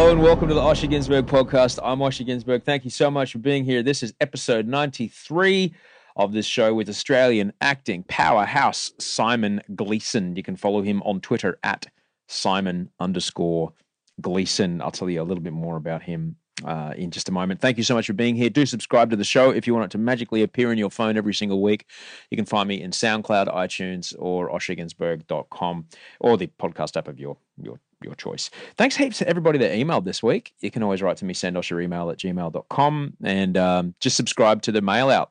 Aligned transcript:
Hello 0.00 0.12
and 0.12 0.22
welcome 0.22 0.48
to 0.48 0.54
the 0.54 0.62
Osher 0.62 0.88
Günsberg 0.88 1.24
podcast. 1.24 1.78
I'm 1.82 1.98
Osher 1.98 2.26
Günsberg. 2.26 2.64
Thank 2.64 2.84
you 2.84 2.90
so 2.90 3.10
much 3.10 3.32
for 3.32 3.38
being 3.38 3.66
here. 3.66 3.82
This 3.82 4.02
is 4.02 4.14
episode 4.18 4.66
93 4.66 5.74
of 6.16 6.32
this 6.32 6.46
show 6.46 6.72
with 6.72 6.88
Australian 6.88 7.52
acting 7.60 8.04
powerhouse 8.04 8.92
Simon 8.98 9.60
Gleeson. 9.76 10.36
You 10.36 10.42
can 10.42 10.56
follow 10.56 10.80
him 10.80 11.02
on 11.02 11.20
Twitter 11.20 11.58
at 11.62 11.84
Simon 12.28 12.88
underscore 12.98 13.74
Gleeson. 14.22 14.80
I'll 14.80 14.90
tell 14.90 15.10
you 15.10 15.20
a 15.20 15.22
little 15.22 15.44
bit 15.44 15.52
more 15.52 15.76
about 15.76 16.02
him 16.02 16.36
uh, 16.64 16.94
in 16.96 17.10
just 17.10 17.28
a 17.28 17.32
moment. 17.32 17.60
Thank 17.60 17.76
you 17.76 17.84
so 17.84 17.94
much 17.94 18.06
for 18.06 18.14
being 18.14 18.36
here. 18.36 18.48
Do 18.48 18.64
subscribe 18.64 19.10
to 19.10 19.16
the 19.16 19.22
show 19.22 19.50
if 19.50 19.66
you 19.66 19.74
want 19.74 19.84
it 19.84 19.90
to 19.90 19.98
magically 19.98 20.42
appear 20.42 20.72
in 20.72 20.78
your 20.78 20.90
phone 20.90 21.18
every 21.18 21.34
single 21.34 21.60
week. 21.60 21.84
You 22.30 22.38
can 22.38 22.46
find 22.46 22.66
me 22.66 22.80
in 22.80 22.92
SoundCloud, 22.92 23.54
iTunes, 23.54 24.14
or 24.18 24.48
osherginsberg.com 24.48 25.88
or 26.20 26.38
the 26.38 26.46
podcast 26.58 26.96
app 26.96 27.06
of 27.06 27.20
your 27.20 27.36
your 27.62 27.78
your 28.02 28.14
choice. 28.14 28.50
Thanks 28.76 28.96
heaps 28.96 29.18
to 29.18 29.28
everybody 29.28 29.58
that 29.58 29.72
emailed 29.72 30.04
this 30.04 30.22
week. 30.22 30.54
You 30.60 30.70
can 30.70 30.82
always 30.82 31.02
write 31.02 31.16
to 31.18 31.24
me, 31.24 31.34
send 31.34 31.56
us 31.56 31.70
your 31.70 31.80
email 31.80 32.10
at 32.10 32.18
gmail.com 32.18 33.16
and 33.22 33.56
um, 33.56 33.94
just 34.00 34.16
subscribe 34.16 34.62
to 34.62 34.72
the 34.72 34.80
mail 34.80 35.10
out. 35.10 35.30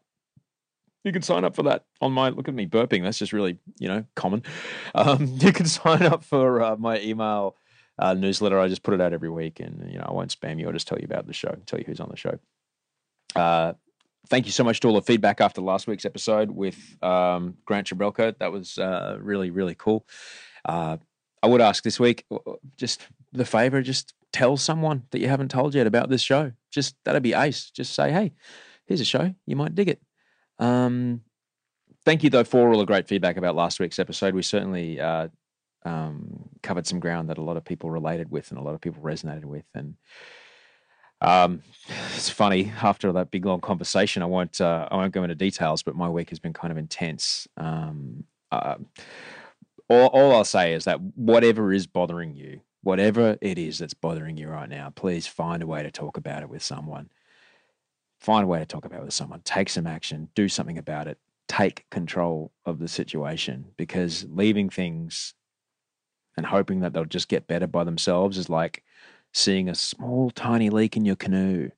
You 1.04 1.14
can 1.14 1.22
sign 1.22 1.46
up 1.46 1.56
for 1.56 1.64
that 1.64 1.86
on 2.02 2.12
my, 2.12 2.30
look 2.30 2.48
at 2.48 2.54
me 2.54 2.68
burping. 2.68 3.04
That's 3.04 3.18
just 3.18 3.34
really, 3.34 3.58
you 3.80 3.88
know, 3.88 4.06
common. 4.16 4.44
Um, 4.94 5.26
you 5.40 5.54
can 5.54 5.66
sign 5.66 6.04
up 6.04 6.24
for 6.24 6.62
uh, 6.62 6.76
my 6.78 7.00
email 7.00 7.56
uh, 7.98 8.14
newsletter. 8.14 8.60
I 8.60 8.68
just 8.68 8.84
put 8.84 8.94
it 8.94 9.02
out 9.02 9.14
every 9.14 9.30
week 9.30 9.60
and, 9.60 9.90
you 9.92 9.98
know, 9.98 10.06
I 10.08 10.14
won't 10.14 10.38
spam 10.38 10.60
you. 10.60 10.68
I'll 10.68 10.74
just 10.74 10.88
tell 10.88 11.00
you 11.00 11.06
about 11.06 11.28
the 11.28 11.34
show, 11.34 11.56
tell 11.66 11.80
you 11.80 11.86
who's 11.86 12.00
on 12.00 12.10
the 12.10 12.18
show. 12.18 12.40
Uh, 13.36 13.74
thank 14.28 14.46
you 14.46 14.52
so 14.52 14.64
much 14.64 14.80
to 14.82 14.88
all 14.88 14.94
the 14.96 15.02
feedback 15.02 15.42
after 15.42 15.62
last 15.62 15.88
week's 15.88 16.06
episode 16.06 16.52
with 16.52 16.98
um, 17.04 17.58
Grant 17.66 17.88
Chabrelko. 17.88 18.38
That 18.38 18.52
was 18.52 18.78
uh, 18.78 19.18
really, 19.20 19.52
really 19.52 19.76
cool. 19.76 20.06
Uh, 20.66 20.98
I 21.42 21.48
would 21.48 21.62
ask 21.62 21.84
this 21.84 22.00
week, 22.00 22.26
just 22.78 23.02
the 23.32 23.46
favor, 23.46 23.82
just 23.82 24.14
tell 24.32 24.58
someone 24.58 25.04
that 25.12 25.20
you 25.20 25.28
haven't 25.28 25.52
told 25.52 25.74
yet 25.74 25.88
about 25.88 26.10
this 26.10 26.22
show. 26.22 26.52
Just 26.72 26.96
that'd 27.06 27.24
be 27.24 27.34
ace. 27.34 27.72
Just 27.72 27.94
say, 27.94 28.12
hey, 28.12 28.34
here's 28.86 29.02
a 29.02 29.06
show. 29.06 29.34
You 29.46 29.56
might 29.56 29.76
dig 29.76 29.90
it. 29.90 30.02
Um, 30.60 31.22
thank 32.06 32.24
you 32.24 32.30
though 32.30 32.44
for 32.44 32.72
all 32.72 32.80
the 32.80 32.86
great 32.86 33.08
feedback 33.08 33.38
about 33.38 33.56
last 33.56 33.80
week's 33.80 34.00
episode. 34.00 34.34
We 34.34 34.42
certainly 34.42 35.00
uh, 35.00 35.30
um, 35.86 36.50
covered 36.62 36.88
some 36.88 37.00
ground 37.00 37.30
that 37.30 37.38
a 37.38 37.44
lot 37.44 37.58
of 37.58 37.66
people 37.66 37.90
related 37.90 38.30
with 38.30 38.52
and 38.52 38.60
a 38.60 38.64
lot 38.64 38.76
of 38.76 38.82
people 38.82 39.02
resonated 39.02 39.46
with. 39.46 39.66
And 39.74 39.96
um, 41.22 41.62
it's 42.16 42.30
funny 42.30 42.72
after 42.82 43.12
that 43.14 43.32
big 43.32 43.46
long 43.46 43.62
conversation. 43.62 44.24
I 44.24 44.28
won't 44.28 44.60
uh, 44.62 44.88
I 44.92 44.96
won't 44.96 45.14
go 45.14 45.24
into 45.24 45.36
details, 45.36 45.84
but 45.84 45.96
my 45.96 46.10
week 46.10 46.30
has 46.30 46.40
been 46.40 46.54
kind 46.54 46.72
of 46.72 46.78
intense. 46.78 47.48
Um, 47.58 48.26
uh, 48.52 48.76
all, 49.90 50.08
all 50.08 50.36
I'll 50.36 50.46
say 50.46 50.74
is 50.74 50.86
that 50.86 51.02
whatever 51.02 51.74
is 51.74 51.88
bothering 51.88 52.36
you, 52.36 52.62
whatever 52.82 53.38
it 53.42 53.58
is 53.58 53.80
that's 53.80 53.94
bothering 53.94 54.38
you 54.38 54.48
right 54.48 54.70
now, 54.70 54.92
please 54.92 55.28
find 55.28 55.64
a 55.64 55.68
way 55.68 55.84
to 55.84 55.92
talk 55.92 56.18
about 56.18 56.44
it 56.44 56.50
with 56.50 56.64
someone. 56.64 57.10
Find 58.20 58.44
a 58.44 58.48
way 58.48 58.60
to 58.60 58.66
talk 58.66 58.86
about 58.86 59.02
it 59.02 59.06
with 59.06 59.14
someone. 59.14 59.42
Take 59.44 59.70
some 59.70 59.88
action. 59.88 60.30
Do 60.36 60.48
something 60.48 60.78
about 60.78 61.08
it. 61.08 61.18
Take 61.48 61.90
control 61.90 62.52
of 62.66 62.80
the 62.80 62.88
situation 62.88 63.72
because 63.78 64.26
leaving 64.30 64.70
things 64.70 65.34
and 66.38 66.46
hoping 66.46 66.82
that 66.82 66.94
they'll 66.94 67.06
just 67.06 67.28
get 67.28 67.48
better 67.48 67.68
by 67.68 67.84
themselves 67.84 68.38
is 68.38 68.50
like 68.50 68.84
seeing 69.34 69.68
a 69.68 69.76
small, 69.76 70.30
tiny 70.32 70.70
leak 70.70 70.96
in 70.96 71.06
your 71.06 71.16
canoe. 71.16 71.70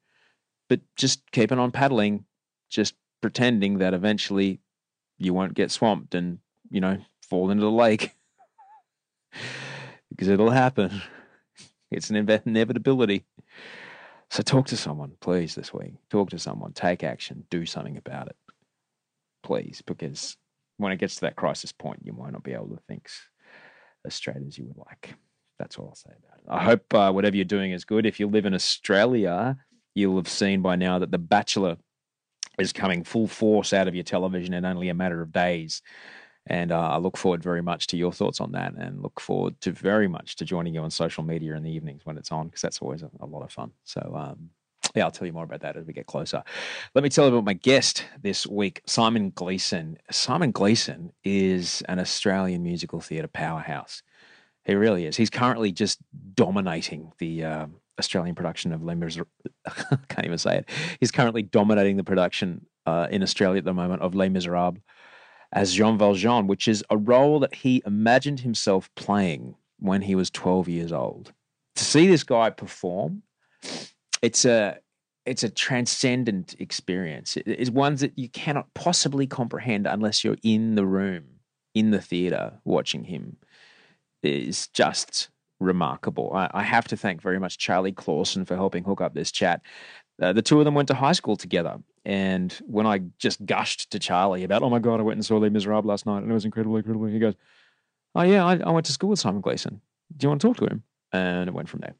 But 0.68 0.82
just 0.96 1.32
keeping 1.32 1.60
on 1.60 1.72
paddling, 1.72 2.26
just 2.70 2.96
pretending 3.22 3.78
that 3.78 3.94
eventually 3.94 4.60
you 5.18 5.34
won't 5.34 5.54
get 5.54 5.72
swamped 5.72 6.16
and, 6.16 6.40
you 6.70 6.82
know, 6.82 6.98
fall 7.32 7.50
into 7.50 7.64
the 7.64 7.72
lake 7.72 8.12
because 10.10 10.28
it'll 10.34 10.52
happen. 10.52 11.02
It's 11.94 12.10
an 12.10 12.16
inevitability. 12.16 13.26
So 14.30 14.42
talk 14.44 14.68
to 14.68 14.78
someone, 14.78 15.12
please, 15.20 15.56
this 15.56 15.74
week. 15.74 15.96
Talk 16.10 16.30
to 16.30 16.40
someone, 16.40 16.72
take 16.72 17.04
action, 17.04 17.44
do 17.50 17.66
something 17.66 17.98
about 17.98 18.28
it, 18.28 18.38
please, 19.44 19.84
because 19.86 20.38
when 20.78 20.94
it 20.94 21.00
gets 21.00 21.16
to 21.16 21.22
that 21.22 21.36
crisis 21.36 21.74
point, 21.74 22.00
you 22.06 22.14
might 22.14 22.32
not 22.32 22.44
be 22.44 22.54
able 22.54 22.70
to 22.70 22.80
think 22.88 23.10
as 24.06 24.16
straight 24.16 24.38
as 24.48 24.58
you 24.58 24.68
would 24.68 24.78
like. 24.78 25.16
That's 25.60 25.78
all 25.78 25.90
I'll 25.90 25.96
say 25.96 26.12
about 26.12 26.40
it. 26.40 26.46
I 26.48 26.64
hope 26.64 26.94
uh, 26.94 27.12
whatever 27.12 27.36
you're 27.36 27.44
doing 27.44 27.74
is 27.74 27.84
good. 27.84 28.06
If 28.06 28.22
you 28.22 28.28
live 28.28 28.46
in 28.46 28.54
Australia, 28.54 29.58
you'll 29.96 30.16
have 30.16 30.30
seen 30.30 30.62
by 30.62 30.78
now 30.78 30.98
that 31.00 31.12
The 31.12 31.18
Bachelor 31.18 31.76
is 32.58 32.72
coming 32.72 33.04
full 33.04 33.28
force 33.28 33.74
out 33.74 33.90
of 33.90 33.96
your 33.96 34.06
television 34.06 34.54
in 34.54 34.64
only 34.64 34.88
a 34.88 34.94
matter 34.94 35.22
of 35.22 35.34
days. 35.34 35.82
And 36.48 36.72
uh, 36.72 36.80
I 36.80 36.98
look 36.98 37.18
forward 37.18 37.44
very 37.44 37.62
much 37.62 37.88
to 37.88 37.98
your 37.98 38.12
thoughts 38.12 38.42
on 38.42 38.52
that 38.54 38.74
and 38.74 39.02
look 39.02 39.20
forward 39.20 39.60
to 39.62 39.72
very 39.72 40.08
much 40.08 40.36
to 40.38 40.46
joining 40.46 40.74
you 40.74 40.82
on 40.82 40.90
social 40.90 41.24
media 41.24 41.56
in 41.56 41.64
the 41.64 41.72
evenings 41.72 42.06
when 42.06 42.18
it's 42.18 42.32
on 42.32 42.48
because 42.48 42.62
that's 42.62 42.82
always 42.82 43.04
a, 43.04 43.12
a, 43.20 43.26
lot 43.26 43.44
of 43.44 43.52
fun. 43.52 43.72
So, 43.84 44.14
um, 44.16 44.50
yeah, 44.96 45.06
I'll 45.06 45.12
tell 45.12 45.28
you 45.28 45.34
more 45.34 45.44
about 45.44 45.62
that 45.62 45.78
as 45.78 45.86
we 45.86 45.94
get 45.94 46.08
closer. 46.08 46.44
Let 46.96 47.04
me 47.04 47.10
tell 47.10 47.26
you 47.26 47.34
about 47.34 47.46
my 47.46 47.54
guest 47.54 48.06
this 48.22 48.48
week, 48.48 48.82
Simon 48.88 49.32
Gleeson. 49.36 49.98
Simon 50.10 50.52
Gleeson 50.52 51.14
is 51.24 51.84
an 51.88 52.00
Australian 52.00 52.64
musical 52.64 53.00
theatre 53.00 53.28
powerhouse. 53.28 54.02
He 54.66 54.76
really 54.76 55.06
is. 55.06 55.16
He's 55.18 55.30
currently 55.30 55.72
just 55.72 56.00
dominating 56.34 57.12
the 57.20 57.46
uh, 57.46 57.66
Australian 58.00 58.36
production 58.36 58.74
of 58.74 58.84
Les 58.84 58.96
Miserables. 58.96 59.32
I 59.68 59.98
can't 60.10 60.26
even 60.26 60.38
say 60.38 60.58
it. 60.58 60.70
He's 61.00 61.12
currently 61.12 61.44
dominating 61.44 61.98
the 61.98 62.04
production 62.04 62.66
uh, 62.86 63.08
in 63.12 63.22
Australia 63.22 63.60
at 63.60 63.66
the 63.66 63.74
moment 63.74 64.02
of 64.02 64.16
Les 64.16 64.30
Miserables 64.30 64.82
as 65.54 65.74
Jean 65.74 65.98
Valjean, 65.98 66.48
which 66.48 66.68
is 66.68 66.84
a 66.90 66.98
role 66.98 67.40
that 67.40 67.56
he 67.56 67.82
imagined 67.86 68.42
himself 68.42 68.90
playing 68.96 69.56
when 69.80 70.02
he 70.02 70.16
was 70.16 70.30
12 70.30 70.70
years 70.70 70.92
old. 70.92 71.34
To 71.76 71.84
see 71.84 72.08
this 72.08 72.24
guy 72.24 72.50
perform, 72.50 73.24
it's 74.22 74.46
a 74.46 74.80
it's 75.26 75.44
a 75.44 75.50
transcendent 75.50 76.56
experience. 76.60 77.38
It 77.38 77.48
is 77.48 77.70
one 77.70 77.96
that 77.98 78.18
you 78.18 78.28
cannot 78.30 78.74
possibly 78.74 79.28
comprehend 79.28 79.86
unless 79.86 80.24
you're 80.24 80.38
in 80.42 80.76
the 80.76 80.86
room, 80.86 81.26
in 81.76 81.92
the 81.92 82.02
theater, 82.02 82.60
watching 82.66 83.04
him. 83.04 83.38
It 84.24 84.48
is 84.48 84.68
just 84.70 85.30
remarkable. 85.60 86.32
I, 86.34 86.50
I 86.54 86.64
have 86.64 86.88
to 86.88 86.98
thank 86.98 87.22
very 87.22 87.40
much 87.40 87.60
Charlie 87.60 87.92
Clausen 87.92 88.46
for 88.46 88.56
helping 88.56 88.84
hook 88.84 89.00
up 89.00 89.14
this 89.14 89.32
chat. 89.32 89.62
Uh, 90.20 90.34
the 90.34 90.42
two 90.42 90.60
of 90.60 90.66
them 90.66 90.74
went 90.74 90.88
to 90.88 90.96
high 90.96 91.12
school 91.12 91.36
together. 91.36 91.78
And 92.04 92.52
when 92.66 92.88
I 92.88 93.00
just 93.20 93.46
gushed 93.46 93.92
to 93.92 94.00
Charlie 94.00 94.44
about, 94.44 94.64
oh 94.64 94.70
my 94.70 94.80
God, 94.80 95.00
I 95.00 95.04
went 95.04 95.18
and 95.18 95.26
saw 95.26 95.38
Les 95.38 95.50
Miserables 95.50 95.86
last 95.86 96.06
night 96.06 96.24
and 96.24 96.32
it 96.32 96.34
was 96.34 96.46
incredible, 96.46 96.78
incredible, 96.78 97.06
he 97.06 97.20
goes, 97.20 97.36
oh 98.16 98.24
yeah, 98.24 98.46
I, 98.46 98.58
I 98.58 98.72
went 98.72 98.86
to 98.88 98.92
school 98.92 99.12
with 99.12 99.20
Simon 99.20 99.42
Gleeson. 99.42 99.82
Do 100.18 100.26
you 100.26 100.30
want 100.30 100.42
to 100.42 100.48
talk 100.48 100.58
to 100.58 100.66
him? 100.66 100.84
And 101.14 101.48
it 101.48 101.54
went 101.54 101.70
from 101.70 101.82
there. 101.82 101.96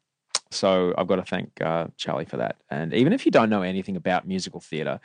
So 0.50 0.94
I've 0.98 1.08
got 1.08 1.18
to 1.18 1.24
thank 1.24 1.62
uh, 1.62 1.88
Charlie 1.98 2.26
for 2.26 2.38
that. 2.38 2.58
And 2.70 2.94
even 2.94 3.14
if 3.14 3.26
you 3.26 3.32
don't 3.32 3.50
know 3.50 3.62
anything 3.62 3.96
about 3.96 4.28
musical 4.28 4.60
theatre, 4.60 5.00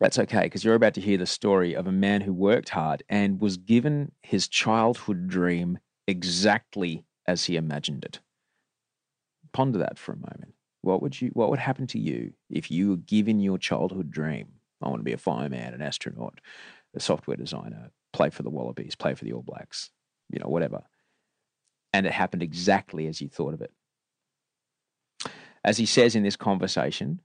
that's 0.00 0.18
okay 0.18 0.42
because 0.42 0.64
you're 0.64 0.74
about 0.74 0.94
to 0.94 1.00
hear 1.00 1.16
the 1.16 1.26
story 1.26 1.74
of 1.74 1.86
a 1.86 1.92
man 1.92 2.20
who 2.20 2.32
worked 2.32 2.70
hard 2.70 3.02
and 3.08 3.40
was 3.40 3.56
given 3.56 4.12
his 4.22 4.48
childhood 4.48 5.28
dream 5.28 5.78
exactly 6.06 7.04
as 7.26 7.44
he 7.44 7.56
imagined 7.56 8.04
it. 8.04 8.20
Ponder 9.52 9.78
that 9.78 9.98
for 9.98 10.12
a 10.12 10.16
moment. 10.16 10.55
What 10.86 11.02
would 11.02 11.20
you 11.20 11.30
what 11.32 11.50
would 11.50 11.58
happen 11.58 11.88
to 11.88 11.98
you 11.98 12.32
if 12.48 12.70
you 12.70 12.90
were 12.90 12.96
given 12.96 13.40
your 13.40 13.58
childhood 13.58 14.10
dream? 14.10 14.46
I 14.80 14.88
want 14.88 15.00
to 15.00 15.04
be 15.04 15.12
a 15.12 15.18
fireman, 15.18 15.74
an 15.74 15.82
astronaut, 15.82 16.40
a 16.94 17.00
software 17.00 17.36
designer, 17.36 17.90
play 18.12 18.30
for 18.30 18.44
the 18.44 18.50
Wallabies, 18.50 18.94
play 18.94 19.14
for 19.14 19.24
the 19.24 19.32
All 19.32 19.42
Blacks, 19.42 19.90
you 20.30 20.38
know, 20.38 20.48
whatever. 20.48 20.82
And 21.92 22.06
it 22.06 22.12
happened 22.12 22.42
exactly 22.42 23.08
as 23.08 23.20
you 23.20 23.28
thought 23.28 23.54
of 23.54 23.62
it. 23.62 23.72
As 25.64 25.76
he 25.76 25.86
says 25.86 26.14
in 26.14 26.22
this 26.22 26.36
conversation, 26.36 27.20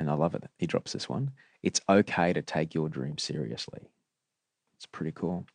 and 0.00 0.10
I 0.10 0.14
love 0.14 0.34
it, 0.34 0.44
he 0.58 0.66
drops 0.66 0.92
this 0.92 1.08
one 1.08 1.30
it's 1.62 1.80
okay 1.88 2.32
to 2.32 2.42
take 2.42 2.74
your 2.74 2.88
dream 2.88 3.18
seriously. 3.18 3.90
It's 4.76 4.86
pretty 4.86 5.12
cool. 5.12 5.46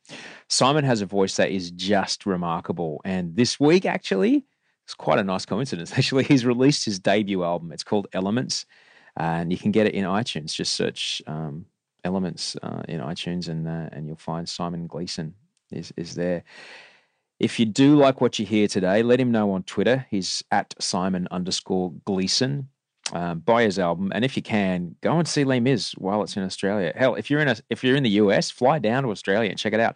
Simon 0.48 0.86
has 0.86 1.01
a 1.01 1.06
voice 1.06 1.36
that 1.38 1.51
is 1.51 1.72
just 1.72 2.25
remarkable. 2.25 3.01
And 3.06 3.36
this 3.36 3.60
week, 3.60 3.86
actually, 3.86 4.46
it's 4.85 4.95
quite 4.95 5.19
a 5.19 5.24
nice 5.24 5.45
coincidence. 5.45 5.91
Actually, 5.97 6.24
he's 6.24 6.45
released 6.45 6.85
his 6.85 7.00
debut 7.00 7.44
album. 7.44 7.71
It's 7.71 7.83
called 7.83 8.07
Elements, 8.13 8.65
and 9.18 9.51
you 9.51 9.57
can 9.57 9.71
get 9.71 9.88
it 9.88 9.94
in 9.94 10.06
iTunes. 10.06 10.53
Just 10.53 10.74
search 10.74 11.21
um, 11.27 11.65
Elements 12.03 12.57
uh, 12.62 12.83
in 12.88 13.00
iTunes, 13.00 13.47
and 13.47 13.68
uh, 13.68 13.89
and 13.91 14.07
you'll 14.07 14.18
find 14.18 14.47
Simon 14.47 14.88
Gleeson 14.88 15.33
is 15.71 15.94
is 15.95 16.15
there. 16.15 16.44
If 17.39 17.59
you 17.59 17.65
do 17.65 17.95
like 17.95 18.21
what 18.21 18.39
you 18.39 18.45
hear 18.45 18.68
today, 18.68 19.03
let 19.03 19.19
him 19.19 19.31
know 19.31 19.51
on 19.51 19.63
Twitter. 19.63 20.06
He's 20.09 20.44
at 20.51 20.75
Simon 20.80 21.27
underscore 21.31 21.91
Gleeson 22.06 22.69
um, 23.12 23.39
buy 23.39 23.63
his 23.63 23.79
album, 23.79 24.12
and 24.15 24.24
if 24.24 24.38
you 24.38 24.41
can, 24.41 24.95
go 25.01 25.18
and 25.19 25.27
see 25.27 25.44
Les 25.44 25.59
Mis 25.59 25.91
while 25.97 26.24
it's 26.24 26.38
in 26.38 26.44
Australia. 26.44 26.94
Hell, 26.95 27.15
if 27.15 27.29
you're 27.29 27.41
in 27.41 27.50
a, 27.50 27.56
if 27.69 27.83
you're 27.83 27.97
in 27.97 28.03
the 28.03 28.12
US, 28.12 28.50
fly 28.50 28.79
down 28.79 29.03
to 29.03 29.12
Australia 29.12 29.50
and 29.50 29.59
check 29.59 29.74
it 29.74 29.79
out. 29.79 29.95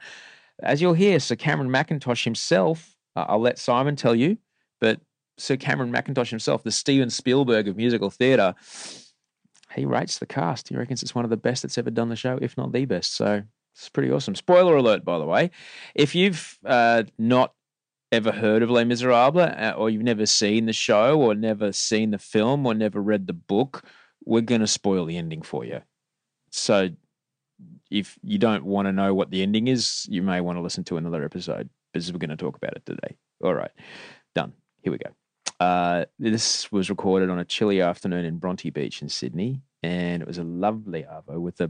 As 0.60 0.82
you'll 0.82 0.94
hear, 0.94 1.20
Sir 1.20 1.36
Cameron 1.36 1.70
Mackintosh 1.70 2.24
himself, 2.24 2.96
uh, 3.16 3.26
I'll 3.28 3.40
let 3.40 3.60
Simon 3.60 3.96
tell 3.96 4.16
you, 4.16 4.38
but 4.80 5.00
Sir 5.38 5.58
Cameron 5.58 5.92
Mackintosh 5.92 6.30
himself, 6.30 6.64
the 6.64 6.72
Steven 6.72 7.10
Spielberg 7.10 7.68
of 7.68 7.78
musical 7.78 8.10
theatre, 8.10 8.56
he 9.76 9.86
rates 9.86 10.18
the 10.20 10.26
cast. 10.26 10.70
He 10.70 10.76
reckons 10.76 11.04
it's 11.04 11.16
one 11.16 11.26
of 11.26 11.30
the 11.30 11.38
best 11.38 11.62
that's 11.62 11.78
ever 11.78 11.92
done 11.92 12.10
the 12.10 12.16
show, 12.16 12.40
if 12.42 12.58
not 12.58 12.72
the 12.72 12.86
best. 12.86 13.16
So 13.16 13.44
it's 13.76 13.90
pretty 13.90 14.12
awesome. 14.12 14.36
Spoiler 14.36 14.76
alert, 14.76 15.06
by 15.06 15.20
the 15.20 15.26
way. 15.26 15.52
If 15.94 16.16
you've 16.16 16.58
uh, 16.66 17.04
not 17.20 17.54
ever 18.12 18.32
heard 18.32 18.64
of 18.64 18.70
Les 18.70 18.86
Miserables, 18.86 19.44
uh, 19.44 19.74
or 19.78 19.90
you've 19.90 20.04
never 20.04 20.26
seen 20.26 20.66
the 20.66 20.74
show, 20.74 21.22
or 21.22 21.36
never 21.36 21.72
seen 21.72 22.12
the 22.12 22.18
film, 22.18 22.66
or 22.66 22.74
never 22.74 23.02
read 23.02 23.28
the 23.28 23.34
book, 23.34 23.84
we're 24.26 24.42
going 24.42 24.62
to 24.62 24.68
spoil 24.68 25.06
the 25.06 25.18
ending 25.18 25.42
for 25.42 25.64
you. 25.64 25.82
So 26.52 26.90
if 27.92 28.18
you 28.24 28.38
don't 28.38 28.66
want 28.66 28.88
to 28.88 28.92
know 28.92 29.14
what 29.14 29.30
the 29.30 29.42
ending 29.44 29.68
is, 29.68 30.06
you 30.10 30.22
may 30.22 30.42
want 30.42 30.58
to 30.58 30.62
listen 30.62 30.84
to 30.86 30.98
another 30.98 31.24
episode 31.24 31.70
because 31.94 32.12
we're 32.12 32.20
going 32.20 32.30
to 32.30 32.36
talk 32.38 32.58
about 32.58 32.76
it 32.76 32.86
today. 32.86 33.16
All 33.44 33.54
right, 33.54 33.72
done. 34.34 34.54
Here 34.88 34.94
we 34.94 35.00
go. 35.00 35.66
Uh, 35.66 36.06
this 36.18 36.72
was 36.72 36.90
recorded 36.90 37.30
on 37.30 37.40
a 37.40 37.44
chilly 37.44 37.82
afternoon 37.82 38.24
in 38.24 38.38
Bronte 38.38 38.70
Beach 38.70 39.02
in 39.02 39.10
Sydney, 39.10 39.60
and 39.84 40.22
it 40.22 40.28
was 40.30 40.38
a 40.38 40.46
lovely 40.46 41.04
arvo 41.04 41.42
with 41.42 41.60
a. 41.60 41.70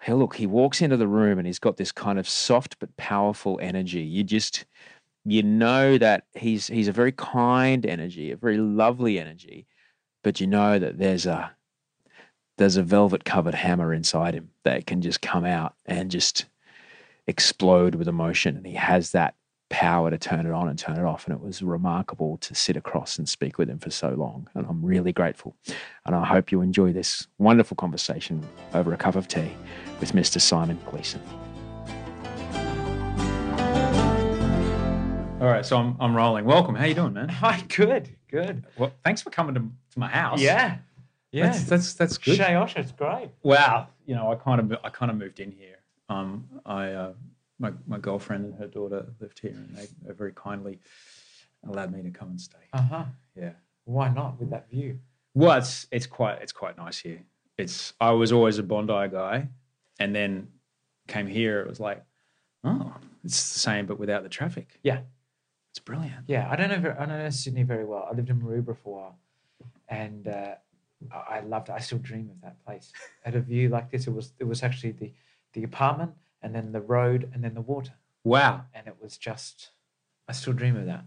Hey, 0.00 0.12
look, 0.12 0.36
he 0.36 0.46
walks 0.46 0.80
into 0.80 0.96
the 0.96 1.08
room 1.08 1.38
and 1.38 1.46
he's 1.48 1.58
got 1.58 1.76
this 1.76 1.90
kind 1.90 2.20
of 2.20 2.28
soft 2.28 2.78
but 2.78 2.96
powerful 2.96 3.58
energy. 3.60 4.02
You 4.02 4.22
just, 4.22 4.64
you 5.24 5.42
know 5.42 5.98
that 5.98 6.26
he's 6.36 6.68
he's 6.68 6.86
a 6.86 6.92
very 6.92 7.10
kind 7.10 7.84
energy, 7.84 8.30
a 8.30 8.36
very 8.36 8.58
lovely 8.58 9.18
energy, 9.18 9.66
but 10.22 10.40
you 10.40 10.46
know 10.46 10.78
that 10.78 10.98
there's 10.98 11.26
a 11.26 11.50
there's 12.58 12.76
a 12.76 12.82
velvet 12.84 13.24
covered 13.24 13.56
hammer 13.56 13.92
inside 13.92 14.34
him 14.34 14.50
that 14.62 14.86
can 14.86 15.02
just 15.02 15.20
come 15.20 15.44
out 15.44 15.74
and 15.84 16.12
just 16.12 16.44
explode 17.26 17.96
with 17.96 18.06
emotion, 18.06 18.56
and 18.56 18.66
he 18.68 18.74
has 18.74 19.10
that 19.10 19.34
power 19.70 20.10
to 20.10 20.18
turn 20.18 20.46
it 20.46 20.52
on 20.52 20.68
and 20.68 20.78
turn 20.78 20.96
it 20.98 21.04
off. 21.04 21.26
And 21.26 21.34
it 21.34 21.42
was 21.42 21.62
remarkable 21.62 22.36
to 22.38 22.54
sit 22.54 22.76
across 22.76 23.18
and 23.18 23.28
speak 23.28 23.58
with 23.58 23.68
him 23.68 23.78
for 23.78 23.90
so 23.90 24.10
long. 24.10 24.48
And 24.54 24.66
I'm 24.66 24.84
really 24.84 25.12
grateful. 25.12 25.56
And 26.06 26.14
I 26.14 26.24
hope 26.24 26.50
you 26.50 26.60
enjoy 26.60 26.92
this 26.92 27.26
wonderful 27.38 27.76
conversation 27.76 28.46
over 28.74 28.92
a 28.92 28.96
cup 28.96 29.14
of 29.14 29.28
tea 29.28 29.52
with 30.00 30.12
Mr. 30.12 30.40
Simon 30.40 30.78
Gleeson. 30.90 31.20
All 35.40 35.46
right, 35.46 35.64
so 35.64 35.76
I'm 35.76 35.96
I'm 36.00 36.16
rolling. 36.16 36.44
Welcome. 36.44 36.74
How 36.74 36.86
you 36.86 36.94
doing, 36.94 37.12
man? 37.12 37.28
Hi, 37.28 37.62
good, 37.68 38.08
good. 38.28 38.66
Well, 38.76 38.92
thanks 39.04 39.22
for 39.22 39.30
coming 39.30 39.54
to, 39.54 39.60
to 39.60 39.98
my 39.98 40.08
house. 40.08 40.40
Yeah, 40.40 40.78
yeah. 41.30 41.46
that's 41.46 41.62
that's, 41.62 41.94
that's 41.94 42.18
good. 42.18 42.40
Shayosh, 42.40 42.76
it's 42.76 42.90
great. 42.90 43.30
Wow, 43.44 43.86
you 44.04 44.16
know, 44.16 44.32
I 44.32 44.34
kind 44.34 44.60
of 44.60 44.78
I 44.82 44.88
kind 44.88 45.12
of 45.12 45.16
moved 45.16 45.38
in 45.38 45.52
here. 45.52 45.76
Um, 46.08 46.48
I 46.66 46.88
uh, 46.90 47.12
my 47.58 47.72
my 47.86 47.98
girlfriend 47.98 48.44
and 48.44 48.54
her 48.56 48.66
daughter 48.66 49.06
lived 49.20 49.38
here, 49.40 49.52
and 49.52 49.76
they, 49.76 49.86
they 50.04 50.12
very 50.12 50.32
kindly 50.34 50.78
allowed 51.66 51.92
me 51.92 52.02
to 52.02 52.10
come 52.10 52.28
and 52.30 52.40
stay. 52.40 52.58
Uh 52.72 52.82
huh. 52.82 53.04
Yeah. 53.36 53.52
Why 53.84 54.08
not 54.08 54.38
with 54.38 54.50
that 54.50 54.70
view? 54.70 54.98
Well, 55.34 55.58
it's 55.58 55.86
it's 55.90 56.06
quite 56.06 56.40
it's 56.42 56.52
quite 56.52 56.76
nice 56.76 56.98
here. 56.98 57.22
It's 57.56 57.92
I 58.00 58.10
was 58.12 58.32
always 58.32 58.58
a 58.58 58.62
Bondi 58.62 59.08
guy, 59.08 59.48
and 59.98 60.14
then 60.14 60.48
came 61.08 61.26
here. 61.26 61.60
It 61.60 61.68
was 61.68 61.80
like, 61.80 62.04
oh, 62.64 62.94
it's 63.24 63.52
the 63.52 63.58
same 63.58 63.86
but 63.86 63.98
without 63.98 64.22
the 64.22 64.28
traffic. 64.28 64.78
Yeah, 64.82 65.00
It's 65.70 65.78
brilliant. 65.80 66.24
yeah. 66.28 66.48
I 66.50 66.56
don't 66.56 66.68
know. 66.70 66.94
I 66.98 67.06
don't 67.06 67.18
know 67.18 67.30
Sydney 67.30 67.62
very 67.64 67.84
well. 67.84 68.06
I 68.10 68.14
lived 68.14 68.30
in 68.30 68.40
Maroubra 68.40 68.76
for 68.76 68.88
a 68.90 68.92
while, 69.00 69.18
and 69.88 70.28
uh, 70.28 70.54
I 71.12 71.38
I 71.38 71.40
loved. 71.40 71.68
it. 71.68 71.72
I 71.72 71.80
still 71.80 71.98
dream 71.98 72.30
of 72.30 72.40
that 72.42 72.62
place. 72.64 72.92
Had 73.24 73.34
a 73.34 73.40
view 73.40 73.68
like 73.68 73.90
this. 73.90 74.06
It 74.06 74.12
was. 74.12 74.32
It 74.38 74.44
was 74.44 74.62
actually 74.62 74.92
the 74.92 75.12
the 75.54 75.64
apartment, 75.64 76.12
and 76.42 76.54
then 76.54 76.72
the 76.72 76.80
road, 76.80 77.30
and 77.34 77.42
then 77.42 77.54
the 77.54 77.60
water, 77.60 77.92
Wow. 78.24 78.62
and 78.74 78.86
it 78.86 78.96
was 79.00 79.16
just. 79.16 79.70
I 80.28 80.32
still 80.32 80.52
dream 80.52 80.76
of 80.76 80.86
that. 80.86 81.04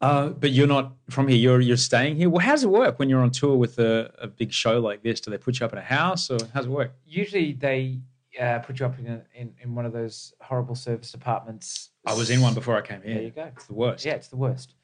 Uh, 0.00 0.28
but 0.28 0.50
you're 0.52 0.66
not 0.66 0.92
from 1.10 1.26
here. 1.28 1.36
You're 1.38 1.60
you're 1.60 1.76
staying 1.76 2.16
here. 2.16 2.30
Well, 2.30 2.40
how 2.44 2.52
does 2.52 2.62
it 2.62 2.70
work 2.70 2.98
when 2.98 3.08
you're 3.08 3.20
on 3.22 3.30
tour 3.30 3.56
with 3.56 3.78
a, 3.78 4.12
a 4.18 4.28
big 4.28 4.52
show 4.52 4.78
like 4.78 5.02
this? 5.02 5.20
Do 5.20 5.30
they 5.30 5.38
put 5.38 5.58
you 5.58 5.66
up 5.66 5.72
in 5.72 5.78
a 5.78 5.82
house, 5.82 6.30
or 6.30 6.38
how's 6.54 6.66
it 6.66 6.70
work? 6.70 6.92
Usually 7.04 7.52
they 7.54 7.98
uh, 8.40 8.60
put 8.60 8.78
you 8.78 8.86
up 8.86 8.96
in, 8.98 9.06
a, 9.08 9.22
in 9.34 9.54
in 9.60 9.74
one 9.74 9.86
of 9.86 9.92
those 9.92 10.32
horrible 10.40 10.76
service 10.76 11.14
apartments. 11.14 11.88
I 12.06 12.14
was 12.14 12.30
in 12.30 12.40
one 12.40 12.54
before 12.54 12.76
I 12.76 12.80
came 12.82 13.02
here. 13.02 13.14
There 13.14 13.22
you 13.24 13.30
go. 13.30 13.50
It's 13.56 13.66
the 13.66 13.74
worst. 13.74 14.04
Yeah, 14.04 14.12
it's 14.14 14.28
the 14.28 14.36
worst. 14.36 14.74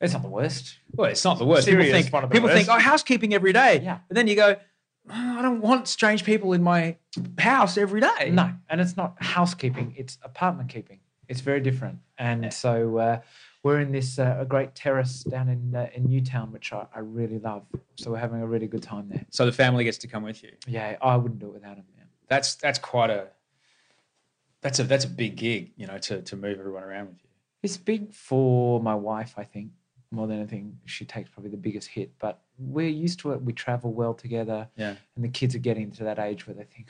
It's 0.00 0.14
not 0.14 0.22
the 0.22 0.28
worst. 0.28 0.78
Well, 0.92 1.10
it's 1.10 1.24
not 1.24 1.38
the 1.38 1.44
worst. 1.44 1.64
Serious, 1.66 1.86
people 1.88 2.00
think 2.02 2.12
one 2.12 2.24
of 2.24 2.30
the 2.30 2.34
people 2.34 2.48
think 2.48 2.68
oh 2.70 2.78
housekeeping 2.78 3.34
every 3.34 3.52
day. 3.52 3.80
Yeah. 3.84 3.98
But 4.08 4.14
then 4.14 4.26
you 4.26 4.36
go, 4.36 4.56
"Oh, 4.58 4.62
I 5.10 5.42
don't 5.42 5.60
want 5.60 5.88
strange 5.88 6.24
people 6.24 6.52
in 6.52 6.62
my 6.62 6.96
house 7.38 7.76
every 7.76 8.00
day. 8.00 8.30
No, 8.30 8.52
and 8.68 8.80
it's 8.80 8.96
not 8.96 9.16
housekeeping; 9.20 9.94
it's 9.96 10.18
apartment 10.22 10.68
keeping. 10.68 11.00
It's 11.28 11.40
very 11.40 11.60
different. 11.60 11.98
And 12.18 12.52
so 12.52 12.98
uh, 12.98 13.20
we're 13.62 13.80
in 13.80 13.92
this 13.92 14.18
uh, 14.18 14.36
a 14.40 14.44
great 14.44 14.74
terrace 14.74 15.24
down 15.24 15.48
in 15.48 15.74
uh, 15.74 15.88
in 15.94 16.04
Newtown, 16.08 16.52
which 16.52 16.72
I, 16.72 16.86
I 16.94 17.00
really 17.00 17.38
love. 17.38 17.64
So 17.96 18.10
we're 18.10 18.18
having 18.18 18.42
a 18.42 18.46
really 18.46 18.66
good 18.66 18.82
time 18.82 19.08
there. 19.08 19.24
So 19.30 19.46
the 19.46 19.52
family 19.52 19.84
gets 19.84 19.98
to 19.98 20.08
come 20.08 20.22
with 20.22 20.42
you. 20.42 20.52
Yeah, 20.66 20.96
I 21.00 21.16
wouldn't 21.16 21.40
do 21.40 21.46
it 21.46 21.54
without 21.54 21.76
them. 21.76 21.86
Man. 21.96 22.06
That's 22.28 22.54
that's 22.56 22.78
quite 22.78 23.10
a 23.10 23.28
that's 24.60 24.78
a 24.78 24.84
that's 24.84 25.04
a 25.04 25.08
big 25.08 25.36
gig, 25.36 25.72
you 25.76 25.86
know, 25.86 25.98
to 25.98 26.22
to 26.22 26.36
move 26.36 26.58
everyone 26.58 26.82
around 26.84 27.08
with 27.08 27.18
you. 27.22 27.28
It's 27.62 27.76
big 27.76 28.12
for 28.12 28.80
my 28.80 28.94
wife, 28.94 29.34
I 29.36 29.44
think, 29.44 29.70
more 30.10 30.26
than 30.26 30.38
anything. 30.38 30.78
She 30.84 31.04
takes 31.04 31.30
probably 31.30 31.50
the 31.50 31.56
biggest 31.56 31.88
hit, 31.88 32.12
but 32.18 32.40
we're 32.58 32.88
used 32.88 33.18
to 33.20 33.32
it. 33.32 33.42
We 33.42 33.52
travel 33.52 33.92
well 33.92 34.14
together, 34.14 34.68
Yeah. 34.76 34.94
and 35.16 35.24
the 35.24 35.28
kids 35.28 35.54
are 35.54 35.58
getting 35.60 35.90
to 35.92 36.04
that 36.04 36.18
age 36.18 36.46
where 36.46 36.54
they 36.54 36.64
think, 36.64 36.88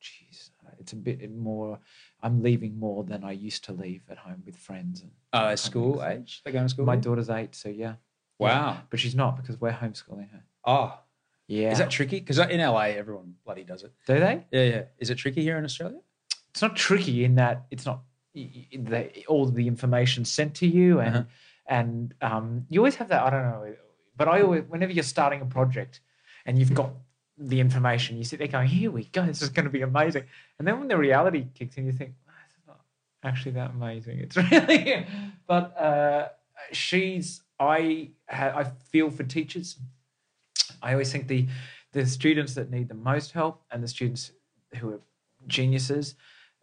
"Geez, 0.00 0.50
it's 0.78 0.92
a 0.92 0.96
bit 0.96 1.30
more." 1.30 1.78
I'm 2.22 2.42
leaving 2.42 2.78
more 2.78 3.02
than 3.04 3.24
I 3.24 3.32
used 3.32 3.64
to 3.64 3.72
leave 3.72 4.02
at 4.10 4.18
home 4.18 4.42
with 4.44 4.56
friends. 4.56 5.00
And 5.02 5.10
Uh, 5.32 5.56
school 5.56 6.04
age? 6.04 6.42
They 6.44 6.52
going 6.52 6.66
to 6.66 6.68
school? 6.68 6.84
my 6.84 6.96
daughter's 6.96 7.30
eight, 7.30 7.54
so 7.54 7.68
yeah. 7.68 7.94
Wow. 8.38 8.82
but 8.90 8.98
she's 9.00 9.14
not 9.14 9.36
because 9.36 9.60
we're 9.60 9.72
homeschooling 9.72 10.30
her. 10.30 10.42
Oh, 10.64 10.98
Yeah. 11.46 11.72
Is 11.72 11.78
that 11.78 11.90
tricky? 11.90 12.20
Because 12.20 12.38
in 12.38 12.60
LA, 12.60 12.90
everyone 12.96 13.34
bloody 13.44 13.64
does 13.64 13.82
it. 13.82 13.92
Do 14.06 14.20
they? 14.20 14.46
Yeah, 14.52 14.62
yeah. 14.74 14.82
Is 14.98 15.10
it 15.10 15.16
tricky 15.16 15.42
here 15.42 15.58
in 15.58 15.64
Australia? 15.64 15.98
It's 16.50 16.62
not 16.62 16.76
tricky 16.76 17.24
in 17.24 17.34
that 17.36 17.66
it's 17.70 17.84
not 17.86 18.02
the, 18.34 19.24
all 19.26 19.46
the 19.46 19.66
information 19.66 20.24
sent 20.24 20.54
to 20.56 20.66
you, 20.66 21.00
and 21.00 21.16
Uh-huh. 21.16 21.24
and 21.66 22.14
um, 22.20 22.66
you 22.68 22.80
always 22.80 22.94
have 22.96 23.08
that. 23.08 23.22
I 23.24 23.30
don't 23.30 23.42
know, 23.42 23.74
but 24.20 24.28
I 24.28 24.42
always, 24.42 24.64
whenever 24.68 24.92
you're 24.92 25.02
starting 25.02 25.40
a 25.40 25.46
project, 25.46 26.00
and 26.44 26.58
you've 26.58 26.74
got 26.74 26.90
the 27.38 27.58
information, 27.58 28.18
you 28.18 28.24
sit 28.24 28.38
there 28.38 28.48
going, 28.48 28.68
"Here 28.68 28.90
we 28.90 29.04
go, 29.04 29.24
this 29.24 29.40
is 29.40 29.48
going 29.48 29.64
to 29.64 29.70
be 29.70 29.80
amazing," 29.80 30.24
and 30.58 30.68
then 30.68 30.78
when 30.78 30.88
the 30.88 30.98
reality 30.98 31.46
kicks 31.54 31.78
in, 31.78 31.86
you 31.86 31.92
think, 31.92 32.12
"Ah, 32.28 32.32
"It's 32.44 32.58
not 32.66 32.80
actually 33.24 33.52
that 33.52 33.70
amazing." 33.70 34.18
It's 34.18 34.36
really, 34.50 35.06
but 35.46 35.74
uh, 35.74 36.28
she's. 36.70 37.40
I 37.58 38.10
I 38.28 38.64
feel 38.90 39.10
for 39.10 39.22
teachers. 39.22 39.78
I 40.82 40.92
always 40.92 41.10
think 41.10 41.26
the 41.26 41.48
the 41.92 42.04
students 42.04 42.52
that 42.56 42.70
need 42.70 42.88
the 42.88 43.02
most 43.12 43.32
help 43.32 43.62
and 43.70 43.82
the 43.82 43.88
students 43.88 44.32
who 44.76 44.90
are 44.90 45.00
geniuses, 45.46 46.14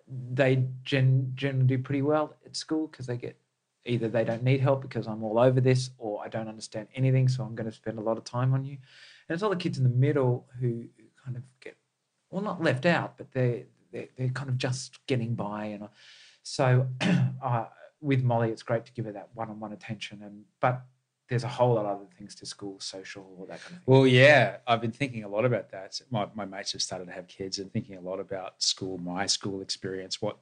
they 0.08 0.64
gen- 0.84 1.32
generally 1.34 1.66
do 1.66 1.80
pretty 1.80 2.04
well 2.04 2.36
at 2.46 2.56
school 2.56 2.86
because 2.86 3.08
they 3.08 3.18
get 3.18 3.36
either 3.88 4.08
they 4.08 4.24
don't 4.24 4.44
need 4.44 4.60
help 4.60 4.82
because 4.82 5.08
I'm 5.08 5.24
all 5.24 5.40
over 5.40 5.62
this, 5.62 5.92
or 5.98 6.24
I 6.24 6.28
don't 6.28 6.48
understand 6.48 6.88
anything, 6.96 7.28
so 7.28 7.44
I'm 7.44 7.56
going 7.56 7.70
to 7.70 7.76
spend 7.76 7.98
a 7.98 8.02
lot 8.02 8.18
of 8.18 8.24
time 8.24 8.54
on 8.54 8.64
you. 8.64 8.78
And 9.28 9.36
it's 9.36 9.44
all 9.44 9.50
the 9.50 9.56
kids 9.56 9.78
in 9.78 9.84
the 9.84 9.90
middle 9.90 10.48
who 10.60 10.86
kind 11.24 11.38
of 11.38 11.44
get 11.62 11.76
well 12.30 12.42
not 12.42 12.62
left 12.62 12.86
out, 12.86 13.18
but 13.18 13.32
they 13.32 13.66
they're, 13.92 14.08
they're 14.18 14.30
kind 14.30 14.50
of 14.50 14.58
just 14.58 15.06
getting 15.08 15.36
by. 15.36 15.66
And 15.66 15.90
so 16.44 16.88
uh, 17.44 17.66
with 18.02 18.24
Molly, 18.24 18.50
it's 18.50 18.64
great 18.64 18.86
to 18.86 18.92
give 18.94 19.06
her 19.06 19.12
that 19.14 19.30
one-on-one 19.34 19.74
attention, 19.74 20.22
and 20.24 20.44
but 20.60 20.84
there's 21.30 21.44
a 21.44 21.50
whole 21.50 21.74
lot 21.76 21.86
of 21.86 21.98
other 21.98 22.08
things 22.18 22.36
to 22.36 22.46
school, 22.46 22.80
social, 22.80 23.24
all 23.38 23.46
that 23.48 23.62
kind 23.62 23.78
of 23.78 23.84
thing. 23.84 23.94
Well, 23.94 24.08
yeah, 24.08 24.58
I've 24.66 24.80
been 24.80 24.92
thinking 24.92 25.24
a 25.26 25.28
lot 25.28 25.44
about 25.44 25.70
that. 25.72 26.00
My, 26.10 26.28
my 26.36 26.46
mates 26.46 26.72
have 26.72 26.82
started 26.82 27.08
to 27.08 27.12
have 27.12 27.28
kids 27.28 27.60
and 27.60 27.72
thinking 27.72 27.98
a 27.98 28.02
lot 28.02 28.20
about 28.20 28.62
school, 28.64 28.98
my 28.98 29.26
school 29.26 29.62
experience, 29.62 30.22
what 30.22 30.38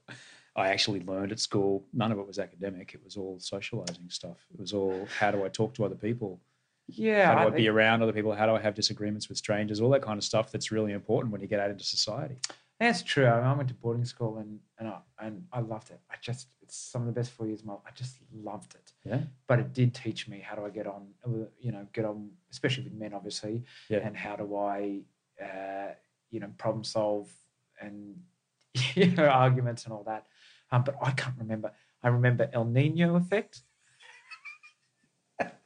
I 0.56 0.70
actually 0.70 1.02
learned 1.02 1.32
at 1.32 1.40
school. 1.40 1.84
None 1.94 2.12
of 2.12 2.20
it 2.20 2.26
was 2.26 2.40
academic. 2.40 2.94
It 2.94 3.04
was 3.04 3.18
all 3.18 3.40
socializing 3.40 4.10
stuff. 4.10 4.38
It 4.54 4.60
was 4.60 4.74
all 4.74 5.08
how 5.20 5.32
do 5.32 5.44
I 5.44 5.50
talk 5.50 5.74
to 5.76 5.86
other 5.86 5.96
people? 5.96 6.40
yeah, 6.88 7.26
How 7.34 7.34
do 7.46 7.50
I, 7.50 7.54
I 7.54 7.58
be 7.58 7.68
around 7.68 8.04
other 8.04 8.14
people? 8.14 8.32
How 8.34 8.46
do 8.46 8.54
I 8.54 8.62
have 8.62 8.76
disagreements 8.76 9.28
with 9.28 9.38
strangers? 9.40 9.82
All 9.82 9.90
that 9.90 10.04
kind 10.04 10.18
of 10.20 10.24
stuff 10.24 10.52
that's 10.52 10.72
really 10.72 10.92
important 10.94 11.32
when 11.32 11.42
you 11.42 11.48
get 11.48 11.60
out 11.60 11.72
into 11.72 11.84
society. 11.84 12.38
That's 12.80 13.02
true. 13.02 13.26
I, 13.26 13.38
mean, 13.38 13.46
I 13.46 13.54
went 13.54 13.70
to 13.70 13.74
boarding 13.76 14.06
school 14.06 14.38
and 14.38 14.60
and 14.78 14.90
I, 14.90 14.98
and 15.20 15.46
I 15.52 15.62
loved 15.62 15.90
it. 15.92 16.00
I 16.12 16.16
just 16.22 16.48
it's 16.62 16.76
some 16.76 17.02
of 17.02 17.08
the 17.08 17.14
best 17.14 17.32
four 17.32 17.48
years 17.48 17.62
of 17.62 17.66
my 17.68 17.74
life. 17.74 17.82
I 17.88 17.92
just 17.92 18.18
loved 18.34 18.76
it. 18.76 18.92
Yeah. 19.04 19.22
But 19.48 19.60
it 19.60 19.74
did 19.74 19.94
teach 19.94 20.28
me 20.28 20.40
how 20.40 20.56
do 20.56 20.66
I 20.66 20.70
get 20.70 20.86
on, 20.88 21.08
you 21.60 21.72
know, 21.72 21.88
get 21.94 22.06
on, 22.06 22.30
especially 22.52 22.84
with 22.84 22.94
men, 22.94 23.14
obviously, 23.14 23.64
Yeah. 23.90 24.00
and 24.00 24.16
how 24.16 24.36
do 24.36 24.56
I, 24.56 25.00
uh, 25.42 25.94
you 26.32 26.40
know, 26.40 26.50
problem 26.58 26.84
solve 26.84 27.32
and 27.82 28.16
you 28.96 29.08
know 29.12 29.28
arguments 29.28 29.86
and 29.86 29.94
all 29.94 30.04
that. 30.04 30.28
Um, 30.75 30.84
but 30.84 30.96
I 31.01 31.12
can't 31.12 31.36
remember. 31.39 31.72
I 32.03 32.10
remember 32.10 32.50
El 32.51 32.65
Nino 32.65 33.15
effect. 33.15 33.62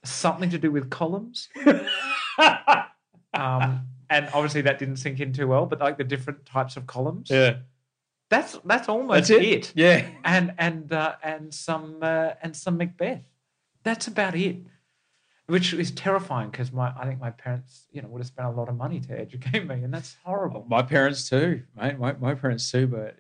Something 0.04 0.50
to 0.52 0.58
do 0.58 0.72
with 0.72 0.90
columns. 0.90 1.50
um, 3.34 3.88
and 4.10 4.30
obviously 4.34 4.62
that 4.62 4.80
didn't 4.80 4.98
sink 4.98 5.20
in 5.20 5.34
too 5.34 5.48
well, 5.48 5.66
but 5.66 5.80
like 5.80 5.98
the 5.98 6.04
different 6.04 6.46
types 6.46 6.78
of 6.78 6.88
columns. 6.88 7.30
Yeah. 7.30 7.58
That's 8.30 8.58
that's 8.64 8.88
almost 8.88 9.30
That's 9.30 9.30
it. 9.32 9.44
it. 9.44 9.74
Yeah. 9.76 10.08
And 10.24 10.54
and 10.60 10.94
uh, 10.94 11.16
and 11.24 11.54
some 11.54 11.98
uh, 12.02 12.32
and 12.42 12.56
some 12.56 12.78
Macbeth. 12.78 13.24
That's 13.84 14.08
about 14.08 14.36
it. 14.36 14.58
Which 15.48 15.74
is 15.74 15.90
terrifying 15.90 16.52
because 16.52 16.72
my 16.72 16.94
I 16.96 17.06
think 17.08 17.20
my 17.20 17.32
parents, 17.32 17.88
you 17.92 18.04
know, 18.04 18.08
would 18.10 18.20
have 18.20 18.28
spent 18.28 18.48
a 18.48 18.52
lot 18.52 18.70
of 18.70 18.76
money 18.78 19.00
to 19.00 19.20
educate 19.20 19.66
me, 19.66 19.84
and 19.84 19.92
that's 19.92 20.16
horrible. 20.24 20.66
My 20.70 20.84
parents 20.84 21.28
too, 21.28 21.64
mate. 21.76 21.98
My, 21.98 22.14
my 22.14 22.36
parents 22.36 22.72
too. 22.72 22.86
But 22.86 23.18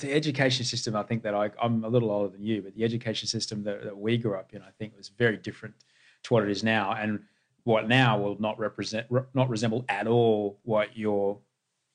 the 0.00 0.12
education 0.12 0.64
system, 0.64 0.96
I 0.96 1.02
think 1.02 1.22
that 1.22 1.34
I, 1.34 1.50
I'm 1.62 1.84
a 1.84 1.88
little 1.88 2.10
older 2.10 2.28
than 2.30 2.42
you, 2.42 2.62
but 2.62 2.74
the 2.74 2.84
education 2.84 3.28
system 3.28 3.62
that, 3.64 3.84
that 3.84 3.96
we 3.96 4.16
grew 4.18 4.34
up 4.34 4.52
in, 4.52 4.62
I 4.62 4.70
think, 4.78 4.96
was 4.96 5.08
very 5.08 5.36
different 5.36 5.74
to 6.24 6.34
what 6.34 6.42
it 6.42 6.50
is 6.50 6.62
now, 6.64 6.92
and 6.92 7.20
what 7.64 7.88
now 7.88 8.18
will 8.18 8.36
not 8.40 8.58
represent, 8.58 9.06
re- 9.10 9.22
not 9.34 9.48
resemble 9.48 9.84
at 9.88 10.06
all 10.06 10.58
what 10.64 10.96
your 10.96 11.38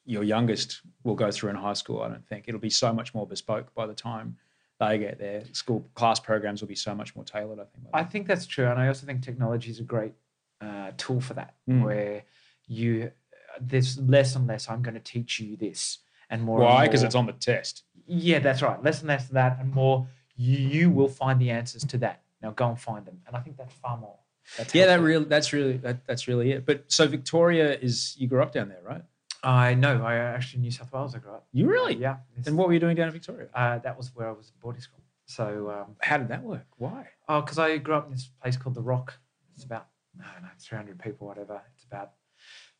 your 0.05 0.23
youngest 0.23 0.81
will 1.03 1.13
go 1.13 1.29
through 1.29 1.51
in 1.51 1.55
high 1.55 1.73
school. 1.73 2.01
I 2.01 2.07
don't 2.07 2.25
think 2.27 2.45
it'll 2.47 2.59
be 2.59 2.69
so 2.71 2.91
much 2.91 3.13
more 3.13 3.27
bespoke 3.27 3.73
by 3.75 3.85
the 3.85 3.93
time 3.93 4.37
they 4.79 4.97
get 4.97 5.19
there. 5.19 5.43
School 5.51 5.87
class 5.93 6.19
programs 6.19 6.61
will 6.61 6.67
be 6.67 6.73
so 6.75 6.95
much 6.95 7.15
more 7.15 7.23
tailored. 7.25 7.59
I 7.59 7.65
think. 7.65 7.87
I 7.93 8.03
think 8.03 8.27
that's 8.27 8.47
true, 8.47 8.67
and 8.67 8.79
I 8.79 8.87
also 8.87 9.05
think 9.05 9.21
technology 9.21 9.69
is 9.69 9.79
a 9.79 9.83
great 9.83 10.13
uh, 10.61 10.91
tool 10.97 11.21
for 11.21 11.33
that, 11.35 11.55
Mm. 11.69 11.83
where 11.83 12.23
you 12.67 13.11
there's 13.59 13.97
less 13.99 14.35
and 14.35 14.47
less. 14.47 14.69
I'm 14.69 14.81
going 14.81 14.93
to 14.93 14.99
teach 15.01 15.39
you 15.39 15.57
this, 15.57 15.99
and 16.29 16.41
more. 16.43 16.59
Why? 16.59 16.85
Because 16.85 17.03
it's 17.03 17.15
on 17.15 17.25
the 17.25 17.33
test. 17.33 17.83
Yeah, 18.07 18.39
that's 18.39 18.61
right. 18.61 18.81
Less 18.83 18.99
and 18.99 19.07
less 19.07 19.25
of 19.25 19.31
that, 19.33 19.57
and 19.59 19.73
more. 19.73 20.07
You, 20.35 20.57
you 20.57 20.89
will 20.89 21.09
find 21.09 21.39
the 21.39 21.49
answers 21.49 21.83
to 21.85 21.97
that. 21.97 22.21
Now 22.41 22.51
go 22.51 22.69
and 22.69 22.79
find 22.79 23.05
them, 23.05 23.19
and 23.27 23.35
I 23.35 23.39
think 23.41 23.57
that's 23.57 23.73
far 23.73 23.97
more. 23.97 24.15
That's 24.57 24.73
Yeah, 24.73 24.85
that 24.85 24.91
helpful. 24.91 25.05
real. 25.07 25.25
That's 25.25 25.51
really 25.53 25.77
that, 25.77 26.05
that's 26.07 26.27
really 26.27 26.51
it. 26.53 26.65
But 26.65 26.85
so 26.87 27.07
Victoria 27.07 27.77
is 27.77 28.15
you 28.17 28.27
grew 28.27 28.41
up 28.41 28.51
down 28.53 28.69
there, 28.69 28.81
right? 28.83 29.01
I 29.43 29.73
know. 29.73 30.03
I 30.03 30.15
actually 30.15 30.57
in 30.57 30.61
New 30.63 30.71
South 30.71 30.91
Wales. 30.91 31.13
I 31.15 31.19
grew 31.19 31.31
up. 31.33 31.47
You 31.51 31.67
really? 31.67 31.95
Yeah. 31.95 32.17
And 32.45 32.57
what 32.57 32.67
were 32.67 32.73
you 32.73 32.79
doing 32.79 32.95
down 32.95 33.07
in 33.07 33.13
Victoria? 33.13 33.47
Uh, 33.53 33.79
that 33.79 33.97
was 33.97 34.11
where 34.15 34.27
I 34.27 34.31
was 34.31 34.49
at 34.49 34.59
boarding 34.61 34.81
school. 34.81 34.99
So, 35.27 35.69
um, 35.69 35.95
How 36.01 36.17
did 36.17 36.29
that 36.29 36.41
work? 36.43 36.65
Why? 36.77 37.07
oh, 37.27 37.41
because 37.41 37.59
I 37.59 37.77
grew 37.77 37.93
up 37.95 38.05
in 38.07 38.11
this 38.13 38.29
place 38.41 38.57
called 38.57 38.75
the 38.75 38.81
Rock. 38.81 39.13
It's 39.55 39.63
about 39.65 39.87
I 40.19 40.33
don't 40.33 40.43
know, 40.43 40.49
300 40.59 40.97
people, 40.99 41.27
whatever. 41.27 41.61
It's 41.75 41.83
about 41.85 42.13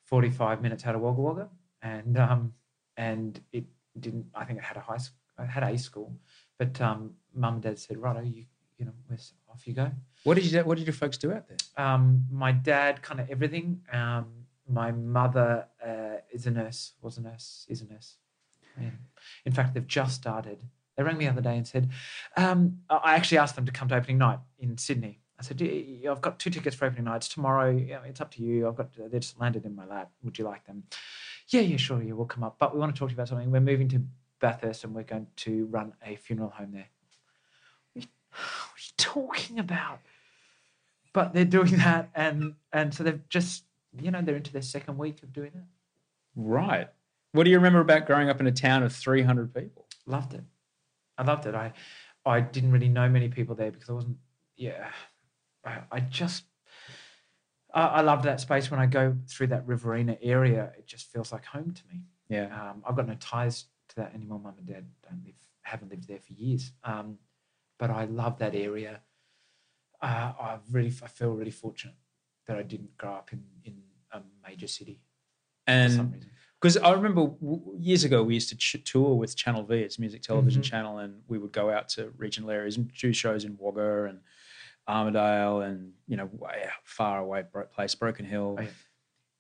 45 0.06 0.62
minutes 0.62 0.86
out 0.86 0.96
of 0.96 1.01
Wagga 1.01 1.22
Wagga, 1.22 1.50
and 1.82 2.18
um, 2.18 2.53
and 3.00 3.39
it 3.53 3.63
didn't. 4.00 4.25
I 4.36 4.44
think 4.44 4.60
it 4.60 4.65
had 4.65 4.77
a 4.77 4.82
high 4.82 4.98
school. 4.98 5.18
It 5.39 5.48
had 5.48 5.63
a 5.63 5.77
school, 5.77 6.13
but 6.58 6.79
um, 6.82 7.12
mum 7.34 7.56
and 7.56 7.63
dad 7.63 7.79
said, 7.79 7.98
"Righto, 7.98 8.22
you 8.22 8.46
you 8.77 8.86
know, 8.86 8.94
off 9.50 9.65
you 9.65 9.74
go." 9.74 9.89
What 10.25 10.36
did 10.36 10.46
you 10.46 10.60
What 10.63 10.77
did 10.77 10.86
your 10.86 10.94
folks 10.94 11.18
do 11.18 11.32
out 11.32 11.46
there? 11.48 11.58
Um, 11.84 12.25
my 12.29 12.51
dad, 12.51 13.01
kind 13.01 13.22
of 13.22 13.29
everything. 13.29 13.82
Um, 13.91 14.25
my 14.68 14.91
mother 14.91 15.65
uh, 15.84 16.18
is 16.32 16.46
a 16.46 16.51
nurse, 16.51 16.94
was 17.01 17.18
a 17.18 17.22
nurse, 17.22 17.65
is 17.70 17.82
a 17.82 17.88
nurse. 17.88 18.18
Yeah. 18.79 18.89
In 19.46 19.53
fact, 19.53 19.74
they've 19.74 19.88
just 19.88 20.15
started. 20.15 20.63
They 20.96 21.03
rang 21.03 21.18
me 21.18 21.25
the 21.25 21.32
other 21.32 21.41
day 21.41 21.56
and 21.56 21.65
said, 21.65 21.89
um, 22.36 22.79
I 22.89 22.98
I 22.98 23.15
actually 23.15 23.39
asked 23.39 23.56
them 23.56 23.65
to 23.65 23.72
come 23.72 23.88
to 23.88 23.96
opening 23.96 24.18
night 24.18 24.39
in 24.60 24.77
Sydney. 24.77 25.22
I 25.39 25.41
said, 25.41 25.62
I've 26.10 26.22
got 26.22 26.38
two 26.38 26.50
tickets 26.50 26.75
for 26.75 26.86
opening 26.86 27.06
nights 27.06 27.29
tomorrow. 27.29 27.74
It's 28.06 28.20
up 28.20 28.32
to 28.32 28.44
you. 28.44 28.68
I've 28.68 28.75
got 28.75 28.89
they 28.94 29.20
just 29.20 29.39
landed 29.39 29.65
in 29.65 29.74
my 29.74 29.86
lap. 29.86 30.12
Would 30.24 30.38
you 30.38 30.44
like 30.44 30.65
them? 30.65 30.84
Yeah, 31.50 31.62
yeah, 31.62 31.77
sure. 31.77 32.01
Yeah, 32.01 32.13
we'll 32.13 32.25
come 32.25 32.44
up. 32.44 32.58
But 32.60 32.74
we 32.74 32.79
want 32.79 32.96
to 32.96 33.00
talk 33.00 33.10
to 33.10 33.13
you 33.13 33.15
about 33.15 33.27
something. 33.27 33.51
We're 33.51 33.60
moving 33.60 33.88
to 33.89 34.01
Bathurst 34.39 34.84
and 34.84 34.94
we're 34.94 35.03
going 35.03 35.27
to 35.38 35.65
run 35.65 35.94
a 36.06 36.15
funeral 36.15 36.50
home 36.50 36.72
there. 36.72 36.88
What 37.94 38.03
are 38.03 38.08
you, 38.08 38.08
what 38.32 38.75
are 38.75 38.86
you 38.86 38.94
talking 38.98 39.60
about? 39.60 40.00
but 41.12 41.34
they're 41.34 41.44
doing 41.44 41.75
that 41.77 42.08
and 42.13 42.53
and 42.72 42.94
so 42.94 43.03
they've 43.03 43.27
just 43.29 43.63
you 44.00 44.12
know 44.12 44.22
they're 44.22 44.36
into 44.36 44.53
their 44.53 44.62
second 44.62 44.98
week 44.98 45.24
of 45.24 45.34
doing 45.34 45.51
it. 45.56 45.63
Right. 46.36 46.88
What 47.32 47.46
do 47.46 47.50
you 47.50 47.58
remember 47.58 47.79
about 47.79 48.06
growing 48.06 48.29
up 48.29 48.39
in 48.39 48.46
a 48.46 48.51
town 48.51 48.84
of 48.84 48.94
three 48.94 49.24
hundred 49.24 49.51
people? 49.53 49.88
loved 50.10 50.34
it 50.34 50.44
i 51.18 51.24
loved 51.24 51.46
it 51.46 51.53
i 51.53 51.72
i 52.25 52.41
didn't 52.41 52.72
really 52.72 52.89
know 52.89 53.08
many 53.08 53.29
people 53.29 53.53
there 53.56 53.72
because 53.72 53.89
i 53.89 53.94
wasn't 53.94 54.18
yeah 54.58 54.88
i, 55.63 55.79
I 55.91 56.00
just 56.00 56.46
I, 57.74 57.82
I 57.82 58.02
love 58.02 58.24
that 58.24 58.40
space 58.40 58.72
when 58.72 58.80
i 58.80 58.86
go 58.86 59.16
through 59.28 59.48
that 59.48 59.66
riverina 59.68 60.18
area. 60.22 60.72
It 60.78 60.88
just 60.88 61.12
feels 61.12 61.32
like 61.32 61.46
home 61.46 61.72
to 61.74 61.82
me. 61.92 62.02
Yeah. 62.30 62.46
um, 62.72 62.84
i've 62.88 62.96
got 62.96 63.08
no 63.08 63.16
ties 63.20 63.66
to 63.90 63.96
that 63.98 64.14
anymore. 64.14 64.40
Mum 64.40 64.56
and 64.58 64.68
dad 64.68 64.86
don't 65.08 65.24
live 65.26 65.36
haven't 65.62 65.90
lived 65.92 66.08
there 66.08 66.20
for 66.20 66.34
years. 66.34 66.72
Um, 66.84 67.18
but 67.78 67.90
i 67.92 68.06
love 68.06 68.38
that 68.40 68.56
area. 68.56 69.02
Uh, 70.02 70.32
i 70.40 70.58
really 70.72 70.94
i 71.04 71.08
feel 71.08 71.32
really 71.32 71.52
fortunate 71.52 71.96
that 72.48 72.58
i 72.58 72.64
didn't 72.64 72.96
grow 72.98 73.12
up 73.14 73.34
in 73.34 73.44
in 73.66 73.76
a 74.14 74.22
major 74.48 74.68
city 74.68 75.02
And 75.68 76.26
because 76.60 76.78
I 76.78 76.92
remember 76.94 77.28
w- 77.28 77.76
years 77.78 78.04
ago 78.04 78.24
we 78.24 78.34
used 78.34 78.50
to 78.50 78.58
ch- 78.58 78.84
tour 78.84 79.14
with 79.16 79.36
Channel 79.36 79.64
V, 79.64 79.76
it's 79.76 79.98
a 79.98 80.02
music 80.02 80.22
television 80.24 80.62
Mhm. 80.62 80.66
channel, 80.72 80.98
and 80.98 81.22
we 81.28 81.38
would 81.38 81.52
go 81.52 81.70
out 81.70 81.88
to 81.96 82.10
regional 82.18 82.50
areas 82.50 82.76
and 82.78 82.92
do 83.04 83.14
shows 83.14 83.46
in 83.46 83.56
Wagga 83.60 84.06
and 84.10 84.20
Armidale 84.89 85.65
and 85.65 85.93
you 86.08 86.17
know 86.17 86.25
way 86.34 86.62
out, 86.63 86.67
eh, 86.67 86.72
far 86.84 87.19
away 87.19 87.43
place, 87.74 87.96
Broken 87.96 88.25
Hill, 88.25 88.55
Oh, 88.60 88.62
yeah. 88.63 88.69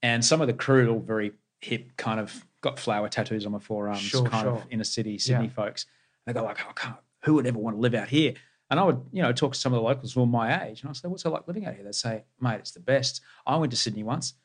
and 0.03 0.23
some 0.23 0.41
of 0.41 0.47
the 0.47 0.53
crew 0.53 0.89
all 0.91 0.99
very 0.99 1.33
hip, 1.59 1.97
kind 1.97 2.19
of 2.19 2.45
got 2.61 2.77
flower 2.79 3.09
tattoos 3.09 3.45
on 3.45 3.51
my 3.51 3.59
forearms, 3.59 3.99
Sure, 4.01 4.25
kind 4.25 4.47
of 4.47 4.65
inner 4.69 4.83
city 4.83 5.17
Sydney 5.17 5.45
Yeah. 5.45 5.51
folks. 5.51 5.85
They 6.25 6.33
go 6.33 6.43
like, 6.43 6.59
oh, 6.65 6.69
"I 6.69 6.73
can't. 6.73 6.97
Who 7.23 7.33
would 7.35 7.47
ever 7.47 7.57
want 7.59 7.75
to 7.75 7.81
live 7.81 7.93
out 7.95 8.09
here?" 8.09 8.33
And 8.69 8.79
I 8.79 8.83
would, 8.83 9.01
you 9.11 9.21
know, 9.23 9.31
talk 9.33 9.53
to 9.53 9.59
some 9.59 9.73
of 9.73 9.77
the 9.77 9.83
locals 9.83 10.13
who 10.13 10.19
were 10.19 10.27
my 10.27 10.63
age, 10.67 10.81
and 10.81 10.89
I 10.89 10.93
say, 10.93 11.07
"What's 11.07 11.25
it 11.25 11.29
like 11.29 11.47
living 11.47 11.65
out 11.65 11.73
here?" 11.73 11.83
They'd 11.83 11.95
say, 11.95 12.23
"Mate, 12.39 12.59
it's 12.59 12.71
the 12.71 12.79
best." 12.79 13.21
I 13.47 13.55
went 13.57 13.71
to 13.71 13.77
Sydney 13.77 14.03
once. 14.03 14.35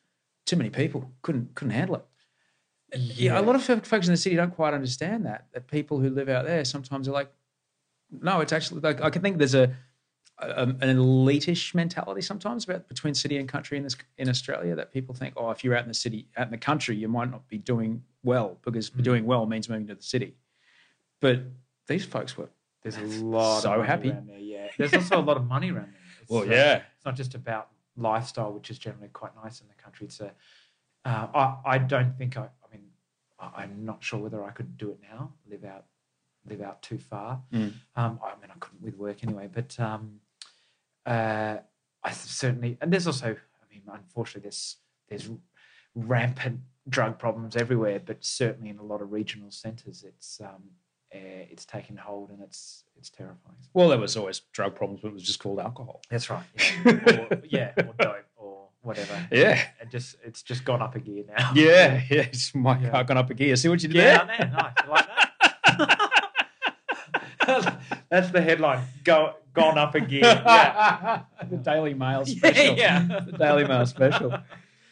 Too 0.45 0.55
many 0.55 0.69
people 0.71 1.11
couldn't 1.21 1.53
couldn't 1.55 1.73
handle 1.73 1.97
it. 1.97 2.05
Eh, 2.91 2.97
eh, 2.97 3.13
yeah, 3.15 3.39
a 3.39 3.41
lot 3.41 3.55
of 3.55 3.63
folks 3.63 4.07
in 4.07 4.13
the 4.13 4.17
city 4.17 4.35
don't 4.35 4.53
quite 4.55 4.73
understand 4.73 5.25
that. 5.25 5.47
That 5.53 5.67
people 5.67 5.99
who 5.99 6.09
live 6.09 6.29
out 6.29 6.45
there 6.45 6.65
sometimes 6.65 7.07
are 7.07 7.11
like, 7.11 7.31
no, 8.11 8.41
it's 8.41 8.53
actually 8.53 8.81
like 8.81 9.01
I 9.01 9.09
can 9.09 9.21
think 9.21 9.37
there's 9.37 9.55
a 9.55 9.75
um, 10.39 10.77
an 10.81 10.89
elitish 10.97 11.73
mentality 11.73 12.21
sometimes 12.21 12.65
about 12.65 12.87
between 12.89 13.13
city 13.13 13.37
and 13.37 13.47
country 13.47 13.77
in 13.77 13.83
this 13.83 13.95
in 14.17 14.27
Australia 14.29 14.75
that 14.75 14.91
people 14.91 15.15
think, 15.15 15.33
oh, 15.37 15.51
if 15.51 15.63
you're 15.63 15.75
out 15.75 15.83
in 15.83 15.87
the 15.87 15.93
city, 15.93 16.27
out 16.37 16.47
in 16.47 16.51
the 16.51 16.57
country, 16.57 16.95
you 16.95 17.07
might 17.07 17.31
not 17.31 17.47
be 17.47 17.57
doing 17.57 18.03
well 18.23 18.57
because 18.63 18.89
Mm. 18.89 19.03
doing 19.03 19.25
well 19.25 19.45
means 19.45 19.69
moving 19.69 19.87
to 19.87 19.95
the 19.95 20.03
city. 20.03 20.35
But 21.21 21.43
these 21.87 22.03
folks 22.05 22.37
were 22.37 22.49
There's 22.83 22.97
a 22.97 23.01
lot 23.25 23.61
so 23.61 23.71
of 23.71 23.77
money 23.77 23.87
happy. 23.87 24.09
around 24.11 24.27
there. 24.27 24.39
Yeah, 24.39 24.67
there's 24.77 24.93
also 24.93 25.19
a 25.19 25.21
lot 25.21 25.37
of 25.37 25.45
money 25.47 25.71
around 25.71 25.93
there. 25.93 26.01
It's, 26.21 26.29
Well, 26.31 26.41
uh, 26.41 26.45
yeah. 26.45 26.75
it's 26.95 27.05
not 27.05 27.15
just 27.15 27.35
about 27.35 27.69
lifestyle, 27.95 28.51
which 28.51 28.69
is 28.71 28.77
generally 28.79 29.09
quite 29.09 29.31
nice 29.43 29.61
in 29.61 29.67
the 29.67 29.75
country. 29.75 30.07
It's 30.07 30.19
a, 30.19 30.31
uh, 31.05 31.27
I, 31.33 31.75
I 31.75 31.77
don't 31.77 32.17
think 32.17 32.35
I. 32.35 32.41
I 32.63 32.67
mean, 32.71 32.87
I, 33.39 33.61
I'm 33.61 33.85
not 33.85 34.03
sure 34.03 34.19
whether 34.19 34.43
I 34.43 34.49
could 34.51 34.75
do 34.77 34.89
it 34.89 34.99
now. 35.11 35.31
Live 35.49 35.63
out, 35.63 35.85
live 36.49 36.61
out 36.61 36.81
too 36.81 36.97
far. 36.97 37.41
Mm. 37.53 37.73
Um, 37.95 38.19
I 38.23 38.31
mean, 38.41 38.49
I 38.49 38.55
couldn't 38.59 38.81
with 38.81 38.95
work 38.97 39.23
anyway. 39.23 39.47
But 39.53 39.79
um, 39.79 40.19
uh, 41.05 41.57
I 42.03 42.11
certainly, 42.11 42.77
and 42.81 42.91
there's 42.91 43.07
also, 43.07 43.27
I 43.35 43.73
mean, 43.73 43.81
unfortunately, 43.91 44.41
there's 44.43 44.77
there's 45.09 45.29
rampant 45.95 46.59
drug 46.89 47.17
problems 47.19 47.55
everywhere, 47.55 47.99
but 48.03 48.23
certainly 48.23 48.69
in 48.69 48.77
a 48.77 48.83
lot 48.83 49.01
of 49.01 49.11
regional 49.11 49.51
centres, 49.51 50.03
it's 50.07 50.39
um, 50.41 50.63
uh, 51.13 51.17
it's 51.51 51.65
taken 51.65 51.97
hold 51.97 52.29
and 52.31 52.41
it's 52.41 52.83
it's 52.97 53.09
terrifying. 53.09 53.55
well, 53.73 53.89
there 53.89 53.99
was 53.99 54.17
always 54.17 54.41
drug 54.51 54.75
problems, 54.75 55.01
but 55.01 55.09
it 55.09 55.13
was 55.13 55.23
just 55.23 55.39
called 55.39 55.59
alcohol. 55.59 56.01
That's 56.09 56.29
right. 56.29 56.43
Yeah, 56.85 56.91
or, 57.31 57.41
yeah, 57.45 57.71
or 57.77 57.93
dope 57.97 58.25
or 58.35 58.67
whatever. 58.81 59.27
Yeah. 59.31 59.61
it 59.81 59.89
just 59.89 60.15
it's 60.23 60.41
just 60.43 60.65
gone 60.65 60.81
up 60.81 60.95
a 60.95 60.99
gear 60.99 61.23
now. 61.37 61.51
Yeah, 61.55 62.01
yeah, 62.09 62.21
it's 62.21 62.53
my 62.53 62.77
Yeah. 62.79 62.89
car 62.89 63.03
gone 63.03 63.17
up 63.17 63.29
a 63.29 63.33
gear. 63.33 63.55
See 63.55 63.69
what 63.69 63.81
you 63.81 63.89
did 63.89 63.97
yeah, 63.97 64.25
there? 64.25 64.37
man, 64.39 64.51
nice. 64.53 64.73
You 64.83 64.89
like 64.91 65.07
that? 65.07 65.24
That's 68.09 68.31
the 68.31 68.41
headline. 68.41 68.83
Go 69.03 69.33
gone 69.53 69.77
up 69.77 69.95
again. 69.95 70.21
Yeah, 70.45 71.21
the 71.49 71.57
Daily 71.57 71.93
Mail 71.93 72.25
special. 72.25 72.75
yeah. 72.75 73.21
the 73.25 73.37
Daily 73.37 73.65
Mail 73.65 73.85
special. 73.85 74.37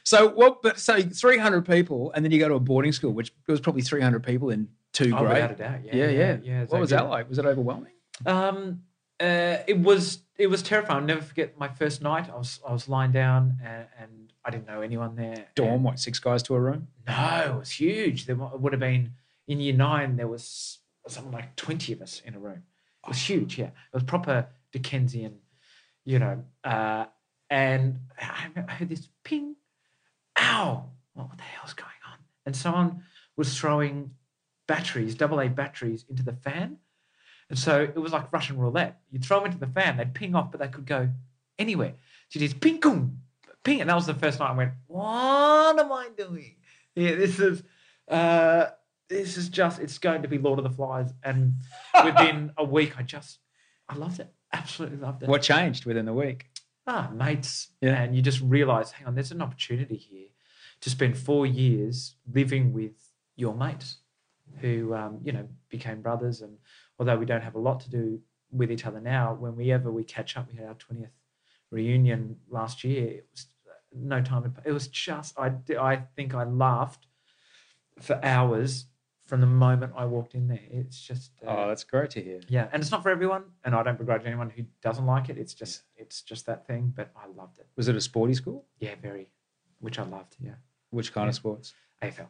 So 0.04 0.30
what? 0.30 0.62
But 0.62 0.80
so 0.80 1.02
three 1.02 1.38
hundred 1.38 1.66
people, 1.66 2.12
and 2.14 2.24
then 2.24 2.32
you 2.32 2.40
go 2.40 2.48
to 2.50 2.56
a 2.56 2.60
boarding 2.60 2.92
school, 2.92 3.12
which 3.14 3.32
was 3.48 3.60
probably 3.60 3.82
three 3.82 4.02
hundred 4.02 4.24
people 4.24 4.50
in 4.50 4.68
two 4.92 5.14
Oh, 5.16 5.20
grade. 5.20 5.34
without 5.36 5.52
a 5.52 5.56
doubt. 5.56 5.80
Yeah, 5.86 5.96
yeah, 5.96 6.10
yeah. 6.10 6.38
yeah. 6.44 6.60
what 6.66 6.80
was 6.82 6.92
exactly. 6.92 7.08
that 7.08 7.10
like? 7.10 7.30
Was 7.30 7.38
it 7.40 7.46
overwhelming? 7.46 7.92
Um, 8.26 8.82
uh, 9.20 9.58
it 9.68 9.80
was 9.80 10.20
it 10.38 10.48
was 10.48 10.62
terrifying. 10.62 11.00
I'll 11.02 11.06
never 11.06 11.22
forget 11.22 11.58
my 11.58 11.68
first 11.70 12.02
night. 12.02 12.30
I 12.30 12.36
was 12.38 12.60
I 12.68 12.74
was 12.74 12.90
lying 12.90 13.12
down 13.12 13.58
and, 13.64 13.86
and 14.00 14.34
I 14.44 14.50
didn't 14.52 14.68
know 14.68 14.82
anyone 14.82 15.16
there. 15.16 15.48
Dorm, 15.56 15.74
And- 15.76 15.84
what? 15.84 16.00
Six 16.00 16.20
guys 16.20 16.44
to 16.44 16.56
a 16.56 16.60
room. 16.60 16.88
No, 17.08 17.54
it 17.56 17.60
was 17.60 17.70
huge. 17.72 18.26
There 18.26 18.36
would 18.36 18.74
have 18.74 18.80
been 18.80 19.14
in 19.48 19.60
year 19.62 19.74
nine. 19.74 20.16
There 20.18 20.28
was 20.28 20.80
something 21.08 21.32
like 21.32 21.56
twenty 21.56 21.94
of 21.94 22.02
us 22.02 22.22
in 22.26 22.36
a 22.36 22.40
room. 22.40 22.64
It 23.06 23.10
was 23.10 23.30
huge. 23.30 23.58
Yeah, 23.58 23.68
it 23.68 23.94
was 23.94 24.04
proper 24.04 24.48
Dickensian, 24.72 25.40
you 26.06 26.20
know. 26.20 26.44
Uh, 26.64 27.06
and 27.50 28.00
I 28.20 28.48
I 28.68 28.72
heard 28.72 28.90
this 28.90 29.10
ping, 29.24 29.56
ow! 30.40 30.90
What 31.14 31.38
the 31.38 31.44
hell's 31.44 31.74
going 31.74 31.90
on? 32.12 32.18
And 32.46 32.56
someone 32.56 33.04
was 33.36 33.58
throwing 33.58 34.12
batteries, 34.68 35.16
double 35.16 35.40
A 35.42 35.50
batteries, 35.50 36.06
into 36.10 36.24
the 36.24 36.34
fan. 36.34 36.78
And 37.50 37.60
so 37.60 37.82
it 37.82 38.00
was 38.00 38.14
like 38.14 38.32
Russian 38.32 38.58
roulette. 38.58 39.02
You'd 39.12 39.24
throw 39.24 39.38
them 39.38 39.48
into 39.48 39.60
the 39.60 39.68
fan, 39.68 39.98
they'd 39.98 40.14
ping 40.14 40.34
off, 40.34 40.52
but 40.52 40.60
they 40.60 40.68
could 40.68 40.86
go 40.86 41.10
anywhere. 41.60 41.94
So 42.30 42.40
you 42.40 42.48
just 42.48 42.60
ping, 42.60 42.80
boom, 42.80 43.20
ping. 43.64 43.82
And 43.82 43.90
that 43.90 43.96
was 43.96 44.08
the 44.08 44.14
first 44.16 44.40
night 44.40 44.52
I 44.52 44.56
went, 44.56 44.72
what 44.88 45.78
am 45.78 45.92
I 45.92 46.10
doing? 46.18 46.56
Yeah, 46.96 47.16
this 47.16 47.40
is, 47.40 47.62
uh, 48.08 48.68
this 49.10 49.38
is 49.38 49.50
just, 49.50 49.80
it's 49.80 49.98
going 49.98 50.22
to 50.22 50.28
be 50.28 50.38
Lord 50.38 50.60
of 50.60 50.64
the 50.64 50.72
Flies. 50.72 51.14
And 51.24 51.56
within 52.04 52.52
a 52.58 52.64
week, 52.64 52.98
I 52.98 53.04
just, 53.04 53.40
I 53.90 53.96
loved 53.96 54.20
it. 54.20 54.34
Absolutely 54.52 54.98
loved 54.98 55.24
it. 55.24 55.30
What 55.30 55.42
changed 55.42 55.86
within 55.86 56.06
the 56.06 56.14
week? 56.14 56.48
ah, 56.88 57.10
mates. 57.14 57.70
Yeah. 57.82 58.02
And 58.02 58.16
you 58.16 58.22
just 58.22 58.42
realize, 58.42 58.92
hang 58.92 59.08
on, 59.08 59.16
there's 59.16 59.32
an 59.32 59.42
opportunity 59.42 59.98
here 59.98 60.28
to 60.82 60.90
spend 60.90 61.18
four 61.18 61.46
years 61.46 62.16
living 62.32 62.74
with 62.74 63.12
your 63.36 63.56
mates 63.56 63.98
who, 64.60 64.94
um, 64.94 65.20
you 65.24 65.32
know, 65.32 65.48
became 65.70 66.02
brothers. 66.02 66.42
And 66.42 66.58
although 67.00 67.18
we 67.18 67.26
don't 67.26 67.42
have 67.42 67.56
a 67.56 67.60
lot 67.60 67.80
to 67.82 67.90
do 67.90 68.20
with 68.52 68.72
each 68.72 68.86
other 68.86 69.00
now, 69.00 69.34
when 69.34 69.56
we 69.56 69.72
ever 69.72 69.92
we 69.92 70.04
catch 70.04 70.38
up, 70.38 70.50
we 70.52 70.58
had 70.58 70.68
our 70.68 70.76
20th 70.76 71.10
reunion 71.72 72.38
last 72.50 72.84
year. 72.84 73.08
It 73.08 73.28
was 73.32 73.48
uh, 73.68 73.74
no 73.96 74.22
time. 74.22 74.54
It 74.66 74.72
was 74.72 74.88
just, 74.88 75.38
I. 75.40 75.54
I 75.80 76.04
think 76.16 76.36
I 76.36 76.44
laughed 76.44 77.08
for 78.00 78.20
hours 78.24 78.86
from 79.34 79.42
the 79.42 79.48
moment 79.48 79.92
I 79.98 80.06
walked 80.06 80.36
in 80.36 80.48
there. 80.48 80.60
It's 80.70 81.02
just, 81.02 81.32
uh, 81.44 81.50
Oh, 81.50 81.68
that's 81.68 81.84
great 81.84 82.12
to 82.12 82.22
hear. 82.22 82.40
yeah, 82.50 82.68
and 82.72 82.84
it's 82.84 82.92
not 82.92 83.02
for 83.02 83.10
everyone, 83.10 83.46
and 83.66 83.74
I 83.74 83.82
don't 83.82 83.98
begrudge 83.98 84.28
anyone 84.28 84.52
who 84.52 84.62
doesn't 84.84 85.08
like 85.08 85.28
it. 85.28 85.40
It's 85.40 85.56
just 85.56 85.82
it's 85.98 86.22
just 86.22 86.46
that 86.46 86.68
thing, 86.68 86.94
but 86.96 87.10
I 87.16 87.26
loved 87.36 87.58
it. 87.58 87.66
Was 87.76 87.88
it 87.88 87.96
a 87.96 88.02
sporty 88.02 88.36
school? 88.36 88.68
Yeah, 88.78 88.94
very, 89.02 89.32
which 89.80 89.98
I 89.98 90.04
loved. 90.04 90.36
Yeah, 90.40 90.58
Which 90.92 91.12
kind 91.16 91.30
of 91.30 91.34
sports? 91.34 91.74
AFL. 92.04 92.28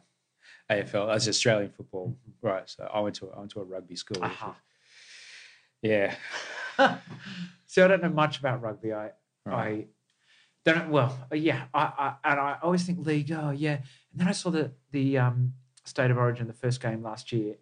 AFL, 0.70 1.08
That's 1.08 1.28
Australian 1.28 1.68
football, 1.72 2.16
right? 2.40 2.66
So 2.70 2.88
I 2.90 3.00
went 3.00 3.16
to 3.16 3.30
I 3.32 3.38
went 3.40 3.50
to 3.50 3.60
a 3.60 3.64
rugby 3.64 3.96
school. 3.96 4.24
Aha. 4.24 4.46
was- 4.46 4.56
Yeah, 5.82 6.14
See, 7.66 7.82
I 7.82 7.86
don't 7.88 8.02
know 8.02 8.08
much 8.08 8.38
about 8.38 8.62
rugby. 8.62 8.94
I 8.94 9.10
Right. 9.44 9.88
I 10.66 10.70
don't 10.72 10.88
well, 10.88 11.10
uh, 11.30 11.34
yeah, 11.34 11.64
I, 11.74 11.82
I 11.82 12.14
and 12.32 12.40
I 12.40 12.56
always 12.62 12.82
think 12.86 13.04
league. 13.06 13.30
Oh, 13.30 13.50
yeah, 13.50 13.76
and 14.10 14.16
then 14.20 14.28
I 14.28 14.32
saw 14.32 14.48
the 14.48 14.72
the 14.90 15.18
um, 15.18 15.52
state 15.84 16.10
of 16.10 16.16
origin, 16.18 16.46
the 16.46 16.52
first 16.52 16.80
game 16.80 17.02
last 17.02 17.32
year. 17.32 17.56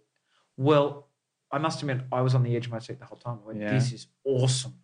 Well, 0.57 1.09
I 1.51 1.59
must 1.59 1.81
admit, 1.83 2.01
I 2.11 2.21
was 2.23 2.35
on 2.35 2.43
the 2.43 2.57
edge 2.57 2.67
of 2.67 2.73
my 2.73 2.79
seat 2.79 2.99
the 2.99 3.05
whole 3.05 3.19
time. 3.19 3.39
I 3.45 3.47
went, 3.49 3.61
Yeah. 3.61 3.73
This 3.73 3.93
is 3.93 4.07
awesome, 4.25 4.75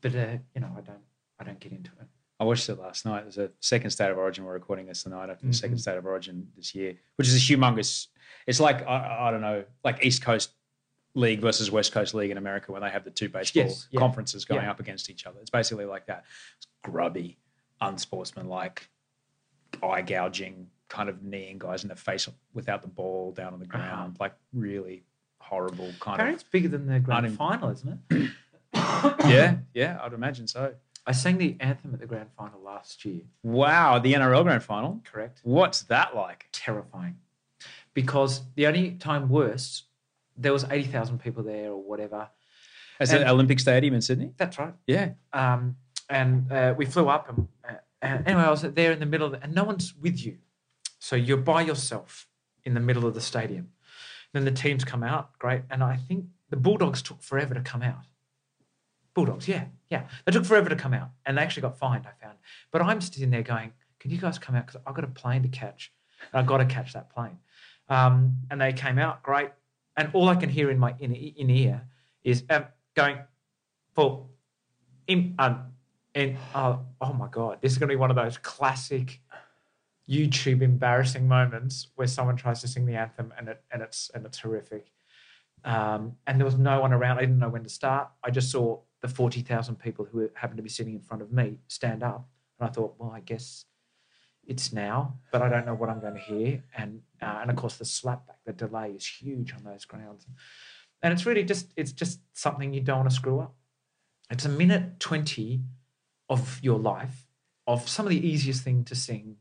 but 0.00 0.14
uh, 0.14 0.38
you 0.54 0.60
know, 0.60 0.72
I 0.76 0.80
don't 0.80 1.02
I 1.38 1.44
don't 1.44 1.60
get 1.60 1.72
into 1.72 1.90
it. 2.00 2.06
I 2.38 2.44
watched 2.44 2.68
it 2.68 2.78
last 2.78 3.04
night. 3.06 3.22
There's 3.22 3.38
a 3.38 3.50
second 3.60 3.90
state 3.90 4.10
of 4.10 4.18
origin. 4.18 4.44
We're 4.44 4.52
recording 4.52 4.86
this 4.86 5.02
tonight 5.02 5.30
after 5.30 5.46
the 5.46 5.52
second 5.54 5.76
Mhm. 5.76 5.80
state 5.80 5.96
of 5.96 6.04
origin 6.06 6.48
this 6.56 6.74
year, 6.74 6.94
which 7.16 7.28
is 7.28 7.34
a 7.34 7.38
humongous. 7.52 8.08
It's 8.46 8.60
like 8.60 8.86
I, 8.86 9.28
I 9.28 9.30
don't 9.30 9.40
know, 9.40 9.64
like 9.84 10.04
East 10.04 10.22
Coast 10.22 10.50
League 11.14 11.40
versus 11.40 11.70
West 11.70 11.92
Coast 11.92 12.12
League 12.14 12.30
in 12.30 12.36
America 12.36 12.72
when 12.72 12.82
they 12.82 12.90
have 12.90 13.04
the 13.04 13.10
two 13.10 13.28
baseball 13.30 13.64
Yes, 13.64 13.88
yeah. 13.90 14.00
conferences 14.00 14.44
going 14.44 14.62
Yeah. 14.62 14.70
up 14.70 14.80
against 14.80 15.08
each 15.08 15.26
other. 15.26 15.40
It's 15.40 15.48
basically 15.50 15.86
like 15.86 16.06
that. 16.06 16.24
It's 16.58 16.66
grubby, 16.84 17.38
unsportsmanlike, 17.80 18.88
eye 19.82 20.02
gouging, 20.02 20.68
kind 20.88 21.08
of 21.08 21.22
kneeing 21.22 21.58
guys 21.58 21.82
in 21.82 21.88
the 21.88 21.96
face 21.96 22.28
without 22.54 22.82
the 22.82 22.88
ball 22.88 23.32
down 23.32 23.52
on 23.52 23.58
the 23.60 23.66
Uh-huh. 23.66 23.78
ground, 23.78 24.16
like 24.20 24.34
really 24.52 25.02
horrible 25.40 25.90
kind 26.00 26.14
Apparently, 26.16 26.34
it's 26.34 26.42
bigger 26.42 26.68
than 26.68 26.86
the 26.86 26.98
grand 27.00 27.26
unim- 27.26 27.36
final, 27.36 27.70
isn't 27.70 28.00
it? 28.10 28.30
Yeah, 29.26 29.56
yeah, 29.74 29.98
I'd 30.02 30.12
imagine 30.12 30.46
so. 30.46 30.74
I 31.06 31.12
sang 31.12 31.38
the 31.38 31.56
anthem 31.60 31.94
at 31.94 32.00
the 32.00 32.06
grand 32.06 32.30
final 32.36 32.60
last 32.60 33.04
year. 33.04 33.22
Wow, 33.42 33.98
the 33.98 34.12
NRL 34.14 34.42
grand 34.42 34.62
final. 34.62 35.00
Correct. 35.04 35.40
What's 35.44 35.82
that 35.84 36.14
like? 36.14 36.46
Terrifying, 36.52 37.16
because 37.94 38.42
the 38.54 38.66
only 38.66 38.92
time 38.92 39.28
worse, 39.28 39.84
there 40.36 40.52
was 40.52 40.64
eighty 40.70 40.88
thousand 40.88 41.18
people 41.20 41.42
there 41.42 41.70
or 41.72 41.82
whatever. 41.82 42.28
And- 43.00 43.10
it 43.10 43.26
Olympic 43.26 43.60
Stadium 43.60 43.94
in 43.94 44.00
Sydney? 44.02 44.32
That's 44.36 44.58
right. 44.58 44.74
Yeah. 44.86 45.10
Um, 45.32 45.76
and 46.08 46.50
uh, 46.52 46.74
we 46.76 46.86
flew 46.86 47.08
up, 47.08 47.28
and, 47.28 47.48
uh, 47.68 47.74
and 48.02 48.26
anyway, 48.26 48.44
I 48.44 48.50
was 48.50 48.62
there 48.62 48.92
in 48.92 49.00
the 49.00 49.06
middle, 49.06 49.26
of 49.26 49.32
the, 49.32 49.42
and 49.42 49.54
no 49.54 49.64
one's 49.64 49.94
with 49.94 50.24
you, 50.24 50.38
so 51.06 51.14
you're 51.14 51.36
by 51.36 51.62
yourself 51.62 52.26
in 52.64 52.74
the 52.74 52.80
middle 52.80 53.06
of 53.06 53.14
the 53.14 53.20
stadium. 53.20 53.68
Then 54.32 54.44
the 54.44 54.50
teams 54.50 54.84
come 54.84 55.04
out, 55.04 55.38
great, 55.38 55.62
and 55.70 55.80
I 55.84 55.96
think 55.96 56.24
the 56.50 56.56
Bulldogs 56.56 57.00
took 57.00 57.22
forever 57.22 57.54
to 57.54 57.60
come 57.60 57.80
out. 57.80 58.02
Bulldogs, 59.14 59.46
yeah, 59.46 59.66
yeah, 59.88 60.08
they 60.24 60.32
took 60.32 60.44
forever 60.44 60.68
to 60.68 60.74
come 60.74 60.92
out, 60.92 61.10
and 61.24 61.38
they 61.38 61.42
actually 61.42 61.62
got 61.62 61.78
fined. 61.78 62.08
I 62.08 62.24
found, 62.24 62.38
but 62.72 62.82
I'm 62.82 63.00
sitting 63.00 63.30
there 63.30 63.44
going, 63.44 63.72
"Can 64.00 64.10
you 64.10 64.18
guys 64.18 64.36
come 64.36 64.56
out? 64.56 64.66
Because 64.66 64.80
I've 64.84 64.96
got 64.96 65.04
a 65.04 65.14
plane 65.22 65.44
to 65.44 65.48
catch, 65.48 65.92
and 66.32 66.40
I've 66.40 66.46
got 66.46 66.58
to 66.58 66.64
catch 66.64 66.92
that 66.94 67.08
plane." 67.14 67.38
Um, 67.88 68.38
and 68.50 68.60
they 68.60 68.72
came 68.72 68.98
out, 68.98 69.22
great, 69.22 69.50
and 69.96 70.10
all 70.12 70.28
I 70.28 70.34
can 70.34 70.48
hear 70.48 70.72
in 70.72 70.78
my 70.78 70.96
in, 70.98 71.14
in 71.14 71.50
ear 71.50 71.86
is 72.24 72.42
um, 72.50 72.64
going, 72.94 73.18
"Full, 73.94 74.28
in, 75.06 75.36
um, 75.38 75.72
oh, 76.16 76.80
oh 77.00 77.12
my 77.12 77.28
god, 77.28 77.58
this 77.60 77.70
is 77.70 77.78
going 77.78 77.88
to 77.88 77.92
be 77.92 78.00
one 78.00 78.10
of 78.10 78.16
those 78.16 78.38
classic 78.38 79.20
YouTube 80.08 80.62
embarrassing 80.62 81.26
moments 81.26 81.88
where 81.96 82.06
someone 82.06 82.36
tries 82.36 82.60
to 82.60 82.68
sing 82.68 82.86
the 82.86 82.94
anthem 82.94 83.32
and 83.36 83.48
it 83.48 83.62
and 83.70 83.82
it's 83.82 84.10
and 84.14 84.24
it's 84.24 84.38
horrific. 84.38 84.92
Um, 85.64 86.16
and 86.26 86.38
there 86.38 86.44
was 86.44 86.58
no 86.58 86.80
one 86.80 86.92
around. 86.92 87.18
I 87.18 87.22
didn't 87.22 87.40
know 87.40 87.48
when 87.48 87.64
to 87.64 87.68
start. 87.68 88.08
I 88.22 88.30
just 88.30 88.50
saw 88.50 88.80
the 89.02 89.08
forty 89.08 89.40
thousand 89.40 89.76
people 89.76 90.04
who 90.04 90.30
happened 90.34 90.58
to 90.58 90.62
be 90.62 90.68
sitting 90.68 90.94
in 90.94 91.00
front 91.00 91.22
of 91.22 91.32
me 91.32 91.58
stand 91.66 92.02
up, 92.02 92.28
and 92.58 92.68
I 92.68 92.72
thought, 92.72 92.94
well, 92.98 93.10
I 93.10 93.20
guess 93.20 93.64
it's 94.46 94.72
now, 94.72 95.18
but 95.32 95.42
I 95.42 95.48
don't 95.48 95.66
know 95.66 95.74
what 95.74 95.90
I'm 95.90 96.00
going 96.00 96.14
to 96.14 96.20
hear. 96.20 96.62
And 96.76 97.00
uh, 97.20 97.38
and 97.40 97.50
of 97.50 97.56
course, 97.56 97.76
the 97.76 97.84
slapback, 97.84 98.38
the 98.44 98.52
delay 98.52 98.92
is 98.92 99.06
huge 99.06 99.52
on 99.54 99.64
those 99.64 99.84
grounds, 99.84 100.26
and 101.02 101.12
it's 101.12 101.26
really 101.26 101.44
just 101.44 101.72
it's 101.76 101.92
just 101.92 102.20
something 102.32 102.72
you 102.72 102.80
don't 102.80 102.98
want 102.98 103.10
to 103.10 103.16
screw 103.16 103.40
up. 103.40 103.54
It's 104.30 104.44
a 104.44 104.48
minute 104.50 105.00
twenty 105.00 105.62
of 106.28 106.60
your 106.62 106.78
life 106.78 107.26
of 107.66 107.88
some 107.88 108.06
of 108.06 108.10
the 108.10 108.26
easiest 108.26 108.62
thing 108.62 108.84
to 108.84 108.94
sing. 108.94 109.36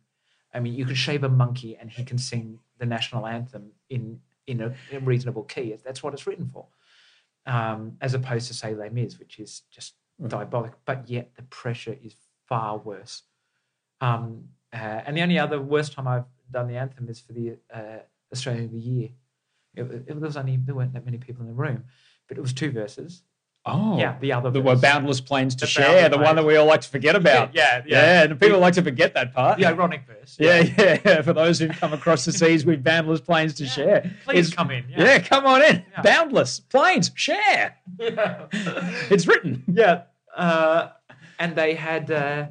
I 0.55 0.59
mean, 0.61 0.73
you 0.73 0.85
could 0.85 0.97
shave 0.97 1.23
a 1.23 1.29
monkey 1.29 1.75
and 1.75 1.91
he 1.91 2.03
can 2.03 2.17
sing 2.17 2.59
the 2.79 2.85
national 2.85 3.27
anthem 3.27 3.71
in 3.89 4.21
in 4.47 4.61
a, 4.61 4.73
in 4.91 5.03
reasonable 5.05 5.43
key. 5.43 5.75
That's 5.83 6.01
what 6.01 6.13
it's 6.13 6.25
written 6.25 6.47
for, 6.47 6.67
um, 7.45 7.97
as 7.99 8.13
opposed 8.13 8.47
to 8.47 8.53
say 8.53 8.73
Les 8.73 8.89
Mis, 8.89 9.19
which 9.19 9.39
is 9.39 9.63
just 9.71 9.95
diabolic, 10.25 10.73
but 10.85 11.09
yet 11.09 11.35
the 11.35 11.41
pressure 11.43 11.97
is 12.01 12.15
far 12.47 12.77
worse. 12.77 13.23
Um, 14.01 14.49
uh, 14.71 15.01
and 15.05 15.17
the 15.17 15.21
only 15.21 15.39
other 15.39 15.61
worst 15.61 15.93
time 15.93 16.07
I've 16.07 16.25
done 16.51 16.67
the 16.67 16.77
anthem 16.77 17.09
is 17.09 17.19
for 17.19 17.33
the 17.33 17.57
uh, 17.73 17.99
Australian 18.31 18.65
of 18.65 18.71
the 18.71 18.79
Year. 18.79 19.09
It, 19.75 20.05
it, 20.07 20.19
was 20.19 20.37
only 20.37 20.57
there 20.57 20.75
weren't 20.75 20.93
that 20.93 21.05
many 21.05 21.17
people 21.17 21.41
in 21.41 21.47
the 21.47 21.53
room, 21.53 21.85
but 22.27 22.37
it 22.37 22.41
was 22.41 22.53
two 22.53 22.71
verses. 22.71 23.23
Oh, 23.67 23.97
Yeah, 23.97 24.15
the 24.19 24.31
other 24.31 24.51
the 24.51 24.61
verse. 24.61 24.79
boundless 24.79 25.19
plains 25.21 25.55
to 25.55 25.65
share, 25.65 26.07
the 26.07 26.19
one 26.19 26.35
that 26.35 26.45
we 26.45 26.55
all 26.55 26.67
like 26.67 26.81
to 26.81 26.89
forget 26.89 27.15
about. 27.15 27.55
yeah, 27.55 27.81
yeah. 27.87 27.97
yeah. 28.01 28.23
And 28.23 28.39
people 28.39 28.59
like 28.59 28.75
to 28.75 28.83
forget 28.83 29.15
that 29.15 29.33
part. 29.33 29.57
The 29.57 29.65
ironic 29.65 30.03
verse. 30.05 30.37
Yeah, 30.39 30.61
yeah. 30.77 31.21
For 31.23 31.33
those 31.33 31.57
who've 31.57 31.71
come 31.75 31.91
across 31.91 32.25
the 32.25 32.31
seas 32.31 32.63
with 32.63 32.83
boundless 32.83 33.21
plains 33.21 33.55
to 33.55 33.65
share, 33.65 34.11
Please 34.23 34.53
come 34.53 34.69
in. 34.69 34.85
Yeah. 34.89 35.03
Yeah. 35.03 35.19
come 35.19 35.45
on 35.47 35.63
in. 35.63 35.83
Yeah. 35.91 36.01
Boundless 36.03 36.59
plains 36.59 37.09
share. 37.15 37.75
Yeah. 37.99 38.45
It's 39.09 39.25
written. 39.25 39.63
yeah. 39.67 40.03
Uh, 40.35 40.89
and 41.39 41.55
they 41.55 41.73
had. 41.73 42.11
Uh, 42.11 42.47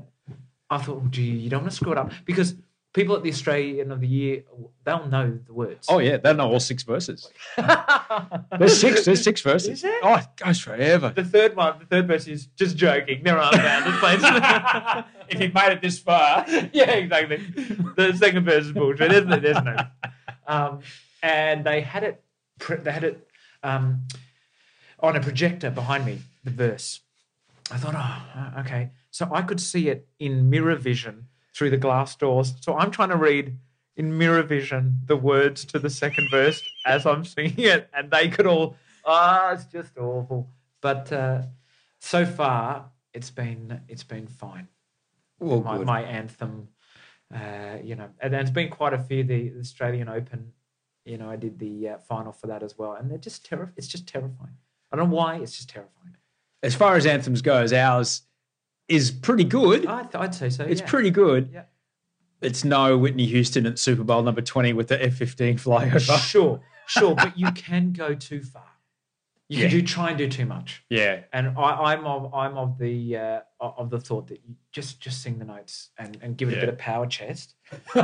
I 0.70 0.78
thought, 0.78 1.02
oh, 1.04 1.08
gee, 1.10 1.22
you 1.22 1.48
don't 1.50 1.60
want 1.60 1.70
to 1.70 1.76
screw 1.76 1.92
it 1.92 1.98
up 1.98 2.10
because 2.24 2.54
people 2.94 3.16
at 3.16 3.22
the 3.22 3.28
Australian 3.28 3.92
of 3.92 4.00
the 4.00 4.06
Year, 4.06 4.44
they'll 4.84 5.06
know 5.06 5.38
the 5.46 5.52
words. 5.52 5.86
Oh 5.90 5.98
yeah, 5.98 6.16
they 6.16 6.32
know 6.32 6.50
all 6.50 6.60
six 6.60 6.82
verses. 6.84 7.30
There's 8.58 8.80
six. 8.80 9.04
There's 9.04 9.22
six 9.22 9.42
verses. 9.42 9.70
Is 9.70 9.82
there? 9.82 10.00
Oh, 10.02 10.14
it 10.14 10.26
goes 10.36 10.60
forever. 10.60 11.12
The 11.14 11.24
third 11.24 11.54
one, 11.56 11.80
the 11.80 11.86
third 11.86 12.08
verse 12.08 12.26
is 12.26 12.46
just 12.46 12.76
joking. 12.76 13.22
There 13.22 13.38
aren't 13.38 13.56
boundless 13.56 13.98
plains. 13.98 14.22
if 15.28 15.40
you've 15.40 15.52
made 15.52 15.72
it 15.72 15.82
this 15.82 15.98
far, 15.98 16.46
yeah, 16.72 16.92
exactly. 16.92 17.36
The 17.96 18.16
second 18.16 18.44
verse 18.44 18.64
is 18.64 18.72
bullshit, 18.72 19.12
isn't 19.12 19.32
it? 19.32 19.42
There's 19.42 19.62
no. 19.62 19.76
Um, 20.46 20.80
and 21.22 21.64
they 21.64 21.82
had 21.82 22.04
it. 22.04 22.22
They 22.68 22.92
had 22.92 23.04
it 23.04 23.28
um, 23.62 24.06
on 25.00 25.16
a 25.16 25.20
projector 25.20 25.70
behind 25.70 26.06
me. 26.06 26.20
The 26.44 26.50
verse. 26.50 27.00
I 27.70 27.78
thought, 27.78 27.94
oh, 27.96 28.60
okay. 28.60 28.90
So 29.10 29.28
I 29.32 29.40
could 29.42 29.60
see 29.60 29.88
it 29.88 30.06
in 30.18 30.50
mirror 30.50 30.76
vision 30.76 31.28
through 31.54 31.70
the 31.70 31.76
glass 31.76 32.16
doors. 32.16 32.54
So 32.60 32.76
I'm 32.76 32.90
trying 32.90 33.10
to 33.10 33.16
read 33.16 33.56
in 33.96 34.18
mirror 34.18 34.42
vision 34.42 35.00
the 35.06 35.16
words 35.16 35.64
to 35.66 35.78
the 35.78 35.90
second 35.90 36.28
verse 36.30 36.62
as 36.84 37.06
I'm 37.06 37.24
singing 37.24 37.54
it, 37.58 37.88
and 37.94 38.10
they 38.10 38.28
could 38.28 38.46
all. 38.46 38.76
Ah, 39.04 39.52
it's 39.52 39.66
just 39.66 39.96
awful. 39.98 40.50
But 40.80 41.12
uh, 41.12 41.42
so 42.00 42.26
far, 42.26 42.90
it's 43.12 43.30
been 43.30 43.80
it's 43.88 44.04
been 44.04 44.26
fine 44.26 44.68
well, 45.38 45.60
my, 45.60 45.78
my 45.78 46.02
anthem. 46.02 46.68
Uh, 47.34 47.78
you 47.82 47.96
know, 47.96 48.08
and 48.20 48.32
there's 48.32 48.50
been 48.50 48.68
quite 48.68 48.92
a 48.92 48.98
few. 48.98 49.24
The, 49.24 49.48
the 49.48 49.60
Australian 49.60 50.08
Open, 50.08 50.52
you 51.04 51.18
know, 51.18 51.28
I 51.28 51.36
did 51.36 51.58
the 51.58 51.90
uh, 51.90 51.98
final 51.98 52.32
for 52.32 52.46
that 52.48 52.62
as 52.62 52.78
well, 52.78 52.92
and 52.92 53.10
they're 53.10 53.18
just 53.18 53.44
terrifying. 53.44 53.74
It's 53.76 53.88
just 53.88 54.06
terrifying. 54.06 54.56
I 54.92 54.96
don't 54.96 55.08
know 55.08 55.16
why. 55.16 55.36
It's 55.36 55.56
just 55.56 55.68
terrifying. 55.68 56.16
as 56.62 56.74
far 56.74 56.96
as 56.96 57.06
anthems 57.06 57.42
goes, 57.42 57.72
ours 57.72 58.22
is 58.88 59.10
pretty 59.10 59.44
good. 59.44 59.86
I 59.86 60.02
th- 60.02 60.14
I'd 60.14 60.34
say 60.34 60.50
so. 60.50 60.64
It's 60.64 60.80
yeah. 60.80 60.86
pretty 60.86 61.10
good. 61.10 61.50
Yeah. 61.52 61.62
It's 62.40 62.64
no 62.64 62.98
Whitney 62.98 63.26
Houston 63.26 63.64
at 63.66 63.78
Super 63.78 64.04
Bowl 64.04 64.22
number 64.22 64.42
20 64.42 64.72
with 64.74 64.88
the 64.88 65.02
F 65.02 65.14
15 65.14 65.56
flyover. 65.56 66.20
Sure, 66.20 66.60
sure, 66.86 67.14
but 67.16 67.38
you 67.38 67.50
can 67.52 67.92
go 67.92 68.14
too 68.14 68.42
far. 68.42 68.62
You 69.48 69.58
Yeah. 69.60 69.68
can 69.68 69.78
do 69.78 69.86
try 69.86 70.08
and 70.10 70.18
do 70.18 70.28
too 70.28 70.44
much. 70.46 70.84
Yeah. 70.90 71.20
And 71.32 71.56
I, 71.58 71.92
I'm 71.94 72.04
of 72.06 72.34
I'm 72.34 72.56
of 72.58 72.78
the 72.78 73.16
uh, 73.16 73.40
of 73.60 73.88
the 73.90 74.00
thought 74.00 74.26
that 74.28 74.40
you 74.46 74.56
just 74.72 75.00
just 75.00 75.22
sing 75.22 75.38
the 75.38 75.44
notes 75.44 75.90
and, 75.98 76.18
and 76.22 76.36
give 76.36 76.50
it 76.50 76.58
a 76.58 76.60
bit 76.60 76.68
of 76.70 76.78
power 76.78 77.06
chest, 77.06 77.54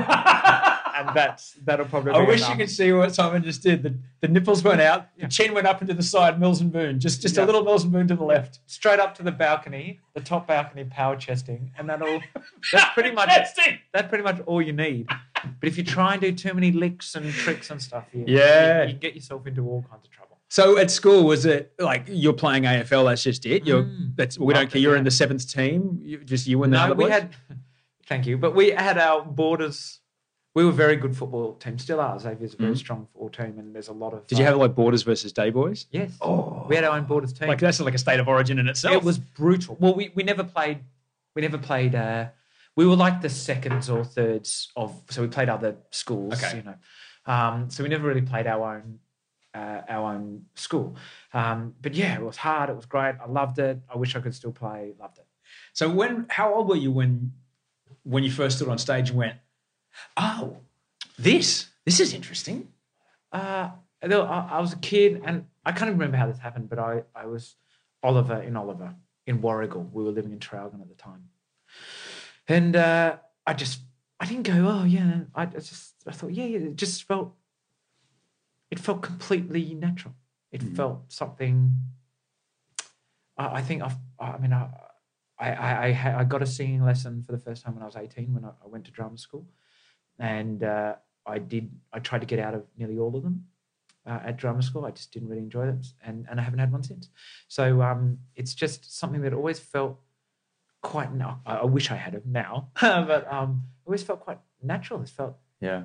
and 1.09 1.17
that's 1.17 1.55
that'll 1.65 1.87
probably. 1.87 2.13
I 2.13 2.21
wish 2.23 2.41
enough. 2.41 2.51
you 2.51 2.57
could 2.57 2.71
see 2.71 2.93
what 2.93 3.15
Simon 3.15 3.43
just 3.43 3.63
did. 3.63 3.83
The, 3.83 3.95
the 4.21 4.29
nipples 4.29 4.63
went 4.63 4.81
out, 4.81 5.07
the 5.19 5.29
chin 5.29 5.55
went 5.55 5.67
up 5.67 5.81
into 5.83 5.95
the 5.95 6.03
side, 6.03 6.39
Mills 6.41 6.61
and 6.61 6.71
Boon, 6.73 7.01
just 7.01 7.23
just 7.23 7.37
a 7.39 7.45
little 7.45 7.65
Mills 7.65 7.85
and 7.85 7.93
Boon 7.93 8.07
to 8.09 8.15
the 8.17 8.25
left. 8.25 8.61
straight 8.67 9.01
up 9.01 9.15
to 9.17 9.23
the 9.23 9.33
balcony, 9.33 10.01
the 10.15 10.21
top 10.21 10.47
balcony, 10.47 10.85
power 10.85 11.17
chesting, 11.17 11.73
and 11.79 11.89
that'll 11.89 12.21
that's 12.73 12.91
pretty 12.95 13.11
much 13.13 13.29
Chesting. 13.29 13.79
that's 13.93 14.09
pretty 14.09 14.25
much 14.25 14.41
all 14.47 14.61
you 14.63 14.73
need. 14.73 15.09
But 15.59 15.69
if 15.69 15.79
you 15.79 15.85
try 15.85 16.13
and 16.13 16.21
do 16.21 16.33
too 16.33 16.53
many 16.55 16.71
licks 16.73 17.15
and 17.15 17.33
tricks 17.33 17.71
and 17.71 17.81
stuff, 17.81 18.05
you, 18.13 18.25
Yeah. 18.27 18.83
you, 18.83 18.89
you 18.91 18.95
get 18.95 19.15
yourself 19.15 19.47
into 19.47 19.67
all 19.67 19.83
kinds 19.91 20.05
of 20.07 20.11
trouble. 20.11 20.37
So 20.49 20.77
at 20.79 20.91
school, 20.91 21.25
was 21.25 21.47
it 21.47 21.73
like 21.79 22.05
you're 22.09 22.33
playing 22.35 22.65
AFL? 22.65 23.07
That's 23.09 23.23
just 23.23 23.47
it. 23.47 23.65
You're 23.67 23.85
Mm. 23.85 24.17
that's 24.17 24.39
we 24.39 24.53
don't 24.53 24.71
care. 24.71 24.81
You're 24.83 24.95
yeah. 24.95 24.99
in 24.99 25.05
the 25.05 25.11
seventh 25.11 25.51
team. 25.51 26.01
You, 26.03 26.19
just 26.19 26.47
you 26.47 26.63
and 26.65 26.73
the 26.73 26.77
No, 26.79 26.85
other 26.87 26.95
we 26.97 27.05
boys? 27.05 27.13
had 27.13 27.31
thank 28.07 28.27
you, 28.27 28.37
but 28.37 28.55
we 28.55 28.71
had 28.73 28.99
our 28.99 29.25
borders. 29.25 30.00
We 30.55 30.65
were 30.65 30.71
a 30.71 30.75
very 30.75 30.97
good 30.97 31.17
football 31.17 31.55
team, 31.55 31.79
still 31.79 32.01
are. 32.01 32.19
Xavier's 32.19 32.55
a 32.55 32.57
very 32.57 32.77
strong 32.77 33.07
football 33.13 33.29
team, 33.29 33.59
and 33.59 33.73
there's 33.73 33.87
a 33.87 33.93
lot 33.93 34.13
of. 34.13 34.27
Did 34.27 34.39
you 34.39 34.45
uh, 34.45 34.49
have 34.49 34.57
like 34.59 34.75
Borders 34.75 35.03
versus 35.03 35.33
Day 35.33 35.51
Boys? 35.51 35.87
Yes. 35.93 36.17
Oh, 36.21 36.67
we 36.69 36.75
had 36.75 36.85
our 36.85 36.97
own 36.97 37.05
borders 37.05 37.33
team. 37.33 37.49
Like 37.49 37.61
that's 37.61 37.79
like 37.81 37.95
a 37.95 37.99
state 37.99 38.19
of 38.19 38.27
origin 38.27 38.59
in 38.59 38.67
itself. 38.67 38.95
It 38.95 39.05
was 39.05 39.19
brutal. 39.19 39.77
Well, 39.79 39.95
we, 39.95 40.11
we 40.15 40.25
never 40.25 40.43
played. 40.43 40.81
We 41.37 41.43
never 41.43 41.57
played. 41.59 41.95
Uh, 41.95 42.29
we 42.75 42.85
were 42.85 42.97
like 42.97 43.21
the 43.21 43.29
seconds 43.29 43.89
or 43.89 44.05
thirds 44.05 44.73
of. 44.75 45.01
So 45.11 45.23
we 45.23 45.29
played 45.29 45.49
other 45.49 45.77
schools. 45.91 46.35
Okay. 46.35 46.57
You 46.57 46.63
know. 46.65 46.75
Um, 47.27 47.71
so 47.71 47.85
we 47.85 47.89
never 47.89 48.09
really 48.09 48.23
played 48.23 48.47
our 48.47 48.77
own. 48.77 48.99
Uh, 49.53 49.83
our 49.89 50.15
own 50.15 50.45
school, 50.55 50.95
um, 51.35 51.75
but 51.83 51.93
yeah, 51.93 52.15
it 52.15 52.23
was 52.23 52.37
hard. 52.37 52.71
It 52.71 52.77
was 52.77 52.87
great. 52.87 53.17
I 53.21 53.27
loved 53.29 53.59
it. 53.59 53.81
I 53.93 53.99
wish 53.99 54.15
I 54.15 54.21
could 54.21 54.33
still 54.33 54.53
play. 54.53 54.93
Loved 55.01 55.19
it. 55.19 55.27
So 55.73 55.91
when 55.91 56.27
how 56.29 56.55
old 56.55 56.69
were 56.69 56.77
you 56.77 56.93
when 56.93 57.33
when 58.05 58.23
you 58.23 58.31
first 58.31 58.59
stood 58.59 58.69
on 58.69 58.79
stage 58.79 59.11
and 59.11 59.19
went, 59.19 59.35
oh, 60.17 60.59
this 61.19 61.69
this 61.85 62.01
is 62.01 62.15
interesting. 62.15 62.69
Uh, 63.33 63.71
I, 64.03 64.07
I 64.07 64.61
was 64.61 64.73
a 64.73 64.79
kid, 64.79 65.23
and 65.25 65.47
I 65.65 65.73
can't 65.73 65.89
even 65.89 65.99
remember 65.99 66.17
how 66.17 66.27
this 66.27 66.39
happened, 66.39 66.69
but 66.69 66.79
I, 66.79 67.03
I 67.15 67.27
was 67.27 67.57
Oliver 68.03 68.41
in 68.43 68.57
Oliver 68.57 68.95
in 69.27 69.41
Warragul. 69.41 69.91
We 69.93 70.05
were 70.05 70.11
living 70.11 70.33
in 70.33 70.39
Traralgon 70.39 70.81
at 70.81 70.89
the 70.89 70.95
time, 70.95 71.29
and 72.49 72.77
uh, 72.77 73.17
I 73.47 73.55
just 73.55 73.81
I 74.19 74.27
didn't 74.27 74.45
go. 74.45 74.67
Oh 74.69 74.85
yeah, 74.85 75.21
I 75.35 75.47
just 75.47 75.95
I 76.07 76.13
thought 76.13 76.33
yeah, 76.33 76.45
yeah. 76.45 76.59
It 76.59 76.77
just 76.77 77.05
felt 77.05 77.35
it 78.71 78.79
felt 78.79 79.03
completely 79.03 79.75
natural. 79.75 80.15
It 80.53 80.63
felt 80.63 81.13
something. 81.13 81.75
I, 83.37 83.57
I 83.57 83.63
think 83.63 83.83
I've. 83.83 83.97
I 84.19 84.39
mean, 84.39 84.53
I, 84.53 84.69
I, 85.39 85.53
I, 85.53 85.89
I, 85.89 86.21
I 86.21 86.25
got 86.25 86.43
a 86.43 86.47
singing 86.47 86.85
lesson 86.85 87.23
for 87.23 87.33
the 87.33 87.39
first 87.39 87.65
time 87.65 87.75
when 87.75 87.83
I 87.83 87.87
was 87.87 87.97
eighteen 87.97 88.35
when 88.35 88.45
I, 88.45 88.51
I 88.65 88.69
went 88.69 88.85
to 88.87 88.91
drama 88.91 89.19
school, 89.19 89.47
and 90.21 90.63
uh, 90.63 90.95
I 91.27 91.39
did. 91.39 91.71
I 91.93 91.99
tried 91.99 92.21
to 92.21 92.27
get 92.27 92.39
out 92.39 92.55
of 92.55 92.63
nearly 92.79 92.99
all 92.99 93.17
of 93.17 93.23
them 93.25 93.47
uh, 94.07 94.21
at 94.25 94.37
drama 94.37 94.63
school. 94.63 94.85
I 94.85 94.93
just 94.93 95.13
didn't 95.13 95.29
really 95.29 95.43
enjoy 95.43 95.67
them, 95.67 95.81
and 96.07 96.27
and 96.31 96.39
I 96.39 96.43
haven't 96.45 96.61
had 96.61 96.71
one 96.71 96.83
since. 96.85 97.09
So 97.49 97.83
um, 97.83 98.19
it's 98.37 98.55
just 98.55 98.97
something 98.99 99.23
that 99.23 99.33
always 99.35 99.59
felt 99.59 99.99
quite. 100.83 101.13
Na- 101.15 101.39
I, 101.47 101.57
I 101.57 101.65
wish 101.65 101.91
I 101.91 101.97
had 101.97 102.15
it 102.15 102.27
now, 102.27 102.69
but 102.81 103.27
um, 103.33 103.63
always 103.87 104.03
felt 104.03 104.21
quite 104.21 104.39
natural. 104.63 105.03
It 105.03 105.09
felt 105.09 105.37
Yeah. 105.61 105.85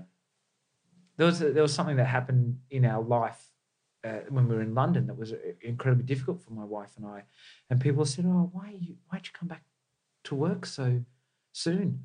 there 1.18 1.26
was 1.26 1.40
there 1.40 1.62
was 1.64 1.74
something 1.74 1.98
that 1.98 2.08
happened 2.08 2.60
in 2.70 2.86
our 2.86 3.02
life 3.02 3.42
uh, 4.04 4.20
when 4.30 4.48
we 4.48 4.56
were 4.56 4.62
in 4.62 4.76
London 4.76 5.08
that 5.08 5.18
was 5.18 5.32
uh, 5.34 5.38
incredibly 5.62 6.04
difficult 6.06 6.42
for 6.42 6.52
my 6.52 6.64
wife 6.66 6.92
and 6.98 7.06
I, 7.06 7.24
and 7.70 7.80
people 7.80 8.06
said, 8.06 8.26
"Oh, 8.28 8.50
why 8.54 8.76
you 8.80 8.96
why'd 9.10 9.26
you 9.26 9.32
come 9.34 9.48
back 9.48 9.64
to 10.26 10.36
work 10.36 10.66
so 10.66 11.02
soon?" 11.54 12.04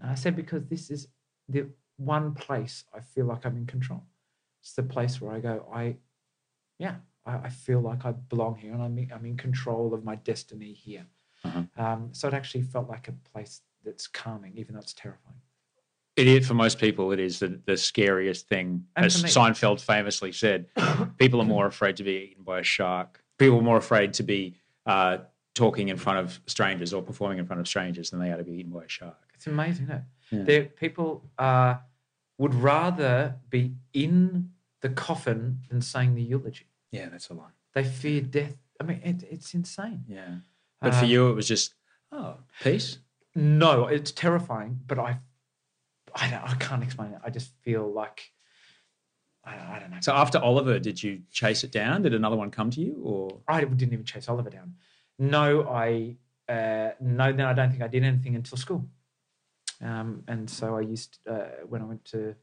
And 0.00 0.10
I 0.10 0.14
said, 0.14 0.34
"Because 0.36 0.64
this 0.66 0.90
is 0.90 1.08
the 1.52 1.66
one 1.96 2.34
place 2.34 2.84
I 2.94 3.00
feel 3.00 3.26
like 3.26 3.46
I'm 3.46 3.56
in 3.56 3.66
control. 3.66 4.02
It's 4.60 4.72
the 4.74 4.82
place 4.82 5.20
where 5.20 5.32
I 5.32 5.40
go, 5.40 5.66
I, 5.72 5.96
yeah, 6.78 6.96
I, 7.26 7.34
I 7.34 7.48
feel 7.48 7.80
like 7.80 8.04
I 8.04 8.12
belong 8.12 8.56
here, 8.56 8.72
and 8.72 8.82
I'm 8.82 8.98
in, 8.98 9.12
I'm 9.12 9.26
in 9.26 9.36
control 9.36 9.94
of 9.94 10.04
my 10.04 10.16
destiny 10.16 10.72
here. 10.72 11.06
Um, 11.76 12.10
so 12.12 12.28
it 12.28 12.34
actually 12.34 12.62
felt 12.62 12.88
like 12.88 13.08
a 13.08 13.12
place 13.32 13.62
that's 13.84 14.06
calming, 14.06 14.52
even 14.56 14.74
though 14.74 14.80
it's 14.80 14.94
terrifying. 14.94 15.34
It 16.16 16.28
is 16.28 16.46
for 16.46 16.54
most 16.54 16.78
people. 16.78 17.10
It 17.10 17.18
is 17.18 17.40
the, 17.40 17.60
the 17.66 17.76
scariest 17.76 18.48
thing, 18.48 18.84
And 18.94 19.06
as 19.06 19.20
Seinfeld 19.22 19.80
famously 19.80 20.30
said. 20.30 20.66
people 21.18 21.40
are 21.40 21.44
more 21.44 21.66
afraid 21.66 21.96
to 21.96 22.04
be 22.04 22.30
eaten 22.30 22.44
by 22.44 22.60
a 22.60 22.62
shark. 22.62 23.24
People 23.38 23.58
are 23.58 23.62
more 23.62 23.78
afraid 23.78 24.12
to 24.14 24.22
be 24.22 24.54
uh, 24.86 25.18
talking 25.54 25.88
in 25.88 25.96
front 25.96 26.18
of 26.18 26.40
strangers 26.46 26.92
or 26.92 27.02
performing 27.02 27.38
in 27.38 27.46
front 27.46 27.60
of 27.60 27.66
strangers 27.66 28.10
than 28.10 28.20
they 28.20 28.30
are 28.30 28.36
to 28.36 28.44
be 28.44 28.52
eaten 28.52 28.70
by 28.70 28.84
a 28.84 28.88
shark. 28.88 29.16
It's 29.34 29.46
amazing, 29.46 29.86
isn't 29.86 29.96
it? 29.96 30.02
Yeah. 30.32 30.42
There, 30.44 30.64
people 30.64 31.30
uh, 31.38 31.76
would 32.38 32.54
rather 32.54 33.36
be 33.50 33.74
in 33.92 34.50
the 34.80 34.88
coffin 34.88 35.60
than 35.68 35.82
saying 35.82 36.14
the 36.14 36.22
eulogy. 36.22 36.66
Yeah, 36.90 37.08
that's 37.10 37.28
a 37.28 37.34
lie. 37.34 37.50
They 37.74 37.84
fear 37.84 38.20
death. 38.22 38.56
I 38.80 38.84
mean, 38.84 39.00
it, 39.04 39.22
it's 39.30 39.54
insane. 39.54 40.04
Yeah, 40.08 40.36
but 40.80 40.94
for 40.94 41.04
Um, 41.04 41.10
you, 41.10 41.28
it 41.28 41.34
was 41.34 41.46
just 41.46 41.74
oh, 42.10 42.38
peace. 42.62 42.98
No, 43.34 43.86
it's 43.86 44.10
terrifying, 44.10 44.80
but 44.86 44.98
I, 44.98 45.18
I, 46.14 46.30
don't, 46.30 46.42
I 46.42 46.54
can't 46.54 46.82
explain 46.82 47.12
it. 47.12 47.20
I 47.24 47.30
just 47.30 47.52
feel 47.62 47.90
like, 47.90 48.32
I, 49.44 49.54
I 49.54 49.78
don't 49.78 49.90
know. 49.90 49.98
So 50.00 50.12
after 50.12 50.38
Oliver, 50.38 50.78
did 50.78 51.02
you 51.02 51.22
chase 51.30 51.64
it 51.64 51.70
down? 51.70 52.02
Did 52.02 52.14
another 52.14 52.36
one 52.36 52.50
come 52.50 52.70
to 52.70 52.80
you, 52.80 53.00
or 53.02 53.38
I 53.46 53.60
didn't 53.60 53.92
even 53.92 54.04
chase 54.04 54.28
Oliver 54.28 54.50
down. 54.50 54.74
No, 55.18 55.68
I 55.68 56.16
uh, 56.48 56.90
no. 57.00 57.32
Then 57.32 57.46
I 57.46 57.52
don't 57.52 57.70
think 57.70 57.82
I 57.82 57.88
did 57.88 58.02
anything 58.02 58.34
until 58.34 58.58
school. 58.58 58.84
Um, 59.82 60.22
and 60.28 60.48
so 60.48 60.76
I 60.76 60.80
used 60.80 61.18
uh, 61.28 61.64
when 61.68 61.82
I 61.82 61.84
went 61.84 62.04
to 62.06 62.34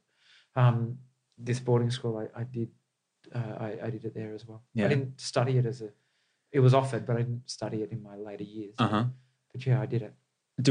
um, 0.56 0.98
this 1.38 1.60
boarding 1.60 1.92
school, 1.92 2.18
I, 2.18 2.42
I 2.42 2.44
did 2.44 2.70
uh, 3.34 3.54
I, 3.60 3.78
I 3.84 3.90
did 3.90 4.06
it 4.06 4.14
there 4.14 4.34
as 4.34 4.46
well. 4.46 4.64
Yeah. 4.74 4.86
I 4.86 4.90
didn't 4.90 5.20
study 5.20 5.58
it 5.58 5.66
as 5.66 5.82
a 5.82 5.90
It 6.52 6.60
was 6.60 6.74
offered, 6.74 7.06
but 7.06 7.16
I 7.16 7.20
didn't 7.20 7.50
study 7.50 7.82
it 7.82 7.92
in 7.92 8.02
my 8.02 8.16
later 8.16 8.44
years. 8.44 8.76
Uh 8.78 8.88
huh. 8.88 9.06
But 9.54 9.66
yeah, 9.66 9.82
I 9.82 9.86
did 9.86 10.02
it. 10.02 10.14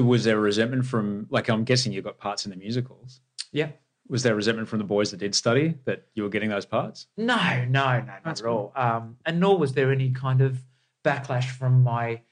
Was 0.00 0.24
there 0.24 0.38
resentment 0.38 0.84
from 0.84 1.26
like 1.30 1.48
I'm 1.48 1.64
guessing 1.64 1.92
you 1.92 2.02
got 2.02 2.18
parts 2.18 2.44
in 2.44 2.50
the 2.50 2.56
musicals? 2.56 3.20
Yeah. 3.52 3.70
Was 4.08 4.22
there 4.22 4.34
resentment 4.34 4.68
from 4.68 4.78
the 4.78 4.84
boys 4.84 5.10
that 5.10 5.18
did 5.18 5.34
study 5.34 5.74
that 5.84 6.06
you 6.14 6.22
were 6.22 6.28
getting 6.30 6.50
those 6.50 6.66
parts? 6.66 7.06
No, 7.16 7.36
no, 7.36 7.66
no, 7.66 7.98
not 8.00 8.24
That's 8.24 8.40
at 8.40 8.46
all. 8.46 8.72
Um, 8.74 9.16
and 9.26 9.38
nor 9.38 9.58
was 9.58 9.72
there 9.74 9.92
any 9.92 10.10
kind 10.10 10.40
of 10.40 10.58
backlash 11.04 11.50
from 11.50 11.82
my, 11.82 12.22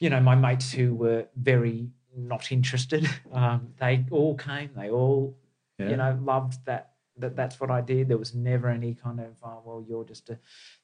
you 0.00 0.08
know, 0.08 0.20
my 0.20 0.34
mates 0.34 0.72
who 0.72 0.94
were 0.94 1.28
very 1.36 1.90
not 2.18 2.50
interested. 2.52 3.08
Um, 3.32 3.68
they 3.78 4.04
all 4.10 4.34
came. 4.36 4.70
They 4.76 4.90
all, 4.90 5.36
Yeah. 5.78 5.90
you 5.90 5.96
know, 5.96 6.18
loved 6.22 6.64
that. 6.66 6.92
That 7.20 7.34
that's 7.34 7.58
what 7.58 7.68
I 7.70 7.80
did. 7.80 8.06
There 8.08 8.16
was 8.16 8.32
never 8.34 8.68
any 8.68 8.94
kind 8.94 9.18
of, 9.18 9.34
oh, 9.42 9.60
well, 9.64 9.84
you're 9.88 10.04
just 10.04 10.30
a, 10.30 10.38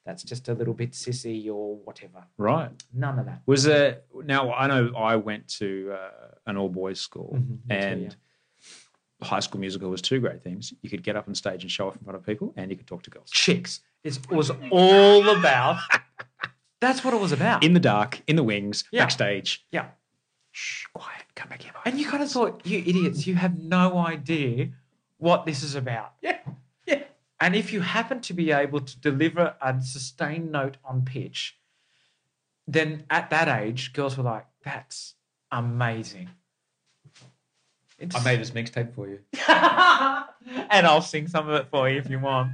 that's 0.05 0.21
just 0.21 0.49
a 0.49 0.53
little 0.53 0.73
bit 0.73 0.91
sissy 0.91 1.47
or 1.49 1.77
whatever. 1.77 2.25
Right. 2.37 2.71
None 2.93 3.19
of 3.19 3.25
that. 3.27 3.41
Was 3.45 3.63
there 3.63 4.01
now? 4.13 4.51
I 4.53 4.67
know 4.67 4.91
I 4.97 5.15
went 5.15 5.47
to 5.59 5.93
uh, 5.93 6.35
an 6.45 6.57
all 6.57 6.67
boys 6.67 6.99
school, 6.99 7.31
Mhm, 7.37 7.49
me 7.49 7.57
too, 7.69 7.75
and 7.87 8.01
yeah. 9.21 9.27
High 9.27 9.39
School 9.39 9.61
Musical 9.61 9.89
was 9.89 10.01
two 10.01 10.19
great 10.19 10.43
things. 10.43 10.73
You 10.81 10.89
could 10.89 11.03
get 11.03 11.15
up 11.15 11.27
on 11.29 11.35
stage 11.35 11.63
and 11.63 11.71
show 11.71 11.87
off 11.87 11.95
in 11.95 12.03
front 12.03 12.17
of 12.17 12.25
people, 12.25 12.53
and 12.57 12.69
you 12.69 12.75
could 12.75 12.87
talk 12.87 13.03
to 13.03 13.09
girls 13.09 13.31
Chicks. 13.31 13.79
It 14.03 14.19
was 14.29 14.51
all 14.71 15.29
about. 15.39 15.77
That's 16.81 17.03
what 17.03 17.13
it 17.13 17.19
was 17.21 17.31
about. 17.31 17.63
in 17.63 17.73
the 17.73 17.79
dark, 17.79 18.21
in 18.27 18.35
the 18.35 18.43
wings, 18.43 18.83
Yeah. 18.91 19.03
backstage. 19.03 19.65
yeah. 19.71 19.87
Shh, 20.57 20.85
quiet. 20.93 21.23
Come 21.35 21.49
back 21.49 21.63
here. 21.63 21.73
And 21.83 21.99
you 21.99 22.07
kind 22.07 22.23
of 22.23 22.31
thought, 22.31 22.61
you 22.65 22.77
idiots, 22.79 23.27
you 23.27 23.35
have 23.35 23.59
no 23.59 23.97
idea 23.97 24.69
what 25.17 25.45
this 25.45 25.63
is 25.63 25.75
about. 25.75 26.13
yeah, 26.21 26.39
yeah. 26.87 27.03
And 27.41 27.57
if 27.57 27.73
you 27.73 27.81
happen 27.81 28.21
to 28.21 28.33
be 28.33 28.53
able 28.53 28.79
to 28.79 28.99
deliver 29.01 29.53
a 29.61 29.81
sustained 29.81 30.53
note 30.53 30.77
on 30.85 31.03
pitch, 31.03 31.57
then 32.69 33.03
at 33.09 33.29
that 33.31 33.49
age, 33.49 33.91
girls 33.91 34.15
were 34.17 34.23
like, 34.23 34.45
that's 34.63 35.15
amazing. 35.51 36.29
It's- 37.99 38.15
I 38.15 38.23
made 38.23 38.39
this 38.39 38.51
mixtape 38.51 38.93
for 38.95 39.09
you. 39.09 39.19
and 40.69 40.87
I'll 40.87 41.01
sing 41.01 41.27
some 41.27 41.49
of 41.49 41.55
it 41.55 41.67
for 41.69 41.89
you 41.89 41.97
if 41.97 42.09
you 42.09 42.19
want. 42.19 42.53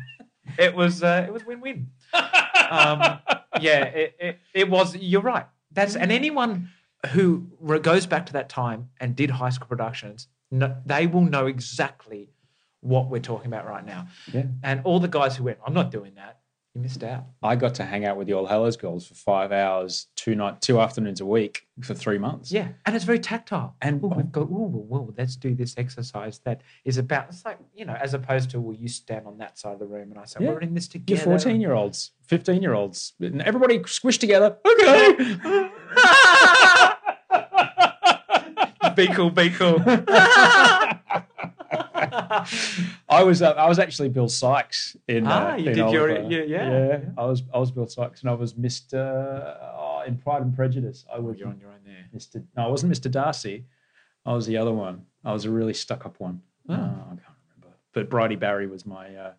It 0.58 0.74
was 0.74 1.04
uh, 1.04 1.26
it 1.28 1.32
was 1.32 1.46
win 1.46 1.62
win. 1.62 1.88
Um, 2.16 3.20
yeah, 3.62 3.84
it, 3.84 4.16
it, 4.20 4.40
it 4.56 4.70
was. 4.72 4.96
You're 4.96 5.22
right. 5.22 5.46
That's 5.72 5.96
and 5.96 6.12
anyone 6.22 6.70
who 7.10 7.48
goes 7.82 8.06
back 8.06 8.26
to 8.28 8.34
that 8.34 8.50
time 8.50 8.90
and 9.00 9.16
did 9.16 9.30
high 9.32 9.50
school 9.50 9.68
productions, 9.68 10.28
no, 10.52 10.76
they 10.86 11.08
will 11.08 11.24
know 11.24 11.48
exactly 11.48 12.30
what 12.82 13.10
we're 13.10 13.20
talking 13.20 13.48
about 13.48 13.66
right 13.68 13.86
now. 13.86 14.08
Yeah. 14.32 14.44
And 14.64 14.82
all 14.84 15.00
the 15.00 15.08
guys 15.08 15.36
who 15.38 15.44
went, 15.46 15.60
I'm 15.66 15.74
not 15.74 15.92
doing 15.92 16.16
that. 16.16 16.38
You 16.74 16.80
missed 16.80 17.04
out. 17.04 17.26
I 17.44 17.58
got 17.58 17.76
to 17.76 17.84
hang 17.84 18.06
out 18.06 18.16
with 18.16 18.28
the 18.28 18.34
All 18.34 18.46
Hallows 18.46 18.78
girls 18.78 19.06
for 19.06 19.14
five 19.14 19.52
hours, 19.52 20.08
two 20.16 20.36
night, 20.36 20.62
two 20.62 20.80
afternoons 20.80 21.20
a 21.20 21.26
week 21.26 21.68
for 21.82 21.94
three 21.94 22.18
months. 22.18 22.50
Yeah, 22.50 22.70
and 22.86 22.96
it's 22.96 23.04
very 23.04 23.20
tactile. 23.20 23.76
And- 23.82 24.02
ooh, 24.02 24.08
we've 24.08 24.32
got, 24.32 24.44
ooh, 24.44 24.86
well, 24.88 25.14
let's 25.18 25.36
do 25.36 25.54
this 25.54 25.74
exercise 25.78 26.40
that 26.46 26.62
is 26.86 26.98
about. 26.98 27.26
It's 27.28 27.44
like 27.44 27.60
you 27.76 27.84
know, 27.84 27.94
as 28.02 28.14
opposed 28.14 28.52
to, 28.52 28.62
well, 28.62 28.74
you 28.74 28.88
stand 28.88 29.28
on 29.28 29.38
that 29.40 29.58
side 29.60 29.74
of 29.74 29.80
the 29.80 29.86
room, 29.86 30.12
and 30.12 30.18
I 30.18 30.24
say, 30.24 30.40
Yeah. 30.46 30.52
we're 30.52 30.60
in 30.62 30.74
this 30.74 30.88
You're 30.94 31.02
together. 31.02 31.24
14 31.24 31.60
year 31.60 31.74
olds, 31.74 32.12
15 32.28 32.62
year 32.62 32.74
olds, 32.74 33.16
and 33.20 33.42
everybody 33.42 33.80
squished 33.80 34.20
together. 34.22 34.56
Okay. 34.66 35.38
be 38.96 39.08
cool, 39.08 39.30
be 39.30 39.50
cool. 39.50 39.82
I 43.10 43.24
was 43.24 43.42
uh, 43.42 43.52
I 43.52 43.68
was 43.68 43.80
actually 43.80 44.10
Bill 44.10 44.28
Sikes 44.28 44.96
in. 45.08 45.26
Ah, 45.28 45.54
uh, 45.54 45.56
you 45.56 45.70
in 45.70 45.76
did 45.78 45.92
your- 45.92 46.12
Oliver. 46.12 46.30
yeah, 46.30 46.44
yeah. 46.44 47.00
I 47.18 47.26
was 47.26 47.44
I 47.54 47.60
was 47.60 47.72
Bill 47.72 47.88
Sikes, 47.88 48.22
and 48.22 48.30
I 48.30 48.34
was 48.34 48.56
Mister 48.58 49.58
oh, 49.78 50.04
in 50.06 50.18
Pride 50.18 50.42
and 50.42 50.56
Prejudice. 50.56 51.06
I 51.14 51.20
was 51.20 51.38
You're 51.38 51.50
on 51.50 51.60
your 51.60 51.70
own 51.70 51.80
there. 51.86 52.08
Mister. 52.14 52.44
No, 52.56 52.66
I 52.66 52.68
wasn't 52.68 52.90
Mister 52.90 53.10
Darcy. 53.10 53.66
I 54.26 54.34
was 54.34 54.46
the 54.46 54.58
other 54.58 54.74
one. 54.74 55.06
I 55.24 55.34
was 55.34 55.46
a 55.46 55.52
really 55.52 55.74
stuck 55.74 56.06
up 56.06 56.20
one. 56.20 56.42
Oh, 56.70 56.74
I 56.74 56.78
can't 56.78 57.20
remember. 57.58 57.78
But 57.94 58.10
Bridie 58.10 58.36
Barry 58.36 58.68
was 58.68 58.86
my 58.86 59.16
uh, 59.16 59.34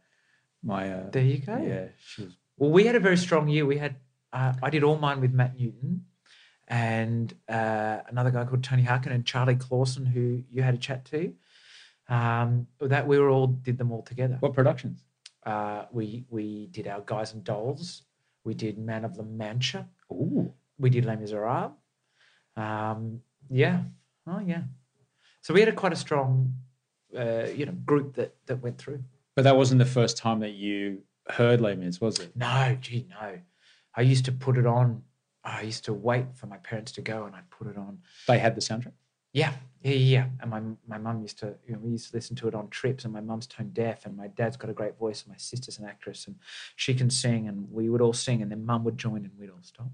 my. 0.62 0.92
Uh, 0.92 1.10
There 1.10 1.22
you 1.22 1.38
go. 1.38 1.56
Yeah, 1.56 1.86
she 2.04 2.22
was. 2.24 2.36
Well, 2.58 2.70
we 2.70 2.84
had 2.84 2.94
a 2.94 3.00
very 3.00 3.16
strong 3.16 3.48
year. 3.48 3.66
We 3.66 3.78
had 3.78 3.96
uh, 4.32 4.54
I 4.62 4.70
did 4.70 4.84
all 4.84 4.96
mine 4.98 5.20
with 5.20 5.32
Matt 5.32 5.58
Newton 5.58 6.04
and 6.72 7.34
uh, 7.50 7.98
another 8.08 8.30
guy 8.30 8.46
called 8.46 8.64
Tony 8.64 8.82
Harkin 8.82 9.12
and 9.12 9.26
Charlie 9.26 9.56
Clausen, 9.56 10.06
who 10.06 10.42
you 10.50 10.62
had 10.62 10.72
a 10.72 10.78
chat 10.78 11.04
to. 11.06 11.34
Um, 12.08 12.66
that 12.80 13.06
we 13.06 13.18
were 13.18 13.28
all 13.28 13.46
did 13.46 13.76
them 13.76 13.92
all 13.92 14.02
together. 14.02 14.38
What 14.40 14.54
productions? 14.54 15.04
Uh, 15.44 15.84
we 15.92 16.24
we 16.30 16.68
did 16.68 16.88
our 16.88 17.02
Guys 17.02 17.34
and 17.34 17.44
Dolls. 17.44 18.02
We 18.44 18.54
did 18.54 18.78
Man 18.78 19.04
of 19.04 19.18
La 19.18 19.24
Mancha. 19.24 19.86
Ooh. 20.10 20.52
We 20.78 20.88
did 20.88 21.04
Les 21.04 21.16
Miserables. 21.16 21.72
Um, 22.56 23.20
yeah. 23.50 23.82
Oh 24.26 24.40
yeah. 24.40 24.62
So 25.42 25.52
we 25.52 25.60
had 25.60 25.68
a 25.68 25.72
quite 25.72 25.92
a 25.92 25.96
strong, 25.96 26.54
uh, 27.16 27.48
you 27.54 27.66
know, 27.66 27.72
group 27.72 28.14
that 28.14 28.34
that 28.46 28.62
went 28.62 28.78
through. 28.78 29.04
But 29.36 29.44
that 29.44 29.56
wasn't 29.56 29.78
the 29.78 29.84
first 29.84 30.16
time 30.16 30.40
that 30.40 30.52
you 30.52 31.02
heard 31.28 31.60
Les 31.60 31.76
Mis, 31.76 32.00
was 32.00 32.18
it? 32.18 32.34
No, 32.34 32.78
gee, 32.80 33.06
no. 33.10 33.38
I 33.94 34.00
used 34.00 34.24
to 34.24 34.32
put 34.32 34.56
it 34.56 34.66
on. 34.66 35.02
I 35.44 35.62
used 35.62 35.84
to 35.86 35.92
wait 35.92 36.26
for 36.34 36.46
my 36.46 36.58
parents 36.58 36.92
to 36.92 37.00
go, 37.00 37.24
and 37.24 37.34
I'd 37.34 37.50
put 37.50 37.66
it 37.66 37.76
on. 37.76 37.98
They 38.28 38.38
had 38.38 38.54
the 38.54 38.60
soundtrack. 38.60 38.92
Yeah, 39.32 39.52
yeah, 39.82 39.94
yeah. 39.94 40.26
And 40.40 40.50
my 40.50 40.60
my 40.86 40.98
mum 40.98 41.22
used 41.22 41.38
to, 41.38 41.54
you 41.66 41.72
know, 41.72 41.80
we 41.80 41.92
used 41.92 42.10
to 42.10 42.16
listen 42.16 42.36
to 42.36 42.48
it 42.48 42.54
on 42.54 42.68
trips. 42.68 43.04
And 43.04 43.12
my 43.12 43.20
mum's 43.20 43.46
tone 43.46 43.70
deaf, 43.72 44.06
and 44.06 44.16
my 44.16 44.28
dad's 44.28 44.56
got 44.56 44.70
a 44.70 44.74
great 44.74 44.98
voice, 44.98 45.22
and 45.22 45.32
my 45.32 45.38
sister's 45.38 45.78
an 45.78 45.86
actress, 45.86 46.26
and 46.26 46.36
she 46.76 46.94
can 46.94 47.10
sing, 47.10 47.48
and 47.48 47.70
we 47.70 47.88
would 47.88 48.00
all 48.00 48.12
sing, 48.12 48.42
and 48.42 48.50
then 48.50 48.64
mum 48.64 48.84
would 48.84 48.98
join, 48.98 49.24
and 49.24 49.30
we'd 49.38 49.50
all 49.50 49.62
stop. 49.62 49.90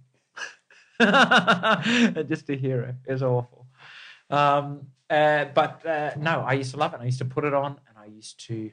Just 2.28 2.46
to 2.48 2.56
hear 2.56 2.82
it, 2.82 2.96
it 3.06 3.12
was 3.12 3.22
awful. 3.22 3.66
Um, 4.28 4.88
uh, 5.08 5.46
but 5.54 5.86
uh, 5.86 6.10
no, 6.18 6.40
I 6.40 6.54
used 6.54 6.72
to 6.72 6.76
love 6.76 6.92
it. 6.92 7.00
I 7.00 7.04
used 7.04 7.18
to 7.18 7.24
put 7.24 7.44
it 7.44 7.54
on, 7.54 7.78
and 7.88 7.96
I 7.96 8.06
used 8.06 8.44
to 8.48 8.70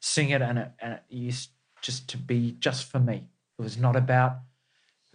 sing 0.00 0.30
it, 0.30 0.40
and 0.40 0.58
it, 0.58 0.70
and 0.78 0.94
it 0.94 1.02
used 1.08 1.50
just 1.82 2.08
to 2.10 2.16
be 2.16 2.56
just 2.58 2.90
for 2.90 3.00
me. 3.00 3.28
It 3.58 3.62
was 3.62 3.76
not 3.76 3.96
about 3.96 4.38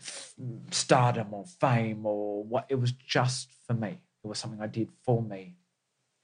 f- 0.02 0.34
stardom 0.72 1.34
or 1.34 1.46
fame 1.46 2.06
or 2.06 2.44
what. 2.44 2.66
It 2.70 2.76
was 2.76 2.92
just 2.92 3.50
for 3.68 3.74
me. 3.74 4.02
It 4.24 4.28
was 4.28 4.40
something 4.40 4.62
I 4.62 4.68
did 4.68 4.90
for 5.04 5.22
me. 5.22 5.56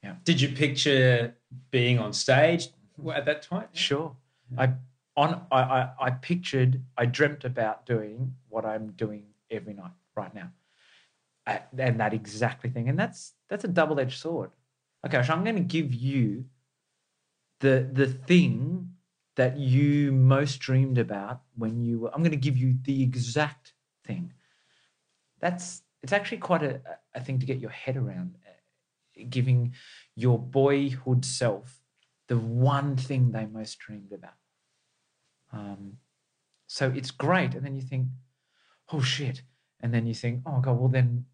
Yeah. 0.03 0.15
Did 0.23 0.41
you 0.41 0.49
picture 0.49 1.35
being 1.71 1.99
on 1.99 2.13
stage 2.13 2.67
mm-hmm. 2.67 3.09
at 3.11 3.25
that 3.25 3.41
time? 3.41 3.67
Sure. 3.73 4.15
I 4.57 4.73
on 5.15 5.45
I, 5.51 5.61
I 5.61 5.89
I 5.99 6.09
pictured 6.11 6.81
I 6.97 7.05
dreamt 7.05 7.43
about 7.43 7.85
doing 7.85 8.35
what 8.49 8.65
I'm 8.65 8.91
doing 8.91 9.25
every 9.49 9.73
night 9.73 9.91
right 10.15 10.33
now. 10.33 10.51
And 11.45 11.99
that 11.99 12.13
exactly 12.13 12.69
thing. 12.69 12.89
And 12.89 12.99
that's 12.99 13.33
that's 13.49 13.63
a 13.63 13.69
double-edged 13.69 14.19
sword. 14.19 14.51
Okay, 15.05 15.23
so 15.23 15.33
I'm 15.33 15.43
going 15.43 15.55
to 15.55 15.61
give 15.61 15.93
you 15.93 16.45
the 17.59 17.87
the 17.91 18.07
thing 18.07 18.91
that 19.37 19.57
you 19.57 20.11
most 20.11 20.57
dreamed 20.59 20.97
about 20.97 21.41
when 21.55 21.79
you 21.79 21.99
were 21.99 22.13
I'm 22.13 22.21
going 22.21 22.31
to 22.31 22.37
give 22.37 22.57
you 22.57 22.75
the 22.83 23.01
exact 23.01 23.73
thing. 24.03 24.33
That's 25.39 25.83
it's 26.03 26.11
actually 26.11 26.39
quite 26.39 26.63
a, 26.63 26.81
a 27.13 27.21
thing 27.21 27.39
to 27.39 27.45
get 27.45 27.59
your 27.59 27.69
head 27.69 27.97
around 27.97 28.35
uh, 28.45 29.23
giving 29.29 29.73
your 30.15 30.37
boyhood 30.37 31.23
self 31.23 31.79
the 32.27 32.37
one 32.37 32.97
thing 32.97 33.31
they 33.31 33.45
most 33.45 33.79
dreamed 33.79 34.11
about. 34.11 34.33
Um, 35.53 35.97
so 36.67 36.91
it's 36.95 37.11
great. 37.11 37.53
And 37.55 37.65
then 37.65 37.75
you 37.75 37.81
think, 37.81 38.07
oh 38.91 39.01
shit. 39.01 39.43
And 39.79 39.93
then 39.93 40.05
you 40.05 40.13
think, 40.13 40.41
oh 40.45 40.59
God, 40.59 40.79
well 40.79 40.89
then 40.89 41.25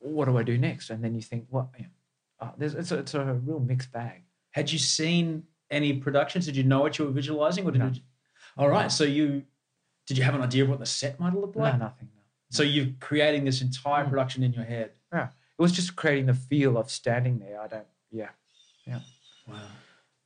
what 0.00 0.24
do 0.24 0.36
I 0.38 0.42
do 0.42 0.58
next? 0.58 0.90
And 0.90 1.04
then 1.04 1.14
you 1.14 1.22
think, 1.22 1.46
what? 1.50 1.68
Yeah. 1.78 1.86
Oh, 2.40 2.52
it's, 2.58 2.90
a, 2.90 2.98
it's 2.98 3.14
a 3.14 3.34
real 3.34 3.60
mixed 3.60 3.92
bag. 3.92 4.22
Had 4.50 4.72
you 4.72 4.78
seen 4.78 5.44
any 5.72 5.94
productions? 5.94 6.44
Did 6.46 6.56
you 6.56 6.62
know 6.62 6.80
what 6.80 6.98
you 6.98 7.04
were 7.06 7.10
visualizing, 7.10 7.66
or 7.66 7.72
did 7.72 7.78
No. 7.80 7.88
you? 7.88 8.00
All 8.56 8.68
right. 8.68 8.90
So 8.92 9.04
you 9.04 9.44
did 10.06 10.18
you 10.18 10.24
have 10.24 10.34
an 10.34 10.42
idea 10.42 10.64
of 10.64 10.68
what 10.68 10.80
the 10.80 10.86
set 10.86 11.18
might 11.20 11.32
look 11.34 11.54
like? 11.56 11.72
no, 11.74 11.86
nothing. 11.86 12.08
No. 12.14 12.20
So 12.50 12.62
you're 12.64 12.88
creating 13.00 13.44
this 13.44 13.62
entire 13.62 14.04
Mm. 14.04 14.10
production 14.10 14.42
in 14.42 14.52
your 14.52 14.64
head. 14.64 14.92
Yeah. 15.12 15.28
It 15.28 15.62
was 15.62 15.72
just 15.72 15.94
creating 15.96 16.26
the 16.26 16.34
feel 16.34 16.76
of 16.76 16.90
standing 16.90 17.38
there. 17.38 17.60
I 17.60 17.68
don't, 17.68 17.86
yeah. 18.10 18.30
Yeah. 18.84 19.00
Wow. 19.46 19.60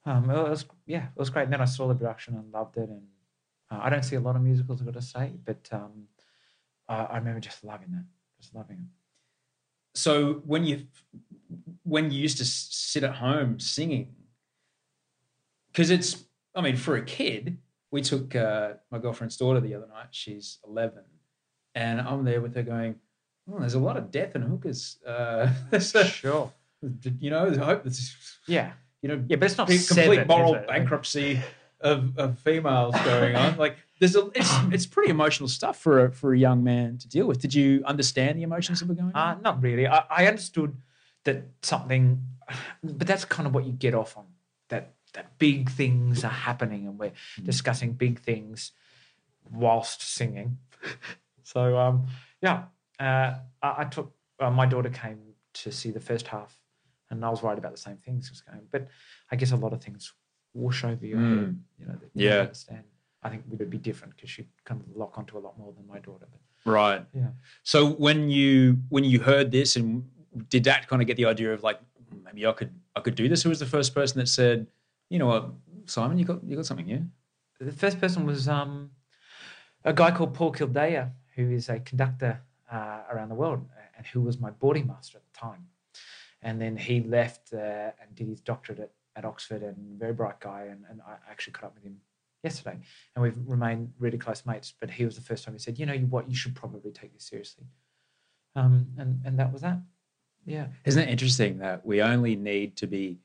Um, 0.06 0.30
it 0.30 0.48
was, 0.48 0.64
yeah, 0.86 1.06
it 1.08 1.18
was 1.18 1.28
great. 1.30 1.44
And 1.44 1.52
then 1.52 1.60
I 1.60 1.66
saw 1.66 1.88
the 1.88 1.94
production 1.94 2.34
and 2.36 2.50
loved 2.52 2.76
it. 2.78 2.88
And 2.88 3.06
uh, 3.70 3.80
I 3.82 3.90
don't 3.90 4.02
see 4.04 4.16
a 4.16 4.20
lot 4.20 4.34
of 4.34 4.42
musicals, 4.42 4.80
I've 4.80 4.86
got 4.86 4.94
to 4.94 5.02
say, 5.02 5.32
but 5.44 5.68
um, 5.72 6.08
I, 6.88 6.96
I 7.04 7.16
remember 7.18 7.40
just 7.40 7.62
loving 7.62 7.90
that, 7.92 8.04
just 8.40 8.54
loving 8.54 8.78
it. 8.78 8.88
So 9.94 10.34
when 10.46 10.64
you 10.64 10.86
when 11.82 12.10
you 12.10 12.20
used 12.20 12.38
to 12.38 12.44
sit 12.44 13.04
at 13.04 13.14
home 13.16 13.60
singing, 13.60 14.14
because 15.76 15.90
it's 15.90 16.24
I 16.54 16.62
mean 16.62 16.76
for 16.76 16.96
a 16.96 17.04
kid, 17.04 17.58
we 17.90 18.00
took 18.00 18.34
uh, 18.34 18.74
my 18.90 18.98
girlfriend's 18.98 19.36
daughter 19.36 19.60
the 19.60 19.74
other 19.74 19.86
night. 19.88 20.06
She's 20.10 20.58
eleven, 20.66 21.04
and 21.74 22.00
I'm 22.00 22.24
there 22.24 22.40
with 22.40 22.54
her 22.54 22.62
going, 22.62 22.94
"Oh, 23.52 23.58
there's 23.60 23.74
a 23.74 23.78
lot 23.78 23.98
of 23.98 24.10
death 24.10 24.34
and 24.34 24.42
hookers." 24.44 24.98
Uh, 25.06 25.52
a- 25.72 25.80
Sure. 25.80 26.50
you 27.20 27.30
know, 27.30 27.48
I 27.50 27.56
hope 27.64 27.84
this, 27.84 28.14
Yeah. 28.46 28.72
you 29.02 29.08
know, 29.10 29.22
Yeah, 29.28 29.36
but 29.36 29.46
it's 29.46 29.58
not 29.58 29.66
complete 29.66 29.82
seven, 29.82 30.26
moral 30.26 30.54
it? 30.54 30.66
bankruptcy 30.68 31.40
of, 31.80 32.16
of 32.18 32.38
females 32.40 32.94
going 33.04 33.34
on. 33.36 33.56
Like, 33.64 33.76
there's 33.98 34.14
a 34.16 34.30
it's 34.34 34.52
it's 34.72 34.86
pretty 34.86 35.10
emotional 35.10 35.48
stuff 35.48 35.78
for 35.78 36.06
a 36.06 36.12
for 36.12 36.32
a 36.34 36.38
young 36.38 36.62
man 36.64 36.96
to 36.98 37.08
deal 37.08 37.26
with. 37.26 37.40
Did 37.40 37.54
you 37.54 37.82
understand 37.84 38.38
the 38.38 38.42
emotions 38.44 38.80
that 38.80 38.88
were 38.88 38.94
going 38.94 39.12
on? 39.14 39.36
Uh, 39.36 39.40
not 39.40 39.62
really. 39.62 39.86
I, 39.86 40.04
I 40.10 40.26
understood 40.26 40.74
that 41.24 41.44
something, 41.62 42.22
but 42.82 43.06
that's 43.06 43.24
kind 43.24 43.46
of 43.46 43.54
what 43.54 43.64
you 43.66 43.72
get 43.72 43.94
off 43.94 44.16
on. 44.16 44.26
That 45.14 45.38
big 45.38 45.70
things 45.70 46.24
are 46.24 46.28
happening, 46.28 46.86
and 46.86 46.98
we're 46.98 47.12
discussing 47.42 47.92
big 47.92 48.20
things 48.20 48.72
whilst 49.50 50.02
singing. 50.02 50.58
so 51.42 51.78
um, 51.78 52.06
yeah, 52.42 52.64
uh, 53.00 53.34
I, 53.62 53.74
I 53.78 53.84
took 53.84 54.12
uh, 54.40 54.50
my 54.50 54.66
daughter 54.66 54.90
came 54.90 55.18
to 55.54 55.72
see 55.72 55.90
the 55.90 56.00
first 56.00 56.26
half, 56.28 56.58
and 57.10 57.24
I 57.24 57.30
was 57.30 57.42
worried 57.42 57.58
about 57.58 57.72
the 57.72 57.78
same 57.78 57.96
things 57.96 58.30
was 58.30 58.42
going. 58.42 58.66
But 58.70 58.88
I 59.30 59.36
guess 59.36 59.52
a 59.52 59.56
lot 59.56 59.72
of 59.72 59.82
things 59.82 60.12
wash 60.52 60.84
over 60.84 61.06
your 61.06 61.20
head. 61.20 61.58
You 61.78 61.86
know, 61.86 61.92
that 61.92 62.10
you 62.14 62.28
Yeah. 62.28 62.40
understand. 62.42 62.84
I 63.22 63.30
think 63.30 63.44
we 63.48 63.56
would 63.56 63.70
be 63.70 63.78
different 63.78 64.14
because 64.14 64.30
she'd 64.30 64.48
kind 64.64 64.80
of 64.80 64.86
lock 64.94 65.18
onto 65.18 65.36
a 65.36 65.40
lot 65.40 65.58
more 65.58 65.72
than 65.72 65.86
my 65.86 65.98
daughter. 65.98 66.26
But 66.30 66.70
Right. 66.70 67.04
yeah. 67.12 67.30
So 67.62 67.90
when 67.90 68.28
you 68.28 68.82
when 68.88 69.04
you 69.04 69.20
heard 69.20 69.50
this, 69.50 69.76
and 69.76 70.08
did 70.48 70.64
that 70.64 70.88
kind 70.88 71.00
of 71.00 71.08
get 71.08 71.16
the 71.16 71.24
idea 71.24 71.52
of 71.52 71.62
like 71.62 71.80
maybe 72.24 72.46
I 72.46 72.52
could 72.52 72.72
I 72.94 73.00
could 73.00 73.14
do 73.14 73.28
this? 73.28 73.42
Who 73.42 73.48
was 73.48 73.58
the 73.60 73.66
first 73.66 73.94
person 73.94 74.18
that 74.20 74.26
said, 74.28 74.66
you 75.08 75.18
know 75.18 75.26
what, 75.26 75.50
Simon, 75.86 76.18
you 76.18 76.24
got 76.24 76.44
you 76.44 76.56
got 76.56 76.66
something 76.66 76.86
here? 76.86 77.06
The 77.60 77.72
first 77.72 78.00
person 78.00 78.26
was 78.26 78.48
um, 78.48 78.90
a 79.84 79.92
guy 79.92 80.10
called 80.10 80.34
Paul 80.34 80.52
Kildea, 80.52 81.12
who 81.34 81.50
is 81.50 81.68
a 81.68 81.78
conductor 81.80 82.40
uh, 82.70 83.00
around 83.10 83.28
the 83.28 83.34
world 83.34 83.64
and 83.96 84.06
who 84.06 84.20
was 84.20 84.38
my 84.38 84.50
boarding 84.50 84.86
master 84.86 85.18
at 85.18 85.24
the 85.32 85.38
time. 85.38 85.66
And 86.42 86.60
then 86.60 86.76
he 86.76 87.00
left 87.00 87.52
uh, 87.52 87.90
and 88.00 88.14
did 88.14 88.28
his 88.28 88.40
doctorate 88.40 88.78
at, 88.78 88.90
at 89.16 89.24
Oxford 89.24 89.62
and 89.62 89.98
very 89.98 90.12
bright 90.12 90.40
guy. 90.40 90.68
And, 90.70 90.84
and 90.90 91.00
I 91.06 91.16
actually 91.30 91.54
caught 91.54 91.66
up 91.66 91.74
with 91.74 91.84
him 91.84 91.96
yesterday 92.42 92.78
and 93.14 93.22
we've 93.22 93.38
remained 93.46 93.92
really 93.98 94.18
close 94.18 94.44
mates. 94.44 94.72
But 94.78 94.90
he 94.90 95.04
was 95.04 95.14
the 95.16 95.22
first 95.22 95.44
time 95.44 95.54
he 95.54 95.58
said, 95.58 95.78
you 95.78 95.86
know 95.86 95.96
what, 95.96 96.28
you 96.28 96.36
should 96.36 96.54
probably 96.54 96.90
take 96.90 97.14
this 97.14 97.24
seriously. 97.24 97.64
Um, 98.54 98.86
and, 98.98 99.20
and 99.24 99.38
that 99.38 99.52
was 99.52 99.62
that. 99.62 99.78
Yeah. 100.44 100.66
Isn't 100.84 101.02
it 101.02 101.10
interesting 101.10 101.58
that 101.58 101.84
we 101.84 102.02
only 102.02 102.36
need 102.36 102.76
to 102.76 102.86
be, 102.86 103.18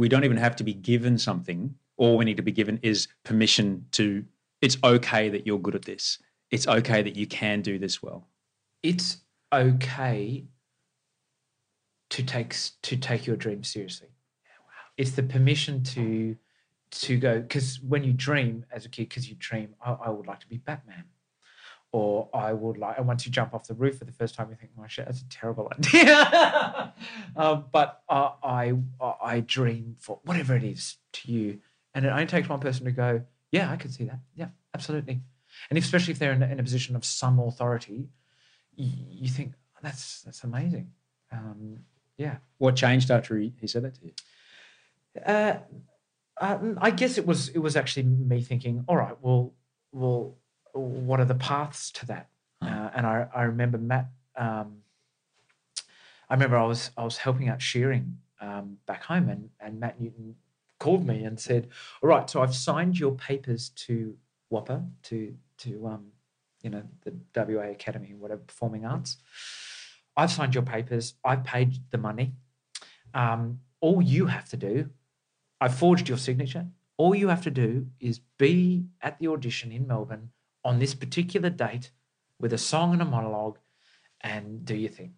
we 0.00 0.08
don't 0.08 0.24
even 0.24 0.38
have 0.38 0.56
to 0.56 0.64
be 0.64 0.72
given 0.72 1.18
something. 1.18 1.74
All 1.98 2.16
we 2.16 2.24
need 2.24 2.38
to 2.38 2.42
be 2.42 2.52
given 2.52 2.80
is 2.82 3.06
permission 3.22 3.84
to, 3.92 4.24
it's 4.62 4.78
okay 4.82 5.28
that 5.28 5.46
you're 5.46 5.58
good 5.58 5.74
at 5.74 5.84
this. 5.84 6.18
It's 6.50 6.66
okay 6.66 7.02
that 7.02 7.16
you 7.16 7.26
can 7.26 7.60
do 7.60 7.78
this 7.78 8.02
well. 8.02 8.26
it's 8.82 9.18
okay 9.52 10.46
to 12.08 12.22
take 12.22 12.56
to 12.82 12.96
take 12.96 13.26
your 13.26 13.36
dream 13.36 13.62
seriously. 13.62 14.08
It's 14.96 15.10
the 15.10 15.22
permission 15.22 15.82
to 15.94 16.34
to 17.02 17.18
go 17.18 17.40
because 17.40 17.78
when 17.80 18.02
you 18.02 18.14
dream 18.14 18.64
as 18.72 18.86
a 18.86 18.88
kid, 18.88 19.10
because 19.10 19.28
you 19.28 19.36
dream, 19.38 19.74
I, 19.84 19.92
I 20.06 20.10
would 20.10 20.26
like 20.26 20.40
to 20.40 20.48
be 20.48 20.56
Batman, 20.56 21.04
or 21.92 22.28
I 22.32 22.52
would 22.52 22.78
like. 22.78 22.98
And 22.98 23.06
once 23.06 23.26
you 23.26 23.32
jump 23.32 23.52
off 23.54 23.66
the 23.66 23.74
roof 23.74 23.98
for 23.98 24.04
the 24.04 24.12
first 24.12 24.34
time, 24.34 24.48
you 24.50 24.56
think, 24.56 24.72
"My 24.76 24.86
shit, 24.86 25.06
that's 25.06 25.22
a 25.22 25.28
terrible 25.28 25.70
idea." 25.78 26.92
um, 27.36 27.64
but 27.72 28.02
uh, 28.08 28.30
I 28.42 28.74
I 29.00 29.14
I 29.22 29.40
dream 29.40 29.96
for 29.98 30.20
whatever 30.24 30.54
it 30.56 30.64
is 30.64 30.96
to 31.14 31.32
you, 31.32 31.60
and 31.94 32.04
it 32.04 32.08
only 32.08 32.26
takes 32.26 32.48
one 32.48 32.60
person 32.60 32.84
to 32.84 32.92
go, 32.92 33.22
"Yeah, 33.50 33.70
I 33.70 33.76
can 33.76 33.90
see 33.90 34.04
that. 34.04 34.20
Yeah, 34.34 34.48
absolutely." 34.74 35.20
And 35.68 35.78
especially 35.78 36.12
if 36.12 36.18
they're 36.20 36.32
in, 36.32 36.42
a- 36.42 36.46
in 36.46 36.60
a 36.60 36.62
position 36.62 36.94
of 36.94 37.04
some 37.04 37.38
authority, 37.40 38.08
you, 38.76 38.92
you 39.22 39.28
think 39.28 39.54
that's 39.82 40.22
that's 40.22 40.44
amazing. 40.44 40.92
Um, 41.32 41.78
yeah. 42.16 42.36
What 42.58 42.76
changed 42.76 43.10
after 43.10 43.36
he, 43.38 43.52
he 43.60 43.66
said 43.66 43.82
that 43.84 43.94
to 43.94 44.00
you? 44.04 44.12
Uh, 45.24 45.58
um, 46.40 46.78
I 46.80 46.90
guess 46.90 47.18
it 47.18 47.26
was 47.26 47.48
it 47.48 47.58
was 47.58 47.76
actually 47.76 48.04
me 48.04 48.42
thinking, 48.42 48.84
all 48.88 48.96
right, 48.96 49.16
well, 49.20 49.54
well, 49.92 50.36
what 50.72 51.20
are 51.20 51.24
the 51.24 51.34
paths 51.34 51.90
to 51.92 52.06
that? 52.06 52.28
Uh, 52.62 52.90
and 52.94 53.06
I, 53.06 53.26
I 53.34 53.42
remember 53.42 53.78
Matt. 53.78 54.10
Um, 54.36 54.78
I 56.28 56.34
remember 56.34 56.56
I 56.56 56.64
was 56.64 56.90
I 56.96 57.04
was 57.04 57.16
helping 57.16 57.48
out 57.48 57.60
shearing 57.60 58.18
um, 58.40 58.78
back 58.86 59.04
home, 59.04 59.28
and 59.28 59.50
and 59.60 59.80
Matt 59.80 60.00
Newton 60.00 60.36
called 60.78 61.06
me 61.06 61.24
and 61.24 61.38
said, 61.38 61.68
"All 62.02 62.08
right, 62.08 62.28
so 62.28 62.42
I've 62.42 62.54
signed 62.54 62.98
your 62.98 63.12
papers 63.12 63.70
to 63.86 64.16
WAPA 64.52 64.88
to 65.04 65.34
to 65.58 65.86
um, 65.86 66.06
you 66.62 66.70
know 66.70 66.82
the 67.04 67.14
WA 67.34 67.70
Academy, 67.70 68.14
whatever 68.14 68.42
Performing 68.42 68.84
Arts. 68.84 69.16
I've 70.16 70.30
signed 70.30 70.54
your 70.54 70.64
papers. 70.64 71.14
I've 71.24 71.44
paid 71.44 71.78
the 71.90 71.98
money. 71.98 72.34
Um, 73.14 73.60
all 73.80 74.02
you 74.02 74.26
have 74.26 74.48
to 74.50 74.56
do, 74.56 74.90
I 75.60 75.68
forged 75.68 76.08
your 76.08 76.18
signature. 76.18 76.66
All 76.96 77.14
you 77.14 77.28
have 77.28 77.42
to 77.44 77.50
do 77.50 77.86
is 77.98 78.20
be 78.38 78.84
at 79.00 79.18
the 79.18 79.28
audition 79.28 79.72
in 79.72 79.86
Melbourne 79.86 80.30
on 80.64 80.78
this 80.78 80.94
particular 80.94 81.50
date 81.50 81.90
with 82.38 82.52
a 82.52 82.58
song 82.58 82.92
and 82.92 83.02
a 83.02 83.04
monologue 83.04 83.58
and 84.20 84.64
do 84.64 84.74
your 84.76 84.90
thing. 84.90 85.14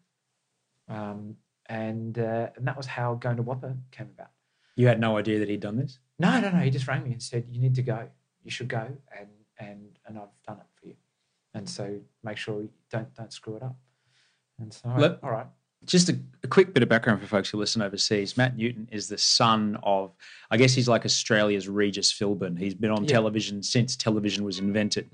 Um, 0.88 1.36
and, 1.66 2.18
uh, 2.18 2.48
and 2.56 2.66
that 2.66 2.76
was 2.76 2.86
how 2.86 3.14
going 3.14 3.36
to 3.36 3.42
WAPA 3.42 3.76
came 3.90 4.08
about. 4.14 4.30
You 4.76 4.88
had 4.88 5.00
no 5.00 5.16
idea 5.16 5.38
that 5.38 5.48
he'd 5.48 5.60
done 5.60 5.76
this? 5.76 5.98
No, 6.18 6.40
no, 6.40 6.50
no. 6.50 6.58
He 6.58 6.70
just 6.70 6.88
rang 6.88 7.02
me 7.04 7.12
and 7.12 7.22
said, 7.22 7.46
"You 7.50 7.60
need 7.60 7.74
to 7.74 7.82
go. 7.82 8.08
You 8.42 8.50
should 8.50 8.68
go." 8.68 8.96
And 9.18 9.28
and 9.58 9.98
and 10.06 10.18
I've 10.18 10.28
done 10.46 10.58
it 10.58 10.66
for 10.80 10.86
you. 10.86 10.94
And 11.52 11.68
so 11.68 12.00
make 12.22 12.38
sure 12.38 12.62
you 12.62 12.70
don't 12.90 13.12
don't 13.14 13.32
screw 13.32 13.56
it 13.56 13.62
up. 13.62 13.76
And 14.58 14.72
so 14.72 14.88
Let- 14.96 15.22
all 15.22 15.30
right. 15.30 15.46
Just 15.84 16.08
a, 16.08 16.18
a 16.44 16.46
quick 16.48 16.72
bit 16.74 16.82
of 16.84 16.88
background 16.88 17.20
for 17.20 17.26
folks 17.26 17.48
who 17.50 17.58
listen 17.58 17.82
overseas. 17.82 18.36
Matt 18.36 18.56
Newton 18.56 18.88
is 18.92 19.08
the 19.08 19.18
son 19.18 19.76
of, 19.82 20.12
I 20.50 20.56
guess 20.56 20.72
he's 20.72 20.88
like 20.88 21.04
Australia's 21.04 21.68
Regis 21.68 22.12
Philbin. 22.12 22.56
He's 22.56 22.74
been 22.74 22.90
on 22.92 23.02
Yeah. 23.04 23.14
television 23.14 23.62
since 23.64 23.96
television 23.96 24.44
was 24.44 24.60
invented. 24.60 25.10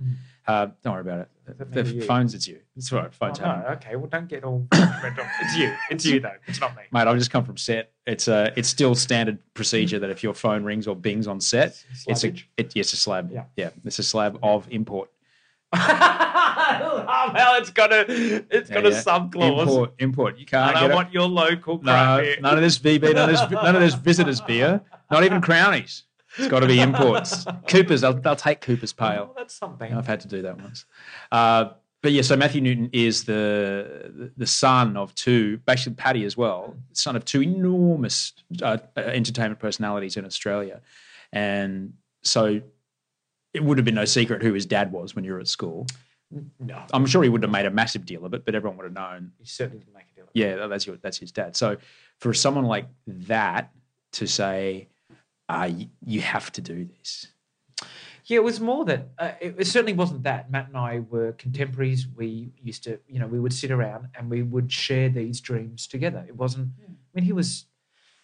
Uh, 0.47 0.69
don't 0.83 0.93
worry 0.93 1.01
about 1.01 1.21
it. 1.21 1.73
The 1.73 2.01
phones, 2.03 2.35
it's 2.35 2.47
you. 2.47 2.59
It's 2.77 2.93
all 2.93 2.99
right. 3.01 3.09
Oh, 3.11 3.13
Phones 3.19 3.41
no, 3.41 3.65
okay. 3.73 3.97
Well, 3.97 4.09
don't 4.09 4.29
get 4.29 4.45
all. 4.45 4.67
red 4.73 5.15
it's 5.43 5.57
you. 5.57 5.75
It's 5.91 6.05
you 6.05 6.21
though. 6.21 6.33
It's 6.47 6.61
not 6.61 6.77
me. 6.77 6.83
Mate, 6.93 7.07
I've 7.07 7.17
just 7.17 7.31
come 7.31 7.45
from 7.45 7.57
set. 7.57 7.93
It's 8.07 8.29
a, 8.29 8.53
it's 8.57 8.69
still 8.69 8.95
standard 8.95 9.39
procedure 9.55 9.99
that 10.01 10.11
if 10.11 10.23
your 10.23 10.35
phone 10.35 10.65
rings 10.65 10.87
or 10.87 10.95
bings 10.97 11.27
on 11.27 11.41
set, 11.41 11.83
it's 12.07 12.25
a, 12.25 12.29
Slabbage? 12.31 12.45
it, 12.59 12.77
yes, 12.77 12.93
a 12.93 12.97
slab. 12.97 13.31
Yeah. 13.33 13.45
yeah, 13.57 13.71
it's 13.85 13.99
a 13.99 14.03
slab 14.03 14.39
of 14.43 14.67
import. 14.71 15.11
oh, 17.09 17.31
well, 17.35 17.61
it's 17.61 17.71
got 17.71 17.93
a 17.93 18.05
it's 18.51 18.71
got 18.71 18.85
a 18.87 18.91
yeah. 18.91 19.01
sub 19.01 19.33
clause. 19.33 19.61
Import, 19.69 19.95
import. 19.99 20.39
You 20.39 20.47
can't. 20.47 20.77
And 20.77 20.79
I 20.79 20.91
it. 20.91 20.95
want 20.95 21.13
your 21.13 21.29
local 21.29 21.81
No, 21.83 22.19
beer. 22.21 22.37
none 22.41 22.57
of 22.57 22.63
this 22.63 22.79
VB, 22.79 23.15
none 23.15 23.31
of 23.31 23.37
this, 23.39 23.51
none 23.51 23.75
of 23.77 23.83
this 23.83 23.95
visitors 24.09 24.41
beer, 24.41 24.81
not 25.11 25.25
even 25.25 25.41
Crownies. 25.41 26.05
It's 26.37 26.49
got 26.49 26.61
to 26.61 26.67
be 26.67 26.81
imports. 26.81 27.45
Coopers, 27.69 28.03
they'll, 28.03 28.13
they'll 28.15 28.37
take 28.37 28.61
Coopers 28.61 28.95
Oh, 28.99 29.03
Pale. 29.09 29.35
that's 29.37 29.55
something. 29.55 29.93
I've 29.93 30.07
had 30.07 30.21
to 30.21 30.29
do 30.29 30.43
that 30.43 30.59
once. 30.61 30.85
Uh, 31.33 31.71
but 32.03 32.13
yeah, 32.13 32.23
so 32.23 32.37
Matthew 32.37 32.61
Newton 32.61 32.91
is 32.93 33.25
the 33.25 34.31
the 34.37 34.47
son 34.47 34.97
of 34.97 35.15
two, 35.15 35.57
basically 35.67 35.95
Patti 35.95 36.25
as 36.25 36.37
well, 36.37 36.77
son 36.93 37.17
of 37.17 37.25
two 37.25 37.43
enormous 37.43 38.33
uh, 38.63 38.79
entertainment 38.97 39.59
personalities 39.59 40.17
in 40.17 40.25
Australia, 40.25 40.81
and 41.33 41.95
so 42.23 42.61
it 43.53 43.65
would 43.65 43.79
have 43.79 43.85
been 43.85 43.97
no 43.97 44.05
secret 44.05 44.43
who 44.43 44.53
his 44.53 44.65
dad 44.67 44.93
was 44.93 45.17
when 45.17 45.25
you 45.25 45.33
were 45.33 45.41
at 45.41 45.49
school. 45.49 45.87
No, 46.59 46.83
I'm 46.93 47.07
sure 47.07 47.23
he 47.23 47.29
wouldn't 47.29 47.49
have 47.49 47.53
made 47.53 47.67
a 47.67 47.75
massive 47.75 48.05
deal 48.05 48.25
of 48.25 48.35
it, 48.35 48.45
but 48.45 48.55
everyone 48.55 48.77
would 48.79 48.85
have 48.85 48.93
known 48.93 49.33
you 49.39 49.47
certainly 49.47 49.79
didn't 49.79 49.95
make 49.95 50.07
a 50.13 50.15
deal. 50.17 50.29
yeah, 50.35 50.67
that's 50.67 50.87
your 50.87 50.97
that's 50.97 51.19
his 51.19 51.33
dad. 51.33 51.57
So 51.57 51.79
for 52.19 52.35
someone 52.35 52.65
like 52.65 52.87
that 53.07 53.73
to 54.13 54.27
say, 54.27 54.89
uh, 55.49 55.71
y- 55.73 55.89
you 56.05 56.21
have 56.21 56.53
to 56.53 56.61
do 56.61 56.85
this. 56.99 57.29
Yeah, 58.25 58.37
it 58.37 58.45
was 58.45 58.61
more 58.61 58.85
that 58.85 59.09
uh, 59.19 59.33
it, 59.41 59.55
it 59.59 59.67
certainly 59.67 59.95
wasn't 59.95 60.25
that. 60.25 60.51
Matt 60.51 60.69
and 60.69 60.77
I 60.77 61.01
were 61.01 61.33
contemporaries. 61.33 62.07
We 62.15 62.53
used 62.63 62.85
to, 62.85 63.01
you 63.09 63.19
know, 63.19 63.27
we 63.27 63.41
would 63.41 63.55
sit 63.55 63.71
around 63.71 64.09
and 64.15 64.29
we 64.29 64.43
would 64.43 64.71
share 64.71 65.09
these 65.09 65.41
dreams 65.41 65.87
together. 65.87 66.25
It 66.29 66.37
wasn't. 66.37 66.69
I 66.79 66.91
mean, 67.15 67.25
he 67.25 67.33
was 67.33 67.65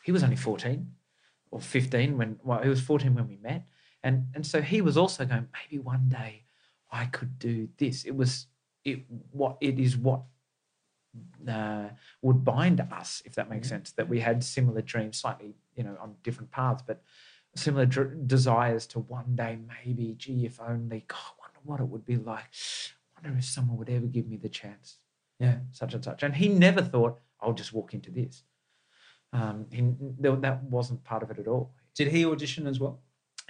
he 0.03 0.13
was 0.13 0.23
only 0.23 0.37
fourteen 0.37 0.93
or 1.51 1.61
fifteen 1.61 2.19
when 2.19 2.39
well, 2.45 2.61
he 2.61 2.69
was 2.69 2.83
fourteen 2.83 3.15
when 3.15 3.29
we 3.29 3.39
met, 3.39 3.65
and 4.03 4.27
and 4.35 4.47
so 4.47 4.61
he 4.61 4.83
was 4.83 4.99
also 4.99 5.25
going. 5.25 5.49
Maybe 5.55 5.83
one 5.83 6.11
day 6.11 6.44
I 6.95 7.07
could 7.07 7.41
do 7.41 7.69
this. 7.77 8.05
It 8.05 8.15
was 8.15 8.47
it 8.85 9.01
what 9.33 9.57
it 9.61 9.81
is 9.81 9.97
what 9.97 10.23
uh, 11.49 11.89
would 12.23 12.45
bind 12.45 12.81
us, 12.81 13.21
if 13.25 13.35
that 13.35 13.51
makes 13.51 13.69
sense. 13.69 13.91
That 13.93 14.09
we 14.09 14.21
had 14.21 14.45
similar 14.45 14.81
dreams, 14.81 15.17
slightly, 15.17 15.57
you 15.75 15.83
know, 15.83 15.97
on 16.01 16.15
different 16.23 16.53
paths, 16.53 16.85
but 16.87 17.03
similar 17.57 17.87
dr- 17.87 18.29
desires 18.29 18.87
to 18.89 19.01
one 19.01 19.35
day 19.35 19.59
maybe, 19.85 20.15
gee, 20.17 20.47
if 20.47 20.61
only, 20.61 21.05
God, 21.09 21.19
I 21.41 21.47
wonder 21.49 21.61
what 21.65 21.81
it 21.81 21.89
would 21.89 22.05
be 22.05 22.17
like. 22.17 22.51
I 23.17 23.21
wonder 23.23 23.39
if 23.39 23.45
someone 23.45 23.77
would 23.79 23.91
ever 23.91 24.07
give 24.07 24.29
me 24.29 24.37
the 24.37 24.49
chance. 24.49 24.99
Yeah, 25.41 25.59
such 25.73 25.95
and 25.95 26.05
such. 26.05 26.23
And 26.23 26.35
he 26.37 26.49
never 26.49 26.81
thought, 26.81 27.19
I'll 27.41 27.53
just 27.53 27.73
walk 27.73 27.93
into 27.93 28.13
this. 28.13 28.45
Um, 29.33 29.67
he, 29.73 29.83
that 30.21 30.63
wasn't 30.63 31.03
part 31.03 31.25
of 31.25 31.31
it 31.33 31.41
at 31.41 31.49
all. 31.49 31.73
Did 31.97 32.09
he 32.09 32.25
audition 32.25 32.69
as 32.69 32.79
well? 32.79 33.01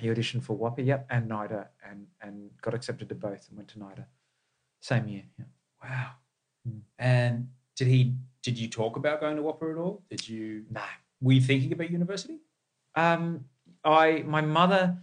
He 0.01 0.09
auditioned 0.09 0.43
for 0.43 0.57
WAPA, 0.57 0.85
yep, 0.85 1.07
and 1.09 1.31
NIDA, 1.31 1.69
and, 1.89 2.07
and 2.21 2.51
got 2.61 2.75
accepted 2.75 3.09
to 3.09 3.15
both 3.15 3.47
and 3.49 3.57
went 3.57 3.69
to 3.69 3.79
NIDA. 3.79 4.07
Same 4.81 5.09
year, 5.09 5.23
yeah. 5.39 5.45
Wow. 5.83 6.11
And 6.99 7.49
did 7.77 7.89
he? 7.89 8.15
Did 8.43 8.59
you 8.59 8.69
talk 8.69 8.97
about 8.97 9.21
going 9.21 9.37
to 9.37 9.43
WAPA 9.43 9.73
at 9.73 9.79
all? 9.79 10.03
Did 10.11 10.29
you? 10.29 10.65
No. 10.71 10.83
Were 11.21 11.33
you 11.33 11.41
thinking 11.41 11.73
about 11.73 11.91
university? 11.91 12.39
Um, 12.95 13.45
I 13.85 14.25
my 14.27 14.41
mother 14.41 14.97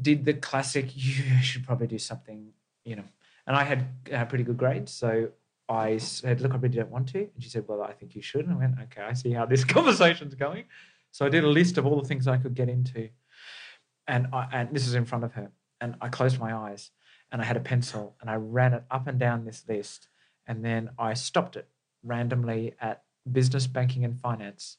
did 0.00 0.24
the 0.24 0.34
classic. 0.34 0.90
You 0.94 1.42
should 1.42 1.64
probably 1.64 1.86
do 1.86 1.98
something, 1.98 2.52
you 2.84 2.96
know. 2.96 3.04
And 3.46 3.56
I 3.56 3.64
had 3.64 3.86
uh, 4.12 4.24
pretty 4.24 4.44
good 4.44 4.56
grades, 4.56 4.92
so 4.92 5.28
I 5.68 5.98
said, 5.98 6.40
"Look, 6.40 6.52
I 6.52 6.56
really 6.56 6.76
don't 6.76 6.90
want 6.90 7.08
to." 7.10 7.18
And 7.18 7.42
she 7.42 7.48
said, 7.48 7.64
"Well, 7.68 7.82
I 7.82 7.92
think 7.92 8.14
you 8.14 8.22
should." 8.22 8.46
And 8.46 8.54
I 8.54 8.56
went, 8.56 8.74
"Okay, 8.84 9.02
I 9.02 9.12
see 9.12 9.32
how 9.32 9.46
this 9.46 9.64
conversation's 9.76 10.34
going." 10.34 10.64
So 11.10 11.24
I 11.24 11.28
did 11.28 11.44
a 11.44 11.48
list 11.48 11.78
of 11.78 11.86
all 11.86 12.00
the 12.00 12.08
things 12.08 12.26
I 12.26 12.38
could 12.38 12.54
get 12.54 12.68
into, 12.68 13.08
and 14.06 14.28
I, 14.32 14.48
and 14.52 14.74
this 14.74 14.86
is 14.86 14.94
in 14.94 15.04
front 15.04 15.24
of 15.24 15.32
her, 15.34 15.50
and 15.80 15.96
I 16.00 16.08
closed 16.08 16.38
my 16.38 16.54
eyes, 16.54 16.90
and 17.30 17.42
I 17.42 17.44
had 17.44 17.56
a 17.56 17.60
pencil, 17.60 18.16
and 18.20 18.30
I 18.30 18.36
ran 18.36 18.74
it 18.74 18.84
up 18.90 19.06
and 19.06 19.18
down 19.18 19.44
this 19.44 19.64
list, 19.68 20.08
and 20.46 20.64
then 20.64 20.90
I 20.98 21.14
stopped 21.14 21.56
it 21.56 21.68
randomly 22.02 22.74
at 22.80 23.02
business 23.30 23.66
banking 23.66 24.04
and 24.04 24.20
finance, 24.20 24.76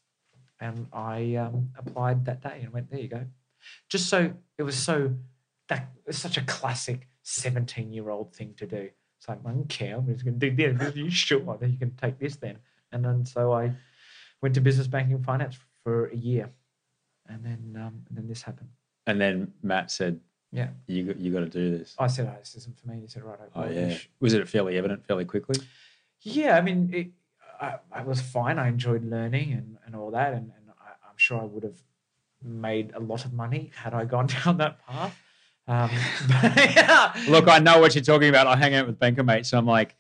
and 0.60 0.88
I 0.94 1.36
um, 1.36 1.72
applied 1.78 2.26
that 2.26 2.42
day 2.42 2.62
and 2.64 2.72
went, 2.72 2.90
"There 2.90 3.00
you 3.00 3.08
go." 3.08 3.26
Just 3.90 4.10
so 4.10 4.34
it 4.58 4.64
was 4.64 4.78
so 4.78 5.16
that 5.70 5.90
it's 6.06 6.20
such 6.20 6.38
a 6.38 6.42
classic 6.42 7.08
seventeen-year-old 7.24 8.36
thing 8.36 8.54
to 8.58 8.68
do. 8.68 8.90
It's 9.18 9.28
like, 9.28 9.40
I 9.46 9.50
don't 9.50 9.70
care. 9.70 9.96
I'm 9.96 10.06
just 10.06 10.24
going 10.24 10.40
to 10.40 10.50
do 10.50 10.56
this. 10.56 10.82
Are 10.82 10.98
you 10.98 11.10
sure? 11.10 11.58
Then 11.60 11.72
you 11.72 11.80
can 11.80 11.96
take 11.96 12.20
this 12.20 12.36
then. 12.36 12.60
And 12.92 13.04
then 13.04 13.26
so 13.26 13.54
I 13.54 13.74
went 14.42 14.54
to 14.56 14.62
business 14.62 14.88
banking 14.88 15.16
and 15.16 15.26
finance 15.26 15.58
for 15.84 16.08
a 16.10 16.16
year, 16.16 16.52
and 17.28 17.44
then 17.44 17.82
um, 17.82 18.04
and 18.08 18.18
then 18.18 18.28
this 18.28 18.44
happened. 18.44 18.70
And 19.08 19.20
then 19.22 19.54
Matt 19.62 19.92
said, 19.92 20.20
Yeah, 20.52 20.70
"You 20.88 21.04
got, 21.04 21.18
you 21.18 21.32
got 21.32 21.40
to 21.42 21.50
do 21.50 21.78
this." 21.78 21.96
I 22.00 22.08
said, 22.08 22.32
oh, 22.34 22.40
"This 22.40 22.56
isn't 22.56 22.78
for 22.80 22.88
me." 22.88 23.02
He 23.02 23.08
said, 23.08 23.24
"Right." 23.24 23.38
Oh 23.56 23.62
well, 23.62 23.72
yeah. 23.72 23.98
Was 24.20 24.34
it 24.34 24.48
fairly 24.48 24.78
evident 24.78 25.06
fairly 25.06 25.26
quickly? 25.26 25.58
Yeah, 26.22 26.58
I 26.58 26.62
mean, 26.62 26.90
it, 26.94 27.08
I, 27.62 27.76
I 27.92 28.04
was 28.04 28.22
fine. 28.22 28.58
I 28.58 28.68
enjoyed 28.68 29.04
learning 29.04 29.54
and, 29.54 29.78
and 29.86 29.96
all 29.96 30.12
that, 30.12 30.34
and, 30.34 30.52
and 30.58 30.72
I, 30.82 30.92
I'm 31.08 31.18
sure 31.18 31.40
I 31.40 31.46
would 31.46 31.64
have 31.64 31.78
made 32.44 32.92
a 32.96 33.00
lot 33.00 33.26
of 33.26 33.34
money 33.34 33.72
had 33.76 33.94
I 33.94 34.06
gone 34.06 34.28
down 34.46 34.58
that 34.58 34.86
path. 34.86 35.18
Um, 35.68 35.90
yeah. 36.56 37.14
Look, 37.28 37.48
I 37.48 37.60
know 37.60 37.80
what 37.80 37.96
you're 37.96 38.04
talking 38.04 38.30
about. 38.30 38.48
I 38.48 38.56
hang 38.56 38.76
out 38.76 38.88
with 38.88 39.00
banker 39.00 39.24
mates. 39.24 39.50
So 39.50 39.58
I'm 39.58 39.66
like, 39.66 39.96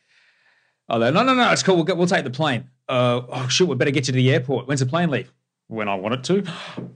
oh, 0.89 0.97
no, 0.99 1.11
no, 1.11 1.33
no, 1.33 1.51
it's 1.51 1.63
cool. 1.63 1.75
We'll, 1.75 1.85
get, 1.85 1.97
we'll 1.97 2.07
take 2.07 2.23
the 2.23 2.29
plane. 2.29 2.69
Uh, 2.87 3.21
oh, 3.29 3.47
shit, 3.47 3.67
we 3.67 3.75
better 3.75 3.91
get 3.91 4.07
you 4.07 4.13
to 4.13 4.17
the 4.17 4.31
airport. 4.31 4.67
When's 4.67 4.79
the 4.79 4.85
plane 4.85 5.09
leave? 5.09 5.31
When 5.67 5.87
I 5.87 5.95
want 5.95 6.15
it 6.15 6.23
to. 6.25 6.43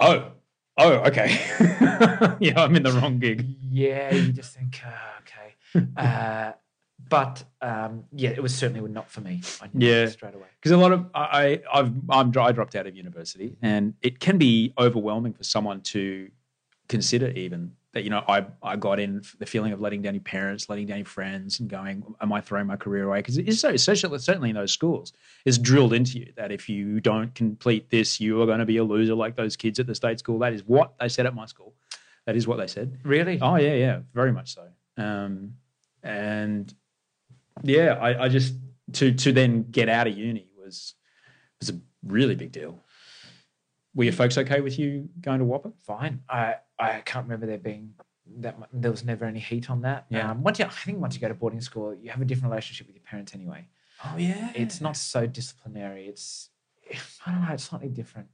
Oh, 0.00 0.32
oh, 0.78 0.92
okay. 1.08 1.38
yeah, 2.40 2.54
I'm 2.62 2.74
in 2.76 2.82
the 2.82 2.92
wrong 3.00 3.18
gig. 3.18 3.46
yeah, 3.70 4.12
you 4.14 4.32
just 4.32 4.54
think, 4.56 4.80
uh, 4.84 4.90
okay. 5.22 5.86
Uh, 5.96 6.52
but 7.08 7.42
um, 7.60 8.04
yeah, 8.12 8.30
it 8.30 8.40
was 8.42 8.54
certainly 8.54 8.88
not 8.90 9.10
for 9.10 9.20
me. 9.20 9.42
I 9.60 9.68
knew 9.72 9.86
Yeah. 9.86 10.06
straight 10.06 10.34
away. 10.34 10.46
Because 10.60 10.70
a 10.72 10.76
lot 10.76 10.92
of 10.92 11.06
I, 11.14 11.60
I- 11.72 11.78
I've 11.80 11.92
I'm 12.08 12.32
I 12.38 12.52
dropped 12.52 12.76
out 12.76 12.86
of 12.86 12.96
university, 12.96 13.56
and 13.60 13.94
it 14.00 14.20
can 14.20 14.38
be 14.38 14.72
overwhelming 14.78 15.32
for 15.34 15.42
someone 15.44 15.80
to 15.82 16.30
consider 16.88 17.28
even 17.30 17.72
that 17.94 18.02
you 18.02 18.10
know 18.10 18.22
I 18.28 18.44
I 18.62 18.76
got 18.76 19.00
in 19.00 19.22
the 19.38 19.46
feeling 19.46 19.72
of 19.72 19.80
letting 19.80 20.02
down 20.02 20.14
your 20.14 20.22
parents, 20.22 20.68
letting 20.68 20.86
down 20.86 20.98
your 20.98 21.06
friends, 21.06 21.60
and 21.60 21.70
going, 21.70 22.04
am 22.20 22.32
I 22.32 22.40
throwing 22.40 22.66
my 22.66 22.76
career 22.76 23.04
away? 23.04 23.20
Because 23.20 23.38
it's 23.38 23.60
so 23.60 23.70
especially 23.70 24.18
certainly 24.18 24.50
in 24.50 24.56
those 24.56 24.72
schools, 24.72 25.12
it's 25.44 25.56
drilled 25.56 25.92
into 25.92 26.18
you 26.18 26.32
that 26.36 26.52
if 26.52 26.68
you 26.68 27.00
don't 27.00 27.34
complete 27.34 27.88
this, 27.90 28.20
you 28.20 28.42
are 28.42 28.46
going 28.46 28.58
to 28.58 28.66
be 28.66 28.76
a 28.76 28.84
loser 28.84 29.14
like 29.14 29.36
those 29.36 29.56
kids 29.56 29.78
at 29.78 29.86
the 29.86 29.94
state 29.94 30.18
school. 30.18 30.40
That 30.40 30.52
is 30.52 30.64
what 30.64 30.94
they 30.98 31.08
said 31.08 31.24
at 31.24 31.34
my 31.34 31.46
school. 31.46 31.72
That 32.26 32.36
is 32.36 32.46
what 32.46 32.58
they 32.58 32.66
said. 32.66 32.98
Really? 33.04 33.38
Oh 33.40 33.56
yeah, 33.56 33.74
yeah, 33.74 34.00
very 34.12 34.32
much 34.32 34.54
so. 34.54 34.66
Um, 34.96 35.54
and 36.02 36.72
yeah, 37.62 37.94
I, 38.00 38.24
I 38.24 38.28
just 38.28 38.54
to 38.94 39.12
to 39.12 39.32
then 39.32 39.70
get 39.70 39.88
out 39.88 40.08
of 40.08 40.18
uni 40.18 40.48
was 40.58 40.94
was 41.60 41.70
a 41.70 41.80
really 42.04 42.34
big 42.34 42.50
deal. 42.50 42.83
Were 43.94 44.04
your 44.04 44.12
folks 44.12 44.36
okay 44.38 44.60
with 44.60 44.78
you 44.78 45.08
going 45.20 45.38
to 45.38 45.44
WAPA? 45.44 45.72
Fine. 45.86 46.20
I 46.28 46.56
I 46.78 47.00
can't 47.04 47.24
remember 47.24 47.46
there 47.46 47.58
being 47.58 47.94
that. 48.38 48.56
There 48.72 48.90
was 48.90 49.04
never 49.04 49.24
any 49.24 49.38
heat 49.38 49.70
on 49.70 49.82
that. 49.82 50.06
Yeah. 50.10 50.30
Um, 50.30 50.42
once 50.42 50.58
you, 50.58 50.64
I 50.64 50.68
think 50.68 50.98
once 51.00 51.14
you 51.14 51.20
go 51.20 51.28
to 51.28 51.34
boarding 51.34 51.60
school, 51.60 51.94
you 51.94 52.10
have 52.10 52.20
a 52.20 52.24
different 52.24 52.50
relationship 52.50 52.86
with 52.86 52.96
your 52.96 53.04
parents 53.04 53.34
anyway. 53.34 53.68
Oh 54.04 54.16
yeah, 54.16 54.50
it's 54.54 54.80
not 54.80 54.96
so 54.96 55.26
disciplinary. 55.26 56.06
It's 56.08 56.50
I 57.24 57.30
don't 57.32 57.42
know, 57.42 57.52
it's 57.52 57.64
slightly 57.64 57.88
different. 57.88 58.28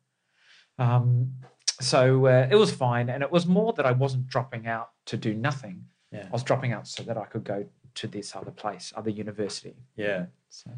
Um, 0.79 1.35
so 1.81 2.27
uh, 2.27 2.49
it 2.51 2.57
was 2.57 2.73
fine, 2.73 3.09
and 3.11 3.23
it 3.23 3.31
was 3.31 3.47
more 3.47 3.73
that 3.75 3.87
I 3.87 3.93
wasn't 3.93 4.27
dropping 4.27 4.67
out 4.67 4.91
to 5.07 5.17
do 5.17 5.35
nothing. 5.35 5.85
Yeah. 6.11 6.27
I 6.27 6.31
was 6.31 6.43
dropping 6.43 6.73
out 6.73 6.89
so 6.89 7.03
that 7.05 7.17
I 7.17 7.25
could 7.27 7.45
go 7.45 7.67
to 7.95 8.07
this 8.07 8.35
other 8.35 8.51
place, 8.51 8.93
other 8.97 9.11
university. 9.11 9.77
yeah. 9.97 10.27
So, 10.49 10.71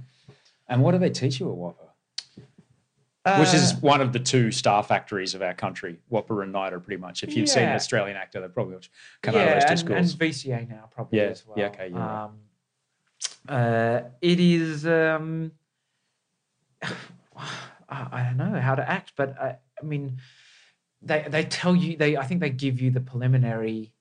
And 0.68 0.82
what 0.82 0.92
do 0.92 0.98
they 0.98 1.08
teach 1.10 1.40
you 1.40 1.50
at 1.50 1.56
WAPA? 1.56 1.88
Which 3.24 3.54
is 3.54 3.72
Uh, 3.74 3.76
one 3.76 4.00
of 4.00 4.12
the 4.12 4.18
two 4.18 4.50
star 4.50 4.82
factories 4.82 5.34
of 5.34 5.42
our 5.42 5.54
country, 5.54 5.96
WAPA 6.10 6.42
and 6.42 6.52
Nida, 6.52 6.82
pretty 6.82 7.00
much. 7.00 7.22
If 7.22 7.36
you've 7.36 7.48
seen 7.48 7.62
an 7.64 7.76
Australian 7.76 8.16
actor, 8.16 8.40
they've 8.40 8.52
probably 8.52 8.76
come 9.22 9.36
out 9.36 9.46
of 9.46 9.54
those 9.54 9.62
two 9.80 9.92
and, 9.92 9.98
and 9.98 10.08
schools. 10.10 10.16
VCA 10.16 10.68
now 10.68 10.88
probably 10.90 11.20
Yeah, 11.20 11.26
as 11.26 11.46
well. 11.46 11.56
yeah, 11.56 11.66
okay, 11.68 11.88
you're 11.88 12.00
um, 12.00 12.38
uh, 13.48 14.00
it 14.20 14.40
is. 14.40 14.84
Um, 14.86 15.52
I, 16.82 16.88
I 17.88 18.22
don't 18.24 18.38
know 18.38 18.60
how 18.60 18.74
to 18.74 18.88
act, 18.88 19.12
but 19.16 19.38
I, 19.40 19.58
I 19.80 19.84
mean, 19.84 20.18
they 21.00 21.24
they 21.28 21.44
tell 21.44 21.76
you 21.76 21.96
they. 21.96 22.16
I 22.16 22.26
think 22.26 22.40
they 22.40 22.50
give 22.50 22.80
you 22.80 22.90
the 22.90 23.00
preliminary 23.00 23.92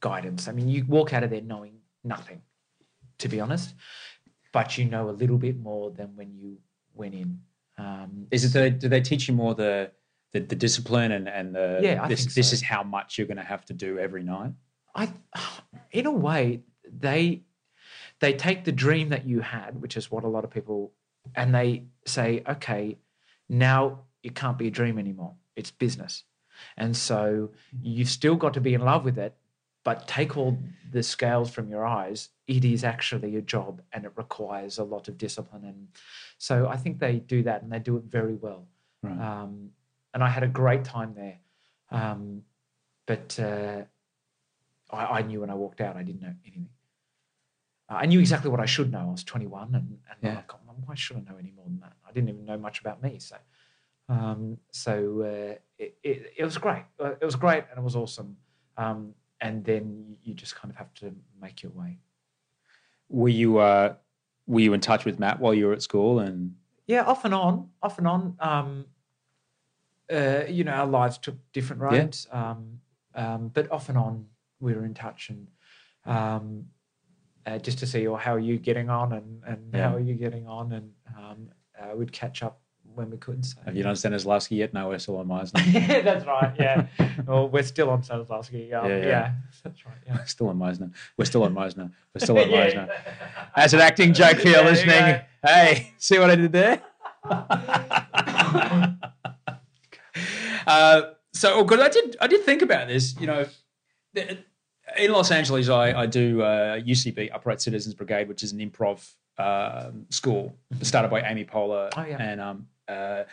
guidance. 0.00 0.46
I 0.46 0.52
mean, 0.52 0.68
you 0.68 0.84
walk 0.86 1.12
out 1.12 1.24
of 1.24 1.30
there 1.30 1.40
knowing 1.40 1.80
nothing, 2.04 2.42
to 3.18 3.28
be 3.28 3.40
honest, 3.40 3.74
but 4.52 4.78
you 4.78 4.84
know 4.84 5.08
a 5.08 5.12
little 5.12 5.38
bit 5.38 5.58
more 5.58 5.90
than 5.90 6.14
when 6.14 6.32
you 6.36 6.58
went 6.94 7.14
in. 7.14 7.40
Um, 7.78 8.26
Is 8.30 8.44
it 8.44 8.52
the, 8.52 8.70
do 8.70 8.88
they 8.88 9.00
teach 9.00 9.28
you 9.28 9.34
more 9.34 9.54
the 9.54 9.92
the, 10.32 10.40
the 10.40 10.56
discipline 10.56 11.12
and 11.12 11.28
and 11.28 11.54
the 11.54 11.80
Yeah, 11.82 12.02
I 12.02 12.08
this 12.08 12.20
think 12.20 12.34
this 12.34 12.52
is 12.52 12.60
how 12.62 12.82
much 12.82 13.16
you're 13.16 13.26
going 13.26 13.38
to 13.38 13.42
have 13.42 13.64
to 13.66 13.72
do 13.72 13.98
every 13.98 14.22
night? 14.22 14.52
I, 14.94 15.10
in 15.92 16.06
a 16.06 16.10
way, 16.10 16.62
they 16.84 17.42
they 18.20 18.32
take 18.32 18.64
the 18.64 18.72
dream 18.72 19.10
that 19.10 19.26
you 19.26 19.40
had, 19.40 19.80
which 19.80 19.96
is 19.96 20.10
what 20.10 20.24
a 20.24 20.28
lot 20.28 20.44
of 20.44 20.50
people, 20.50 20.92
and 21.36 21.54
they 21.54 21.84
say, 22.04 22.42
okay, 22.48 22.98
now 23.48 24.00
it 24.22 24.34
can't 24.34 24.58
be 24.58 24.66
a 24.66 24.70
dream 24.70 24.98
anymore. 24.98 25.34
It's 25.54 25.70
business, 25.70 26.24
and 26.76 26.96
so 26.96 27.50
you've 27.80 28.08
still 28.08 28.34
got 28.34 28.54
to 28.54 28.60
be 28.60 28.74
in 28.74 28.80
love 28.80 29.04
with 29.04 29.18
it, 29.18 29.34
but 29.84 30.06
take 30.08 30.36
all 30.36 30.58
the 30.90 31.02
scales 31.02 31.50
from 31.50 31.68
your 31.68 31.86
eyes. 31.86 32.30
It 32.46 32.64
is 32.64 32.84
actually 32.84 33.36
a 33.36 33.42
job, 33.42 33.82
and 33.92 34.04
it 34.04 34.12
requires 34.16 34.78
a 34.78 34.84
lot 34.84 35.08
of 35.08 35.18
discipline, 35.18 35.64
and 35.64 35.88
so 36.38 36.68
I 36.68 36.76
think 36.76 36.98
they 36.98 37.18
do 37.18 37.42
that, 37.44 37.62
and 37.62 37.72
they 37.72 37.78
do 37.78 37.96
it 37.96 38.04
very 38.04 38.34
well. 38.34 38.66
Right. 39.02 39.18
Um, 39.18 39.70
and 40.14 40.22
I 40.24 40.28
had 40.28 40.42
a 40.42 40.48
great 40.48 40.84
time 40.84 41.14
there, 41.14 41.38
um, 41.90 42.42
but. 43.06 43.38
Uh, 43.38 43.82
I, 44.90 45.18
I 45.18 45.22
knew 45.22 45.40
when 45.40 45.50
I 45.50 45.54
walked 45.54 45.80
out, 45.82 45.96
I 45.96 46.02
didn't 46.02 46.22
know 46.22 46.34
anything. 46.44 46.68
Uh, 47.90 47.94
I 47.96 48.06
knew 48.06 48.20
exactly 48.20 48.50
what 48.50 48.60
I 48.60 48.66
should 48.66 48.90
know. 48.90 49.00
I 49.00 49.10
was 49.10 49.24
21, 49.24 49.74
and, 49.74 49.74
and 49.74 50.18
Yeah. 50.22 50.36
like, 50.36 50.54
"Oh, 50.54 50.58
why 50.86 50.94
should 50.94 51.16
I 51.16 51.20
know 51.20 51.36
any 51.38 51.50
more 51.52 51.66
than 51.66 51.80
that? 51.80 51.92
I 52.08 52.12
didn't 52.12 52.30
even 52.30 52.44
know 52.44 52.58
much 52.58 52.80
about 52.80 53.02
me. 53.02 53.18
So, 53.18 53.36
um, 54.08 54.58
so 54.70 55.20
uh, 55.22 55.58
it, 55.78 55.98
it, 56.02 56.32
it 56.38 56.44
was 56.44 56.58
great. 56.58 56.84
Uh, 56.98 57.12
It 57.20 57.24
was 57.24 57.36
great, 57.36 57.64
and 57.70 57.78
it 57.78 57.82
was 57.82 57.96
awesome. 57.96 58.36
Um, 58.76 59.14
and 59.40 59.64
then 59.64 60.16
you, 60.22 60.34
just 60.34 60.54
kind 60.56 60.70
of 60.70 60.76
have 60.76 60.92
to 60.94 61.14
make 61.40 61.62
your 61.62 61.72
way. 61.72 61.98
Were 63.08 63.28
you 63.28 63.58
uh, 63.58 63.94
were 64.46 64.60
you 64.60 64.72
in 64.74 64.80
touch 64.80 65.04
with 65.04 65.18
Matt 65.18 65.40
while 65.40 65.54
you 65.54 65.66
were 65.66 65.72
at 65.72 65.82
school? 65.82 66.20
And 66.20 66.54
Yeah, 66.86 67.02
off 67.04 67.24
and 67.24 67.34
on, 67.34 67.70
off 67.82 67.98
and 67.98 68.06
on. 68.06 68.36
Um, 68.40 68.86
uh, 70.10 70.44
you 70.48 70.64
know, 70.64 70.72
our 70.72 70.86
lives 70.86 71.18
took 71.18 71.36
different 71.52 71.82
roads, 71.82 72.26
um, 72.32 72.80
um, 73.14 73.48
but 73.48 73.70
off 73.70 73.88
and 73.88 73.98
on 73.98 74.26
we 74.60 74.74
were 74.74 74.84
in 74.84 74.94
touch, 74.94 75.28
and 75.30 75.48
um, 76.06 76.64
uh, 77.46 77.58
just 77.58 77.78
to 77.78 77.86
see, 77.86 78.06
or 78.06 78.18
how 78.18 78.34
are 78.34 78.38
you 78.38 78.58
getting 78.58 78.88
on, 78.90 79.12
and, 79.12 79.42
and 79.44 79.74
Yeah. 79.74 79.88
how 79.90 79.96
are 79.96 80.00
you 80.00 80.14
getting 80.14 80.46
on, 80.46 80.72
and 80.72 80.92
um, 81.16 81.50
uh, 81.78 81.94
we'd 81.94 82.12
catch 82.12 82.42
up 82.42 82.57
when 82.98 83.10
we 83.10 83.16
could. 83.16 83.44
So. 83.46 83.56
have 83.64 83.76
you 83.76 83.82
done 83.82 83.94
Stanislavski 83.94 84.58
yet? 84.58 84.74
No, 84.74 84.88
we're 84.88 84.98
still 84.98 85.16
on 85.16 85.26
Meisner. 85.28 85.62
yeah, 85.72 86.00
that's 86.08 86.26
right. 86.26 86.52
Yeah. 86.58 86.86
well, 87.26 87.48
we're 87.48 87.62
still 87.62 87.88
on 87.90 88.02
Stanislavski. 88.02 88.72
Um, 88.74 88.90
Yeah, 88.90 88.96
yeah, 88.98 89.06
yeah. 89.06 89.32
that's 89.64 89.86
right. 89.86 89.96
Yeah. 90.06 90.24
still 90.26 90.48
on 90.48 90.58
Meisner. 90.58 90.92
We're 91.16 91.24
still 91.24 91.44
on 91.44 91.54
Meisner. 91.54 91.90
We're 92.14 92.20
still 92.20 92.38
on 92.42 92.50
Yeah. 92.50 92.66
Meisner. 92.70 92.90
As 93.56 93.72
an 93.74 93.80
acting 93.80 94.12
joke 94.12 94.38
for 94.40 94.48
you 94.48 94.56
you 94.56 94.62
listening, 94.62 94.98
go. 94.98 95.20
hey, 95.46 95.92
see 95.98 96.18
what 96.18 96.30
I 96.30 96.36
did 96.36 96.52
there? 96.52 96.82
uh, 100.66 101.02
so, 101.32 101.62
because 101.64 101.80
I 101.80 101.88
did, 101.88 102.16
I 102.20 102.26
did 102.26 102.42
think 102.44 102.62
about 102.62 102.88
this. 102.88 103.14
You 103.20 103.26
know, 103.28 103.46
in 104.96 105.12
Los 105.12 105.30
Angeles, 105.30 105.68
I, 105.68 105.92
I 106.02 106.06
do 106.06 106.42
uh, 106.42 106.80
UCB, 106.80 107.30
Upright 107.32 107.60
Citizens 107.60 107.94
Brigade, 107.94 108.28
which 108.28 108.42
is 108.42 108.52
an 108.52 108.58
improv 108.58 109.08
um, 109.38 110.06
school 110.10 110.56
started 110.82 111.08
by 111.10 111.20
Amy 111.22 111.44
Poehler. 111.44 111.90
Oh, 111.96 112.04
yeah. 112.04 112.16
And 112.20 112.40
um, 112.40 112.66
uh, 112.88 113.24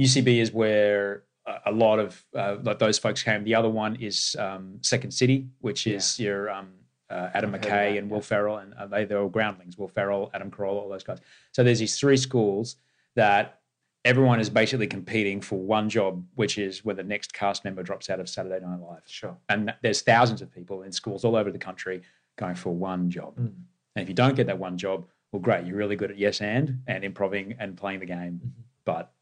UCB 0.00 0.40
is 0.40 0.52
where 0.52 1.24
a- 1.66 1.72
lot 1.72 1.98
of 1.98 2.24
uh, 2.34 2.56
like 2.62 2.78
those 2.78 2.98
folks 2.98 3.22
came. 3.22 3.44
The 3.44 3.54
other 3.54 3.68
one 3.68 3.96
is 3.96 4.36
um, 4.38 4.78
Second 4.82 5.12
City, 5.12 5.48
which 5.60 5.86
is 5.86 6.18
your 6.18 6.50
um, 6.50 6.70
uh, 7.10 7.30
Adam 7.34 7.54
I've 7.54 7.60
McKay 7.60 7.92
that, 7.92 7.98
and 7.98 8.10
Will 8.10 8.18
yeah. 8.18 8.22
Ferrell, 8.22 8.58
and 8.58 8.74
uh, 8.74 8.86
they 8.86 9.04
they're 9.04 9.20
all 9.20 9.28
groundlings. 9.28 9.78
Will 9.78 9.88
Ferrell, 9.88 10.30
Adam 10.34 10.50
Carolla, 10.50 10.82
all 10.82 10.88
those 10.88 11.04
guys. 11.04 11.18
So 11.52 11.62
there's 11.64 11.78
these 11.78 11.98
three 11.98 12.16
schools 12.16 12.76
that 13.16 13.60
everyone 14.04 14.40
is 14.40 14.48
basically 14.48 14.86
competing 14.86 15.40
for 15.40 15.58
one 15.58 15.88
job, 15.88 16.24
which 16.34 16.58
is 16.58 16.84
when 16.84 16.96
the 16.96 17.02
next 17.02 17.32
cast 17.32 17.64
member 17.64 17.82
drops 17.82 18.10
out 18.10 18.20
of 18.20 18.28
Saturday 18.28 18.64
Night 18.64 18.80
Live. 18.80 19.02
Sure. 19.06 19.36
And 19.48 19.74
there's 19.82 20.02
thousands 20.02 20.40
of 20.40 20.52
people 20.52 20.82
in 20.82 20.92
schools 20.92 21.24
all 21.24 21.36
over 21.36 21.50
the 21.50 21.58
country 21.58 22.02
going 22.36 22.54
for 22.54 22.70
one 22.74 23.10
job. 23.10 23.36
Mm. 23.36 23.52
And 23.96 24.02
if 24.02 24.08
you 24.08 24.14
don't 24.14 24.36
get 24.36 24.46
that 24.46 24.58
one 24.58 24.78
job, 24.78 25.06
well, 25.32 25.40
great, 25.40 25.66
you're 25.66 25.76
really 25.76 25.96
good 25.96 26.10
at 26.10 26.18
yes 26.18 26.40
and 26.40 26.82
and 26.86 27.04
improving 27.04 27.56
and 27.58 27.76
playing 27.76 28.00
the 28.00 28.06
game. 28.06 28.40
Mm-hmm. 28.44 28.62
But 28.88 29.12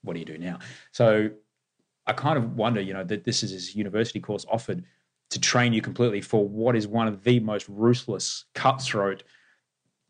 what 0.00 0.14
do 0.14 0.20
you 0.20 0.24
do 0.24 0.38
now? 0.38 0.58
So 0.90 1.28
I 2.06 2.14
kind 2.14 2.38
of 2.38 2.56
wonder, 2.56 2.80
you 2.80 2.94
know, 2.94 3.04
that 3.04 3.24
this 3.24 3.42
is 3.42 3.52
this 3.52 3.76
university 3.76 4.20
course 4.20 4.46
offered 4.50 4.84
to 5.28 5.38
train 5.38 5.74
you 5.74 5.82
completely 5.82 6.22
for 6.22 6.48
what 6.48 6.74
is 6.74 6.88
one 6.88 7.06
of 7.08 7.22
the 7.22 7.38
most 7.38 7.68
ruthless, 7.68 8.46
cutthroat, 8.54 9.22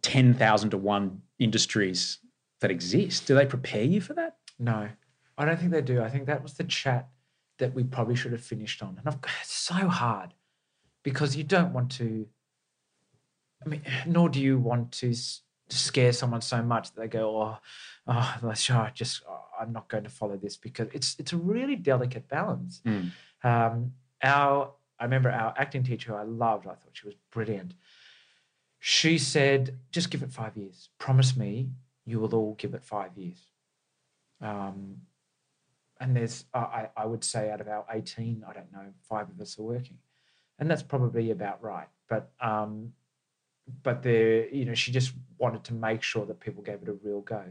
10,000 0.02 0.70
to 0.70 0.78
1 0.78 1.20
industries 1.40 2.20
that 2.60 2.70
exist. 2.70 3.26
Do 3.26 3.34
they 3.34 3.44
prepare 3.44 3.82
you 3.82 4.00
for 4.00 4.14
that? 4.14 4.36
No, 4.60 4.88
I 5.36 5.44
don't 5.44 5.58
think 5.58 5.72
they 5.72 5.82
do. 5.82 6.00
I 6.00 6.08
think 6.08 6.26
that 6.26 6.44
was 6.44 6.54
the 6.54 6.62
chat 6.62 7.08
that 7.58 7.74
we 7.74 7.82
probably 7.82 8.14
should 8.14 8.30
have 8.30 8.44
finished 8.44 8.84
on. 8.84 8.98
And 9.00 9.08
I've, 9.08 9.18
it's 9.40 9.52
so 9.52 9.88
hard 9.88 10.32
because 11.02 11.34
you 11.34 11.42
don't 11.42 11.72
want 11.72 11.90
to, 11.92 12.28
I 13.66 13.68
mean, 13.68 13.82
nor 14.06 14.28
do 14.28 14.40
you 14.40 14.58
want 14.58 14.92
to 14.92 15.12
scare 15.76 16.12
someone 16.12 16.40
so 16.40 16.62
much 16.62 16.92
that 16.92 17.00
they 17.00 17.08
go, 17.08 17.40
oh, 17.42 17.58
oh 18.06 18.52
sure, 18.54 18.90
just, 18.94 19.22
oh, 19.28 19.44
I'm 19.60 19.72
not 19.72 19.88
going 19.88 20.04
to 20.04 20.10
follow 20.10 20.36
this 20.36 20.56
because 20.56 20.88
it's, 20.92 21.16
it's 21.18 21.32
a 21.32 21.36
really 21.36 21.76
delicate 21.76 22.28
balance. 22.28 22.80
Um, 23.44 23.92
our, 24.22 24.72
I 24.98 25.04
remember 25.04 25.30
our 25.30 25.54
acting 25.56 25.82
teacher 25.82 26.12
who 26.12 26.18
I 26.18 26.22
loved, 26.22 26.66
I 26.66 26.70
thought 26.74 26.90
she 26.92 27.06
was 27.06 27.16
brilliant. 27.30 27.74
She 28.78 29.18
said, 29.18 29.78
just 29.90 30.10
give 30.10 30.22
it 30.22 30.32
five 30.32 30.56
years. 30.56 30.88
Promise 30.98 31.36
me 31.36 31.70
you 32.04 32.18
will 32.18 32.34
all 32.34 32.54
give 32.54 32.74
it 32.74 32.84
five 32.84 33.16
years. 33.16 33.46
Um, 34.40 34.96
and 36.00 36.16
there's, 36.16 36.44
I, 36.52 36.58
I 36.58 36.88
I 36.96 37.06
would 37.06 37.22
say, 37.22 37.50
out 37.50 37.60
of 37.60 37.68
our 37.68 37.84
18, 37.92 38.44
I 38.48 38.52
don't 38.52 38.72
know, 38.72 38.86
five 39.08 39.30
of 39.30 39.40
us 39.40 39.56
are 39.58 39.62
working. 39.62 39.98
And 40.58 40.68
that's 40.68 40.82
probably 40.82 41.30
about 41.30 41.62
right. 41.62 41.86
But, 42.08 42.32
um, 42.40 42.92
but 43.82 44.02
there, 44.02 44.48
you 44.48 44.64
know, 44.64 44.74
she 44.74 44.92
just 44.92 45.12
wanted 45.38 45.64
to 45.64 45.74
make 45.74 46.02
sure 46.02 46.26
that 46.26 46.40
people 46.40 46.62
gave 46.62 46.82
it 46.82 46.88
a 46.88 46.92
real 46.92 47.20
go. 47.20 47.44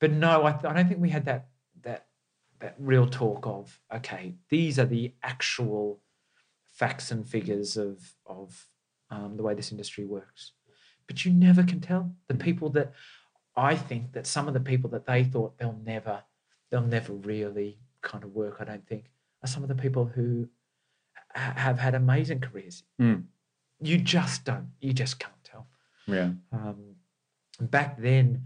But 0.00 0.12
no, 0.12 0.42
I, 0.42 0.58
I 0.64 0.72
don't 0.72 0.88
think 0.88 1.00
we 1.00 1.10
had 1.10 1.24
that, 1.26 1.48
that, 1.82 2.06
that 2.60 2.74
real 2.78 3.06
talk 3.06 3.46
of, 3.46 3.78
okay, 3.94 4.34
these 4.48 4.78
are 4.78 4.84
the 4.86 5.14
actual 5.22 6.00
facts 6.64 7.10
and 7.10 7.28
figures 7.28 7.76
of, 7.76 8.14
of 8.26 8.68
um, 9.10 9.36
the 9.36 9.42
way 9.42 9.54
this 9.54 9.72
industry 9.72 10.04
works. 10.04 10.52
But 11.06 11.24
you 11.24 11.32
never 11.32 11.62
can 11.62 11.80
tell. 11.80 12.12
The 12.28 12.34
people 12.34 12.68
that 12.70 12.92
I 13.56 13.76
think 13.76 14.12
that 14.12 14.26
some 14.26 14.48
of 14.48 14.54
the 14.54 14.60
people 14.60 14.90
that 14.90 15.06
they 15.06 15.24
thought 15.24 15.58
they'll 15.58 15.80
never, 15.84 16.22
they'll 16.70 16.82
never 16.82 17.12
really 17.12 17.78
kind 18.02 18.24
of 18.24 18.34
work. 18.34 18.56
I 18.60 18.64
don't 18.64 18.86
think 18.86 19.10
are 19.42 19.48
some 19.48 19.62
of 19.62 19.68
the 19.68 19.74
people 19.74 20.04
who 20.04 20.48
ha- 21.34 21.54
have 21.56 21.78
had 21.78 21.94
amazing 21.94 22.40
careers. 22.40 22.82
Mm. 23.00 23.24
You 23.80 23.98
just 23.98 24.44
don't. 24.44 24.68
You 24.80 24.92
just 24.92 25.18
can't 25.18 25.32
tell. 25.44 25.66
Yeah. 26.06 26.30
Um, 26.52 26.96
back 27.60 28.00
then, 28.00 28.44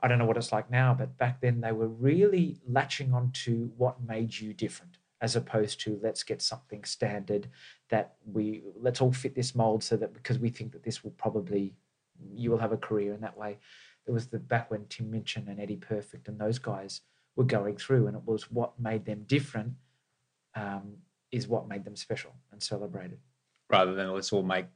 I 0.00 0.08
don't 0.08 0.18
know 0.18 0.24
what 0.24 0.36
it's 0.36 0.52
like 0.52 0.70
now, 0.70 0.94
but 0.94 1.16
back 1.16 1.40
then 1.40 1.60
they 1.60 1.72
were 1.72 1.88
really 1.88 2.58
latching 2.68 3.14
onto 3.14 3.70
what 3.76 4.02
made 4.02 4.38
you 4.38 4.52
different, 4.52 4.98
as 5.20 5.36
opposed 5.36 5.80
to 5.82 6.00
let's 6.02 6.24
get 6.24 6.42
something 6.42 6.82
standard 6.84 7.48
that 7.90 8.14
we 8.24 8.62
let's 8.76 9.00
all 9.00 9.12
fit 9.12 9.34
this 9.34 9.54
mold, 9.54 9.84
so 9.84 9.96
that 9.96 10.12
because 10.12 10.38
we 10.38 10.48
think 10.50 10.72
that 10.72 10.82
this 10.82 11.04
will 11.04 11.12
probably 11.12 11.74
you 12.34 12.50
will 12.50 12.58
have 12.58 12.72
a 12.72 12.76
career 12.76 13.14
in 13.14 13.20
that 13.20 13.36
way. 13.36 13.58
There 14.04 14.14
was 14.14 14.26
the 14.26 14.38
back 14.38 14.70
when 14.70 14.86
Tim 14.88 15.10
Minchin 15.10 15.48
and 15.48 15.60
Eddie 15.60 15.76
Perfect 15.76 16.26
and 16.26 16.40
those 16.40 16.58
guys 16.58 17.02
were 17.36 17.44
going 17.44 17.76
through, 17.76 18.08
and 18.08 18.16
it 18.16 18.26
was 18.26 18.50
what 18.50 18.78
made 18.80 19.04
them 19.04 19.24
different 19.26 19.74
um, 20.56 20.96
is 21.30 21.46
what 21.46 21.68
made 21.68 21.84
them 21.84 21.96
special 21.96 22.32
and 22.50 22.60
celebrated. 22.62 23.18
Rather 23.72 23.94
than 23.94 24.12
let's 24.12 24.32
all 24.32 24.42
make, 24.42 24.66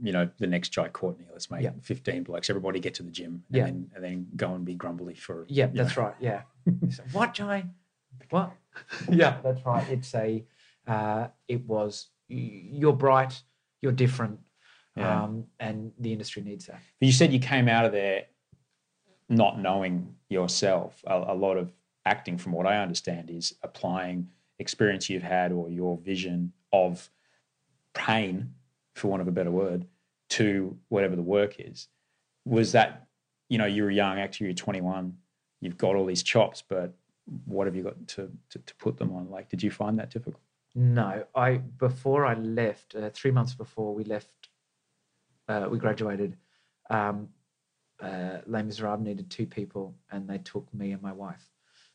you 0.00 0.12
know, 0.12 0.30
the 0.38 0.46
next 0.46 0.68
Jai 0.68 0.88
Courtney. 0.88 1.26
Let's 1.32 1.50
make 1.50 1.62
Yeah. 1.62 1.72
15 1.82 2.22
blokes. 2.22 2.48
Everybody 2.48 2.78
get 2.78 2.94
to 2.94 3.02
the 3.02 3.10
gym 3.10 3.42
and, 3.48 3.56
Yeah. 3.56 3.64
then, 3.64 3.90
and 3.96 4.04
then 4.04 4.26
go 4.36 4.54
and 4.54 4.64
be 4.64 4.74
grumbly 4.76 5.14
for. 5.14 5.44
Yeah, 5.48 5.66
that's 5.66 5.96
know. 5.96 6.04
right. 6.04 6.14
Yeah. 6.20 6.42
So, 6.90 7.02
what, 7.10 7.34
Jai? 7.34 7.64
What? 8.30 8.52
yeah, 9.10 9.40
that's 9.42 9.66
right. 9.66 9.86
It's 9.90 10.14
a. 10.14 10.44
Uh, 10.86 11.28
it 11.48 11.66
was. 11.66 12.08
You're 12.28 12.92
bright. 12.92 13.42
You're 13.80 13.90
different. 13.92 14.38
Yeah. 14.96 15.24
Um, 15.24 15.46
and 15.58 15.90
the 15.98 16.12
industry 16.12 16.42
needs 16.42 16.66
that. 16.66 16.78
But 17.00 17.06
you 17.06 17.12
said 17.12 17.32
you 17.32 17.40
came 17.40 17.68
out 17.68 17.84
of 17.84 17.92
there 17.92 18.26
not 19.28 19.58
knowing 19.58 20.14
yourself. 20.28 21.02
A, 21.06 21.16
a 21.28 21.34
lot 21.34 21.56
of 21.56 21.72
acting, 22.06 22.38
from 22.38 22.52
what 22.52 22.66
I 22.66 22.80
understand, 22.80 23.30
is 23.30 23.54
applying 23.62 24.28
experience 24.60 25.10
you've 25.10 25.22
had 25.22 25.50
or 25.50 25.68
your 25.70 25.96
vision 25.98 26.52
of 26.72 27.10
pain, 27.94 28.54
for 28.94 29.08
want 29.08 29.22
of 29.22 29.28
a 29.28 29.32
better 29.32 29.50
word, 29.50 29.86
to 30.30 30.76
whatever 30.88 31.16
the 31.16 31.22
work 31.22 31.56
is. 31.58 31.88
Was 32.44 32.72
that, 32.72 33.06
you 33.48 33.58
know, 33.58 33.66
you're 33.66 33.90
a 33.90 33.94
young 33.94 34.18
actor, 34.18 34.44
you're 34.44 34.54
21, 34.54 35.16
you've 35.60 35.76
got 35.76 35.94
all 35.94 36.06
these 36.06 36.22
chops, 36.22 36.62
but 36.66 36.94
what 37.44 37.66
have 37.66 37.76
you 37.76 37.82
got 37.82 38.06
to, 38.08 38.30
to, 38.50 38.58
to 38.58 38.74
put 38.76 38.96
them 38.96 39.12
on? 39.14 39.30
Like, 39.30 39.48
did 39.48 39.62
you 39.62 39.70
find 39.70 39.98
that 39.98 40.10
difficult? 40.10 40.42
No, 40.74 41.24
I 41.34 41.56
before 41.58 42.24
I 42.24 42.34
left, 42.34 42.94
uh, 42.94 43.10
three 43.10 43.30
months 43.30 43.54
before 43.54 43.94
we 43.94 44.04
left, 44.04 44.48
uh, 45.48 45.68
we 45.70 45.78
graduated. 45.78 46.36
Um, 46.88 47.28
uh, 48.00 48.38
Les 48.46 48.62
Miserables 48.62 49.04
needed 49.04 49.30
two 49.30 49.46
people, 49.46 49.94
and 50.10 50.28
they 50.28 50.38
took 50.38 50.72
me 50.74 50.92
and 50.92 51.02
my 51.02 51.12
wife. 51.12 51.51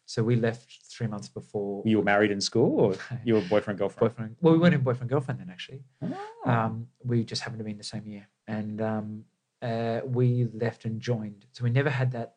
So 0.07 0.23
we 0.23 0.37
left 0.37 0.89
three 0.89 1.05
months 1.05 1.27
before. 1.27 1.83
You 1.85 1.97
were 1.97 2.03
married 2.03 2.31
in 2.31 2.39
school 2.39 2.79
or 2.79 2.95
you 3.25 3.33
were 3.33 3.41
boyfriend, 3.41 3.77
girlfriend? 3.77 4.15
boyfriend. 4.15 4.35
Well, 4.39 4.53
we 4.53 4.59
weren't 4.59 4.73
in 4.73 4.81
boyfriend 4.81 5.09
girlfriend 5.09 5.41
then 5.41 5.49
actually. 5.49 5.83
Oh. 6.01 6.17
Um, 6.49 6.87
we 7.03 7.25
just 7.25 7.41
happened 7.41 7.59
to 7.59 7.65
be 7.65 7.71
in 7.71 7.77
the 7.77 7.83
same 7.83 8.07
year, 8.07 8.29
and 8.47 8.81
um, 8.81 9.25
uh, 9.61 9.99
we 10.05 10.47
left 10.53 10.85
and 10.85 11.01
joined. 11.01 11.45
So 11.51 11.65
we 11.65 11.71
never 11.71 11.89
had 11.89 12.13
that. 12.13 12.35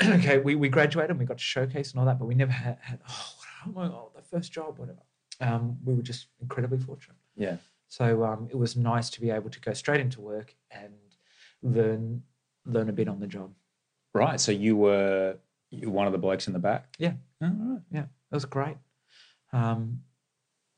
okay, 0.02 0.38
we, 0.38 0.54
we 0.54 0.70
graduated 0.70 1.10
and 1.10 1.18
we 1.18 1.26
got 1.26 1.36
to 1.36 1.44
showcase 1.44 1.90
and 1.90 2.00
all 2.00 2.06
that, 2.06 2.18
but 2.18 2.24
we 2.24 2.34
never 2.34 2.52
had, 2.52 2.78
had 2.80 3.00
oh, 3.06 3.32
oh 3.66 3.70
my 3.70 3.88
god, 3.88 4.08
the 4.16 4.22
first 4.22 4.50
job, 4.50 4.78
whatever. 4.78 5.02
Um, 5.40 5.76
we 5.84 5.94
were 5.94 6.02
just 6.02 6.28
incredibly 6.40 6.78
fortunate. 6.78 7.18
yeah. 7.36 7.56
So 7.88 8.22
um, 8.24 8.48
it 8.50 8.56
was 8.56 8.76
nice 8.76 9.08
to 9.10 9.20
be 9.20 9.30
able 9.30 9.48
to 9.50 9.60
go 9.60 9.72
straight 9.72 10.00
into 10.00 10.20
work 10.20 10.54
and 10.70 10.92
learn 11.62 12.22
learn 12.66 12.88
a 12.88 12.92
bit 12.92 13.08
on 13.08 13.20
the 13.20 13.26
job. 13.26 13.52
Right. 14.14 14.40
So 14.40 14.52
you 14.52 14.76
were 14.76 15.36
you 15.70 15.90
one 15.90 16.06
of 16.06 16.12
the 16.12 16.18
blokes 16.18 16.46
in 16.46 16.52
the 16.52 16.58
back? 16.58 16.86
Yeah. 16.98 17.14
Oh, 17.42 17.52
right. 17.58 17.82
Yeah, 17.90 18.02
it 18.02 18.34
was 18.34 18.44
great. 18.44 18.76
Um, 19.52 20.00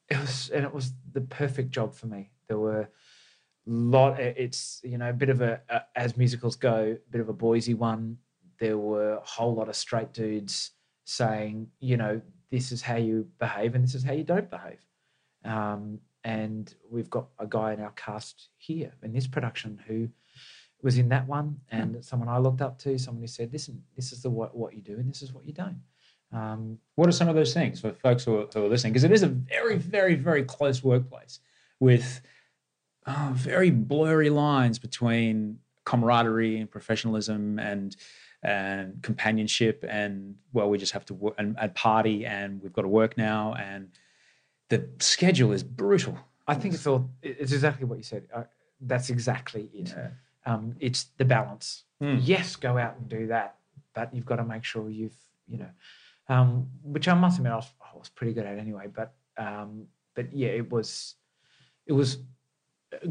it 0.09 0.19
was, 0.19 0.51
and 0.53 0.65
it 0.65 0.75
was 0.75 0.93
the 1.13 1.21
perfect 1.21 1.71
job 1.71 1.95
for 1.95 2.07
me. 2.07 2.31
There 2.49 2.59
were 2.59 2.89
lot. 3.67 4.19
It's 4.19 4.81
you 4.83 4.99
know 4.99 5.11
a 5.11 5.15
bit 5.15 5.29
of 5.29 5.41
a, 5.41 5.61
a 5.69 5.83
as 5.95 6.17
musicals 6.17 6.57
go, 6.57 6.97
a 6.97 7.11
bit 7.11 7.21
of 7.21 7.29
a 7.29 7.33
Boise 7.33 7.75
one. 7.75 8.19
There 8.59 8.79
were 8.79 9.15
a 9.15 9.25
whole 9.25 9.55
lot 9.55 9.69
of 9.69 9.77
straight 9.77 10.13
dudes 10.13 10.73
saying, 11.05 11.69
you 11.81 11.97
know, 11.97 12.21
this 12.51 12.73
is 12.73 12.83
how 12.83 12.97
you 12.97 13.27
behave 13.39 13.75
and 13.75 13.83
this 13.83 13.95
is 13.95 14.05
how 14.05 14.13
you 14.13 14.25
don't 14.25 14.51
behave. 14.51 14.85
Um, 15.45 15.99
and 16.25 16.73
we've 16.91 17.09
got 17.09 17.29
a 17.39 17.47
guy 17.47 17.73
in 17.73 17.81
our 17.81 17.93
cast 17.93 18.51
here 18.59 18.93
in 19.03 19.13
this 19.13 19.27
production 19.27 19.81
who 19.87 20.09
was 20.83 20.99
in 20.99 21.09
that 21.11 21.27
one, 21.27 21.61
and 21.71 22.05
someone 22.05 22.29
I 22.29 22.39
looked 22.39 22.63
up 22.63 22.79
to, 22.81 22.99
someone 22.99 23.23
who 23.23 23.27
said, 23.27 23.53
"Listen, 23.53 23.83
this 23.97 24.13
is 24.13 24.23
the 24.23 24.31
what, 24.31 24.57
what 24.57 24.75
you 24.75 24.83
do, 24.83 24.95
and 24.95 25.09
this 25.09 25.23
is 25.23 25.33
what 25.33 25.45
you 25.45 25.53
don't." 25.53 25.81
Um, 26.33 26.79
What 26.95 27.09
are 27.09 27.13
some 27.13 27.29
of 27.29 27.35
those 27.35 27.53
things 27.53 27.81
for 27.81 27.93
folks 27.93 28.25
who 28.25 28.39
are, 28.39 28.47
who 28.55 28.65
are 28.65 28.69
listening? 28.69 28.93
Because 28.93 29.05
it 29.05 29.13
is 29.13 29.23
a 29.23 29.29
very, 29.29 29.77
very, 29.77 30.15
very 30.15 30.45
close 30.45 30.83
workplace 30.85 31.41
with 31.81 32.21
uh, 33.07 33.31
very 33.35 33.71
blurry 33.71 34.31
lines 34.31 34.79
between 34.79 35.59
camaraderie 35.85 36.59
and 36.59 36.71
professionalism 36.71 37.59
and 37.59 37.97
and 38.43 39.03
companionship 39.03 39.85
and 39.89 40.35
well, 40.53 40.71
we 40.71 40.79
just 40.79 40.93
have 40.93 41.05
to 41.05 41.15
work 41.15 41.35
and, 41.37 41.57
and 41.61 41.75
party 41.75 42.25
and 42.25 42.63
we've 42.63 42.73
got 42.73 42.83
to 42.83 42.89
work 42.89 43.19
now 43.19 43.55
and 43.55 43.91
the 44.71 44.89
schedule 45.01 45.53
is 45.53 45.63
brutal. 45.63 46.17
I 46.47 46.55
think 46.55 46.75
it's 46.75 46.87
all. 46.87 47.11
It's 47.23 47.53
exactly 47.53 47.85
what 47.85 47.99
you 47.99 48.05
said. 48.05 48.29
Uh, 48.35 48.45
that's 48.81 49.11
exactly 49.11 49.69
it. 49.75 49.95
Um, 50.47 50.75
it's 50.81 51.05
the 51.19 51.25
balance. 51.25 51.85
Yes, 52.01 52.57
go 52.57 52.79
out 52.79 52.97
and 52.99 53.09
do 53.09 53.27
that, 53.27 53.57
but 53.95 54.15
you've 54.15 54.25
got 54.25 54.37
to 54.37 54.45
make 54.45 54.65
sure 54.65 54.89
you've, 54.89 55.17
you 55.47 55.59
know, 55.59 55.69
um, 56.29 56.67
which 56.83 57.09
I 57.09 57.15
must 57.15 57.37
admit 57.39 57.53
I 57.53 57.57
was, 57.57 57.71
I 57.81 57.99
was 57.99 58.09
pretty 58.09 58.33
good 58.33 58.47
at 58.47 58.59
anyway. 58.59 58.87
But, 58.91 59.13
um, 59.37 59.87
but 60.15 60.33
yeah, 60.33 60.49
it 60.49 60.71
was, 60.71 61.17
it 61.87 61.93
was 61.93 62.19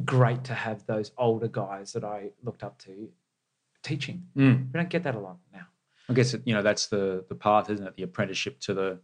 great 0.05 0.43
to 0.45 0.53
have 0.53 0.85
those 0.87 1.11
older 1.17 1.47
guys 1.47 1.93
that 1.93 2.03
I 2.03 2.31
looked 2.43 2.63
up 2.63 2.79
to 2.79 3.09
teaching. 3.83 4.25
Mm. 4.35 4.73
We 4.73 4.79
don't 4.79 4.89
get 4.89 5.03
that 5.03 5.15
a 5.15 5.19
lot 5.19 5.37
now. 5.53 5.67
I 6.09 6.13
guess 6.13 6.35
you 6.43 6.55
know 6.55 6.63
that's 6.63 6.87
the 6.87 7.23
the 7.29 7.35
path, 7.35 7.69
isn't 7.69 7.85
it? 7.85 7.95
The 7.95 8.03
apprenticeship 8.03 8.59
to 8.61 8.73
the 8.73 8.99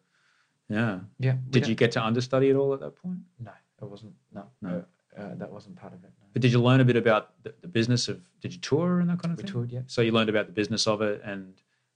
yeah. 0.67 0.99
Yeah. 1.19 1.35
Did 1.51 1.61
don't- 1.61 1.69
you 1.69 1.75
get 1.75 1.91
to 1.91 2.03
understudy 2.03 2.49
at 2.49 2.55
all 2.55 2.73
at 2.73 2.79
that 2.79 2.95
point? 2.95 3.19
No, 3.39 3.51
it 3.81 3.85
wasn't. 3.85 4.13
No, 4.33 4.45
No. 4.61 4.83
Uh, 5.17 5.21
uh, 5.21 5.35
that 5.35 5.51
wasn't 5.51 5.75
part 5.75 5.93
of 5.93 6.03
it. 6.03 6.11
No. 6.19 6.24
But 6.35 6.41
did 6.41 6.51
you 6.51 6.61
learn 6.61 6.81
a 6.81 6.85
bit 6.85 6.97
about 6.97 7.41
the, 7.43 7.53
the 7.61 7.67
business 7.69 8.09
of? 8.09 8.19
Did 8.41 8.53
you 8.53 8.59
tour 8.59 8.99
and 8.99 9.09
that 9.09 9.19
kind 9.19 9.31
of 9.31 9.37
We 9.37 9.43
thing? 9.43 9.53
toured, 9.53 9.71
yeah. 9.71 9.83
So 9.87 10.01
you 10.01 10.11
learned 10.11 10.29
about 10.29 10.47
the 10.47 10.51
business 10.51 10.85
of 10.85 11.01
it 11.01 11.21
and 11.23 11.53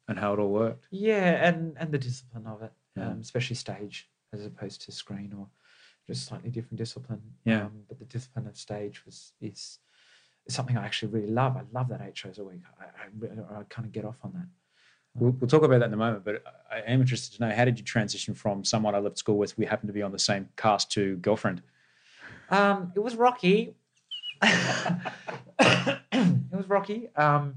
and 0.07 0.17
how 0.17 0.31
it 0.33 0.39
all 0.39 0.49
worked. 0.49 0.87
Yeah, 0.91 1.45
and 1.45 1.75
and 1.77 1.91
the 1.91 1.97
discipline 1.97 2.47
of 2.47 2.61
it, 2.61 2.71
Yeah. 2.95 3.09
um, 3.09 3.19
especially 3.19 3.57
stage 3.57 4.09
as 4.31 4.45
opposed 4.45 4.81
to 4.83 4.93
screen 4.93 5.33
or 5.37 5.47
just 6.07 6.25
slightly 6.25 6.49
different 6.51 6.77
discipline. 6.77 7.21
Yeah. 7.43 7.65
Um, 7.65 7.81
but 7.89 7.99
the 7.99 8.05
discipline 8.05 8.47
of 8.47 8.55
stage 8.55 9.05
was 9.05 9.33
is, 9.41 9.79
is 10.47 10.55
something 10.55 10.77
I 10.77 10.85
actually 10.85 11.11
really 11.11 11.27
love. 11.31 11.57
I 11.57 11.63
love 11.73 11.89
that 11.89 11.99
eight 12.01 12.17
shows 12.17 12.39
a 12.39 12.43
week. 12.45 12.61
I 12.79 12.85
I, 12.85 13.07
really, 13.19 13.35
I 13.41 13.63
kind 13.67 13.85
of 13.87 13.91
get 13.91 14.05
off 14.05 14.19
on 14.23 14.31
that. 14.35 14.47
We'll, 15.15 15.31
we'll 15.31 15.49
talk 15.49 15.63
about 15.63 15.79
that 15.79 15.87
in 15.87 15.93
a 15.93 15.97
moment, 15.97 16.23
but 16.23 16.43
I 16.71 16.77
I 16.77 16.79
am 16.93 17.01
interested 17.01 17.35
to 17.35 17.41
know 17.45 17.53
how 17.53 17.65
did 17.65 17.77
you 17.77 17.83
transition 17.83 18.33
from 18.35 18.63
someone 18.63 18.95
I 18.95 18.99
left 18.99 19.17
school 19.17 19.37
with, 19.37 19.57
we 19.57 19.65
happened 19.65 19.89
to 19.89 19.93
be 19.93 20.01
on 20.01 20.13
the 20.13 20.19
same 20.19 20.47
cast, 20.55 20.89
to 20.93 21.17
girlfriend? 21.17 21.61
Um, 22.49 22.93
it 22.95 23.01
was 23.01 23.15
rocky. 23.17 23.75
It 24.41 25.99
was 26.55 26.69
rocky 26.69 27.09
um, 27.15 27.55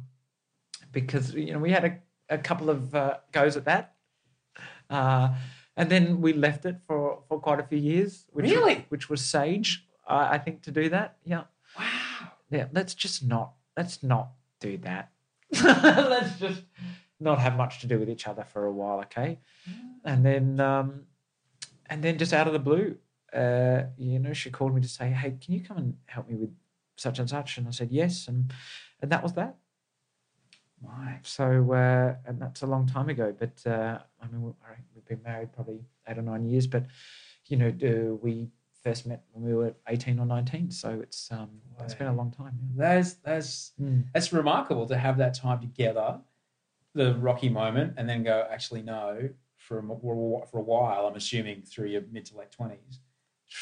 because 0.92 1.34
you 1.34 1.52
know 1.52 1.58
we 1.58 1.70
had 1.70 1.84
a, 1.84 1.98
a 2.34 2.38
couple 2.38 2.70
of 2.70 2.94
uh, 2.94 3.18
goes 3.32 3.56
at 3.56 3.64
that, 3.64 3.94
uh, 4.90 5.34
and 5.76 5.90
then 5.90 6.20
we 6.20 6.32
left 6.32 6.64
it 6.66 6.76
for, 6.86 7.22
for 7.28 7.40
quite 7.40 7.60
a 7.60 7.64
few 7.64 7.78
years. 7.78 8.26
Which 8.32 8.50
Really? 8.50 8.86
which 8.88 9.08
was 9.08 9.24
sage, 9.24 9.86
uh, 10.06 10.28
I 10.30 10.38
think, 10.38 10.62
to 10.62 10.70
do 10.70 10.88
that. 10.90 11.16
Yeah. 11.24 11.44
Wow. 11.78 12.32
Yeah. 12.50 12.66
Let's 12.72 12.94
just 12.94 13.24
not. 13.24 13.52
Let's 13.76 14.02
not 14.02 14.32
do 14.60 14.76
that. 14.78 15.12
let's 15.64 16.38
just 16.38 16.62
not 17.20 17.38
have 17.38 17.56
much 17.56 17.80
to 17.80 17.86
do 17.86 17.98
with 17.98 18.10
each 18.10 18.26
other 18.26 18.44
for 18.44 18.64
a 18.66 18.72
while, 18.72 19.00
okay? 19.00 19.38
And 20.04 20.24
then, 20.24 20.60
um, 20.60 21.02
and 21.86 22.02
then 22.02 22.18
just 22.18 22.32
out 22.32 22.46
of 22.46 22.52
the 22.52 22.58
blue, 22.58 22.96
uh, 23.32 23.84
you 23.96 24.18
know, 24.18 24.32
she 24.32 24.50
called 24.50 24.74
me 24.74 24.80
to 24.80 24.88
say, 24.88 25.10
"Hey, 25.10 25.36
can 25.42 25.54
you 25.54 25.60
come 25.60 25.78
and 25.78 25.96
help 26.06 26.28
me 26.28 26.34
with 26.36 26.50
such 26.96 27.18
and 27.18 27.28
such?" 27.28 27.58
And 27.58 27.66
I 27.68 27.70
said 27.70 27.90
yes, 27.90 28.28
and 28.28 28.52
and 29.00 29.10
that 29.12 29.22
was 29.22 29.32
that. 29.34 29.56
Right. 30.80 31.20
So, 31.22 31.72
uh, 31.72 32.16
and 32.26 32.40
that's 32.40 32.62
a 32.62 32.66
long 32.66 32.86
time 32.86 33.08
ago. 33.08 33.32
But 33.38 33.64
uh, 33.66 33.98
I 34.20 34.26
mean, 34.26 34.42
we- 34.42 34.48
all 34.50 34.68
right, 34.68 34.78
we've 34.94 35.04
been 35.06 35.22
married 35.22 35.52
probably 35.52 35.80
eight 36.08 36.18
or 36.18 36.22
nine 36.22 36.44
years. 36.44 36.66
But 36.66 36.86
you 37.46 37.56
know, 37.56 37.68
uh, 37.68 38.14
we 38.16 38.48
first 38.82 39.06
met 39.06 39.22
when 39.30 39.44
we 39.44 39.54
were 39.54 39.74
eighteen 39.88 40.18
or 40.18 40.26
nineteen. 40.26 40.70
So 40.72 41.00
it's 41.00 41.30
um, 41.30 41.50
it's 41.80 41.94
been 41.94 42.08
a 42.08 42.14
long 42.14 42.32
time. 42.32 42.58
That's 42.76 43.14
that's 43.14 43.72
Mm. 43.80 44.06
that's 44.12 44.32
remarkable 44.32 44.86
to 44.86 44.98
have 44.98 45.18
that 45.18 45.34
time 45.34 45.60
together, 45.60 46.20
the 46.94 47.14
rocky 47.14 47.48
moment, 47.48 47.94
and 47.96 48.08
then 48.08 48.22
go. 48.24 48.46
Actually, 48.50 48.82
no. 48.82 49.28
For 49.58 49.78
a, 49.78 50.46
for 50.50 50.58
a 50.58 50.62
while, 50.62 51.06
I'm 51.06 51.14
assuming 51.14 51.62
through 51.62 51.86
your 51.86 52.02
mid 52.10 52.24
to 52.26 52.36
late 52.36 52.50
twenties, 52.50 52.98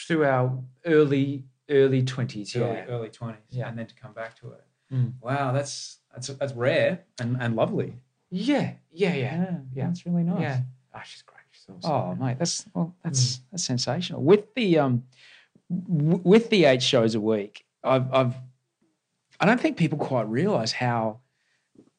Through 0.07 0.25
our 0.25 0.59
early 0.87 1.45
early 1.71 2.03
twenties, 2.03 2.55
early 2.57 2.77
yeah. 2.77 2.85
early 2.89 3.09
twenties, 3.09 3.43
Yeah. 3.51 3.69
and 3.69 3.79
then 3.79 3.87
to 3.87 3.95
come 3.95 4.13
back 4.13 4.37
to 4.41 4.53
it. 4.53 4.65
Mm. 4.93 5.13
Wow, 5.21 5.53
that's 5.53 5.99
that's 6.13 6.29
that's 6.29 6.53
rare 6.53 7.01
and, 7.21 7.37
and 7.41 7.55
lovely. 7.57 7.95
yeah, 8.31 8.73
yeah, 8.93 9.15
yeah, 9.15 9.57
yeah. 9.75 9.87
that's 9.87 10.05
really 10.07 10.25
nice. 10.25 10.41
Yeah. 10.41 10.61
Oh, 10.95 11.01
she's 11.05 11.23
great. 11.23 11.37
She's 11.53 11.67
awesome. 11.69 11.91
Oh, 11.91 12.15
mate, 12.25 12.39
that's 12.39 12.67
well, 12.75 12.95
that's 13.05 13.41
that's 13.53 13.65
sensational. 13.65 14.23
With 14.23 14.53
the 14.55 14.79
um, 14.79 15.05
w- 15.89 16.21
with 16.25 16.51
the 16.51 16.65
eight 16.65 16.83
shows 16.83 17.15
a 17.15 17.21
week, 17.21 17.65
I've, 17.85 18.13
I've 18.13 18.35
I 19.39 19.47
don't 19.47 19.61
think 19.61 19.77
people 19.77 19.99
quite 19.99 20.29
realize 20.29 20.73
how 20.73 21.21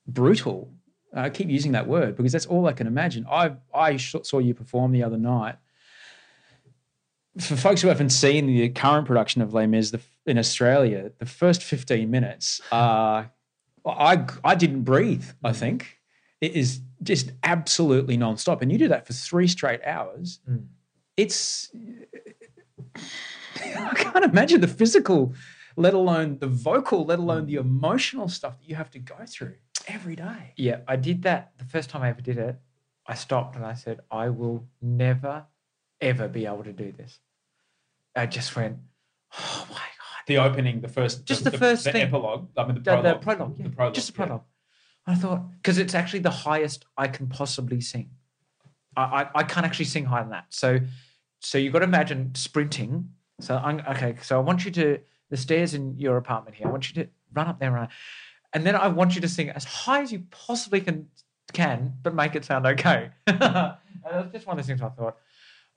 brutal. 0.07 0.69
I 1.13 1.29
keep 1.29 1.49
using 1.49 1.73
that 1.73 1.87
word 1.87 2.15
because 2.15 2.31
that's 2.31 2.45
all 2.45 2.67
I 2.67 2.73
can 2.73 2.87
imagine. 2.87 3.25
I 3.29 3.53
I 3.73 3.97
sh- 3.97 4.15
saw 4.23 4.39
you 4.39 4.53
perform 4.53 4.91
the 4.91 5.03
other 5.03 5.17
night. 5.17 5.55
For 7.39 7.55
folks 7.55 7.81
who 7.81 7.87
haven't 7.87 8.09
seen 8.09 8.47
the 8.47 8.69
current 8.69 9.07
production 9.07 9.41
of 9.41 9.53
Les 9.53 9.65
Mis 9.65 9.91
the, 9.91 10.01
in 10.25 10.37
Australia, 10.37 11.11
the 11.17 11.25
first 11.25 11.63
fifteen 11.63 12.11
minutes, 12.11 12.59
uh, 12.71 13.23
I 13.85 14.25
I 14.43 14.55
didn't 14.55 14.83
breathe. 14.83 15.25
I 15.43 15.53
think 15.53 15.99
it 16.41 16.53
is 16.53 16.81
just 17.01 17.31
absolutely 17.43 18.17
nonstop, 18.17 18.61
and 18.61 18.71
you 18.71 18.77
do 18.77 18.89
that 18.89 19.07
for 19.07 19.13
three 19.13 19.47
straight 19.47 19.81
hours. 19.85 20.39
Mm. 20.49 20.67
It's 21.15 21.71
I 23.55 23.93
can't 23.95 24.25
imagine 24.25 24.59
the 24.59 24.67
physical, 24.67 25.33
let 25.77 25.93
alone 25.93 26.37
the 26.39 26.47
vocal, 26.47 27.05
let 27.05 27.19
alone 27.19 27.45
the 27.45 27.55
emotional 27.55 28.27
stuff 28.27 28.59
that 28.59 28.67
you 28.67 28.75
have 28.75 28.91
to 28.91 28.99
go 28.99 29.15
through 29.25 29.55
every 29.87 30.15
day. 30.15 30.53
Yeah, 30.57 30.79
I 30.87 30.97
did 30.97 31.23
that 31.23 31.51
the 31.57 31.65
first 31.65 31.89
time 31.89 32.01
I 32.01 32.09
ever 32.09 32.21
did 32.21 32.37
it. 32.37 32.59
I 33.07 33.15
stopped 33.15 33.55
and 33.55 33.65
I 33.65 33.73
said, 33.73 34.01
I 34.11 34.29
will 34.29 34.67
never, 34.81 35.45
ever 36.01 36.27
be 36.27 36.45
able 36.45 36.63
to 36.63 36.73
do 36.73 36.91
this. 36.91 37.19
I 38.15 38.25
just 38.25 38.55
went, 38.55 38.77
oh 39.37 39.67
my 39.69 39.75
God. 39.75 39.85
The 40.27 40.37
opening, 40.37 40.81
the 40.81 40.87
first, 40.87 41.25
Just 41.25 41.43
the 41.43 41.51
first 41.51 41.83
the 41.85 41.91
thing. 41.91 42.01
epilogue. 42.03 42.49
I 42.57 42.65
mean, 42.65 42.75
the 42.75 42.81
The, 42.81 42.91
prologue. 42.91 43.19
the 43.19 43.25
prologue, 43.25 43.55
yeah. 43.57 43.63
The 43.67 43.69
prologue, 43.75 43.93
just 43.93 44.07
the 44.07 44.13
yeah. 44.21 44.25
prologue. 44.25 44.43
I 45.07 45.15
thought, 45.15 45.51
because 45.57 45.77
it's 45.77 45.95
actually 45.95 46.19
the 46.19 46.29
highest 46.29 46.85
I 46.97 47.07
can 47.07 47.27
possibly 47.27 47.81
sing. 47.81 48.11
I, 48.95 49.01
I, 49.01 49.29
I 49.35 49.43
can't 49.43 49.65
actually 49.65 49.85
sing 49.85 50.05
higher 50.05 50.21
than 50.23 50.31
that. 50.31 50.45
So, 50.49 50.79
so 51.39 51.57
you've 51.57 51.73
got 51.73 51.79
to 51.79 51.85
imagine 51.85 52.35
sprinting. 52.35 53.09
So, 53.39 53.55
I'm, 53.57 53.79
okay, 53.89 54.15
so 54.21 54.37
I 54.37 54.41
want 54.43 54.63
you 54.65 54.71
to, 54.71 54.99
the 55.29 55.37
stairs 55.37 55.73
in 55.73 55.97
your 55.97 56.17
apartment 56.17 56.55
here, 56.55 56.67
I 56.67 56.71
want 56.71 56.89
you 56.93 57.03
to 57.03 57.09
run 57.33 57.47
up 57.47 57.59
there 57.59 57.69
and 57.69 57.75
run. 57.75 57.87
And 58.53 58.65
then 58.65 58.75
I 58.75 58.89
want 58.89 59.15
you 59.15 59.21
to 59.21 59.29
sing 59.29 59.49
as 59.49 59.63
high 59.63 60.01
as 60.01 60.11
you 60.11 60.23
possibly 60.29 60.81
can, 60.81 61.07
can 61.53 61.93
but 62.03 62.13
make 62.13 62.35
it 62.35 62.45
sound 62.45 62.67
okay. 62.67 63.09
and 63.27 63.39
it 63.39 63.79
was 64.05 64.27
just 64.33 64.45
one 64.45 64.59
of 64.59 64.63
those 64.63 64.67
things 64.67 64.81
I 64.81 64.89
thought, 64.89 65.17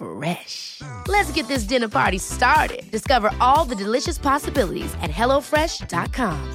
Fresh. 0.00 0.80
Let's 1.08 1.30
get 1.32 1.46
this 1.46 1.64
dinner 1.64 1.88
party 1.88 2.16
started. 2.16 2.90
Discover 2.90 3.32
all 3.38 3.66
the 3.66 3.74
delicious 3.74 4.16
possibilities 4.16 4.94
at 5.02 5.10
hellofresh.com. 5.10 6.54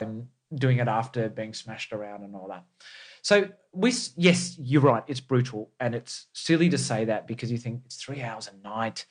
and 0.00 0.28
doing 0.54 0.78
it 0.78 0.86
after 0.86 1.28
being 1.28 1.52
smashed 1.52 1.92
around 1.92 2.22
and 2.22 2.34
all 2.34 2.48
that. 2.48 2.64
So 3.22 3.48
we, 3.72 3.92
yes, 4.16 4.56
you're 4.58 4.80
right. 4.80 5.02
It's 5.06 5.20
brutal, 5.20 5.70
and 5.80 5.94
it's 5.94 6.26
silly 6.32 6.68
to 6.68 6.78
say 6.78 7.04
that 7.06 7.26
because 7.26 7.50
you 7.50 7.58
think 7.58 7.82
it's 7.84 7.96
three 7.96 8.22
hours 8.22 8.48
a 8.48 8.66
night. 8.66 9.06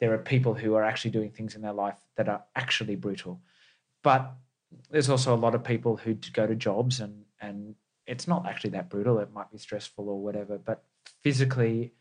There 0.00 0.12
are 0.12 0.18
people 0.18 0.54
who 0.54 0.74
are 0.74 0.84
actually 0.84 1.12
doing 1.12 1.30
things 1.30 1.54
in 1.54 1.62
their 1.62 1.72
life 1.72 1.96
that 2.16 2.28
are 2.28 2.44
actually 2.54 2.96
brutal, 2.96 3.40
but 4.02 4.32
there's 4.90 5.08
also 5.08 5.34
a 5.34 5.36
lot 5.36 5.54
of 5.54 5.64
people 5.64 5.96
who 5.96 6.14
go 6.32 6.46
to 6.46 6.54
jobs 6.54 7.00
and 7.00 7.24
and 7.40 7.74
it's 8.08 8.26
not 8.26 8.46
actually 8.46 8.70
that 8.70 8.88
brutal. 8.88 9.18
It 9.18 9.32
might 9.32 9.50
be 9.52 9.58
stressful 9.58 10.08
or 10.08 10.20
whatever, 10.20 10.58
but 10.58 10.82
physically, 11.22 11.92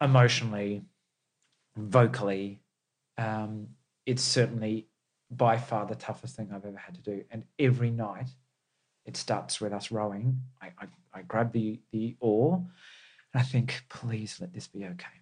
emotionally, 0.00 0.82
vocally, 1.76 2.60
um, 3.18 3.68
it's 4.04 4.22
certainly 4.22 4.86
by 5.30 5.56
far 5.56 5.86
the 5.86 5.94
toughest 5.94 6.36
thing 6.36 6.50
I've 6.52 6.66
ever 6.66 6.76
had 6.76 6.94
to 6.96 7.00
do. 7.00 7.24
And 7.30 7.44
every 7.58 7.90
night, 7.90 8.28
it 9.06 9.16
starts 9.16 9.60
with 9.60 9.72
us 9.72 9.90
rowing. 9.90 10.42
I, 10.60 10.66
I, 10.78 10.86
I 11.14 11.22
grab 11.22 11.52
the 11.52 11.80
the 11.92 12.16
oar, 12.20 12.64
and 13.32 13.40
I 13.40 13.44
think, 13.44 13.84
please 13.88 14.38
let 14.40 14.52
this 14.52 14.68
be 14.68 14.84
okay. 14.84 15.16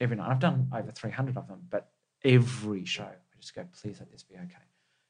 Every 0.00 0.16
night, 0.16 0.30
I've 0.30 0.38
done 0.38 0.70
over 0.72 0.90
three 0.90 1.10
hundred 1.10 1.36
of 1.36 1.48
them, 1.48 1.62
but 1.68 1.90
every 2.24 2.84
show, 2.84 3.04
I 3.04 3.40
just 3.40 3.54
go, 3.54 3.64
please 3.80 3.96
let 3.98 4.10
this 4.12 4.22
be 4.22 4.36
okay. 4.36 4.63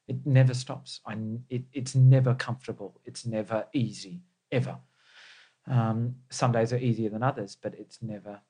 It 0.07 0.27
never 0.27 0.55
stops. 0.55 1.01
I 1.07 1.17
it, 1.49 1.63
it's 1.73 1.95
never 1.95 2.35
comfortable. 2.35 3.01
It's 3.05 3.25
never 3.25 3.67
easy 3.73 4.23
ever. 4.53 4.79
Um, 5.67 6.17
some 6.31 6.53
days 6.53 6.73
are 6.73 6.79
easier 6.79 7.09
than 7.09 7.23
others, 7.23 7.57
but 7.61 7.75
it's 7.75 8.03
never. 8.03 8.41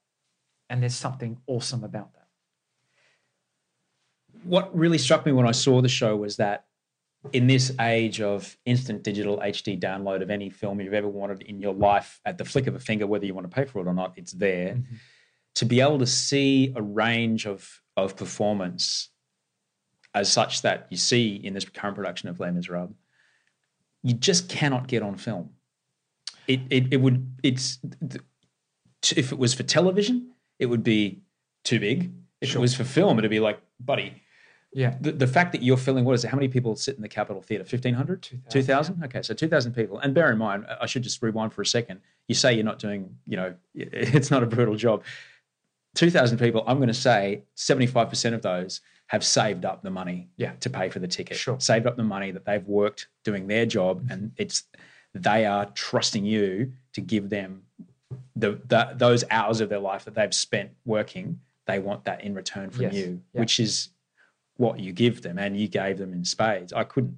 And 0.68 0.82
there's 0.82 0.96
something 0.96 1.38
awesome 1.46 1.84
about 1.84 2.12
that. 2.14 2.26
what 4.44 4.76
really 4.76 4.98
struck 4.98 5.24
me 5.24 5.32
when 5.32 5.46
I 5.46 5.52
saw 5.52 5.80
the 5.80 5.88
show 5.88 6.16
was 6.16 6.36
that 6.36 6.66
in 7.32 7.46
this 7.46 7.72
age 7.80 8.20
of 8.20 8.56
instant 8.66 9.02
digital 9.02 9.38
HD 9.38 9.80
download 9.80 10.22
of 10.22 10.30
any 10.30 10.50
film 10.50 10.80
you've 10.80 10.92
ever 10.92 11.08
wanted 11.08 11.42
in 11.42 11.60
your 11.60 11.72
life 11.72 12.20
at 12.26 12.36
the 12.36 12.44
flick 12.44 12.66
of 12.66 12.74
a 12.74 12.78
finger, 12.78 13.06
whether 13.06 13.24
you 13.24 13.34
want 13.34 13.50
to 13.50 13.54
pay 13.54 13.64
for 13.64 13.80
it 13.80 13.86
or 13.86 13.94
not, 13.94 14.12
it's 14.16 14.32
there. 14.32 14.74
Mm-hmm. 14.74 14.94
To 15.56 15.64
be 15.64 15.80
able 15.80 16.00
to 16.00 16.06
see 16.06 16.72
a 16.76 16.82
range 16.82 17.46
of 17.46 17.80
of 17.96 18.16
performance 18.16 19.10
as 20.14 20.32
such 20.32 20.62
that 20.62 20.86
you 20.90 20.96
see 20.96 21.34
in 21.36 21.54
this 21.54 21.64
current 21.64 21.96
production 21.96 22.28
of 22.28 22.38
Les 22.40 22.50
Miserables, 22.52 22.94
you 24.02 24.14
just 24.14 24.48
cannot 24.48 24.86
get 24.86 25.02
on 25.02 25.16
film. 25.16 25.50
It 26.46 26.60
it, 26.70 26.92
it 26.92 26.96
would 26.98 27.34
it's 27.42 27.78
if 29.16 29.32
it 29.32 29.38
was 29.38 29.54
for 29.54 29.62
television, 29.64 30.30
it 30.58 30.66
would 30.66 30.82
be 30.82 31.20
too 31.64 31.80
big. 31.80 32.12
If 32.40 32.54
it 32.54 32.58
was 32.58 32.74
for 32.74 32.84
film, 32.84 33.18
it'd 33.18 33.30
be 33.30 33.40
like, 33.40 33.58
buddy, 33.80 34.20
Yeah. 34.72 34.96
the, 35.00 35.12
the 35.12 35.26
fact 35.26 35.52
that 35.52 35.62
you're 35.62 35.78
filling, 35.78 36.04
what 36.04 36.12
is 36.14 36.24
it? 36.24 36.28
How 36.28 36.36
many 36.36 36.48
people 36.48 36.76
sit 36.76 36.96
in 36.96 37.00
the 37.02 37.08
Capitol 37.08 37.40
Theatre? 37.40 37.64
1,500? 37.64 38.28
2,000? 38.50 39.02
Okay, 39.04 39.22
so 39.22 39.32
2,000 39.32 39.72
people. 39.72 39.98
And 39.98 40.14
bear 40.14 40.30
in 40.30 40.36
mind, 40.36 40.66
I 40.80 40.84
should 40.84 41.02
just 41.02 41.22
rewind 41.22 41.54
for 41.54 41.62
a 41.62 41.66
second. 41.66 42.00
You 42.28 42.34
say 42.34 42.52
you're 42.54 42.64
not 42.64 42.78
doing, 42.78 43.16
you 43.26 43.36
know, 43.36 43.54
it's 43.74 44.30
not 44.30 44.42
a 44.42 44.46
brutal 44.46 44.76
job. 44.76 45.04
2,000 45.94 46.38
people, 46.38 46.64
I'm 46.66 46.76
going 46.78 46.88
to 46.88 46.94
say 46.94 47.44
75% 47.56 48.34
of 48.34 48.42
those 48.42 48.80
have 49.06 49.24
saved 49.24 49.64
up 49.64 49.82
the 49.82 49.90
money 49.90 50.28
Yeah. 50.36 50.52
to 50.60 50.70
pay 50.70 50.88
for 50.88 50.98
the 50.98 51.08
ticket. 51.08 51.36
Sure. 51.36 51.60
Saved 51.60 51.86
up 51.86 51.96
the 51.96 52.02
money 52.02 52.30
that 52.30 52.44
they've 52.44 52.66
worked 52.66 53.08
doing 53.22 53.46
their 53.46 53.66
job. 53.66 54.06
And 54.10 54.32
it's, 54.36 54.64
they 55.14 55.44
are 55.46 55.66
trusting 55.66 56.24
you 56.24 56.72
to 56.94 57.00
give 57.00 57.28
them 57.30 57.62
the, 58.36 58.60
the 58.66 58.94
those 58.96 59.24
hours 59.30 59.60
of 59.60 59.68
their 59.68 59.78
life 59.78 60.04
that 60.04 60.14
they've 60.14 60.34
spent 60.34 60.70
working. 60.84 61.40
They 61.66 61.78
want 61.78 62.04
that 62.04 62.22
in 62.22 62.34
return 62.34 62.70
from 62.70 62.82
Yes. 62.84 62.94
you, 62.94 63.22
Yeah. 63.32 63.40
which 63.40 63.60
is 63.60 63.90
what 64.56 64.78
you 64.80 64.92
give 64.92 65.22
them, 65.22 65.38
and 65.38 65.56
you 65.58 65.68
gave 65.68 65.98
them 65.98 66.12
in 66.12 66.24
spades. 66.24 66.72
I 66.72 66.84
couldn't, 66.84 67.16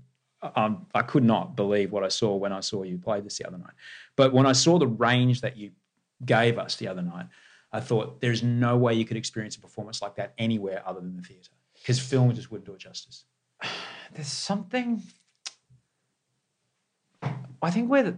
um, 0.55 0.87
I 0.95 1.03
could 1.03 1.25
not 1.25 1.55
believe 1.55 1.93
what 1.93 2.03
I 2.03 2.09
saw 2.09 2.35
when 2.35 2.53
I 2.53 2.61
saw 2.61 2.83
you 2.83 2.99
play 2.99 3.21
this 3.21 3.39
the 3.39 3.47
other 3.47 3.59
night. 3.59 3.75
But 4.17 4.33
when 4.33 4.47
I 4.47 4.53
saw 4.53 4.79
the 4.79 4.87
range 4.87 5.41
that 5.43 5.57
you 5.57 5.71
gave 6.25 6.59
us 6.59 6.77
the 6.77 6.89
other 6.89 7.03
night, 7.03 7.27
I 7.73 7.81
thought 7.81 8.21
there's 8.21 8.43
no 8.43 8.77
way 8.77 8.95
you 8.95 9.05
could 9.05 9.17
experience 9.19 9.57
a 9.57 9.61
performance 9.61 10.01
like 10.01 10.15
that 10.17 10.33
anywhere 10.39 10.83
other 10.87 11.01
than 11.01 11.17
the 11.17 11.23
theatre, 11.23 11.51
because 11.87 12.01
film 12.01 12.35
just 12.35 12.51
wouldn't 12.51 12.67
do 12.67 12.73
it 12.73 12.79
justice. 12.79 13.25
There's 14.13 14.27
something. 14.27 15.03
I 17.63 17.71
think 17.71 17.89
where 17.89 18.03
the. 18.03 18.17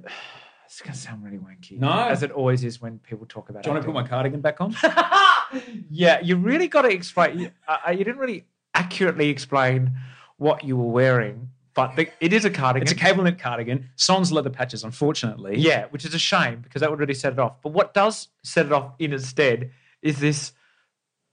It's 0.64 0.80
going 0.80 0.92
to 0.92 0.98
sound 0.98 1.24
really 1.24 1.38
wanky. 1.38 1.78
No. 1.78 1.90
As 1.90 2.22
it 2.22 2.30
always 2.30 2.62
is 2.62 2.80
when 2.80 2.98
people 2.98 3.26
talk 3.26 3.48
about 3.48 3.62
Do 3.62 3.70
you 3.70 3.74
want 3.74 3.82
to 3.84 3.86
put 3.86 3.94
my 3.94 4.06
cardigan 4.06 4.42
back 4.42 4.60
on? 4.60 4.76
yeah, 5.90 6.20
you 6.20 6.36
really 6.36 6.68
got 6.68 6.82
to 6.82 6.90
explain. 6.90 7.38
You, 7.38 7.50
uh, 7.66 7.90
you 7.90 8.04
didn't 8.04 8.18
really 8.18 8.44
accurately 8.74 9.30
explain 9.30 9.92
what 10.36 10.64
you 10.64 10.76
were 10.76 10.90
wearing, 10.90 11.48
but 11.74 11.96
the, 11.96 12.08
it 12.20 12.34
is 12.34 12.44
a 12.44 12.50
cardigan. 12.50 12.82
it's 12.82 12.92
a 12.92 12.94
cable 12.94 13.24
knit 13.24 13.38
cardigan, 13.38 13.88
sans 13.96 14.30
leather 14.30 14.50
patches, 14.50 14.84
unfortunately. 14.84 15.58
Yeah, 15.58 15.86
which 15.86 16.04
is 16.04 16.14
a 16.14 16.18
shame 16.18 16.60
because 16.60 16.80
that 16.80 16.90
would 16.90 17.00
really 17.00 17.14
set 17.14 17.32
it 17.32 17.38
off. 17.38 17.62
But 17.62 17.70
what 17.70 17.94
does 17.94 18.28
set 18.42 18.66
it 18.66 18.72
off 18.72 18.92
in 18.98 19.14
instead 19.14 19.72
is 20.02 20.20
this 20.20 20.52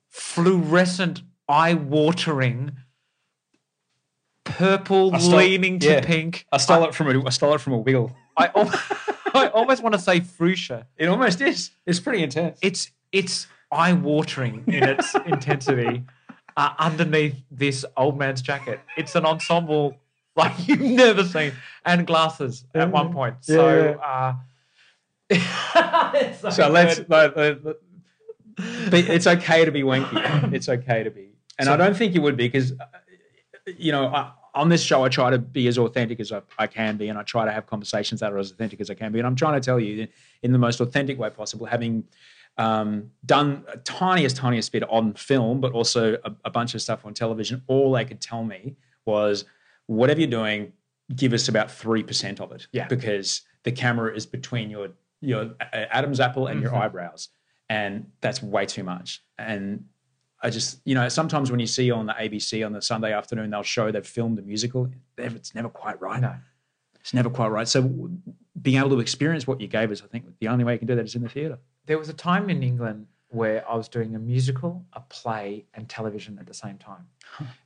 fluorescent, 0.10 1.24
eye-watering, 1.48 2.72
purple 4.44 5.14
I 5.16 5.20
stole- 5.20 5.38
leaning 5.38 5.80
to 5.80 5.88
yeah. 5.88 6.02
pink. 6.02 6.46
I 6.52 6.58
stole 6.58 6.84
it 6.86 6.96
from 6.96 7.08
a, 7.16 7.26
I 7.26 7.30
stole 7.30 7.54
it 7.56 7.62
from 7.62 7.74
a 7.74 7.78
wiggle. 7.78 8.16
I, 8.38 8.50
I 9.34 9.48
almost 9.48 9.82
want 9.84 9.94
to 9.94 10.00
say 10.00 10.20
fuchsia. 10.20 10.88
It 10.98 11.08
almost 11.08 11.42
is. 11.42 11.72
It's 11.86 12.00
pretty 12.00 12.24
intense. 12.24 12.60
It's 12.62 12.92
it's 13.12 13.48
eye-watering 13.72 14.64
in 14.68 14.84
its 14.84 15.16
intensity 15.26 16.04
uh, 16.58 16.74
underneath 16.80 17.36
this 17.52 17.86
old 17.98 18.18
man's 18.18 18.42
jacket. 18.42 18.80
It's 18.98 19.16
an 19.16 19.26
ensemble 19.26 19.98
like 20.36 20.68
you've 20.68 20.82
never 20.82 21.24
seen, 21.24 21.54
and 21.86 22.06
glasses 22.06 22.66
at 22.74 22.92
one 22.92 23.12
point. 23.14 23.36
So. 23.42 23.94
Uh, 24.04 24.34
it's 25.30 26.56
So 26.56 26.70
let's. 26.70 27.00
let- 27.10 27.36
let- 27.36 27.66
let- 27.66 27.76
but 28.90 28.94
it's 29.10 29.28
okay 29.28 29.66
to 29.66 29.72
be 29.72 29.82
wanky. 29.82 30.54
It's 30.54 30.70
okay 30.70 31.04
to 31.04 31.12
be, 31.12 31.32
and 31.60 31.70
I 31.70 31.78
don't 31.78 31.96
think 31.96 32.14
you 32.16 32.22
would 32.22 32.38
be 32.38 32.48
because, 32.48 32.72
uh, 32.74 32.86
you 33.78 33.92
know, 33.92 34.08
I, 34.08 34.32
on 34.54 34.70
this 34.70 34.82
show 34.82 35.04
I 35.04 35.10
try 35.10 35.30
to 35.30 35.38
be 35.38 35.68
as 35.68 35.78
authentic 35.78 36.20
as 36.20 36.32
I, 36.32 36.42
I 36.58 36.68
can 36.68 36.98
be, 36.98 37.10
and 37.10 37.18
I 37.20 37.24
try 37.24 37.46
to 37.46 37.52
have 37.52 37.66
conversations 37.68 38.20
that 38.22 38.32
are 38.32 38.38
as 38.38 38.52
authentic 38.52 38.80
as 38.82 38.90
I 38.90 38.94
can 38.94 39.12
be. 39.12 39.20
And 39.20 39.28
I'm 39.28 39.36
trying 39.36 39.60
to 39.60 39.66
tell 39.66 39.80
you 39.80 40.08
in, 40.44 40.52
the 40.52 40.58
most 40.58 40.80
authentic 40.80 41.18
way 41.20 41.30
possible, 41.30 41.66
having 41.66 42.04
um, 42.58 43.12
done 43.26 43.66
a 43.68 43.78
tiniest, 43.78 44.38
tiniest 44.38 44.72
bit 44.72 44.84
on 44.90 45.14
film, 45.14 45.60
but 45.60 45.74
also 45.74 46.18
a, 46.24 46.32
a 46.46 46.50
bunch 46.50 46.74
of 46.74 46.82
stuff 46.82 47.06
on 47.06 47.14
television. 47.14 47.62
All 47.68 47.92
they 47.92 48.06
could 48.06 48.22
tell 48.22 48.44
me 48.44 48.76
was, 49.06 49.46
whatever 49.88 50.20
you're 50.22 50.30
doing, 50.30 50.72
give 51.16 51.34
us 51.34 51.48
about 51.50 51.70
three 51.70 52.02
percent 52.02 52.40
of 52.40 52.52
it. 52.52 52.68
Yeah. 52.72 52.88
because 52.88 53.42
the 53.64 53.72
camera 53.72 54.16
is 54.16 54.26
between 54.26 54.70
your 54.70 54.90
your 55.22 55.52
Adam's 55.74 56.20
apple 56.20 56.48
and 56.48 56.62
your 56.62 56.72
Mm-hmm. 56.72 56.82
eyebrows, 56.82 57.30
and 57.70 58.08
that's 58.22 58.42
way 58.42 58.66
too 58.66 58.84
much. 58.84 59.22
And 59.38 59.86
I 60.42 60.50
just, 60.50 60.82
you 60.86 60.96
know, 60.96 61.08
sometimes 61.10 61.50
when 61.50 61.60
you 61.60 61.68
see 61.68 61.90
on 61.92 62.06
the 62.06 62.14
ABC 62.14 62.66
on 62.66 62.74
the 62.74 62.82
Sunday 62.82 63.14
afternoon, 63.14 63.50
they'll 63.50 63.64
show 63.64 63.92
they've 63.92 64.06
filmed 64.06 64.38
a 64.38 64.42
musical. 64.42 64.90
It's 65.18 65.56
never 65.56 65.70
quite 65.70 66.00
right. 66.02 66.22
No. 66.22 66.36
It's 67.00 67.14
never 67.14 67.30
quite 67.30 67.48
right. 67.50 67.68
So 67.68 68.10
being 68.62 68.78
able 68.78 68.90
to 68.90 69.00
experience 69.00 69.48
what 69.48 69.62
you 69.62 69.68
gave 69.68 69.92
us, 69.92 70.02
I 70.04 70.08
think 70.08 70.26
the 70.40 70.48
only 70.48 70.64
way 70.64 70.74
you 70.74 70.80
can 70.80 70.88
do 70.88 70.96
that 70.96 71.06
is 71.06 71.16
in 71.16 71.22
the 71.22 71.30
theatre. 71.30 71.60
there 71.86 71.98
was 71.98 72.10
a 72.10 72.14
time 72.14 72.50
in 72.50 72.64
England 72.64 73.08
where 73.30 73.70
I 73.70 73.76
was 73.76 73.88
doing 73.88 74.16
a 74.16 74.20
musical, 74.20 74.86
a 74.94 75.02
play, 75.02 75.66
and 75.74 75.88
television 75.90 76.38
at 76.40 76.48
the 76.48 76.54
same 76.54 76.78
time, 76.78 77.08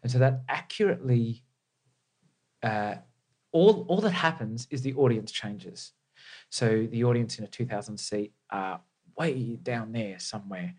and 0.01 0.11
so 0.11 0.17
that 0.19 0.41
accurately, 0.47 1.43
uh, 2.63 2.95
all 3.51 3.85
all 3.87 4.01
that 4.01 4.11
happens 4.11 4.67
is 4.71 4.81
the 4.81 4.93
audience 4.95 5.31
changes. 5.31 5.93
So 6.49 6.87
the 6.89 7.03
audience 7.03 7.37
in 7.39 7.45
a 7.45 7.47
two 7.47 7.65
thousand 7.65 7.97
seat 7.97 8.33
are 8.49 8.81
way 9.17 9.57
down 9.61 9.91
there 9.91 10.19
somewhere, 10.19 10.73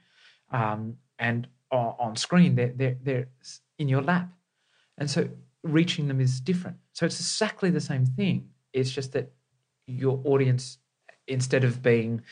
um, 0.51 0.97
and 1.19 1.47
on, 1.71 1.95
on 1.99 2.17
screen 2.17 2.55
they're 2.55 2.73
they're 2.75 2.97
they're 3.03 3.29
in 3.79 3.89
your 3.89 4.03
lap, 4.03 4.29
and 4.99 5.11
so 5.11 5.29
reaching 5.63 6.09
them 6.09 6.21
is 6.21 6.41
different. 6.41 6.77
So 6.93 7.07
it's 7.07 7.21
exactly 7.21 7.71
the 7.71 7.81
same 7.81 8.07
thing. 8.07 8.49
It's 8.73 8.91
just 8.91 9.13
that 9.13 9.33
your 9.87 10.21
audience, 10.25 10.79
instead 11.27 11.65
of 11.65 11.83
being 11.83 12.23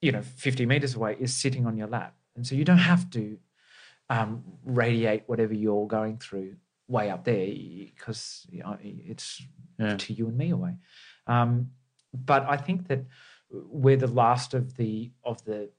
you 0.00 0.12
know 0.12 0.22
50 0.22 0.66
meters 0.66 0.94
away 0.94 1.16
is 1.20 1.34
sitting 1.34 1.66
on 1.66 1.76
your 1.76 1.86
lap 1.86 2.14
and 2.36 2.46
so 2.46 2.54
you 2.54 2.64
don't 2.64 2.78
have 2.78 3.10
to 3.10 3.38
um, 4.08 4.42
radiate 4.64 5.24
whatever 5.26 5.54
you're 5.54 5.86
going 5.86 6.16
through 6.18 6.56
way 6.88 7.10
up 7.10 7.24
there 7.24 7.46
because 7.46 8.46
you 8.50 8.62
know, 8.62 8.76
it's 8.82 9.42
Yeah. 9.78 9.96
to 9.96 10.12
you 10.12 10.26
and 10.28 10.36
me 10.36 10.50
away 10.50 10.74
um, 11.26 11.70
but 12.12 12.44
i 12.48 12.56
think 12.56 12.88
that 12.88 13.04
we're 13.50 13.96
the 13.96 14.06
last 14.06 14.54
of 14.54 14.76
the 14.76 15.12
of 15.24 15.44
the 15.44 15.70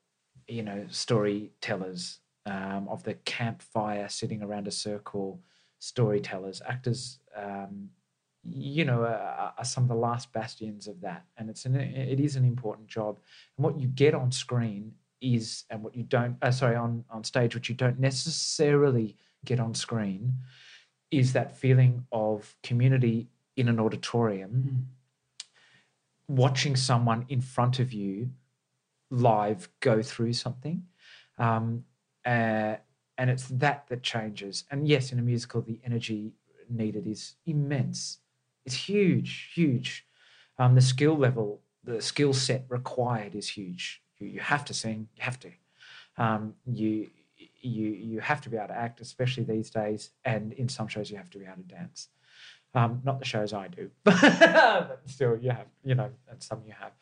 you 0.47 0.64
know 0.64 0.86
storytellers 0.89 2.20
um, 2.46 2.88
of 2.89 3.04
the 3.04 3.14
campfire 3.26 4.10
sitting 4.10 4.42
around 4.42 4.68
a 4.68 4.72
circle 4.72 5.39
storytellers 5.80 6.62
actors 6.68 7.20
um, 7.36 7.89
you 8.44 8.86
know, 8.86 9.02
are, 9.04 9.54
are 9.58 9.66
some 9.66 9.84
of 9.84 9.89
the 9.89 9.96
last 9.96 10.32
bastions 10.34 10.88
of 10.88 11.00
that, 11.02 11.26
and 11.38 11.50
it's 11.50 11.66
an 11.66 11.76
it 11.76 12.20
is 12.20 12.36
an 12.36 12.46
important 12.46 12.88
job. 12.88 13.20
And 13.58 13.64
what 13.64 13.80
you 13.80 13.88
get 13.88 14.16
on 14.16 14.32
screen 14.32 14.94
is, 15.22 15.66
and 15.70 15.84
what 15.84 15.96
you 15.96 16.04
don't, 16.04 16.38
uh, 16.42 16.52
sorry, 16.52 16.76
on 16.76 17.06
on 17.10 17.24
stage, 17.24 17.54
which 17.54 17.70
you 17.70 17.76
don't 17.76 18.00
necessarily 18.00 19.16
get 19.46 19.60
on 19.60 19.76
screen, 19.76 20.34
is 21.12 21.34
that 21.34 21.56
feeling 21.56 22.06
of 22.12 22.56
community 22.64 23.28
in 23.58 23.70
an 23.70 23.80
auditorium, 23.80 24.88
watching 26.28 26.76
someone 26.76 27.26
in 27.30 27.42
front 27.42 27.80
of 27.80 27.94
you 27.94 28.32
live 29.12 29.70
go 29.82 30.02
through 30.02 30.34
something. 30.34 30.84
Um, 31.38 31.84
uh, 32.26 32.76
and 33.17 33.30
it's 33.30 33.47
that 33.49 33.86
that 33.89 34.03
changes. 34.03 34.63
And 34.72 34.88
yes, 34.88 35.11
in 35.11 35.19
a 35.19 35.22
musical, 35.22 35.61
the 35.61 35.80
energy 35.86 36.34
needed 36.69 37.07
is 37.07 37.36
immense. 37.45 38.19
It's 38.65 38.76
huge, 38.76 39.51
huge. 39.53 40.05
Um, 40.57 40.76
the 40.76 40.82
skill 40.82 41.17
level, 41.17 41.61
the 41.84 42.01
skill 42.01 42.34
set 42.34 42.65
required 42.69 43.36
is 43.36 43.49
huge. 43.49 44.01
You, 44.19 44.28
you 44.28 44.39
have 44.39 44.65
to 44.65 44.74
sing, 44.74 45.07
you 45.15 45.24
have 45.24 45.39
to. 45.39 45.51
Um, 46.17 46.55
you 46.65 47.09
you 47.61 47.88
you 47.89 48.19
have 48.19 48.41
to 48.41 48.49
be 48.49 48.57
able 48.57 48.67
to 48.67 48.78
act, 48.78 49.01
especially 49.01 49.43
these 49.43 49.69
days. 49.69 50.11
And 50.26 50.53
in 50.53 50.69
some 50.69 50.88
shows, 50.88 51.09
you 51.09 51.17
have 51.17 51.30
to 51.32 51.39
be 51.39 51.45
able 51.45 51.57
to 51.57 51.63
dance. 51.63 52.09
Um, 52.74 53.01
not 53.03 53.19
the 53.19 53.26
shows 53.26 53.51
I 53.53 53.67
do, 53.67 53.91
but 54.03 55.01
still, 55.05 55.38
you 55.38 55.51
have, 55.51 55.67
you 55.84 55.93
know, 55.93 56.09
and 56.30 56.41
some 56.41 56.61
you 56.65 56.74
have. 56.80 56.93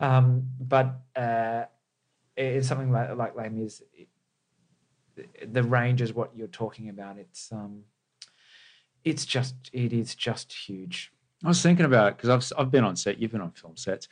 Um, 0.00 0.50
but 0.58 1.00
uh, 1.14 1.64
it's 2.36 2.68
something 2.68 2.90
like 2.90 3.16
like 3.16 3.36
Les 3.36 3.48
Mis. 3.48 3.82
The 5.46 5.62
range 5.62 6.00
is 6.02 6.12
what 6.12 6.30
you're 6.36 6.46
talking 6.48 6.88
about. 6.88 7.18
It's 7.18 7.50
um, 7.52 7.82
it's 9.04 9.24
just 9.24 9.54
it 9.72 9.92
is 9.92 10.14
just 10.14 10.52
huge. 10.52 11.12
I 11.44 11.48
was 11.48 11.62
thinking 11.62 11.84
about 11.86 12.08
it 12.08 12.16
because 12.16 12.52
I've 12.52 12.58
I've 12.58 12.70
been 12.70 12.84
on 12.84 12.96
set. 12.96 13.18
You've 13.18 13.32
been 13.32 13.40
on 13.40 13.52
film 13.52 13.76
sets. 13.76 14.08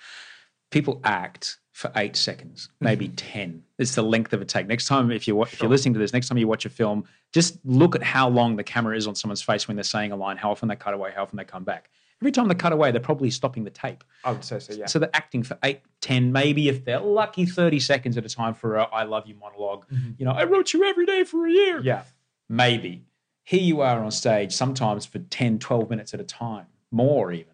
people 0.71 1.01
act 1.05 1.59
for 1.73 1.91
eight 1.97 2.15
seconds, 2.15 2.69
maybe 2.81 3.09
10. 3.09 3.61
It's 3.79 3.97
the 3.97 4.03
length 4.03 4.33
of 4.33 4.41
a 4.41 4.45
take. 4.45 4.69
Next 4.69 4.87
time, 4.87 5.11
if 5.11 5.27
you're, 5.27 5.37
wa- 5.37 5.43
if 5.51 5.61
you're 5.61 5.69
listening 5.69 5.95
to 5.95 5.99
this, 5.99 6.13
next 6.13 6.29
time 6.29 6.39
you 6.39 6.47
watch 6.47 6.65
a 6.67 6.69
film, 6.71 7.05
just 7.33 7.59
look 7.65 7.97
at 7.97 8.03
how 8.05 8.29
long 8.29 8.55
the 8.55 8.63
camera 8.63 8.97
is 8.97 9.09
on 9.09 9.17
someone's 9.17 9.43
face 9.43 9.67
when 9.67 9.77
they're 9.77 9.83
saying 9.83 10.13
a 10.13 10.17
line, 10.17 10.37
how 10.37 10.53
often 10.53 10.69
they 10.69 10.77
cut 10.77 10.95
away, 10.95 11.11
how 11.15 11.23
often 11.23 11.37
they 11.37 11.45
come 11.45 11.65
back. 11.65 11.91
Every 12.25 12.33
time 12.33 12.49
they 12.49 12.55
cut 12.55 12.72
away, 12.72 12.91
they're 12.91 13.03
probably 13.03 13.31
stopping 13.31 13.64
the 13.64 13.70
tape. 13.70 14.03
I 14.25 14.33
would 14.33 14.43
say 14.43 14.59
so. 14.59 14.72
Yeah. 14.72 14.87
So 14.87 14.99
they're 14.99 15.11
acting 15.12 15.43
for 15.43 15.59
eight, 15.62 15.83
10, 16.01 16.33
maybe 16.33 16.70
if 16.70 16.83
they're 16.87 16.99
lucky, 16.99 17.45
30 17.45 17.79
seconds 17.81 18.16
at 18.16 18.25
a 18.25 18.31
time 18.31 18.55
for 18.55 18.77
a 18.77 18.85
I 18.85 19.03
love 19.03 19.27
you 19.27 19.35
monolog 19.35 19.83
You 20.16 20.25
know, 20.25 20.33
I 20.33 20.45
wrote 20.45 20.72
you 20.72 20.85
every 20.85 21.05
day 21.05 21.25
for 21.25 21.47
a 21.47 21.51
year. 21.51 21.77
Mm-hmm. 21.77 21.87
yeah. 21.87 22.05
Maybe. 22.49 23.05
Here 23.43 23.61
you 23.61 23.83
are 23.83 24.03
on 24.03 24.11
stage, 24.11 24.55
sometimes 24.55 25.05
for 25.05 25.18
10, 25.18 25.59
12 25.59 25.91
minutes 25.91 26.14
at 26.14 26.20
a 26.20 26.25
time, 26.25 26.64
more 26.91 27.31
even. 27.31 27.53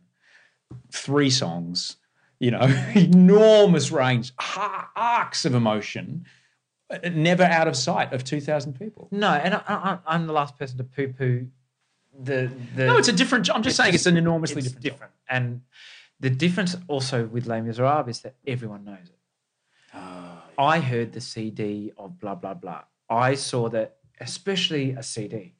Three 0.93 1.31
songs, 1.31 1.97
you 2.39 2.53
know, 2.53 2.61
enormous 2.95 3.91
range, 3.91 4.31
arcs 4.95 5.45
of 5.45 5.53
emotion, 5.57 6.27
uh, 6.91 7.09
never 7.13 7.43
out 7.43 7.67
of 7.67 7.75
sight 7.75 8.13
of 8.13 8.23
2,000 8.23 8.79
people. 8.79 9.09
No, 9.11 9.31
and 9.31 9.55
I, 9.55 9.63
I, 9.67 9.99
I'm 10.07 10.29
the 10.29 10.33
last 10.33 10.57
person 10.57 10.79
to 10.79 10.85
poo-poo 10.85 11.49
the 12.19 12.51
the. 12.75 12.87
No, 12.87 12.97
it's 12.99 13.09
a 13.09 13.13
different, 13.13 13.51
I'm 13.55 13.63
just 13.63 13.77
saying 13.77 13.95
it's 13.95 14.07
an 14.07 14.17
enormously 14.17 14.59
it's 14.59 14.73
different. 14.73 14.85
job. 14.85 14.93
different. 14.93 15.13
And 15.29 15.61
the 16.19 16.31
difference 16.31 16.77
also 16.89 17.27
with 17.27 17.47
Les 17.47 17.61
Miserables 17.61 18.09
is 18.09 18.21
that 18.21 18.35
everyone 18.47 18.85
knows 18.85 19.05
it. 19.05 19.19
Ah, 19.95 20.45
I 20.59 20.81
heard 20.81 21.13
the 21.13 21.21
CD 21.21 21.93
of 21.97 22.19
blah 22.19 22.35
blah 22.35 22.55
blah. 22.55 22.83
I 23.09 23.35
saw 23.35 23.69
that, 23.71 23.97
especially 24.21 24.93
a 24.93 25.03
CD. 25.03 25.55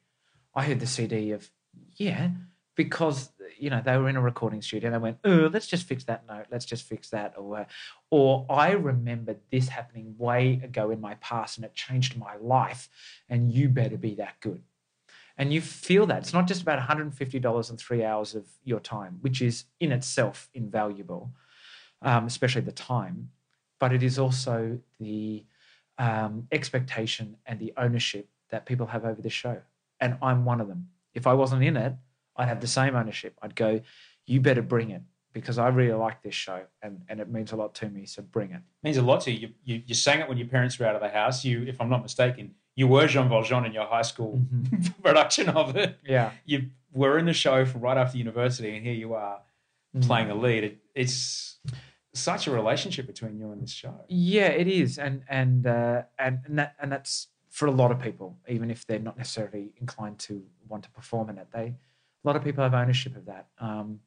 I 0.55 0.63
heard 0.63 0.79
the 0.79 0.87
CD 0.87 1.31
of 1.31 1.49
yeah, 1.95 2.29
because 2.75 3.31
you 3.57 3.69
know 3.69 3.81
they 3.83 3.97
were 3.97 4.09
in 4.09 4.15
a 4.15 4.21
recording 4.21 4.61
studio 4.61 4.87
and 4.87 4.95
they 4.95 4.99
went, 4.99 5.17
oh, 5.23 5.49
let's 5.51 5.67
just 5.67 5.87
fix 5.87 6.03
that 6.05 6.25
note, 6.27 6.45
let's 6.51 6.65
just 6.65 6.83
fix 6.83 7.09
that, 7.09 7.33
or 7.37 7.65
or 8.09 8.45
I 8.49 8.71
remember 8.71 9.35
this 9.51 9.69
happening 9.69 10.15
way 10.17 10.61
ago 10.63 10.91
in 10.91 11.01
my 11.01 11.15
past 11.15 11.57
and 11.57 11.65
it 11.65 11.73
changed 11.73 12.17
my 12.17 12.35
life, 12.37 12.89
and 13.29 13.51
you 13.51 13.69
better 13.69 13.97
be 13.97 14.15
that 14.15 14.39
good. 14.39 14.63
And 15.37 15.53
you 15.53 15.61
feel 15.61 16.05
that 16.07 16.19
it's 16.19 16.33
not 16.33 16.47
just 16.47 16.61
about 16.61 16.79
$150 16.79 17.69
and 17.69 17.79
three 17.79 18.03
hours 18.03 18.35
of 18.35 18.45
your 18.63 18.79
time, 18.79 19.17
which 19.21 19.41
is 19.41 19.65
in 19.79 19.91
itself 19.91 20.49
invaluable, 20.53 21.31
um, 22.01 22.25
especially 22.27 22.61
the 22.61 22.71
time, 22.71 23.29
but 23.79 23.93
it 23.93 24.03
is 24.03 24.19
also 24.19 24.79
the 24.99 25.43
um, 25.97 26.47
expectation 26.51 27.37
and 27.45 27.59
the 27.59 27.73
ownership 27.77 28.27
that 28.49 28.65
people 28.65 28.87
have 28.87 29.05
over 29.05 29.21
the 29.21 29.29
show. 29.29 29.61
And 29.99 30.17
I'm 30.21 30.45
one 30.45 30.61
of 30.61 30.67
them. 30.67 30.89
If 31.13 31.27
I 31.27 31.33
wasn't 31.33 31.63
in 31.63 31.77
it, 31.77 31.93
I'd 32.35 32.47
have 32.47 32.61
the 32.61 32.67
same 32.67 32.95
ownership. 32.95 33.37
I'd 33.41 33.55
go, 33.55 33.81
you 34.25 34.41
better 34.41 34.61
bring 34.61 34.91
it 34.91 35.01
because 35.33 35.57
I 35.57 35.69
really 35.69 35.93
like 35.93 36.21
this 36.21 36.35
show 36.35 36.61
and, 36.81 37.01
and 37.07 37.19
it 37.19 37.29
means 37.29 37.51
a 37.51 37.55
lot 37.55 37.73
to 37.75 37.89
me. 37.89 38.05
So 38.05 38.21
bring 38.21 38.51
it. 38.51 38.57
it 38.57 38.83
means 38.83 38.97
a 38.97 39.01
lot 39.01 39.21
to 39.21 39.31
you. 39.31 39.39
You, 39.39 39.75
you. 39.75 39.83
you 39.87 39.95
sang 39.95 40.19
it 40.19 40.27
when 40.27 40.37
your 40.37 40.47
parents 40.47 40.77
were 40.77 40.85
out 40.85 40.95
of 40.95 41.01
the 41.01 41.09
house. 41.09 41.45
You, 41.45 41.63
if 41.63 41.79
I'm 41.79 41.89
not 41.89 42.01
mistaken, 42.01 42.55
you 42.75 42.87
were 42.87 43.07
Jean 43.07 43.27
Valjean 43.29 43.65
in 43.65 43.73
your 43.73 43.85
high 43.85 44.01
school 44.01 44.41
production 45.03 45.49
of 45.49 45.75
it. 45.75 45.97
Yeah. 46.05 46.31
You 46.45 46.69
were 46.93 47.17
in 47.17 47.25
the 47.25 47.33
show 47.33 47.65
from 47.65 47.81
right 47.81 47.97
after 47.97 48.17
university, 48.17 48.75
and 48.75 48.85
here 48.85 48.93
you 48.95 49.13
are 49.13 49.39
Mm. 49.93 50.07
playing 50.07 50.29
the 50.29 50.35
lead. 50.35 50.63
It, 50.63 50.77
it's 50.95 51.57
such 52.13 52.47
a 52.47 52.51
relationship 52.51 53.07
between 53.07 53.37
you 53.37 53.51
and 53.51 53.61
this 53.61 53.71
show. 53.71 53.93
Yeah, 54.07 54.47
it 54.47 54.69
is, 54.69 54.97
and 54.97 55.23
and 55.27 55.67
uh, 55.67 56.03
and 56.17 56.39
and, 56.45 56.59
that, 56.59 56.75
and 56.81 56.89
that's 56.89 57.27
for 57.49 57.65
a 57.65 57.71
lot 57.71 57.91
of 57.91 57.99
people, 57.99 58.37
even 58.47 58.71
if 58.71 58.87
they're 58.87 58.99
not 58.99 59.17
necessarily 59.17 59.73
inclined 59.81 60.17
to 60.19 60.43
want 60.69 60.83
to 60.85 60.89
perform 60.91 61.29
in 61.29 61.37
it. 61.37 61.47
They, 61.53 61.65
a 62.23 62.23
lot 62.23 62.37
of 62.37 62.43
people 62.45 62.63
have 62.63 62.73
ownership 62.73 63.17
of 63.17 63.25
that, 63.25 63.47
um, 63.59 63.99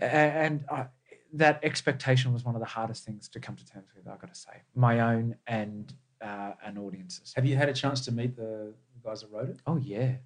and 0.00 0.64
I, 0.70 0.86
that 1.34 1.60
expectation 1.62 2.32
was 2.32 2.42
one 2.44 2.54
of 2.54 2.60
the 2.60 2.66
hardest 2.66 3.04
things 3.04 3.28
to 3.28 3.38
come 3.38 3.56
to 3.56 3.66
terms 3.66 3.88
with. 3.94 4.08
I've 4.08 4.18
got 4.18 4.32
to 4.32 4.38
say, 4.40 4.62
my 4.74 5.00
own 5.00 5.36
and 5.46 5.92
uh, 6.26 6.52
and 6.64 6.78
audiences. 6.78 7.32
Have 7.34 7.46
you 7.46 7.56
had 7.56 7.68
a 7.68 7.72
chance 7.72 8.04
to 8.06 8.12
meet 8.12 8.36
the 8.36 8.72
guys 9.04 9.20
that 9.20 9.30
wrote 9.30 9.50
it? 9.50 9.58
Oh 9.66 9.76
yeah, 9.76 10.16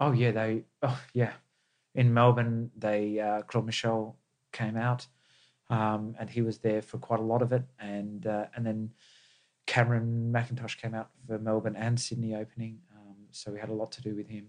wow. 0.00 0.08
Oh 0.08 0.12
yeah, 0.12 0.30
they. 0.30 0.64
Oh 0.82 1.00
yeah, 1.14 1.32
in 1.94 2.12
Melbourne, 2.12 2.70
they 2.76 3.18
uh, 3.18 3.42
Claude 3.42 3.66
Michel 3.66 4.16
came 4.52 4.76
out, 4.76 5.06
um, 5.70 6.16
and 6.18 6.28
he 6.28 6.42
was 6.42 6.58
there 6.58 6.82
for 6.82 6.98
quite 6.98 7.20
a 7.20 7.24
lot 7.24 7.42
of 7.42 7.52
it, 7.52 7.64
and 7.78 8.26
uh, 8.26 8.46
and 8.54 8.66
then 8.66 8.90
Cameron 9.66 10.32
Mackintosh 10.34 10.76
came 10.80 10.94
out 10.94 11.10
for 11.26 11.38
Melbourne 11.38 11.76
and 11.76 11.98
Sydney 11.98 12.34
opening, 12.34 12.78
um, 12.96 13.16
so 13.30 13.52
we 13.52 13.58
had 13.58 13.70
a 13.70 13.74
lot 13.74 13.92
to 13.92 14.02
do 14.02 14.14
with 14.14 14.28
him. 14.28 14.48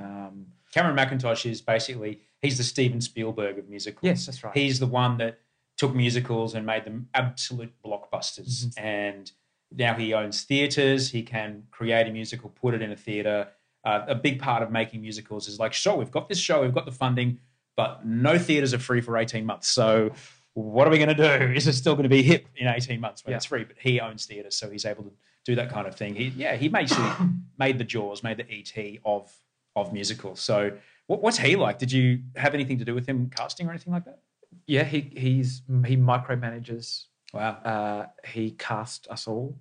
Um, 0.00 0.46
Cameron 0.72 0.96
Mackintosh 0.96 1.48
is 1.48 1.60
basically 1.60 2.20
he's 2.42 2.58
the 2.58 2.64
Steven 2.64 3.00
Spielberg 3.00 3.58
of 3.58 3.68
musicals. 3.68 4.02
Yes, 4.02 4.26
that's 4.26 4.42
right. 4.42 4.56
He's 4.56 4.80
the 4.80 4.86
one 4.86 5.18
that 5.18 5.38
took 5.76 5.94
musicals 5.94 6.54
and 6.54 6.64
made 6.64 6.84
them 6.84 7.08
absolute 7.14 7.72
blockbusters. 7.84 8.66
Mm-hmm. 8.66 8.86
And 8.86 9.32
now 9.76 9.94
he 9.94 10.14
owns 10.14 10.42
theaters. 10.42 11.10
He 11.10 11.22
can 11.22 11.64
create 11.70 12.06
a 12.06 12.10
musical, 12.12 12.50
put 12.50 12.74
it 12.74 12.82
in 12.82 12.92
a 12.92 12.96
theater. 12.96 13.48
Uh, 13.84 14.04
a 14.08 14.14
big 14.14 14.40
part 14.40 14.62
of 14.62 14.70
making 14.70 15.00
musicals 15.02 15.48
is 15.48 15.58
like, 15.58 15.72
sure, 15.72 15.96
we've 15.96 16.10
got 16.10 16.28
this 16.28 16.38
show, 16.38 16.62
we've 16.62 16.72
got 16.74 16.86
the 16.86 16.92
funding, 16.92 17.38
but 17.76 18.06
no 18.06 18.38
theaters 18.38 18.72
are 18.72 18.78
free 18.78 19.00
for 19.00 19.16
18 19.18 19.44
months. 19.44 19.68
So 19.68 20.12
what 20.54 20.86
are 20.86 20.90
we 20.90 20.98
going 20.98 21.14
to 21.14 21.38
do? 21.38 21.52
Is 21.54 21.66
it 21.66 21.72
still 21.74 21.94
going 21.94 22.04
to 22.04 22.08
be 22.08 22.22
hip 22.22 22.46
in 22.56 22.66
18 22.68 23.00
months 23.00 23.24
when 23.24 23.32
Yeah. 23.32 23.36
it's 23.36 23.44
free? 23.46 23.64
But 23.64 23.76
he 23.78 24.00
owns 24.00 24.24
theaters, 24.26 24.54
so 24.56 24.70
he's 24.70 24.84
able 24.86 25.02
to 25.04 25.12
do 25.44 25.54
that 25.56 25.68
kind 25.70 25.86
of 25.86 25.94
thing. 25.96 26.14
He, 26.14 26.28
yeah, 26.28 26.56
he 26.56 26.68
basically 26.68 27.10
made 27.58 27.76
the 27.78 27.84
Jaws, 27.84 28.22
made 28.22 28.38
the 28.38 28.46
ET 28.50 28.98
of 29.04 29.30
of 29.76 29.92
musicals. 29.92 30.40
So 30.40 30.70
what, 31.08 31.20
what's 31.20 31.36
he 31.38 31.56
like? 31.56 31.78
Did 31.78 31.90
you 31.90 32.20
have 32.36 32.54
anything 32.54 32.78
to 32.78 32.84
do 32.84 32.94
with 32.94 33.06
him 33.06 33.28
casting 33.36 33.66
or 33.66 33.70
anything 33.70 33.92
like 33.92 34.04
that? 34.04 34.20
yeah, 34.68 34.84
he 34.84 35.00
he's 35.16 35.62
he 35.84 35.96
micromanages 35.96 37.06
Wow. 37.34 37.50
Uh, 37.64 38.06
he 38.28 38.52
cast 38.52 39.08
us 39.08 39.26
all. 39.28 39.56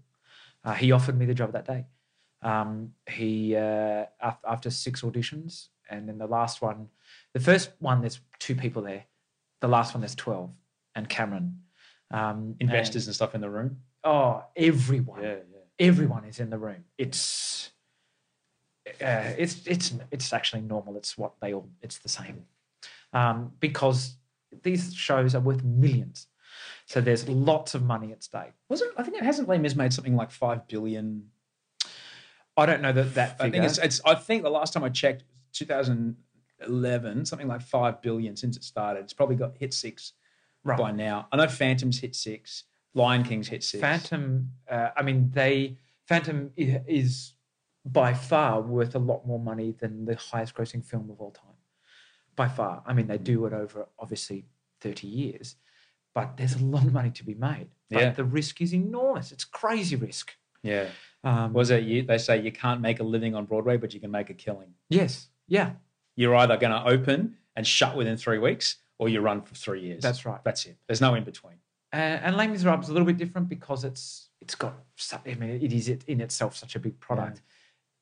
Uh, 0.64 0.74
he 0.74 0.92
offered 0.92 1.18
me 1.18 1.26
the 1.26 1.34
job 1.34 1.52
that 1.54 1.66
day. 1.66 1.86
Um, 2.42 2.94
he 3.10 3.56
uh, 3.56 4.06
af- 4.22 4.44
after 4.48 4.70
six 4.70 5.02
auditions, 5.02 5.70
and 5.90 6.08
then 6.08 6.18
the 6.18 6.28
last 6.28 6.62
one, 6.62 6.90
the 7.34 7.40
first 7.40 7.72
one, 7.80 8.02
there's 8.02 8.20
two 8.40 8.56
people 8.56 8.82
there. 8.82 9.06
The 9.62 9.68
last 9.68 9.94
one, 9.94 10.02
there's 10.02 10.16
twelve, 10.16 10.52
and 10.96 11.08
Cameron. 11.08 11.60
Um, 12.12 12.56
Investors 12.60 13.04
and- 13.04 13.10
and 13.10 13.16
stuff 13.16 13.34
in 13.36 13.42
the 13.42 13.50
room. 13.50 13.78
oh, 14.04 14.44
everyone, 14.56 15.24
yeah. 15.24 15.36
everyone 15.80 16.26
is 16.26 16.40
in 16.40 16.50
the 16.50 16.58
room. 16.60 16.84
It's 16.98 17.72
uh, 19.02 19.32
it's 19.38 19.66
it's 19.66 19.94
it's 20.12 20.34
actually 20.34 20.62
normal. 20.62 20.98
It's 20.98 21.18
what 21.18 21.34
they 21.42 21.54
all. 21.54 21.70
It's 21.82 22.00
the 22.00 22.10
same 22.10 22.46
um, 23.14 23.54
because 23.60 24.18
these 24.62 24.94
shows 24.94 25.34
are 25.34 25.40
worth 25.42 25.64
millions. 25.64 26.28
So 26.86 27.02
there's 27.02 27.28
lots 27.30 27.76
of 27.76 27.84
money 27.84 28.12
at 28.12 28.24
stake. 28.24 28.54
Was 28.70 28.82
it? 28.82 28.90
I 28.98 29.04
think 29.04 29.18
it 29.18 29.24
hasn't 29.24 29.48
Les 29.48 29.58
Mis 29.58 29.76
made 29.76 29.94
something 29.94 30.16
like 30.16 30.32
five 30.32 30.68
billion. 30.68 31.30
I 32.56 32.66
don't 32.66 32.82
know 32.82 32.92
that 32.92 33.16
that 33.16 33.36
I 33.40 33.50
think 33.50 33.64
it's, 33.64 33.78
it's. 33.78 34.02
I 34.06 34.16
think 34.16 34.44
the 34.44 34.50
last 34.50 34.74
time 34.74 34.84
I 34.84 34.90
checked, 34.90 35.24
2011, 35.54 37.26
something 37.26 37.48
like 37.48 37.62
five 37.62 38.02
billion 38.02 38.36
since 38.36 38.58
it 38.58 38.64
started. 38.64 39.02
It's 39.02 39.14
probably 39.14 39.36
got 39.36 39.56
hit 39.58 39.74
six 39.74 40.14
Right. 40.66 40.78
by 40.78 40.92
now. 40.92 41.28
I 41.32 41.36
know 41.38 41.48
Phantom's 41.48 42.00
hit 42.00 42.16
six. 42.16 42.64
Lion 42.94 43.24
King's 43.24 43.48
hit 43.50 43.64
six. 43.64 43.82
Phantom. 43.82 44.52
Uh, 44.70 44.90
I 44.96 45.02
mean, 45.02 45.32
they 45.34 45.78
Phantom 46.08 46.52
is 46.56 47.34
by 47.86 48.14
far 48.14 48.62
worth 48.62 48.96
a 48.96 49.00
lot 49.00 49.28
more 49.28 49.40
money 49.40 49.72
than 49.78 50.06
the 50.06 50.16
highest 50.16 50.54
grossing 50.54 50.84
film 50.86 51.10
of 51.10 51.20
all 51.20 51.32
time. 51.32 51.56
By 52.36 52.48
far. 52.48 52.82
I 52.86 52.94
mean, 52.94 53.08
they 53.08 53.18
do 53.18 53.46
it 53.46 53.54
over 53.54 53.88
obviously 54.00 54.46
30 54.82 55.08
years, 55.08 55.56
but 56.14 56.38
there's 56.38 56.56
a 56.56 56.64
lot 56.64 56.84
of 56.86 56.94
money 56.94 57.12
to 57.12 57.24
be 57.24 57.34
made. 57.34 57.68
But 57.90 58.02
Yeah. 58.02 58.10
the 58.12 58.24
risk 58.24 58.62
is 58.62 58.74
enormous. 58.74 59.32
It's 59.32 59.46
crazy 59.46 59.96
risk. 59.96 60.34
Yeah. 60.62 60.90
Um, 61.24 61.54
Was 61.54 61.70
it 61.72 61.84
you? 61.84 62.04
They 62.04 62.18
say 62.18 62.42
you 62.42 62.52
can't 62.52 62.82
make 62.82 63.00
a 63.00 63.04
living 63.04 63.36
on 63.36 63.46
Broadway, 63.46 63.78
but 63.78 63.94
you 63.94 64.00
can 64.00 64.12
make 64.12 64.30
a 64.30 64.34
killing. 64.34 64.74
yes. 64.90 65.30
Yeah. 65.48 65.74
You're 66.16 66.36
either 66.36 66.58
going 66.58 66.72
to 66.72 66.84
open 66.88 67.38
and 67.56 67.66
shut 67.66 67.98
within 67.98 68.18
three 68.18 68.38
weeks, 68.38 68.78
or 69.00 69.10
you 69.10 69.20
run 69.20 69.42
for 69.42 69.56
three 69.56 69.82
years. 69.82 70.02
That's 70.04 70.26
right. 70.26 70.42
That's 70.44 70.66
it. 70.66 70.78
There's 70.88 71.02
no 71.02 71.16
in 71.16 71.24
between. 71.24 71.56
Uh, 71.92 71.96
and 71.98 72.38
Les 72.38 72.48
Miserables 72.48 72.84
is 72.86 72.90
a 72.90 72.94
little 72.94 73.06
bit 73.06 73.18
different 73.18 73.50
because 73.50 73.84
it's 73.84 74.30
it's 74.40 74.56
got. 74.56 74.74
I 75.26 75.34
mean, 75.36 75.50
it 75.50 75.74
is 75.74 75.90
it 75.90 76.04
in 76.08 76.22
itself 76.22 76.56
such 76.56 76.76
a 76.76 76.80
big 76.80 77.00
product. 77.00 77.42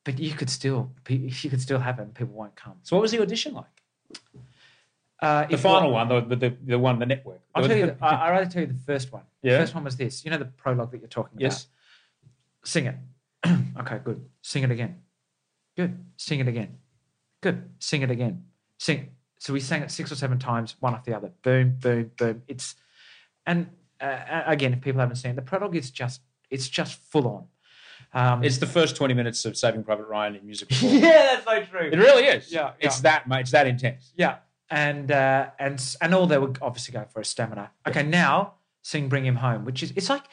But 0.04 0.18
you 0.18 0.32
could 0.34 0.50
still 0.50 0.92
you 1.08 1.50
could 1.50 1.60
still 1.60 1.78
have 1.78 1.98
it, 1.98 2.02
and 2.02 2.14
people 2.14 2.34
won't 2.34 2.54
come. 2.54 2.74
So, 2.82 2.96
what 2.96 3.02
was 3.02 3.10
the 3.12 3.20
audition 3.22 3.54
like? 3.54 3.82
Uh, 5.22 5.46
The 5.46 5.56
final 5.56 5.90
one, 5.92 6.08
the, 6.08 6.20
the 6.36 6.56
the 6.64 6.78
one, 6.78 6.98
the 6.98 7.06
network. 7.06 7.40
I'll 7.54 7.66
tell 7.66 7.76
you. 7.76 7.96
I, 8.02 8.26
I'd 8.26 8.30
rather 8.30 8.50
tell 8.50 8.62
you 8.62 8.66
the 8.68 8.74
first 8.74 9.12
one. 9.12 9.22
Yeah? 9.42 9.52
The 9.52 9.58
first 9.60 9.74
one 9.74 9.84
was 9.84 9.96
this. 9.96 10.24
You 10.24 10.30
know 10.32 10.38
the 10.38 10.46
prologue 10.46 10.90
that 10.90 10.98
you're 11.00 11.08
talking 11.08 11.36
about. 11.36 11.42
Yes. 11.42 11.66
Sing 12.64 12.86
it. 12.86 12.96
okay. 13.80 13.98
Good. 14.04 14.24
Sing 14.42 14.64
it 14.64 14.70
again. 14.70 14.96
Good. 15.76 16.04
Sing 16.16 16.40
it 16.40 16.48
again. 16.48 16.78
Good. 17.40 17.70
Sing 17.78 18.02
it 18.02 18.10
again. 18.10 18.44
Sing. 18.78 19.10
So 19.38 19.52
we 19.52 19.60
sang 19.60 19.82
it 19.82 19.90
six 19.90 20.12
or 20.12 20.14
seven 20.16 20.38
times, 20.38 20.76
one 20.80 20.94
after 20.94 21.10
the 21.10 21.16
other. 21.16 21.32
Boom, 21.42 21.76
boom, 21.80 22.10
boom. 22.16 22.42
It's 22.46 22.76
and 23.46 23.68
uh, 24.00 24.42
again, 24.46 24.72
if 24.72 24.80
people 24.80 25.00
haven't 25.00 25.16
seen 25.16 25.32
it, 25.32 25.34
the 25.36 25.42
prologue 25.42 25.74
is 25.76 25.90
just 25.90 26.20
it's 26.50 26.68
just 26.68 27.00
full 27.10 27.26
on. 27.28 27.46
Um, 28.14 28.44
It's 28.44 28.58
the 28.58 28.66
first 28.66 28.94
20 28.96 29.14
minutes 29.14 29.44
of 29.44 29.56
Saving 29.56 29.82
Private 29.84 30.06
Ryan 30.06 30.36
in 30.36 30.44
musical 30.46 30.76
yeah, 30.88 31.40
that's 31.42 31.44
so 31.44 31.62
true. 31.64 31.88
It 31.92 31.96
really 31.98 32.24
is. 32.24 32.52
Yeah, 32.52 32.72
It's 32.78 32.98
yeah. 32.98 33.02
that, 33.02 33.28
mate. 33.28 33.40
It's 33.40 33.52
that 33.52 33.66
intense. 33.66 34.12
Yeah, 34.16 34.36
and 34.72 35.12
uh, 35.12 35.50
and 35.58 35.96
and 36.00 36.14
all 36.14 36.26
they 36.26 36.38
were 36.38 36.54
obviously 36.62 36.92
going 36.92 37.06
for 37.06 37.20
a 37.20 37.24
stamina. 37.24 37.70
Okay, 37.86 38.02
now 38.02 38.54
sing 38.80 39.08
"Bring 39.08 39.26
Him 39.26 39.36
Home," 39.36 39.66
which 39.66 39.82
is 39.82 39.92
it's 39.94 40.08
like 40.08 40.24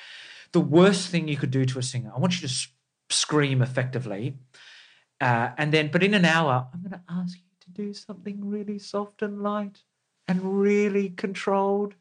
the 0.54 0.62
worst 0.62 1.10
thing 1.10 1.28
you 1.28 1.36
could 1.36 1.52
do 1.52 1.66
to 1.66 1.78
a 1.78 1.84
singer. 1.84 2.12
I 2.16 2.20
want 2.20 2.34
you 2.36 2.48
to 2.48 2.52
s- 2.52 2.70
scream 3.10 3.62
effectively, 3.62 4.38
uh, 5.20 5.50
and 5.58 5.74
then, 5.74 5.90
but 5.92 6.02
in 6.04 6.14
an 6.14 6.24
hour, 6.24 6.68
I'm 6.74 6.80
going 6.80 6.92
to 6.92 7.02
ask 7.10 7.38
you 7.38 7.44
to 7.60 7.70
do 7.70 7.94
something 7.94 8.50
really 8.50 8.80
soft 8.80 9.22
and 9.22 9.44
light 9.44 9.84
and 10.30 10.62
really 10.62 11.10
controlled, 11.10 11.96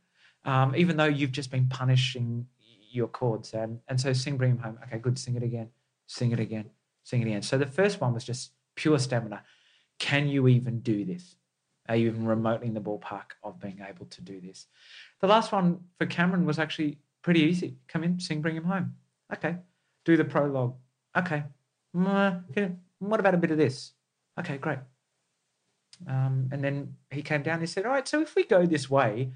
um, 0.45 0.77
even 0.77 0.97
though 0.97 1.07
you've 1.07 1.33
just 1.33 1.51
been 1.51 1.67
punishing 1.69 2.47
your 2.91 3.09
chords. 3.09 3.53
And 3.53 3.81
and 3.89 4.01
so 4.01 4.13
sing 4.13 4.37
"Bring 4.37 4.53
Him 4.53 4.59
Home." 4.59 4.79
Okay, 4.85 4.99
good. 4.99 5.19
Sing 5.19 5.35
it 5.35 5.43
again. 5.43 5.71
Sing 6.07 6.31
it 6.31 6.39
again. 6.39 6.71
Sing 7.03 7.21
it 7.21 7.27
again. 7.27 7.43
So 7.43 7.59
the 7.59 7.67
first 7.67 8.01
one 8.01 8.15
was 8.15 8.23
just 8.23 8.53
pure 8.77 9.01
stamina. 9.01 9.43
Can 9.99 10.29
you 10.29 10.47
even 10.47 10.79
do 10.79 11.05
this? 11.05 11.35
Are 11.89 11.97
you 11.97 12.09
even 12.09 12.27
remotely 12.27 12.67
in 12.67 12.75
the 12.75 12.81
ballpark 12.81 13.33
of 13.43 13.61
being 13.61 13.81
able 13.89 14.07
to 14.07 14.21
do 14.21 14.41
this? 14.41 14.67
The 15.21 15.27
last 15.27 15.53
one 15.53 15.81
for 15.99 16.07
Cameron 16.07 16.45
was 16.45 16.59
actually 16.59 16.99
pretty 17.23 17.41
easy. 17.41 17.77
Come 17.89 18.05
in, 18.05 18.21
sing, 18.21 18.43
bring 18.43 18.57
him 18.57 18.65
home. 18.65 18.95
Okay. 19.33 19.57
Do 20.05 20.17
the 20.17 20.25
prologue. 20.25 20.75
Okay. 21.17 21.45
What 21.93 23.21
about 23.21 23.35
a 23.35 23.39
bit 23.39 23.51
of 23.51 23.59
this? 23.59 23.93
Okay, 24.39 24.59
great. 24.59 24.79
Um, 26.07 26.49
and 26.53 26.63
then 26.63 26.95
he 27.11 27.23
came 27.23 27.43
down 27.43 27.55
and 27.55 27.63
he 27.63 27.67
said, 27.67 27.85
All 27.85 27.93
right, 27.93 28.07
so 28.07 28.21
if 28.21 28.37
we 28.37 28.45
go 28.45 28.67
this 28.67 28.89
way, 28.89 29.33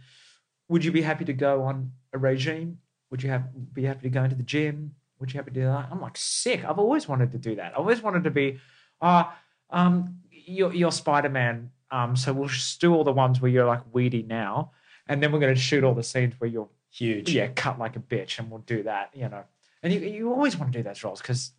would 0.68 0.84
you 0.84 0.92
be 0.92 1.02
happy 1.02 1.24
to 1.24 1.32
go 1.32 1.62
on 1.62 1.92
a 2.12 2.18
regime? 2.18 2.78
Would 3.10 3.22
you 3.22 3.30
have, 3.30 3.74
be 3.74 3.84
happy 3.84 4.02
to 4.02 4.10
go 4.10 4.24
into 4.24 4.36
the 4.36 4.42
gym? 4.42 4.94
Would 5.18 5.32
you 5.32 5.38
happy 5.38 5.50
to 5.50 5.60
do 5.60 5.66
that? 5.66 5.88
I'm 5.90 6.00
like, 6.00 6.16
sick. 6.16 6.64
I've 6.64 6.78
always 6.78 7.08
wanted 7.08 7.32
to 7.32 7.38
do 7.38 7.56
that. 7.56 7.72
I 7.72 7.76
always 7.76 8.02
wanted 8.02 8.24
to 8.24 8.30
be, 8.30 8.58
ah, 9.00 9.36
um, 9.70 10.18
you're, 10.30 10.72
you're 10.72 10.92
Spider 10.92 11.28
Man. 11.28 11.70
Um, 11.92 12.16
so 12.16 12.32
we'll 12.32 12.48
just 12.48 12.80
do 12.80 12.92
all 12.94 13.04
the 13.04 13.12
ones 13.12 13.40
where 13.40 13.50
you're 13.50 13.66
like 13.66 13.82
weedy 13.92 14.22
now. 14.24 14.72
And 15.06 15.22
then 15.22 15.30
we're 15.30 15.40
going 15.40 15.54
to 15.54 15.60
shoot 15.60 15.84
all 15.84 15.94
the 15.94 16.02
scenes 16.02 16.34
where 16.38 16.48
you're 16.50 16.68
Huge. 16.90 17.30
yeah, 17.30 17.46
cut 17.48 17.78
like 17.78 17.96
a 17.96 18.00
bitch, 18.00 18.38
and 18.38 18.50
we'll 18.50 18.60
do 18.60 18.82
that, 18.82 19.10
you 19.14 19.28
know. 19.28 19.44
And 19.82 19.92
you, 19.92 20.00
you 20.00 20.30
always 20.32 20.56
want 20.58 20.72
to 20.72 20.78
do 20.78 20.82
those 20.82 21.02
roles 21.04 21.20
because 21.22 21.52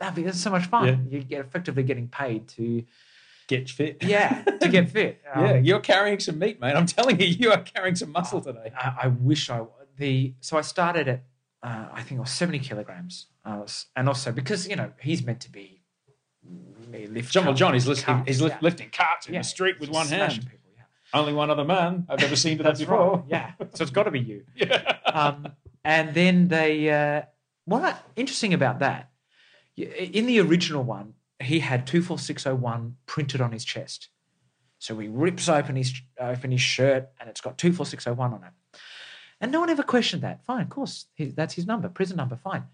that'd 0.00 0.14
be 0.14 0.22
that's 0.22 0.40
so 0.40 0.50
much 0.50 0.66
fun. 0.66 1.08
You 1.10 1.22
get 1.22 1.40
effectively 1.40 1.82
getting 1.82 2.08
paid 2.08 2.48
to 2.48 2.84
Get 3.48 3.68
fit. 3.70 4.02
yeah 4.02 4.42
to 4.60 4.68
get 4.68 4.90
fit. 4.96 5.22
yeah, 5.24 5.52
Um, 5.52 5.64
you're 5.64 5.80
carrying 5.80 6.20
some 6.20 6.38
meat, 6.38 6.60
mate. 6.60 6.74
I'm 6.74 6.86
telling 6.86 7.18
you, 7.20 7.26
you 7.26 7.50
are 7.52 7.60
carrying 7.62 7.96
some 7.96 8.12
muscle 8.12 8.40
today. 8.42 8.72
I, 8.76 8.94
I 9.04 9.06
wish 9.08 9.48
I 9.50 9.62
the 9.96 10.34
so 10.40 10.56
I 10.58 10.60
started 10.62 11.08
at 11.08 11.24
uh, 11.62 11.86
I 11.92 12.02
think 12.02 12.18
it 12.18 12.20
was 12.20 12.30
seventy 12.30 12.58
kilograms, 12.58 13.26
I 13.44 13.56
was, 13.58 13.86
and 13.96 14.06
also 14.08 14.32
because 14.32 14.68
you 14.68 14.76
know 14.76 14.92
he's 15.00 15.24
meant 15.24 15.40
to 15.40 15.50
be 15.50 15.77
lift 16.92 17.32
John, 17.32 17.44
well, 17.46 17.54
John, 17.54 17.74
he's 17.74 17.86
lifting, 17.86 18.24
he's 18.26 18.40
yeah. 18.40 18.58
lifting 18.60 18.90
carts 18.90 19.26
in 19.26 19.34
Yeah. 19.34 19.40
the 19.40 19.44
street 19.44 19.80
with 19.80 19.90
one 19.90 20.06
hand. 20.08 20.32
People, 20.42 20.70
yeah. 20.76 20.82
Only 21.14 21.32
one 21.32 21.50
other 21.50 21.64
man 21.64 22.06
I've 22.08 22.22
ever 22.22 22.36
seen 22.36 22.56
do 22.58 22.62
that 22.64 22.78
before. 22.78 23.18
right. 23.18 23.24
Yeah, 23.28 23.52
so 23.74 23.82
it's 23.82 23.90
got 23.90 24.04
to 24.04 24.10
be 24.10 24.20
you. 24.20 24.44
Yeah. 24.56 24.96
um, 25.06 25.48
and 25.84 26.14
then 26.14 26.48
they, 26.48 26.90
uh, 26.90 27.22
what 27.64 28.02
interesting 28.16 28.52
about 28.54 28.78
that, 28.80 29.10
in 29.76 30.26
the 30.26 30.40
original 30.40 30.82
one, 30.82 31.14
he 31.40 31.60
had 31.60 31.86
24601 31.86 32.96
printed 33.06 33.40
on 33.40 33.52
his 33.52 33.64
chest. 33.64 34.08
So 34.80 34.98
he 34.98 35.08
rips 35.08 35.48
open 35.48 35.76
his, 35.76 35.92
open 36.18 36.50
his 36.50 36.60
shirt 36.60 37.08
and 37.20 37.28
it's 37.28 37.40
got 37.40 37.58
24601 37.58 38.32
on 38.32 38.42
it. 38.44 38.80
And 39.40 39.52
no 39.52 39.60
one 39.60 39.70
ever 39.70 39.82
questioned 39.84 40.22
that. 40.22 40.44
Fine, 40.44 40.62
of 40.62 40.68
course, 40.70 41.06
he, 41.14 41.26
that's 41.26 41.54
his 41.54 41.66
number, 41.66 41.88
prison 41.88 42.16
number, 42.16 42.36
fine. 42.36 42.64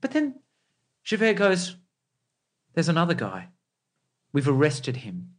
But 0.00 0.10
then 0.10 0.40
Javert 1.04 1.34
goes, 1.34 1.76
there's 2.74 2.88
another 2.88 3.14
guy. 3.14 3.48
We've 4.32 4.48
arrested 4.48 4.98
him. 4.98 5.34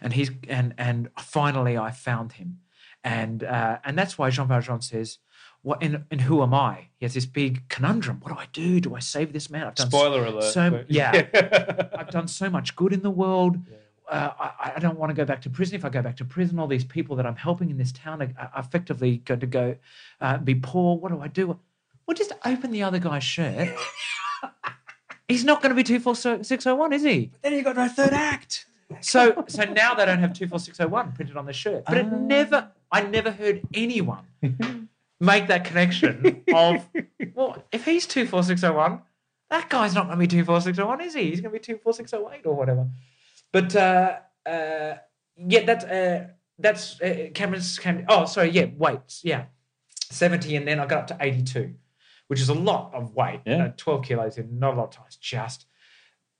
And 0.00 0.12
he's 0.12 0.30
and 0.48 0.74
and 0.76 1.10
finally 1.18 1.78
I 1.78 1.90
found 1.90 2.32
him. 2.32 2.58
And 3.02 3.42
uh, 3.42 3.78
and 3.84 3.98
that's 3.98 4.18
why 4.18 4.28
Jean 4.30 4.48
Valjean 4.48 4.82
says, 4.82 5.18
what 5.62 5.82
and, 5.82 6.04
and 6.10 6.22
who 6.22 6.42
am 6.42 6.54
I? 6.54 6.88
He 6.96 7.04
has 7.04 7.14
this 7.14 7.26
big 7.26 7.68
conundrum. 7.68 8.20
What 8.20 8.32
do 8.32 8.38
I 8.38 8.46
do? 8.52 8.80
Do 8.80 8.94
I 8.94 8.98
save 8.98 9.32
this 9.32 9.50
man? 9.50 9.66
I've 9.66 9.74
done 9.74 9.88
Spoiler 9.88 10.24
alert. 10.24 10.44
So 10.52 10.84
yeah, 10.88 11.88
I've 11.94 12.10
done 12.10 12.28
so 12.28 12.50
much 12.50 12.76
good 12.76 12.92
in 12.92 13.02
the 13.02 13.10
world. 13.10 13.58
Uh, 14.08 14.30
I, 14.38 14.72
I 14.76 14.78
don't 14.80 14.98
want 14.98 15.10
to 15.10 15.14
go 15.14 15.24
back 15.24 15.40
to 15.42 15.50
prison. 15.50 15.76
If 15.76 15.84
I 15.84 15.88
go 15.88 16.02
back 16.02 16.16
to 16.16 16.24
prison, 16.24 16.58
all 16.58 16.66
these 16.66 16.84
people 16.84 17.14
that 17.16 17.26
I'm 17.26 17.36
helping 17.36 17.70
in 17.70 17.78
this 17.78 17.92
town 17.92 18.20
are, 18.22 18.32
are 18.36 18.60
effectively 18.60 19.18
going 19.18 19.40
to 19.40 19.46
go 19.46 19.76
uh, 20.20 20.38
be 20.38 20.56
poor. 20.56 20.96
What 20.96 21.12
do 21.12 21.20
I 21.20 21.28
do? 21.28 21.58
Well, 22.06 22.14
just 22.16 22.32
open 22.44 22.72
the 22.72 22.82
other 22.82 22.98
guy's 22.98 23.22
shirt. 23.22 23.68
He's 25.30 25.44
not 25.44 25.62
going 25.62 25.70
to 25.70 25.76
be 25.76 25.82
two 25.84 26.00
four 26.00 26.14
six 26.14 26.64
zero 26.64 26.76
one, 26.76 26.92
is 26.92 27.02
he? 27.02 27.26
But 27.32 27.42
Then 27.42 27.52
you 27.54 27.62
got 27.62 27.76
no 27.76 27.88
third 27.88 28.12
act. 28.12 28.66
So 29.00 29.44
so 29.46 29.64
now 29.64 29.94
they 29.94 30.04
don't 30.04 30.18
have 30.18 30.32
two 30.32 30.48
four 30.48 30.58
six 30.58 30.76
zero 30.78 30.88
one 30.90 31.12
printed 31.12 31.36
on 31.36 31.46
the 31.46 31.52
shirt. 31.52 31.84
But 31.86 31.96
it 31.98 32.06
never, 32.12 32.68
I 32.90 33.02
never 33.02 33.30
heard 33.30 33.62
anyone 33.72 34.24
make 35.20 35.46
that 35.48 35.64
connection 35.64 36.42
of 36.52 36.86
well, 37.34 37.62
if 37.70 37.84
he's 37.84 38.06
two 38.06 38.26
four 38.26 38.42
six 38.42 38.60
zero 38.62 38.76
one, 38.76 39.02
that 39.48 39.68
guy's 39.68 39.94
not 39.94 40.06
going 40.06 40.18
to 40.18 40.20
be 40.20 40.26
two 40.26 40.44
four 40.44 40.60
six 40.60 40.76
zero 40.76 40.88
one, 40.88 41.00
is 41.00 41.14
he? 41.14 41.30
He's 41.30 41.40
going 41.40 41.52
to 41.52 41.58
be 41.58 41.64
two 41.64 41.78
four 41.78 41.92
six 41.92 42.10
zero 42.10 42.30
eight 42.32 42.44
or 42.46 42.54
whatever. 42.54 42.88
But 43.52 43.74
uh, 43.76 44.16
uh, 44.46 44.94
yeah, 45.36 45.64
that's 45.64 45.84
uh, 45.84 46.26
that's 46.58 47.00
uh, 47.00 47.28
Cameron's 47.32 47.78
Cam- 47.78 48.06
Oh, 48.08 48.24
sorry, 48.26 48.50
yeah, 48.50 48.66
wait. 48.76 49.20
yeah, 49.22 49.44
seventy, 50.10 50.56
and 50.56 50.66
then 50.66 50.80
I 50.80 50.86
got 50.86 50.98
up 51.02 51.06
to 51.08 51.16
eighty 51.20 51.42
two, 51.42 51.74
which 52.30 52.40
is 52.40 52.48
a 52.48 52.54
lot 52.54 52.94
of 52.94 53.12
weight. 53.16 53.40
You 53.44 53.52
Yeah. 53.52 53.58
know, 53.58 53.72
twelve 53.76 54.04
kilos 54.04 54.38
in 54.38 54.60
not 54.60 54.74
a 54.74 54.76
lot 54.76 54.84
of 54.84 54.90
time. 54.90 55.06
It's 55.08 55.16
just 55.16 55.66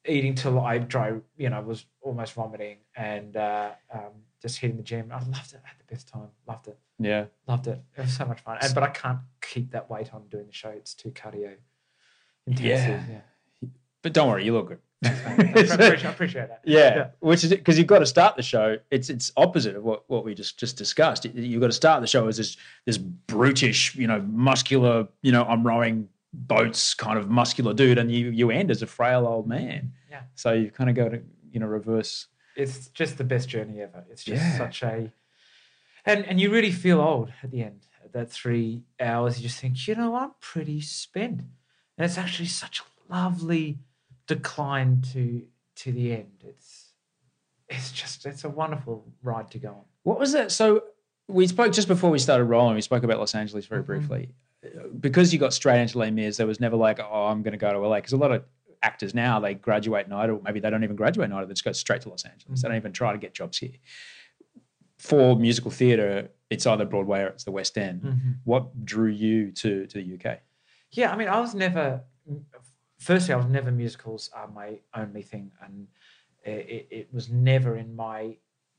eating 0.07 0.37
till 0.37 0.61
I 0.61 0.79
dry, 0.79 1.15
you 1.37 1.51
know, 1.51 1.61
was 1.63 1.85
almost 2.01 2.33
vomiting 2.35 2.79
and 2.95 3.37
uh, 3.37 3.73
um, 3.93 4.13
just 4.41 4.59
hitting 4.61 4.77
the 4.77 4.85
gym. 4.85 5.11
I 5.13 5.17
loved 5.19 5.53
it. 5.53 5.61
I 5.65 5.69
had 5.69 5.79
the 5.81 5.93
best 5.93 6.07
time. 6.09 6.29
Loved 6.47 6.69
it. 6.69 6.79
Yeah. 7.01 7.25
Loved 7.49 7.67
it. 7.67 7.81
It 7.97 8.03
was 8.03 8.17
so 8.17 8.25
much 8.25 8.41
fun. 8.41 8.59
And, 8.63 8.73
but 8.73 8.85
I 8.85 8.89
can't 8.91 9.19
keep 9.43 9.73
that 9.73 9.91
weight 9.91 10.15
on 10.15 10.29
doing 10.29 10.47
the 10.47 10.53
show. 10.53 10.71
It's 10.71 10.95
too 10.95 11.11
cardio 11.11 11.57
intensive. 12.47 13.03
Yeah. 13.11 13.21
But 14.03 14.13
don't 14.15 14.29
worry, 14.29 14.45
you 14.45 14.53
look 14.53 14.69
good. 14.69 14.79
I 15.05 15.09
appreciate, 15.11 16.05
I 16.05 16.11
appreciate 16.11 16.49
that. 16.49 16.61
Yeah, 16.65 17.09
which 17.21 17.43
is 17.45 17.51
because 17.51 17.79
you've 17.79 17.87
got 17.87 18.01
to 18.01 18.07
start 18.07 18.37
the 18.37 18.43
show. 18.43 18.77
It's 18.91 19.09
it's 19.09 19.33
opposite 19.37 19.75
of 19.77 19.83
what, 19.83 20.05
what 20.09 20.25
we 20.25 20.35
just 20.35 20.59
just 20.59 20.77
discussed. 20.77 21.25
You- 21.25 21.33
You've 21.35 21.61
got 21.61 21.69
to 21.69 21.73
start 21.73 22.01
the 22.03 22.07
show 22.07 22.27
as 22.29 22.37
this 22.37 22.57
this 22.85 22.99
brutish, 22.99 23.95
you 23.97 24.07
know, 24.07 24.21
muscular, 24.31 25.09
you 25.23 25.33
know, 25.33 25.45
I'm 25.45 25.67
rowing 25.67 26.09
boats 26.33 26.95
kind 26.95 27.19
of 27.19 27.29
muscular 27.31 27.73
dude, 27.75 27.97
and 27.99 28.13
you 28.13 28.31
you 28.31 28.51
end 28.51 28.71
as 28.71 28.83
a 28.83 28.87
frail 28.87 29.27
old 29.27 29.47
man. 29.49 29.93
Yeah. 30.11 30.23
So 30.35 30.53
you 30.53 30.71
kind 30.71 30.91
of 30.91 30.97
go 30.97 31.09
to 31.09 31.23
you 31.51 31.61
know 31.61 31.67
reverse. 31.67 32.27
It's 32.57 32.89
just 32.89 33.17
the 33.17 33.25
best 33.25 33.49
journey 33.49 33.81
ever. 33.81 34.05
It's 34.11 34.23
just 34.25 34.43
Yeah. 34.43 34.59
such 34.59 34.83
a, 34.83 35.11
and 36.05 36.27
and 36.27 36.39
you 36.41 36.51
really 36.51 36.73
feel 36.73 37.01
old 37.01 37.33
at 37.43 37.51
the 37.51 37.63
end. 37.63 37.87
At 38.05 38.13
that 38.13 38.31
three 38.31 38.83
hours, 39.01 39.39
you 39.39 39.49
just 39.49 39.61
think, 39.61 39.87
you 39.89 39.95
know, 39.95 40.15
I'm 40.15 40.33
pretty 40.41 40.81
spent, 40.83 41.41
and 41.97 42.05
it's 42.05 42.19
actually 42.19 42.49
such 42.49 42.81
a 42.81 43.13
lovely 43.15 43.79
decline 44.35 45.03
to 45.13 45.43
to 45.77 45.93
the 45.93 46.13
end. 46.13 46.45
It's 46.45 46.93
it's 47.69 47.91
just 47.93 48.27
it's 48.27 48.45
a 48.45 48.49
wonderful 48.49 49.05
ride 49.23 49.51
to 49.53 49.59
go 49.59 49.69
on. 49.71 49.85
What 50.05 50.19
was 50.19 50.33
that? 50.33 50.53
So 50.53 50.85
we 51.29 51.47
spoke 51.47 51.73
just 51.73 51.89
before 51.89 52.11
we 52.11 52.19
started 52.19 52.45
rolling. 52.45 52.75
We 52.75 52.81
spoke 52.81 53.03
about 53.03 53.19
Los 53.19 53.35
Angeles 53.35 53.67
very 53.67 53.83
mm-hmm. 53.83 53.87
briefly. 53.87 54.35
Because 55.01 55.33
you 55.33 55.39
got 55.39 55.55
straight 55.55 55.81
into 55.81 55.99
Les 55.99 56.11
Mis, 56.11 56.37
there 56.37 56.47
was 56.47 56.61
never 56.61 56.77
like, 56.77 57.01
oh, 57.01 57.27
I'm 57.27 57.43
going 57.43 57.53
to 57.53 57.59
go 57.59 57.73
to 57.73 57.79
LA. 57.79 57.97
Because 57.97 58.13
a 58.13 58.19
lot 58.19 58.31
of 58.31 58.45
actors 58.83 59.15
now 59.15 59.41
they 59.41 59.55
graduate 59.55 60.09
NIDA, 60.09 60.37
or 60.37 60.43
maybe 60.43 60.61
they 60.61 60.69
don't 60.69 60.85
even 60.85 60.97
graduate 60.97 61.31
NIDA. 61.31 61.47
They 61.47 61.55
just 61.55 61.65
go 61.65 61.73
straight 61.73 62.03
to 62.03 62.11
Los 62.11 62.25
Angeles. 62.25 62.45
Mm-hmm. 62.45 62.55
They 62.63 62.69
don't 62.69 62.77
even 62.77 62.93
try 62.93 63.13
to 63.13 63.19
get 63.19 63.33
jobs 63.35 63.59
here. 63.59 63.79
For 64.99 65.35
musical 65.35 65.71
theatre, 65.71 66.29
it's 66.51 66.67
either 66.67 66.85
Broadway 66.85 67.21
or 67.21 67.29
it's 67.29 67.45
the 67.45 67.53
West 67.53 67.79
End. 67.79 68.03
Mm-hmm. 68.03 68.31
What 68.45 68.85
drew 68.85 69.09
you 69.09 69.51
to 69.53 69.87
to 69.87 70.03
the 70.03 70.15
UK? 70.15 70.41
Yeah, 70.93 71.13
I 71.13 71.17
mean, 71.17 71.29
I 71.29 71.41
was 71.41 71.55
never. 71.55 72.03
Firstly, 73.01 73.33
I 73.33 73.39
was 73.39 73.47
never 73.47 73.71
musicals 73.71 74.29
are 74.35 74.49
my 74.49 74.79
only 74.95 75.23
thing, 75.23 75.51
and 75.65 75.87
it, 76.45 76.87
it, 76.91 77.09
was 77.15 77.31
never 77.31 77.77
in 77.77 77.97
my 77.97 78.37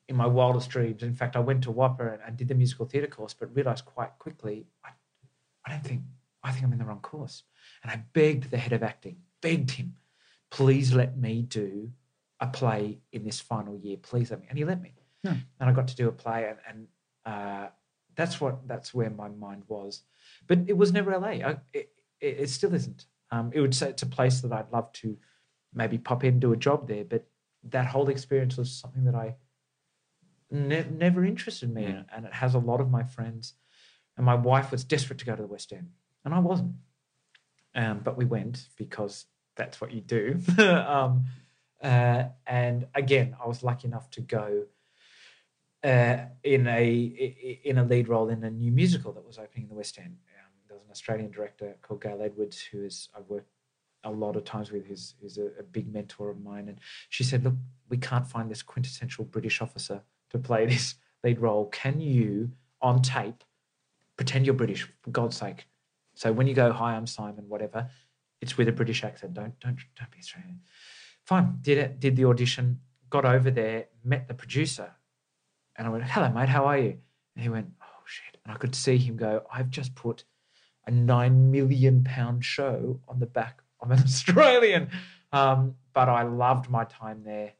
in 0.07 0.15
my 0.15 0.28
wildest 0.28 0.69
dreams. 0.69 1.01
In 1.01 1.15
fact, 1.15 1.36
I 1.36 1.39
went 1.39 1.63
to 1.63 1.72
WAPA 1.72 2.13
and, 2.13 2.22
and 2.26 2.38
did 2.38 2.47
the 2.47 2.53
musical 2.55 2.86
theatre 2.86 3.07
course, 3.07 3.34
but 3.34 3.55
realised 3.55 3.86
quite 3.86 4.11
quickly 4.19 4.67
I, 4.86 4.89
I 5.65 5.72
don't 5.72 5.84
think 5.84 6.01
I 6.43 6.51
think 6.51 6.65
I'm 6.65 6.72
in 6.72 6.78
the 6.78 6.86
wrong 6.86 6.99
course. 6.99 7.43
And 7.82 7.91
I 7.91 8.03
begged 8.13 8.51
the 8.51 8.57
head 8.57 8.74
of 8.74 8.84
acting, 8.84 9.17
begged 9.41 9.72
him, 9.72 9.95
please 10.51 10.93
let 10.93 11.17
me 11.17 11.41
do 11.41 11.91
a 12.39 12.45
play 12.45 12.99
in 13.11 13.24
this 13.24 13.39
final 13.39 13.76
year. 13.76 13.97
Please 13.97 14.30
let 14.30 14.41
me, 14.41 14.45
and 14.49 14.57
he 14.57 14.65
let 14.65 14.82
me. 14.82 14.93
Yeah. 15.24 15.36
And 15.59 15.69
I 15.69 15.74
got 15.74 15.88
to 15.88 15.95
do 15.95 16.07
a 16.07 16.11
play, 16.11 16.47
and, 16.47 16.57
and 16.67 16.88
uh, 17.26 17.69
that's 18.15 18.39
what 18.39 18.67
that's 18.67 18.93
where 18.93 19.09
my 19.09 19.30
mind 19.30 19.63
was. 19.67 20.03
But 20.47 20.59
it 20.67 20.78
was 20.78 20.91
never 20.91 21.17
LA. 21.17 21.28
I, 21.28 21.57
it, 21.74 21.89
it, 22.19 22.39
it 22.39 22.49
still 22.51 22.76
isn't. 22.76 23.05
Um, 23.32 23.51
it 23.53 23.61
would 23.61 23.73
say 23.73 23.89
it's 23.89 24.03
a 24.03 24.07
place 24.07 24.41
that 24.41 24.51
I'd 24.51 24.71
love 24.71 24.91
to 24.93 25.17
maybe 25.73 25.97
pop 25.97 26.23
in 26.23 26.39
do 26.39 26.51
a 26.51 26.57
job 26.57 26.88
there, 26.88 27.05
but 27.05 27.25
that 27.63 27.88
whole 27.88 28.09
experience 28.09 28.57
was 28.57 28.71
something 28.71 29.05
that 29.05 29.15
I 29.15 29.36
ne- 30.49 30.88
never 30.91 31.23
interested 31.23 31.73
me 31.73 31.86
in, 31.86 32.05
and 32.13 32.25
it 32.25 32.34
has 32.34 32.53
a 32.53 32.59
lot 32.59 32.82
of 32.82 32.91
my 32.91 33.03
friends. 33.03 33.53
And 34.17 34.25
my 34.25 34.36
wife 34.36 34.71
was 34.71 34.84
desperate 34.84 35.19
to 35.19 35.25
go 35.25 35.36
to 35.36 35.41
the 35.41 35.47
West 35.47 35.71
End, 35.71 35.91
and 36.25 36.34
I 36.34 36.39
wasn't. 36.39 36.73
Um, 37.73 38.01
but 38.03 38.17
we 38.17 38.25
went 38.25 38.67
because 38.77 39.25
that's 39.55 39.79
what 39.79 39.91
you 39.91 40.01
do. 40.01 40.41
um, 40.57 41.25
uh, 41.82 42.25
and 42.45 42.88
again, 42.93 43.36
I 43.43 43.47
was 43.47 43.63
lucky 43.63 43.88
enough 43.88 44.09
to 44.11 44.21
go 44.21 44.65
uh, 45.84 46.17
in 46.43 46.67
a 46.67 46.93
in 47.63 47.77
a 47.77 47.84
lead 47.84 48.07
role 48.07 48.29
in 48.29 48.43
a 48.43 48.51
new 48.51 48.71
musical 48.71 49.13
that 49.13 49.25
was 49.25 49.38
opening 49.38 49.63
in 49.63 49.69
the 49.69 49.75
West 49.75 49.97
End. 49.97 50.17
Was 50.82 50.88
an 50.88 50.91
Australian 50.91 51.32
director 51.32 51.75
called 51.82 52.01
Gail 52.01 52.21
Edwards, 52.23 52.59
who 52.59 52.84
is 52.84 53.09
I've 53.15 53.27
worked 53.27 53.49
a 54.03 54.11
lot 54.11 54.36
of 54.36 54.43
times 54.43 54.71
with, 54.71 54.88
who's, 54.88 55.13
who's 55.21 55.38
a, 55.38 55.47
a 55.59 55.63
big 55.63 55.93
mentor 55.93 56.32
of 56.32 56.41
mine. 56.41 56.69
And 56.69 56.79
she 57.09 57.23
said, 57.23 57.43
Look, 57.43 57.53
we 57.89 57.97
can't 57.97 58.27
find 58.27 58.49
this 58.49 58.63
quintessential 58.63 59.25
British 59.25 59.61
officer 59.61 60.01
to 60.32 60.39
play 60.39 60.65
this 60.65 60.95
lead 61.23 61.39
role. 61.39 61.67
Can 61.67 62.01
you, 62.01 62.51
on 62.82 63.01
tape, 63.01 63.43
pretend 64.17 64.45
you're 64.45 64.55
British, 64.55 64.88
for 65.01 65.11
God's 65.11 65.38
sake? 65.38 65.67
So 66.15 66.32
when 66.32 66.47
you 66.47 66.55
go, 66.55 66.71
Hi, 66.71 66.95
I'm 66.95 67.05
Simon, 67.05 67.47
whatever, 67.47 67.89
it's 68.41 68.57
with 68.57 68.67
a 68.67 68.71
British 68.71 69.03
accent. 69.03 69.36
Don't 69.36 69.59
don't 69.59 69.77
don't 69.97 70.11
be 70.11 70.17
Australian. 70.17 70.61
Fine. 71.25 71.59
Did 71.61 71.77
it, 71.77 71.99
did 71.99 72.15
the 72.15 72.25
audition, 72.25 72.79
got 73.11 73.23
over 73.23 73.51
there, 73.51 73.86
met 74.03 74.27
the 74.27 74.34
producer, 74.34 74.95
and 75.75 75.86
I 75.86 75.91
went, 75.91 76.05
Hello, 76.05 76.29
mate, 76.29 76.49
how 76.49 76.65
are 76.65 76.77
you? 76.79 76.97
And 77.36 77.43
he 77.43 77.49
went, 77.49 77.67
Oh 77.82 78.03
shit. 78.05 78.41
And 78.43 78.53
I 78.53 78.57
could 78.57 78.73
see 78.73 78.97
him 78.97 79.15
go, 79.15 79.43
I've 79.53 79.69
just 79.69 79.93
put 79.93 80.23
a 80.86 80.91
nine 80.91 81.51
million 81.51 82.03
pound 82.03 82.43
show 82.43 82.99
on 83.07 83.19
the 83.19 83.25
back 83.25 83.61
of 83.79 83.91
an 83.91 83.99
Australian. 84.03 84.89
Um, 85.32 85.75
but 85.93 86.09
I 86.09 86.23
loved 86.23 86.69
my 86.69 86.86
time 86.86 87.23
there. 87.23 87.53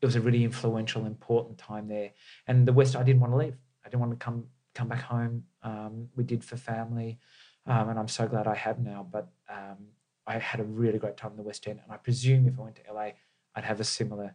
It 0.00 0.06
was 0.06 0.16
a 0.16 0.20
really 0.20 0.44
influential, 0.44 1.06
important 1.06 1.58
time 1.58 1.88
there. 1.88 2.12
And 2.46 2.66
the 2.66 2.72
West, 2.72 2.96
I 2.96 3.02
didn't 3.02 3.20
want 3.20 3.32
to 3.32 3.36
leave. 3.36 3.56
I 3.84 3.88
didn't 3.88 4.00
want 4.00 4.12
to 4.18 4.24
come 4.24 4.44
come 4.74 4.88
back 4.88 5.02
home. 5.02 5.44
Um, 5.62 6.08
we 6.14 6.22
did 6.22 6.44
for 6.44 6.56
family, 6.56 7.18
um, 7.66 7.88
and 7.88 7.98
I'm 7.98 8.08
so 8.08 8.26
glad 8.26 8.46
I 8.46 8.54
have 8.54 8.78
now. 8.78 9.06
But 9.10 9.28
um, 9.48 9.78
I 10.26 10.38
had 10.38 10.60
a 10.60 10.64
really 10.64 10.98
great 10.98 11.16
time 11.16 11.30
in 11.30 11.36
the 11.38 11.42
West 11.42 11.66
End, 11.66 11.80
and 11.82 11.92
I 11.92 11.96
presume 11.96 12.46
if 12.46 12.58
I 12.58 12.62
went 12.62 12.76
to 12.76 12.92
LA, 12.92 13.10
I'd 13.54 13.64
have 13.64 13.80
a 13.80 13.84
similar 13.84 14.34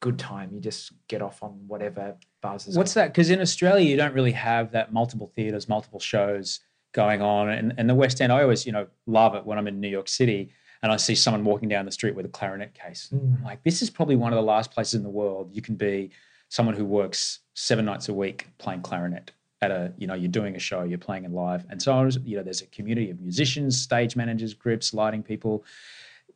good 0.00 0.18
time. 0.18 0.50
You 0.52 0.60
just 0.60 0.92
get 1.08 1.22
off 1.22 1.42
on 1.42 1.52
whatever 1.66 2.16
buzz 2.42 2.66
is. 2.66 2.76
What's 2.76 2.94
that? 2.94 3.12
Because 3.12 3.30
in 3.30 3.40
Australia, 3.40 3.88
you 3.88 3.96
don't 3.96 4.12
really 4.12 4.32
have 4.32 4.72
that 4.72 4.92
multiple 4.92 5.32
theaters, 5.34 5.68
multiple 5.68 6.00
shows 6.00 6.60
going 6.92 7.22
on. 7.22 7.48
And, 7.48 7.74
and 7.78 7.88
the 7.88 7.94
West 7.94 8.20
End, 8.20 8.32
I 8.32 8.42
always, 8.42 8.66
you 8.66 8.72
know, 8.72 8.86
love 9.06 9.34
it 9.34 9.44
when 9.44 9.58
I'm 9.58 9.66
in 9.66 9.80
New 9.80 9.88
York 9.88 10.08
City 10.08 10.50
and 10.82 10.92
I 10.92 10.96
see 10.96 11.14
someone 11.14 11.44
walking 11.44 11.68
down 11.68 11.84
the 11.86 11.92
street 11.92 12.14
with 12.14 12.26
a 12.26 12.28
clarinet 12.28 12.74
case. 12.74 13.08
Hmm. 13.10 13.34
I'm 13.38 13.44
like, 13.44 13.62
this 13.62 13.82
is 13.82 13.90
probably 13.90 14.16
one 14.16 14.32
of 14.32 14.36
the 14.36 14.42
last 14.42 14.70
places 14.70 14.94
in 14.94 15.02
the 15.02 15.10
world 15.10 15.50
you 15.52 15.62
can 15.62 15.74
be 15.74 16.10
someone 16.48 16.74
who 16.74 16.84
works 16.84 17.40
seven 17.54 17.84
nights 17.86 18.08
a 18.08 18.14
week 18.14 18.48
playing 18.58 18.82
clarinet 18.82 19.30
at 19.62 19.70
a, 19.70 19.92
you 19.96 20.06
know, 20.06 20.14
you're 20.14 20.28
doing 20.28 20.56
a 20.56 20.58
show, 20.58 20.82
you're 20.82 20.98
playing 20.98 21.24
it 21.24 21.30
live. 21.30 21.64
And 21.70 21.80
so, 21.80 22.08
you 22.24 22.36
know, 22.36 22.42
there's 22.42 22.62
a 22.62 22.66
community 22.66 23.10
of 23.10 23.20
musicians, 23.20 23.80
stage 23.80 24.16
managers, 24.16 24.54
grips, 24.54 24.92
lighting 24.92 25.22
people. 25.22 25.64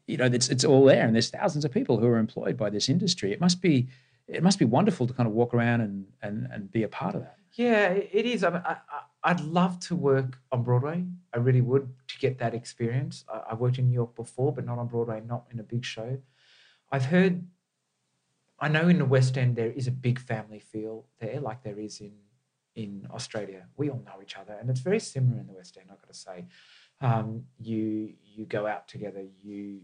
You 0.07 0.17
know, 0.17 0.27
it's, 0.27 0.49
it's 0.49 0.65
all 0.65 0.85
there. 0.85 1.05
And 1.05 1.15
there's 1.15 1.29
thousands 1.29 1.65
of 1.65 1.73
people 1.73 1.99
who 1.99 2.07
are 2.07 2.19
employed 2.19 2.57
by 2.57 2.71
this 2.71 2.89
industry. 2.89 3.33
It 3.33 3.41
must 3.41 3.61
be, 3.61 3.89
it 4.29 4.43
must 4.43 4.61
be 4.61 4.65
wonderful 4.65 5.07
to 5.09 5.13
kind 5.13 5.27
of 5.27 5.35
walk 5.35 5.53
around 5.55 5.81
and, 5.81 6.07
and, 6.23 6.49
and 6.53 6.71
be 6.71 6.85
a 6.85 6.89
part 6.89 7.15
of 7.17 7.23
that. 7.23 7.37
Yeah, 7.53 7.89
it 7.89 8.11
it 8.13 8.27
is. 8.27 8.45
I 8.45 8.51
mean, 8.51 8.63
I, 8.65 8.77
I, 8.91 9.01
I'd 9.27 9.41
love 9.41 9.81
to 9.89 9.97
work 9.97 10.39
on 10.53 10.63
Broadway. 10.63 11.05
I 11.35 11.39
really 11.39 11.61
would 11.61 11.93
to 12.07 12.19
get 12.19 12.39
that 12.39 12.55
experience. 12.55 13.25
I, 13.29 13.39
I 13.51 13.55
worked 13.55 13.79
in 13.79 13.89
New 13.89 13.95
York 14.03 14.15
before, 14.15 14.53
but 14.53 14.65
not 14.65 14.79
on 14.79 14.87
Broadway, 14.87 15.21
not 15.21 15.47
in 15.51 15.59
a 15.59 15.65
big 15.65 15.85
show. 15.85 16.19
I've 16.93 17.07
heard, 17.07 17.45
I 18.61 18.69
know 18.69 18.87
in 18.87 18.99
the 18.99 19.05
West 19.05 19.37
End 19.37 19.57
there 19.57 19.73
is 19.73 19.89
a 19.89 19.91
big 19.91 20.21
family 20.21 20.61
feel 20.61 21.07
there, 21.19 21.41
like 21.41 21.65
there 21.65 21.81
is 21.81 22.01
in 22.01 22.13
in 22.77 23.09
Australia. 23.13 23.67
We 23.77 23.91
all 23.91 24.03
know 24.07 24.23
each 24.23 24.37
other, 24.37 24.55
and 24.61 24.71
it's 24.71 24.81
very 24.81 25.01
similar 25.01 25.41
in 25.41 25.47
the 25.49 25.55
West 25.55 25.77
End. 25.77 25.89
I've 25.91 26.03
got 26.03 26.13
to 26.13 26.19
say, 26.29 26.45
um, 27.01 27.47
you 27.59 28.13
you 28.23 28.45
go 28.47 28.67
out 28.67 28.87
together, 28.87 29.25
you 29.43 29.81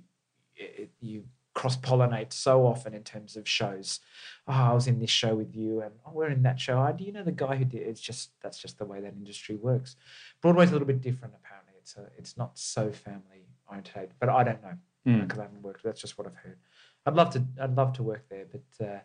it, 0.55 0.91
you 1.01 1.25
cross 1.55 1.77
pollinate 1.77 2.33
so 2.33 2.67
often 2.67 2.95
in 2.95 3.03
terms 3.03 3.37
of 3.37 3.49
shows. 3.49 4.01
Oh, 4.49 4.53
I 4.53 4.73
was 4.73 4.87
in 4.87 4.99
this 5.01 5.11
show 5.11 5.35
with 5.35 5.55
you, 5.55 5.81
and 5.83 5.93
oh, 6.07 6.13
we're 6.15 6.31
in 6.31 6.43
that 6.43 6.59
show. 6.61 6.79
Oh, 6.79 6.93
do 6.97 7.05
you 7.05 7.13
know 7.13 7.23
the 7.25 7.33
guy 7.33 7.57
who 7.57 7.65
did? 7.65 7.83
It's 7.83 8.01
just 8.01 8.31
that's 8.43 8.59
just 8.59 8.79
the 8.79 8.85
way 8.85 9.01
that 9.01 9.13
industry 9.13 9.57
works. 9.57 9.97
Broadway's 10.41 10.71
a 10.71 10.73
little 10.73 10.87
bit 10.87 11.01
different, 11.01 11.35
apparently. 11.37 11.75
It's 11.79 11.97
a, 11.97 12.07
it's 12.17 12.37
not 12.37 12.59
so 12.59 12.91
family 12.91 13.47
oriented, 13.69 14.11
but 14.21 14.29
I 14.29 14.45
don't 14.45 14.63
know 14.63 14.75
Mm. 15.05 15.23
because 15.23 15.41
I 15.41 15.43
haven't 15.43 15.63
worked. 15.63 15.83
That's 15.83 16.01
just 16.01 16.17
what 16.17 16.29
I've 16.29 16.37
heard. 16.37 16.59
I'd 17.07 17.15
love 17.15 17.31
to. 17.31 17.45
I'd 17.61 17.75
love 17.75 17.93
to 17.95 18.05
work 18.05 18.25
there, 18.31 18.45
but 18.53 18.87
uh, 18.87 19.01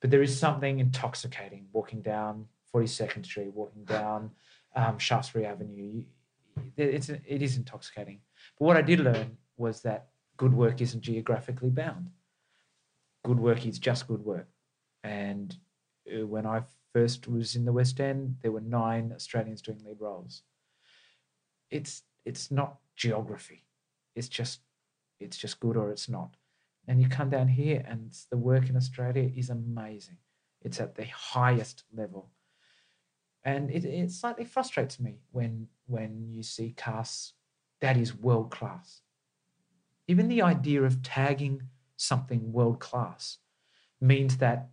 but 0.00 0.10
there 0.10 0.22
is 0.22 0.38
something 0.38 0.80
intoxicating 0.80 1.66
walking 1.74 2.00
down 2.00 2.46
Forty 2.72 2.86
Second 2.86 3.24
Street, 3.24 3.52
walking 3.52 3.84
down 3.84 4.30
um, 4.74 4.98
Shaftesbury 4.98 5.44
Avenue. 5.44 5.82
You, 5.82 6.04
it's 6.78 7.10
it 7.10 7.42
is 7.42 7.58
intoxicating. 7.58 8.20
But 8.58 8.64
what 8.64 8.76
I 8.78 8.82
did 8.82 9.00
learn 9.00 9.36
was 9.58 9.82
that 9.82 10.08
good 10.36 10.54
work 10.54 10.80
isn't 10.80 11.02
geographically 11.02 11.70
bound. 11.70 12.10
Good 13.24 13.40
work 13.40 13.66
is 13.66 13.78
just 13.78 14.08
good 14.08 14.24
work. 14.24 14.48
And 15.02 15.56
uh, 16.12 16.26
when 16.26 16.46
I 16.46 16.62
first 16.92 17.28
was 17.28 17.56
in 17.56 17.64
the 17.64 17.72
West 17.72 18.00
End, 18.00 18.36
there 18.42 18.52
were 18.52 18.60
nine 18.60 19.12
Australians 19.14 19.62
doing 19.62 19.82
lead 19.84 20.00
roles. 20.00 20.42
It's 21.70 22.02
it's 22.24 22.50
not 22.50 22.78
geography. 22.96 23.64
It's 24.14 24.28
just 24.28 24.60
it's 25.20 25.36
just 25.36 25.60
good 25.60 25.76
or 25.76 25.90
it's 25.90 26.08
not. 26.08 26.36
And 26.86 27.00
you 27.00 27.08
come 27.08 27.30
down 27.30 27.48
here 27.48 27.84
and 27.88 28.14
the 28.30 28.36
work 28.36 28.68
in 28.68 28.76
Australia 28.76 29.30
is 29.34 29.50
amazing. 29.50 30.18
It's 30.60 30.80
at 30.80 30.94
the 30.94 31.06
highest 31.06 31.84
level. 31.94 32.30
And 33.42 33.70
it, 33.70 33.84
it 33.84 34.10
slightly 34.10 34.44
frustrates 34.44 35.00
me 35.00 35.20
when 35.32 35.68
when 35.86 36.28
you 36.30 36.42
see 36.42 36.74
casts 36.76 37.34
that 37.80 37.96
is 37.96 38.14
world 38.14 38.50
class. 38.50 39.02
Even 40.06 40.28
the 40.28 40.42
idea 40.42 40.82
of 40.82 41.02
tagging 41.02 41.62
something 41.96 42.52
world 42.52 42.80
class 42.80 43.38
means 44.00 44.38
that 44.38 44.68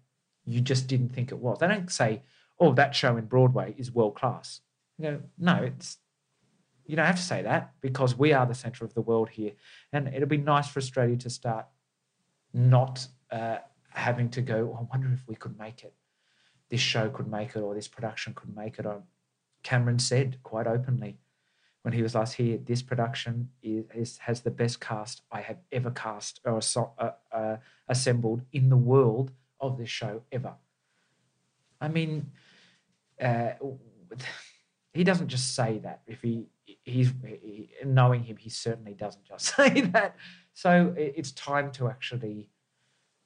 you 0.46 0.60
just 0.60 0.88
didn't 0.88 1.10
think 1.10 1.32
it 1.32 1.40
was. 1.40 1.60
They 1.60 1.68
don't 1.68 1.92
say, 1.92 2.24
"Oh, 2.60 2.74
that 2.74 2.96
show 2.96 3.18
in 3.18 3.26
Broadway 3.26 3.76
is 3.78 3.92
world 3.92 4.16
class." 4.16 4.62
You 4.98 5.24
no, 5.38 5.64
it's 5.64 5.98
you 6.86 6.96
don't 6.96 7.06
have 7.06 7.16
to 7.16 7.22
say 7.22 7.42
that 7.44 7.74
because 7.80 8.18
we 8.18 8.34
are 8.34 8.46
the 8.46 8.54
center 8.54 8.84
of 8.84 8.94
the 8.94 9.02
world 9.02 9.30
here, 9.30 9.54
and 9.94 10.08
it'll 10.10 10.28
be 10.28 10.38
nice 10.38 10.68
for 10.68 10.80
Australia 10.80 11.16
to 11.18 11.30
start 11.30 11.68
not 12.54 13.08
uh, 13.32 13.60
having 13.90 14.30
to 14.32 14.42
go. 14.42 14.74
"Oh, 14.74 14.80
I 14.82 14.98
wonder 14.98 15.14
if 15.14 15.28
we 15.28 15.36
could 15.36 15.58
make 15.58 15.84
it. 15.84 15.94
This 16.70 16.82
show 16.82 17.10
could 17.10 17.28
make 17.28 17.56
it, 17.56 17.62
or 17.62 17.74
this 17.74 17.88
production 17.88 18.34
could 18.34 18.56
make 18.56 18.80
it. 18.80 18.86
Cameron 19.64 20.00
said 20.00 20.40
quite 20.44 20.68
openly 20.68 21.20
when 21.84 21.94
he 21.94 22.04
was 22.04 22.14
last 22.16 22.34
here, 22.34 22.58
this 22.58 22.82
production 22.82 23.50
is, 23.64 23.86
is 23.94 24.18
has 24.20 24.42
the 24.42 24.52
best 24.52 24.80
cast 24.80 25.24
I 25.32 25.42
have 25.42 25.58
ever 25.72 25.92
cast 25.92 26.40
or 26.46 26.62
uh, 26.98 27.12
uh, 27.32 27.58
assembled 27.88 28.42
in 28.52 28.70
the 28.70 28.78
world 28.78 29.32
of 29.60 29.78
this 29.78 29.90
show 29.90 30.22
ever. 30.32 30.54
I 31.80 31.88
mean, 31.88 32.32
uh, 33.20 33.54
he 34.94 35.04
doesn't 35.04 35.30
just 35.30 35.56
say 35.56 35.80
that. 35.80 36.02
If 36.06 36.22
he 36.22 36.46
he's 36.84 37.14
he, 37.26 37.70
knowing 37.84 38.24
him, 38.24 38.38
he 38.38 38.50
certainly 38.50 38.94
doesn't 38.94 39.26
just 39.26 39.46
say 39.56 39.82
that. 39.82 40.16
So 40.54 40.94
it, 40.96 41.14
it's 41.18 41.32
time 41.32 41.72
to 41.74 41.88
actually 41.90 42.50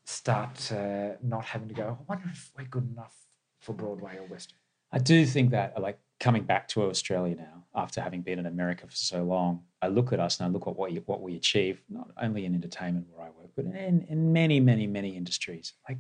start 0.06 0.72
uh, 0.72 1.14
not 1.22 1.43
having 1.45 1.68
to 1.68 1.74
go. 1.74 1.97
I 1.99 2.03
wonder 2.08 2.30
if 2.32 2.51
we're 2.58 2.66
good 2.66 2.89
enough 2.89 3.16
for 3.60 3.74
Broadway 3.74 4.18
or 4.18 4.28
West. 4.28 4.53
I 4.91 4.99
do 4.99 5.26
think 5.26 5.51
that, 5.51 5.80
like 5.82 5.99
coming 6.20 6.43
back 6.43 6.68
to 6.70 6.84
Australia 6.84 7.36
now, 7.36 7.63
after 7.76 8.01
having 8.01 8.22
been 8.22 8.39
in 8.39 8.45
America 8.45 8.88
for 8.88 8.95
so 8.95 9.24
long, 9.24 9.61
I 9.82 9.88
look 9.88 10.13
at 10.13 10.20
us 10.20 10.39
and 10.39 10.47
I 10.47 10.49
look 10.49 10.68
at 10.68 10.76
what 10.76 10.91
we, 10.91 10.97
what 11.05 11.22
we 11.22 11.36
achieve, 11.36 11.82
not 11.89 12.09
only 12.22 12.45
in 12.45 12.55
entertainment 12.55 13.07
where 13.11 13.26
I 13.26 13.30
work, 13.30 13.51
but 13.55 13.66
in, 13.66 14.05
in 14.09 14.32
many, 14.32 14.59
many, 14.59 14.88
many 14.88 15.16
industries. 15.16 15.74
Like 15.88 15.97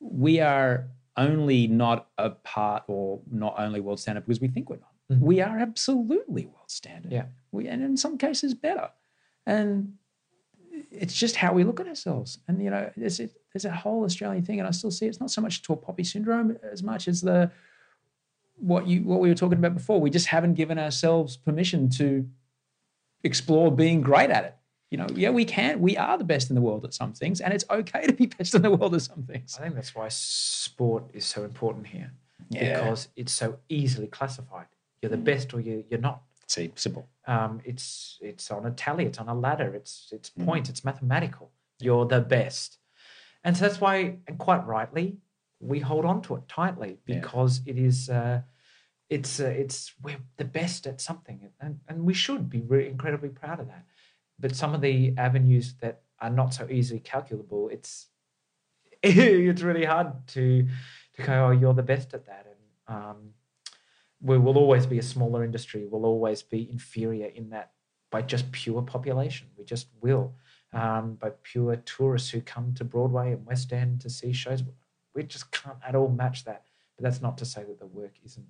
we 0.00 0.40
are 0.40 0.88
only 1.16 1.66
not 1.66 2.08
a 2.18 2.30
part 2.30 2.84
or 2.88 3.20
not 3.30 3.54
only 3.58 3.80
world 3.80 4.00
standard 4.00 4.26
because 4.26 4.40
we 4.40 4.48
think 4.48 4.70
we're 4.70 4.76
not. 4.76 4.92
Mm-hmm. 5.12 5.24
We 5.24 5.40
are 5.42 5.58
absolutely 5.58 6.46
world 6.46 6.70
standard. 6.70 7.12
Yeah. 7.12 7.26
We, 7.52 7.68
and 7.68 7.82
in 7.82 7.96
some 7.96 8.16
cases 8.16 8.54
better. 8.54 8.90
And 9.46 9.94
it's 10.90 11.14
just 11.14 11.36
how 11.36 11.52
we 11.52 11.64
look 11.64 11.80
at 11.80 11.86
ourselves. 11.86 12.38
And 12.48 12.62
you 12.62 12.70
know, 12.70 12.90
there's 12.96 13.20
a, 13.20 13.28
there's 13.52 13.64
a 13.64 13.72
whole 13.72 14.04
Australian 14.04 14.44
thing, 14.44 14.58
and 14.58 14.66
I 14.66 14.72
still 14.72 14.90
see 14.90 15.06
it's 15.06 15.20
not 15.20 15.30
so 15.30 15.40
much 15.40 15.62
tall 15.62 15.76
poppy 15.76 16.04
syndrome 16.04 16.56
as 16.72 16.82
much 16.82 17.06
as 17.06 17.20
the 17.20 17.50
what 18.56 18.86
you 18.86 19.02
what 19.02 19.20
we 19.20 19.28
were 19.28 19.34
talking 19.34 19.58
about 19.58 19.74
before. 19.74 20.00
We 20.00 20.10
just 20.10 20.26
haven't 20.26 20.54
given 20.54 20.78
ourselves 20.78 21.36
permission 21.36 21.88
to 21.90 22.26
explore 23.22 23.70
being 23.72 24.00
great 24.00 24.30
at 24.30 24.44
it. 24.44 24.54
You 24.90 24.98
know, 24.98 25.06
yeah, 25.14 25.30
we 25.30 25.44
can. 25.44 25.80
We 25.80 25.96
are 25.96 26.16
the 26.18 26.24
best 26.24 26.50
in 26.50 26.54
the 26.54 26.60
world 26.60 26.84
at 26.84 26.94
some 26.94 27.12
things, 27.12 27.40
and 27.40 27.52
it's 27.52 27.64
okay 27.68 28.06
to 28.06 28.12
be 28.12 28.26
best 28.26 28.54
in 28.54 28.62
the 28.62 28.70
world 28.70 28.94
at 28.94 29.02
some 29.02 29.24
things. 29.24 29.56
I 29.58 29.62
think 29.64 29.74
that's 29.74 29.94
why 29.94 30.08
sport 30.08 31.04
is 31.12 31.24
so 31.24 31.42
important 31.42 31.86
here 31.88 32.12
Yeah. 32.50 32.78
because 32.80 33.08
it's 33.16 33.32
so 33.32 33.58
easily 33.68 34.06
classified. 34.06 34.66
You're 35.02 35.10
the 35.10 35.16
best 35.16 35.52
or 35.52 35.60
you, 35.60 35.84
you're 35.90 36.00
not. 36.00 36.22
See, 36.46 36.70
simple. 36.76 37.08
Um, 37.26 37.60
it's 37.64 38.18
it's 38.20 38.50
on 38.50 38.66
a 38.66 38.70
tally. 38.70 39.06
It's 39.06 39.18
on 39.18 39.28
a 39.28 39.34
ladder. 39.34 39.74
It's 39.74 40.10
it's 40.12 40.30
points. 40.30 40.68
It's 40.70 40.84
mathematical. 40.84 41.50
You're 41.80 42.06
the 42.06 42.20
best, 42.20 42.78
and 43.42 43.56
so 43.56 43.62
that's 43.66 43.80
why, 43.80 44.18
and 44.28 44.38
quite 44.38 44.64
rightly, 44.66 45.16
we 45.64 45.80
hold 45.80 46.04
on 46.04 46.20
to 46.22 46.36
it 46.36 46.48
tightly 46.48 46.98
Yeah. 47.06 47.16
because 47.20 47.62
it 47.66 47.78
is. 47.78 48.08
Uh, 48.10 48.42
it's 49.10 49.38
uh, 49.40 49.46
it's 49.62 49.92
we're 50.02 50.16
the 50.36 50.44
best 50.44 50.86
at 50.86 51.00
something, 51.00 51.50
and 51.60 51.80
and 51.88 52.04
we 52.04 52.14
should 52.14 52.48
be 52.48 52.60
really 52.62 52.88
incredibly 52.88 53.28
proud 53.28 53.60
of 53.60 53.66
that. 53.68 53.84
But 54.38 54.56
some 54.56 54.74
of 54.74 54.80
the 54.80 55.14
avenues 55.16 55.74
that 55.80 56.02
are 56.20 56.30
not 56.30 56.54
so 56.54 56.66
easily 56.70 57.00
calculable, 57.00 57.68
it's 57.68 58.08
it's 59.02 59.62
really 59.62 59.84
hard 59.84 60.26
to 60.28 60.66
to 61.14 61.22
go. 61.22 61.46
Oh, 61.46 61.50
you're 61.50 61.74
the 61.74 61.82
best 61.82 62.14
at 62.14 62.26
that, 62.26 62.46
and 62.52 62.96
um, 62.96 63.16
we 64.20 64.38
will 64.38 64.56
always 64.58 64.86
be 64.86 64.98
a 64.98 65.02
smaller 65.02 65.44
industry. 65.44 65.86
We'll 65.86 66.06
always 66.06 66.42
be 66.42 66.68
inferior 66.70 67.26
in 67.26 67.50
that 67.50 67.72
by 68.10 68.22
just 68.22 68.50
pure 68.52 68.82
population. 68.82 69.48
We 69.56 69.64
just 69.64 69.88
will. 70.00 70.34
Um, 70.72 71.14
by 71.20 71.30
pure 71.44 71.76
tourists 71.76 72.30
who 72.30 72.40
come 72.40 72.74
to 72.74 72.84
Broadway 72.84 73.30
and 73.32 73.46
West 73.46 73.72
End 73.72 74.00
to 74.00 74.10
see 74.10 74.32
shows. 74.32 74.64
We 75.14 75.22
just 75.22 75.50
can't 75.50 75.78
at 75.86 75.94
all 75.94 76.08
match 76.08 76.44
that. 76.44 76.64
But 76.96 77.04
that's 77.04 77.20
not 77.22 77.38
to 77.38 77.44
say 77.44 77.64
that 77.64 77.78
the 77.78 77.86
work 77.86 78.12
isn't 78.24 78.46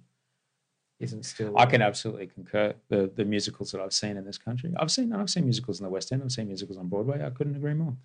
isn't 1.00 1.24
still. 1.24 1.56
I 1.58 1.66
can 1.66 1.82
absolutely 1.82 2.26
concur. 2.26 2.74
The 2.88 3.10
the 3.14 3.24
musicals 3.24 3.72
that 3.72 3.80
I've 3.80 3.92
seen 3.92 4.16
in 4.16 4.24
this 4.24 4.38
country, 4.38 4.72
I've 4.78 4.90
seen 4.90 5.12
I've 5.12 5.30
seen 5.30 5.44
musicals 5.44 5.80
in 5.80 5.84
the 5.84 5.90
West 5.90 6.12
End. 6.12 6.22
I've 6.22 6.32
seen 6.32 6.48
musicals 6.48 6.78
on 6.78 6.88
Broadway. 6.88 7.24
I 7.24 7.30
couldn't 7.30 7.56
agree 7.56 7.74
more. 7.74 7.96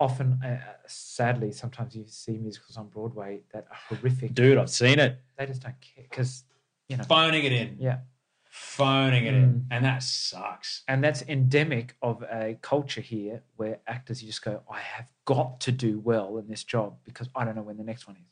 often, 0.00 0.40
uh, 0.44 0.60
sadly, 0.86 1.50
sometimes 1.50 1.96
you 1.96 2.04
see 2.06 2.38
musicals 2.38 2.76
on 2.76 2.88
Broadway 2.88 3.40
that 3.52 3.66
are 3.70 3.78
horrific. 3.88 4.32
Dude, 4.34 4.56
I've 4.56 4.70
seen 4.70 4.98
it. 5.00 5.18
They 5.36 5.46
just 5.46 5.62
don't 5.62 5.80
care 5.80 6.04
because 6.08 6.44
you 6.88 6.96
know. 6.96 7.04
Phoning 7.04 7.44
it 7.44 7.52
in. 7.52 7.76
Yeah, 7.80 7.98
Phoning 8.50 9.26
it 9.26 9.34
in. 9.34 9.44
Hmm. 9.44 9.58
And 9.70 9.84
that 9.84 10.02
sucks. 10.02 10.82
and 10.88 11.02
that's 11.04 11.22
endemic 11.22 11.94
of 12.02 12.22
a 12.22 12.58
culture 12.62 13.00
here 13.00 13.42
where 13.56 13.78
actors 13.86 14.22
you 14.22 14.28
just 14.28 14.42
go, 14.42 14.62
I 14.70 14.80
have 14.80 15.06
got 15.24 15.60
to 15.60 15.72
do 15.72 15.98
well 15.98 16.38
in 16.38 16.48
this 16.48 16.64
job 16.64 16.96
because 17.04 17.28
I 17.34 17.44
don't 17.44 17.56
know 17.56 17.62
when 17.62 17.76
the 17.76 17.84
next 17.84 18.06
one 18.06 18.16
is. 18.16 18.22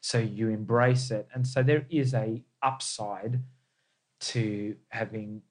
So 0.00 0.18
you 0.18 0.48
embrace 0.48 1.10
it, 1.10 1.28
and 1.32 1.46
so 1.46 1.62
there 1.62 1.86
is 1.88 2.12
a 2.12 2.42
upside 2.62 3.40
to 4.20 4.76
having, 4.88 5.42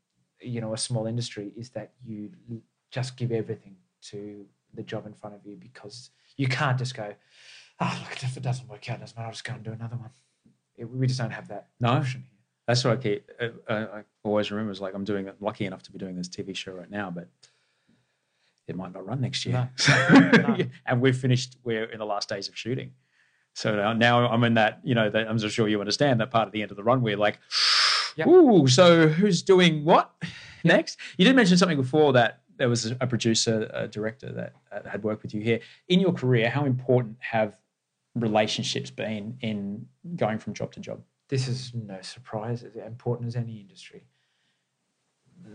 you 0.42 0.62
know, 0.62 0.74
a 0.74 0.78
small 0.78 1.06
industry 1.08 1.52
is 1.58 1.70
that 1.72 1.92
you 2.06 2.32
just 2.92 3.18
give 3.18 3.32
everything 3.32 3.76
to 4.02 4.46
the 4.74 4.84
job 4.84 5.06
in 5.06 5.14
front 5.14 5.36
of 5.36 5.46
you 5.46 5.56
because 5.56 6.10
you 6.38 6.48
can't 6.48 6.78
just 6.78 6.96
go, 6.96 7.14
oh 7.80 7.98
look, 8.04 8.24
if 8.24 8.36
it 8.38 8.44
doesn't 8.44 8.68
work 8.68 8.90
out, 8.90 9.00
doesn't 9.00 9.16
matter. 9.18 9.28
I'll 9.28 9.32
just 9.34 9.44
go 9.44 9.54
and 9.54 9.64
do 9.64 9.72
another 9.72 9.96
one. 9.96 10.12
It, 10.78 10.86
we 10.90 11.08
just 11.08 11.20
don't 11.20 11.32
have 11.32 11.48
that 11.50 11.70
No. 11.80 11.90
option 11.90 12.22
here. 12.30 12.40
That's 12.72 12.85
what 12.85 12.93
I 12.93 13.02
keep. 13.02 13.30
Uh, 13.38 13.48
uh, 13.68 13.88
I 13.95 14.03
always 14.23 14.49
remember. 14.49 14.72
Is 14.72 14.80
like 14.80 14.93
I'm 14.93 15.03
doing. 15.03 15.30
Lucky 15.41 15.65
enough 15.65 15.84
to 15.84 15.91
be 15.91 15.98
doing 15.99 16.15
this 16.15 16.30
TV 16.30 16.56
show 16.56 16.72
right 16.72 16.89
now, 16.89 17.11
but 17.11 17.27
it 18.65 18.77
might 18.77 18.93
not 18.93 19.06
run 19.06 19.19
next 19.19 19.45
year. 19.45 19.69
No. 20.10 20.57
and 20.85 21.02
we've 21.02 21.18
finished. 21.18 21.57
We're 21.65 21.84
in 21.84 21.99
the 21.99 22.06
last 22.06 22.30
days 22.30 22.48
of 22.48 22.57
shooting. 22.57 22.91
So 23.56 23.76
now, 23.76 23.91
now 23.91 24.30
I'm 24.30 24.41
in 24.45 24.53
that. 24.53 24.80
You 24.85 24.95
know, 24.95 25.10
that, 25.10 25.27
I'm 25.27 25.38
sure 25.38 25.68
you 25.68 25.81
understand 25.81 26.22
that 26.22 26.31
part 26.31 26.48
of 26.48 26.53
the 26.53 26.61
end 26.61 26.72
of 26.72 26.77
the 26.77 26.84
run. 26.84 27.02
We're 27.02 27.18
like, 27.18 27.39
Yep. 28.15 28.27
ooh. 28.27 28.68
So 28.68 29.10
who's 29.10 29.41
doing 29.41 29.84
what 29.84 30.14
next? 30.64 30.98
You 31.18 31.26
did 31.26 31.35
mention 31.35 31.57
something 31.57 31.77
before 31.77 32.14
that 32.14 32.39
there 32.56 32.69
was 32.69 32.93
a 33.02 33.06
producer, 33.06 33.69
a 33.73 33.89
director 33.89 34.31
that 34.31 34.53
uh, 34.72 34.89
had 34.89 35.03
worked 35.03 35.23
with 35.23 35.34
you 35.34 35.41
here 35.41 35.60
in 35.89 35.99
your 35.99 36.14
career. 36.14 36.49
How 36.49 36.64
important 36.64 37.18
have 37.19 37.57
relationships 38.15 38.89
been 38.89 39.38
in 39.41 39.88
going 40.15 40.39
from 40.39 40.53
job 40.53 40.72
to 40.72 40.80
job? 40.80 41.02
This 41.32 41.48
is 41.48 41.72
no 41.74 41.98
surprise. 42.02 42.62
It's 42.62 42.76
important 42.76 43.30
as 43.30 43.38
any 43.38 43.62
industry. 43.62 44.03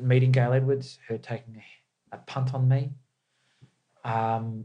Meeting 0.00 0.32
Gail 0.32 0.54
Edwards, 0.54 0.98
her 1.06 1.18
taking 1.18 1.62
a, 2.10 2.16
a 2.16 2.18
punt 2.20 2.54
on 2.54 2.66
me. 2.66 2.92
Um, 4.02 4.64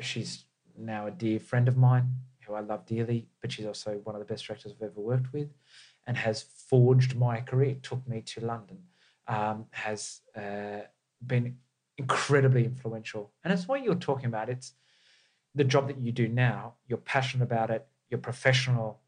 she's 0.00 0.44
now 0.78 1.06
a 1.06 1.10
dear 1.10 1.40
friend 1.40 1.66
of 1.66 1.78
mine 1.78 2.14
who 2.46 2.52
I 2.52 2.60
love 2.60 2.84
dearly, 2.84 3.26
but 3.40 3.50
she's 3.50 3.64
also 3.64 4.00
one 4.04 4.14
of 4.14 4.20
the 4.20 4.26
best 4.26 4.46
directors 4.46 4.72
I've 4.76 4.90
ever 4.90 5.00
worked 5.00 5.32
with 5.32 5.48
and 6.06 6.16
has 6.18 6.42
forged 6.42 7.16
my 7.16 7.40
career, 7.40 7.76
took 7.82 8.06
me 8.06 8.20
to 8.20 8.44
London, 8.44 8.80
um, 9.28 9.64
has 9.70 10.20
uh, 10.36 10.80
been 11.26 11.56
incredibly 11.96 12.66
influential. 12.66 13.32
And 13.44 13.52
it's 13.52 13.66
what 13.66 13.82
you're 13.82 13.94
talking 13.94 14.26
about. 14.26 14.50
It's 14.50 14.74
the 15.54 15.64
job 15.64 15.86
that 15.86 15.98
you 15.98 16.12
do 16.12 16.28
now. 16.28 16.74
You're 16.86 16.98
passionate 16.98 17.44
about 17.44 17.70
it. 17.70 17.86
You're 18.10 18.20
professional. 18.20 19.00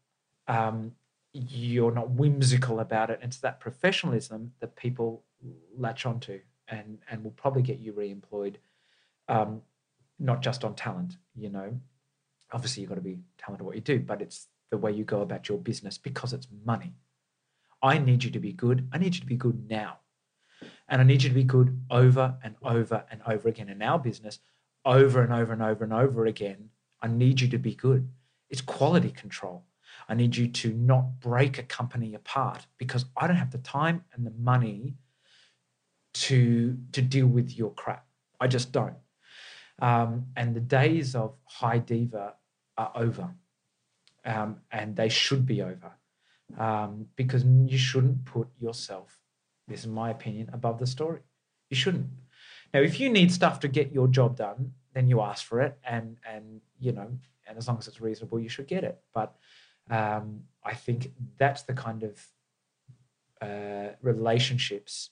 Um, 0.47 0.93
you're 1.33 1.91
not 1.91 2.11
whimsical 2.11 2.79
about 2.79 3.09
it. 3.09 3.19
It's 3.21 3.37
that 3.37 3.59
professionalism 3.59 4.53
that 4.59 4.75
people 4.75 5.23
latch 5.75 6.05
onto 6.05 6.39
and 6.67 6.99
and 7.09 7.23
will 7.23 7.31
probably 7.31 7.63
get 7.63 7.79
you 7.79 7.91
re-employed, 7.91 8.59
um, 9.27 9.61
not 10.19 10.41
just 10.41 10.63
on 10.63 10.75
talent. 10.75 11.17
You 11.35 11.49
know, 11.49 11.79
obviously 12.51 12.81
you've 12.81 12.89
got 12.89 12.95
to 12.95 13.01
be 13.01 13.19
talented 13.37 13.61
at 13.61 13.65
what 13.65 13.75
you 13.75 13.81
do, 13.81 13.99
but 13.99 14.21
it's 14.21 14.47
the 14.69 14.77
way 14.77 14.91
you 14.91 15.03
go 15.03 15.21
about 15.21 15.49
your 15.49 15.57
business 15.57 15.97
because 15.97 16.33
it's 16.33 16.47
money. 16.65 16.93
I 17.81 17.97
need 17.97 18.23
you 18.23 18.31
to 18.31 18.39
be 18.39 18.53
good. 18.53 18.87
I 18.93 18.97
need 18.97 19.15
you 19.15 19.21
to 19.21 19.27
be 19.27 19.35
good 19.35 19.69
now. 19.69 19.97
And 20.87 21.01
I 21.01 21.03
need 21.03 21.23
you 21.23 21.29
to 21.29 21.35
be 21.35 21.43
good 21.43 21.81
over 21.89 22.37
and 22.43 22.55
over 22.63 23.03
and 23.11 23.21
over 23.27 23.49
again. 23.49 23.69
In 23.69 23.81
our 23.81 23.99
business, 23.99 24.39
over 24.85 25.21
and 25.21 25.33
over 25.33 25.51
and 25.51 25.61
over 25.61 25.83
and 25.83 25.93
over 25.93 26.25
again, 26.25 26.69
I 27.01 27.07
need 27.07 27.41
you 27.41 27.49
to 27.49 27.57
be 27.57 27.75
good. 27.75 28.09
It's 28.49 28.61
quality 28.61 29.09
control. 29.09 29.65
I 30.13 30.15
need 30.15 30.35
you 30.35 30.47
to 30.47 30.71
not 30.73 31.19
break 31.21 31.57
a 31.57 31.63
company 31.63 32.13
apart 32.13 32.67
because 32.77 33.05
I 33.17 33.25
don't 33.25 33.35
have 33.35 33.49
the 33.49 33.57
time 33.57 34.03
and 34.13 34.23
the 34.23 34.33
money 34.39 34.93
to 36.25 36.77
to 36.91 37.01
deal 37.01 37.25
with 37.25 37.57
your 37.57 37.71
crap. 37.71 38.05
I 38.39 38.45
just 38.45 38.71
don't. 38.71 38.97
Um, 39.81 40.27
and 40.35 40.55
the 40.55 40.59
days 40.59 41.15
of 41.15 41.33
high 41.45 41.79
diva 41.79 42.35
are 42.77 42.91
over, 42.93 43.33
um, 44.23 44.57
and 44.71 44.95
they 44.95 45.09
should 45.09 45.47
be 45.47 45.63
over, 45.63 45.91
um, 46.59 47.07
because 47.15 47.43
you 47.43 47.79
shouldn't 47.79 48.23
put 48.23 48.49
yourself. 48.59 49.17
This 49.67 49.79
is 49.79 49.87
my 49.87 50.11
opinion 50.11 50.51
above 50.53 50.77
the 50.77 50.85
story. 50.85 51.21
You 51.71 51.75
shouldn't. 51.75 52.05
Now, 52.71 52.81
if 52.81 52.99
you 52.99 53.09
need 53.09 53.31
stuff 53.31 53.59
to 53.61 53.67
get 53.67 53.91
your 53.91 54.07
job 54.07 54.37
done, 54.37 54.73
then 54.93 55.07
you 55.07 55.21
ask 55.21 55.43
for 55.43 55.59
it, 55.59 55.79
and 55.83 56.17
and 56.31 56.61
you 56.79 56.91
know, 56.91 57.09
and 57.47 57.57
as 57.57 57.67
long 57.67 57.79
as 57.79 57.87
it's 57.87 57.99
reasonable, 57.99 58.39
you 58.39 58.49
should 58.49 58.67
get 58.67 58.83
it. 58.83 59.01
But 59.11 59.33
um, 59.89 60.41
I 60.63 60.73
think 60.73 61.11
that's 61.37 61.63
the 61.63 61.73
kind 61.73 62.03
of 62.03 62.19
uh, 63.41 63.93
relationships 64.01 65.09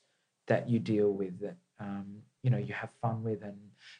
that 0.48 0.70
you 0.70 0.80
deal 0.80 1.12
with 1.12 1.40
that 1.42 1.58
um, 1.80 2.18
you 2.44 2.50
know 2.50 2.58
you 2.58 2.74
have 2.74 2.90
fun 3.02 3.24
with, 3.24 3.44
and 3.44 3.58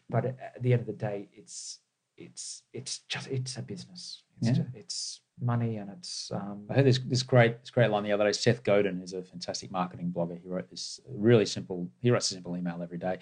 but 0.10 0.26
at 0.26 0.62
the 0.62 0.74
end 0.74 0.82
of 0.82 0.88
the 0.88 0.94
day, 0.94 1.30
it's 1.34 1.80
it's 2.18 2.64
it's 2.74 3.00
just 3.10 3.28
it's 3.28 3.58
a 3.58 3.62
business. 3.62 4.24
It's, 4.40 4.48
Yeah. 4.48 4.54
ju- 4.64 4.72
it's 4.74 5.22
money, 5.40 5.78
and 5.78 5.90
it's 5.92 6.32
um, 6.32 6.66
I 6.70 6.76
heard 6.76 6.86
this 6.86 7.00
this 7.00 7.24
great 7.24 7.60
this 7.62 7.70
great 7.72 7.90
line 7.92 8.04
the 8.04 8.12
other 8.12 8.26
day. 8.26 8.32
Seth 8.32 8.64
Godin 8.64 9.02
is 9.02 9.14
a 9.14 9.22
fantastic 9.24 9.72
marketing 9.72 10.12
blogger. 10.16 10.40
He 10.42 10.48
wrote 10.48 10.70
this 10.70 11.00
really 11.08 11.46
simple. 11.46 11.90
He 12.02 12.12
writes 12.12 12.32
a 12.32 12.36
simple 12.36 12.56
email 12.58 12.82
every 12.82 12.98
day. 12.98 13.20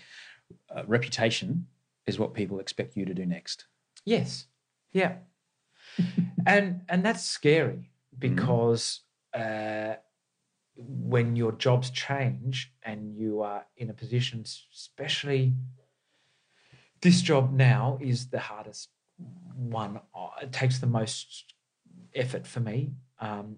Uh, 0.74 0.84
reputation 0.88 1.68
is 2.08 2.18
what 2.20 2.34
people 2.34 2.60
expect 2.60 2.96
you 2.98 3.06
to 3.06 3.14
do 3.14 3.26
next. 3.26 3.66
Yes. 4.06 4.48
Yeah. 4.94 5.16
And 6.46 6.82
and 6.90 7.04
that's 7.04 7.24
scary 7.24 7.92
because 8.18 9.02
uh, 9.34 9.96
when 10.76 11.36
your 11.36 11.52
jobs 11.54 11.90
change 11.90 12.74
and 12.84 13.16
you 13.16 13.42
are 13.42 13.66
in 13.78 13.90
a 13.90 13.94
position, 13.94 14.44
especially 14.74 15.54
this 17.02 17.22
job 17.22 17.54
now 17.54 17.98
is 18.02 18.30
the 18.30 18.40
hardest 18.40 18.90
one. 19.56 20.00
Uh, 20.16 20.30
It 20.42 20.52
takes 20.52 20.80
the 20.80 20.88
most 20.88 21.54
effort 22.14 22.46
for 22.48 22.60
me. 22.60 22.94
Um, 23.20 23.58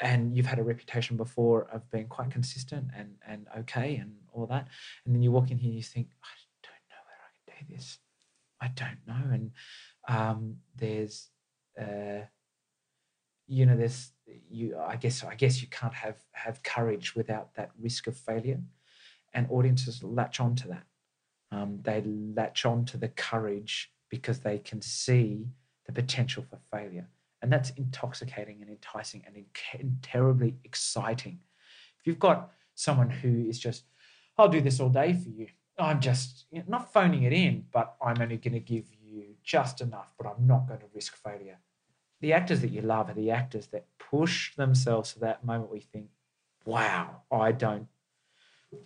and 0.00 0.36
you've 0.36 0.46
had 0.46 0.58
a 0.58 0.64
reputation 0.64 1.16
before 1.16 1.68
of 1.70 1.88
being 1.90 2.08
quite 2.08 2.30
consistent 2.30 2.88
and 2.96 3.14
and 3.26 3.46
okay 3.60 3.96
and 3.96 4.14
all 4.32 4.46
that. 4.46 4.68
And 5.04 5.14
then 5.14 5.22
you 5.22 5.30
walk 5.32 5.50
in 5.50 5.58
here 5.58 5.70
and 5.70 5.76
you 5.76 5.82
think, 5.82 6.08
I 6.22 6.34
don't 6.62 6.84
know 6.90 7.02
whether 7.06 7.24
I 7.28 7.32
can 7.34 7.66
do 7.66 7.74
this. 7.74 7.98
I 8.60 8.68
don't 8.68 8.98
know. 9.06 9.32
And 9.32 9.50
um, 10.08 10.56
there's, 10.76 11.28
uh, 11.80 12.26
you 13.46 13.66
know, 13.66 13.76
there's 13.76 14.12
you. 14.50 14.76
I 14.78 14.96
guess 14.96 15.22
I 15.22 15.34
guess 15.34 15.60
you 15.60 15.68
can't 15.68 15.94
have 15.94 16.16
have 16.32 16.62
courage 16.62 17.14
without 17.14 17.54
that 17.54 17.70
risk 17.78 18.06
of 18.06 18.16
failure, 18.16 18.60
and 19.34 19.46
audiences 19.50 20.02
latch 20.02 20.40
on 20.40 20.54
to 20.56 20.68
that. 20.68 20.84
Um, 21.52 21.78
they 21.82 22.02
latch 22.02 22.64
on 22.64 22.84
to 22.86 22.96
the 22.96 23.08
courage 23.08 23.92
because 24.08 24.40
they 24.40 24.58
can 24.58 24.80
see 24.80 25.46
the 25.86 25.92
potential 25.92 26.42
for 26.42 26.58
failure, 26.72 27.08
and 27.42 27.52
that's 27.52 27.70
intoxicating 27.70 28.62
and 28.62 28.70
enticing 28.70 29.22
and 29.26 29.36
in- 29.36 29.98
terribly 30.00 30.56
exciting. 30.64 31.40
If 32.00 32.06
you've 32.06 32.18
got 32.18 32.50
someone 32.74 33.10
who 33.10 33.46
is 33.46 33.58
just, 33.58 33.84
I'll 34.38 34.48
do 34.48 34.60
this 34.60 34.80
all 34.80 34.88
day 34.88 35.12
for 35.12 35.28
you. 35.28 35.48
I'm 35.78 36.00
just 36.00 36.46
you 36.50 36.60
know, 36.60 36.64
not 36.68 36.92
phoning 36.92 37.24
it 37.24 37.32
in, 37.32 37.64
but 37.72 37.96
I'm 38.04 38.20
only 38.20 38.36
going 38.36 38.54
to 38.54 38.60
give 38.60 38.86
just 39.44 39.80
enough, 39.80 40.12
but 40.18 40.26
I'm 40.26 40.46
not 40.46 40.66
going 40.66 40.80
to 40.80 40.86
risk 40.94 41.14
failure. 41.16 41.58
The 42.20 42.32
actors 42.32 42.60
that 42.62 42.70
you 42.70 42.80
love 42.80 43.10
are 43.10 43.14
the 43.14 43.30
actors 43.30 43.66
that 43.68 43.86
push 43.98 44.54
themselves 44.56 45.12
to 45.12 45.20
that 45.20 45.44
moment 45.44 45.70
you 45.74 45.80
think, 45.80 46.08
wow, 46.64 47.22
I 47.30 47.52
don't, 47.52 47.86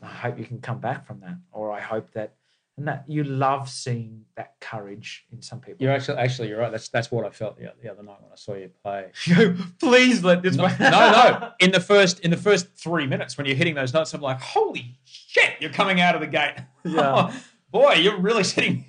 I 0.02 0.06
hope 0.06 0.38
you 0.38 0.44
can 0.44 0.60
come 0.60 0.80
back 0.80 1.06
from 1.06 1.20
that. 1.20 1.36
Or 1.52 1.70
I 1.70 1.80
hope 1.80 2.12
that, 2.12 2.34
and 2.76 2.86
that 2.86 3.04
you 3.08 3.24
love 3.24 3.68
seeing 3.68 4.24
that 4.36 4.54
courage 4.60 5.26
in 5.32 5.42
some 5.42 5.60
people. 5.60 5.76
You're 5.80 5.92
actually 5.92 6.18
actually 6.18 6.48
you're 6.48 6.60
right. 6.60 6.70
That's 6.70 6.88
that's 6.88 7.10
what 7.10 7.26
I 7.26 7.30
felt 7.30 7.58
the, 7.58 7.72
the 7.82 7.90
other 7.90 8.04
night 8.04 8.22
when 8.22 8.30
I 8.32 8.36
saw 8.36 8.54
you 8.54 8.70
play. 8.84 9.10
Please 9.80 10.22
let 10.22 10.42
this 10.42 10.54
No, 10.54 10.68
no, 10.68 10.78
no. 10.78 11.50
In 11.60 11.72
the 11.72 11.80
first 11.80 12.20
in 12.20 12.30
the 12.30 12.36
first 12.36 12.68
three 12.76 13.06
minutes 13.06 13.36
when 13.36 13.46
you're 13.46 13.56
hitting 13.56 13.74
those 13.74 13.92
notes, 13.92 14.14
I'm 14.14 14.20
like, 14.20 14.40
holy 14.40 14.96
shit, 15.04 15.54
you're 15.60 15.72
coming 15.72 16.00
out 16.00 16.14
of 16.14 16.20
the 16.20 16.28
gate. 16.28 16.54
Yeah. 16.84 17.32
Boy, 17.72 17.94
you're 17.94 18.18
really 18.18 18.44
setting 18.44 18.86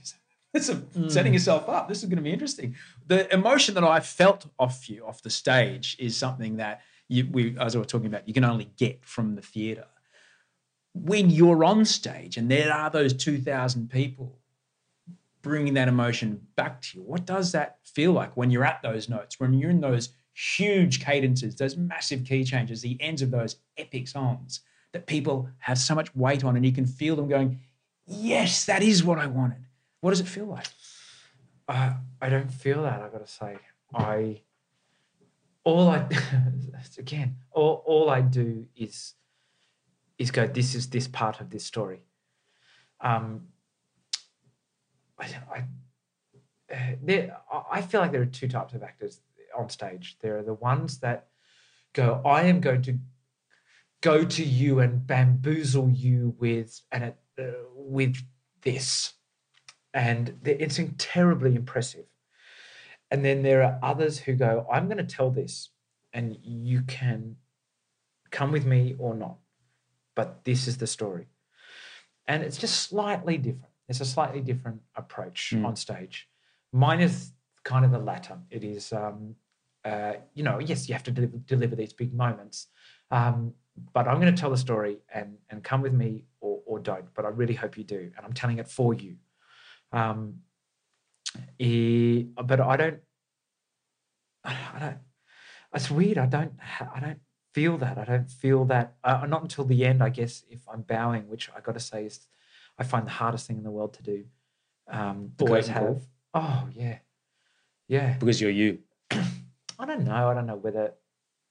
this 0.53 0.69
is 0.69 0.77
Mm. 0.77 1.11
setting 1.11 1.33
yourself 1.33 1.69
up. 1.69 1.87
This 1.87 1.99
is 2.03 2.05
going 2.09 2.17
to 2.17 2.23
be 2.23 2.31
interesting. 2.33 2.75
The 3.07 3.31
emotion 3.33 3.75
that 3.75 3.83
I 3.83 3.99
felt 3.99 4.47
off 4.57 4.89
you 4.89 5.05
off 5.05 5.21
the 5.21 5.29
stage 5.29 5.95
is 5.99 6.17
something 6.17 6.57
that 6.57 6.81
you, 7.07 7.27
we, 7.31 7.57
as 7.59 7.75
I 7.75 7.79
was 7.79 7.87
talking 7.87 8.07
about, 8.07 8.27
you 8.27 8.33
can 8.33 8.43
only 8.43 8.71
get 8.77 9.05
from 9.05 9.35
the 9.35 9.41
theatre. 9.41 9.87
When 10.93 11.29
you're 11.29 11.63
on 11.63 11.85
stage 11.85 12.37
and 12.37 12.49
there 12.49 12.73
are 12.73 12.89
those 12.89 13.13
2,000 13.13 13.89
people 13.89 14.37
bringing 15.41 15.73
that 15.75 15.87
emotion 15.87 16.41
back 16.55 16.81
to 16.81 16.97
you, 16.97 17.03
what 17.03 17.25
does 17.25 17.51
that 17.53 17.77
feel 17.83 18.11
like 18.11 18.35
when 18.35 18.51
you're 18.51 18.65
at 18.65 18.81
those 18.81 19.07
notes, 19.07 19.39
when 19.39 19.53
you're 19.53 19.69
in 19.69 19.81
those 19.81 20.09
huge 20.33 20.99
cadences, 21.03 21.55
those 21.55 21.77
massive 21.77 22.25
key 22.25 22.43
changes, 22.43 22.81
the 22.81 22.97
ends 22.99 23.21
of 23.21 23.31
those 23.31 23.57
epic 23.77 24.07
songs 24.07 24.61
that 24.93 25.05
people 25.05 25.47
have 25.59 25.77
so 25.77 25.93
much 25.95 26.13
weight 26.15 26.43
on, 26.43 26.55
and 26.55 26.65
you 26.65 26.71
can 26.71 26.85
feel 26.85 27.15
them 27.15 27.27
going, 27.27 27.59
Yes, 28.11 28.65
that 28.65 28.81
is 28.81 29.03
what 29.03 29.19
I 29.19 29.27
wanted. 29.27 29.65
What 30.01 30.11
does 30.11 30.19
it 30.21 30.27
feel 30.27 30.45
like? 30.45 30.67
Uh, 31.67 31.93
I 32.21 32.29
don't 32.29 32.51
feel 32.51 32.83
that. 32.83 33.01
I 33.01 33.09
got 33.09 33.25
to 33.25 33.31
say, 33.31 33.57
I 33.93 34.41
all 35.63 35.89
I 35.89 36.07
again 36.97 37.35
all 37.51 37.83
all 37.85 38.09
I 38.09 38.21
do 38.21 38.65
is 38.75 39.13
is 40.17 40.31
go. 40.31 40.47
This 40.47 40.75
is 40.75 40.89
this 40.89 41.07
part 41.07 41.41
of 41.41 41.49
this 41.49 41.65
story. 41.65 42.01
Um, 43.01 43.47
I, 45.19 45.25
I, 46.69 46.97
there, 47.01 47.37
I 47.71 47.81
feel 47.81 48.01
like 48.01 48.11
there 48.11 48.21
are 48.21 48.25
two 48.25 48.47
types 48.47 48.73
of 48.73 48.83
actors 48.83 49.21
on 49.57 49.69
stage. 49.69 50.17
There 50.21 50.37
are 50.37 50.43
the 50.43 50.53
ones 50.53 50.99
that 50.99 51.27
go, 51.93 52.21
I 52.25 52.43
am 52.43 52.61
going 52.61 52.81
to 52.83 52.97
go 54.01 54.23
to 54.23 54.43
you 54.43 54.79
and 54.79 55.05
bamboozle 55.05 55.89
you 55.89 56.35
with 56.39 56.81
and 56.91 57.13
uh, 57.37 57.43
with 57.73 58.17
this, 58.61 59.13
and 59.93 60.37
it's 60.45 60.79
terribly 60.97 61.55
impressive. 61.55 62.05
And 63.11 63.25
then 63.25 63.41
there 63.41 63.63
are 63.63 63.79
others 63.81 64.19
who 64.19 64.33
go, 64.33 64.67
I'm 64.71 64.85
going 64.85 64.97
to 64.97 65.03
tell 65.03 65.31
this, 65.31 65.69
and 66.13 66.37
you 66.43 66.83
can 66.83 67.37
come 68.29 68.51
with 68.51 68.65
me 68.65 68.95
or 68.99 69.15
not, 69.15 69.37
but 70.15 70.43
this 70.45 70.67
is 70.67 70.77
the 70.77 70.87
story. 70.87 71.27
And 72.27 72.43
it's 72.43 72.57
just 72.57 72.81
slightly 72.81 73.37
different. 73.37 73.73
It's 73.87 74.01
a 74.01 74.05
slightly 74.05 74.41
different 74.41 74.81
approach 74.95 75.51
mm. 75.55 75.65
on 75.65 75.75
stage. 75.75 76.27
Mine 76.71 77.01
is 77.01 77.31
kind 77.63 77.83
of 77.83 77.91
the 77.91 77.97
latter. 77.99 78.37
It 78.51 78.63
is, 78.63 78.93
um, 78.93 79.35
uh, 79.83 80.13
you 80.35 80.43
know, 80.43 80.59
yes, 80.59 80.87
you 80.87 80.93
have 80.93 81.03
to 81.03 81.11
deliver, 81.11 81.37
deliver 81.37 81.75
these 81.75 81.93
big 81.93 82.13
moments, 82.13 82.67
um, 83.09 83.53
but 83.93 84.07
I'm 84.07 84.19
going 84.19 84.33
to 84.33 84.39
tell 84.39 84.51
the 84.51 84.57
story 84.57 84.99
and 85.13 85.37
and 85.49 85.63
come 85.63 85.81
with 85.81 85.93
me 85.93 86.25
or, 86.41 86.59
or 86.65 86.79
don't. 86.79 87.11
But 87.15 87.25
I 87.25 87.29
really 87.29 87.53
hope 87.55 87.77
you 87.77 87.83
do, 87.83 88.11
and 88.15 88.25
I'm 88.25 88.33
telling 88.33 88.59
it 88.59 88.67
for 88.67 88.93
you. 88.93 89.15
Um, 89.91 90.41
eh, 91.59 92.23
but 92.43 92.59
I 92.59 92.77
don't, 92.77 92.99
I 94.43 94.79
don't. 94.79 94.97
It's 95.73 95.91
weird. 95.91 96.17
I 96.17 96.25
don't. 96.25 96.53
I 96.93 96.99
don't 96.99 97.19
feel 97.53 97.77
that. 97.77 97.97
I 97.97 98.05
don't 98.05 98.29
feel 98.29 98.65
that. 98.65 98.95
Uh, 99.03 99.25
not 99.27 99.41
until 99.41 99.65
the 99.65 99.85
end, 99.85 100.01
I 100.01 100.09
guess. 100.09 100.43
If 100.49 100.61
I'm 100.71 100.81
bowing, 100.81 101.27
which 101.27 101.49
I 101.55 101.59
got 101.61 101.73
to 101.73 101.79
say 101.79 102.05
is, 102.05 102.27
I 102.77 102.83
find 102.83 103.05
the 103.05 103.11
hardest 103.11 103.47
thing 103.47 103.57
in 103.57 103.63
the 103.63 103.71
world 103.71 103.93
to 103.95 104.03
do. 104.03 104.25
Um, 104.89 105.33
always 105.39 105.67
have. 105.67 106.01
Oh 106.33 106.67
yeah, 106.71 106.99
yeah. 107.87 108.17
Because 108.17 108.41
you're 108.41 108.51
you. 108.51 108.79
I 109.11 109.85
don't 109.85 110.03
know. 110.05 110.29
I 110.29 110.33
don't 110.33 110.47
know 110.47 110.55
whether. 110.55 110.93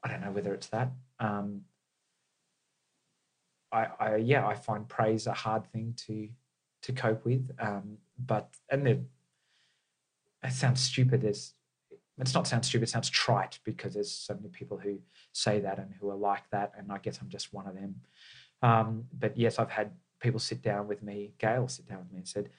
I 0.03 0.09
don't 0.09 0.21
know 0.21 0.31
whether 0.31 0.55
it's 0.55 0.69
that. 0.69 0.93
Um, 1.21 1.63
I, 3.73 3.87
I 3.99 4.17
yeah, 4.17 4.47
I 4.47 4.55
find 4.55 4.89
praise 4.89 5.27
a 5.27 5.33
hard 5.33 5.67
thing 5.67 5.95
to 6.07 6.29
to 6.83 6.93
cope 6.93 7.25
with. 7.25 7.51
Um, 7.59 7.99
but 8.19 8.49
and 8.71 8.87
it 8.89 9.01
sounds 10.51 10.81
stupid. 10.81 11.25
It's 11.25 11.55
not 12.35 12.47
sounds 12.47 12.67
stupid. 12.67 12.89
It 12.89 12.91
sounds 12.91 13.11
trite 13.11 13.61
because 13.65 13.95
there's 13.95 14.11
so 14.11 14.35
many 14.35 14.49
people 14.49 14.79
who 14.79 14.99
say 15.33 15.61
that 15.61 15.79
and 15.79 15.95
who 16.01 16.11
are 16.11 16.17
like 16.17 16.49
that, 16.51 16.73
and 16.77 16.91
I 16.91 16.99
guess 16.99 17.19
I'm 17.21 17.29
just 17.29 17.53
one 17.53 17.67
of 17.67 17.75
them. 17.75 18.01
Um, 18.63 19.05
but 19.17 19.37
yes, 19.37 19.59
I've 19.59 19.71
had 19.71 19.93
people 20.21 20.41
sit 20.41 20.63
down 20.63 20.89
with 20.89 21.03
me. 21.03 21.33
Gail 21.39 21.69
sit 21.69 21.89
down 21.89 21.99
with 21.99 22.11
me 22.11 22.19
and 22.19 22.29
said, 22.29 22.51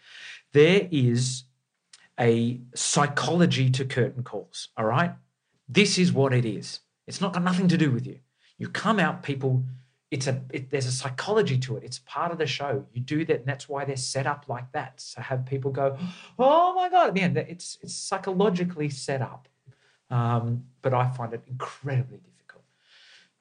"There 0.54 0.88
is 0.92 1.44
a 2.20 2.60
psychology 2.76 3.70
to 3.72 3.86
curtain 3.86 4.24
calls. 4.24 4.70
All 4.78 4.86
right, 4.86 5.14
this 5.68 5.98
is 5.98 6.12
what 6.12 6.34
it 6.34 6.46
is. 6.46 6.80
It's 7.08 7.22
not 7.22 7.34
got 7.34 7.44
nothing 7.44 7.68
to 7.70 7.78
do 7.78 7.92
with 7.92 8.06
you. 8.06 8.20
You 8.58 8.70
come 8.70 9.00
out, 9.00 9.24
people 9.24 9.64
it's 10.12 10.26
a 10.26 10.42
it, 10.52 10.72
there's 10.72 10.88
a 10.88 10.92
psychology 10.92 11.58
to 11.60 11.78
it. 11.78 11.84
It's 11.84 12.00
part 12.00 12.32
of 12.32 12.38
the 12.40 12.48
show. 12.48 12.86
You 12.94 13.02
do 13.02 13.26
that, 13.26 13.40
and 13.40 13.46
that's 13.46 13.70
why 13.70 13.86
they're 13.86 13.96
set 13.96 14.26
up 14.26 14.46
like 14.48 14.72
that. 14.72 15.00
So 15.00 15.22
have 15.22 15.46
people 15.46 15.72
go, 15.72 15.98
"Oh 16.38 16.74
my 16.74 16.90
god!" 16.90 17.14
Man, 17.14 17.38
it's 17.38 17.78
it's 17.82 17.94
psychologically 17.94 18.90
set 18.90 19.22
up. 19.22 19.48
Um, 20.10 20.66
but 20.82 20.94
I 20.94 21.10
find 21.10 21.34
it 21.34 21.44
incredibly 21.46 22.18
difficult, 22.18 22.64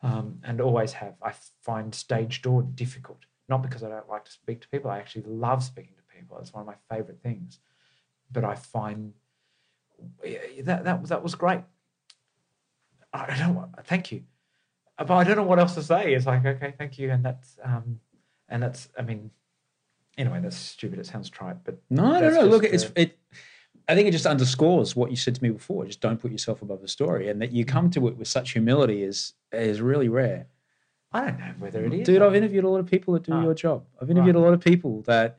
um, 0.03 0.41
and 0.45 0.61
always 0.61 0.93
have. 0.93 1.15
I 1.23 1.33
find 1.63 1.95
stage 1.95 2.43
door 2.43 2.63
difficult, 2.63 3.25
not 3.49 3.63
because 3.63 3.83
I 3.83 3.89
don't 3.89 4.09
like 4.09 4.27
to 4.27 4.33
speak 4.33 4.61
to 4.61 4.69
people. 4.69 4.91
I 4.91 4.99
actually 4.99 5.25
love 5.27 5.65
speaking 5.65 5.95
to 5.97 6.17
people. 6.17 6.39
It's 6.39 6.53
one 6.53 6.61
of 6.61 6.67
my 6.67 6.95
favorite 6.95 7.23
things. 7.23 7.61
But 8.31 8.45
I 8.45 8.57
find 8.57 9.15
that 10.67 10.85
that 10.85 11.07
that 11.07 11.23
was 11.23 11.35
great. 11.35 11.63
I 13.15 13.39
don't. 13.39 13.71
Thank 13.87 14.13
you 14.13 14.25
but 14.99 15.11
I 15.13 15.25
don't 15.25 15.37
know 15.37 15.45
what 15.45 15.59
else 15.59 15.75
to 15.75 15.83
say. 15.83 16.15
It's 16.15 16.27
like, 16.27 16.45
okay, 16.45 16.75
thank 16.77 16.99
you, 16.99 17.11
and 17.11 17.25
that's 17.25 17.57
um, 17.63 18.01
and 18.49 18.63
that's. 18.63 18.89
I 18.99 19.03
mean, 19.03 19.31
anyway, 20.17 20.41
that's 20.43 20.57
stupid. 20.57 20.99
It 20.99 21.07
sounds 21.07 21.31
trite, 21.31 21.65
but 21.65 21.79
no, 21.89 22.19
no, 22.21 22.31
no. 22.31 22.45
Look, 22.45 22.63
the, 22.63 22.75
it's 22.75 22.91
it. 22.97 23.19
I 23.89 23.95
think 23.95 24.09
it 24.09 24.11
just 24.11 24.27
underscores 24.27 24.95
what 24.95 25.11
you 25.11 25.17
said 25.17 25.35
to 25.37 25.43
me 25.43 25.51
before. 25.51 25.87
Just 25.87 26.01
don't 26.01 26.21
put 26.21 26.31
yourself 26.31 26.61
above 26.61 26.83
the 26.83 26.89
story, 26.89 27.29
and 27.29 27.41
that 27.41 27.53
you 27.53 27.65
come 27.65 27.91
to 27.91 28.09
it 28.09 28.17
with 28.17 28.29
such 28.29 28.53
humility 28.53 29.03
is 29.03 29.35
is 29.53 29.81
really 29.81 30.09
rare. 30.09 30.47
I 31.13 31.25
don't 31.25 31.39
know 31.39 31.55
whether 31.59 31.85
it 31.85 31.95
is. 31.95 32.07
Dude, 32.07 32.21
I've 32.21 32.35
interviewed 32.35 32.65
a 32.65 32.69
lot 32.69 32.81
of 32.81 32.87
people 32.87 33.15
that 33.15 33.23
do 33.23 33.33
oh. 33.33 33.43
your 33.43 33.55
job. 33.55 33.85
I've 34.01 34.11
interviewed 34.11 34.35
right. 34.35 34.43
a 34.43 34.45
lot 34.45 34.53
of 34.53 34.61
people 34.61 35.03
that 35.03 35.39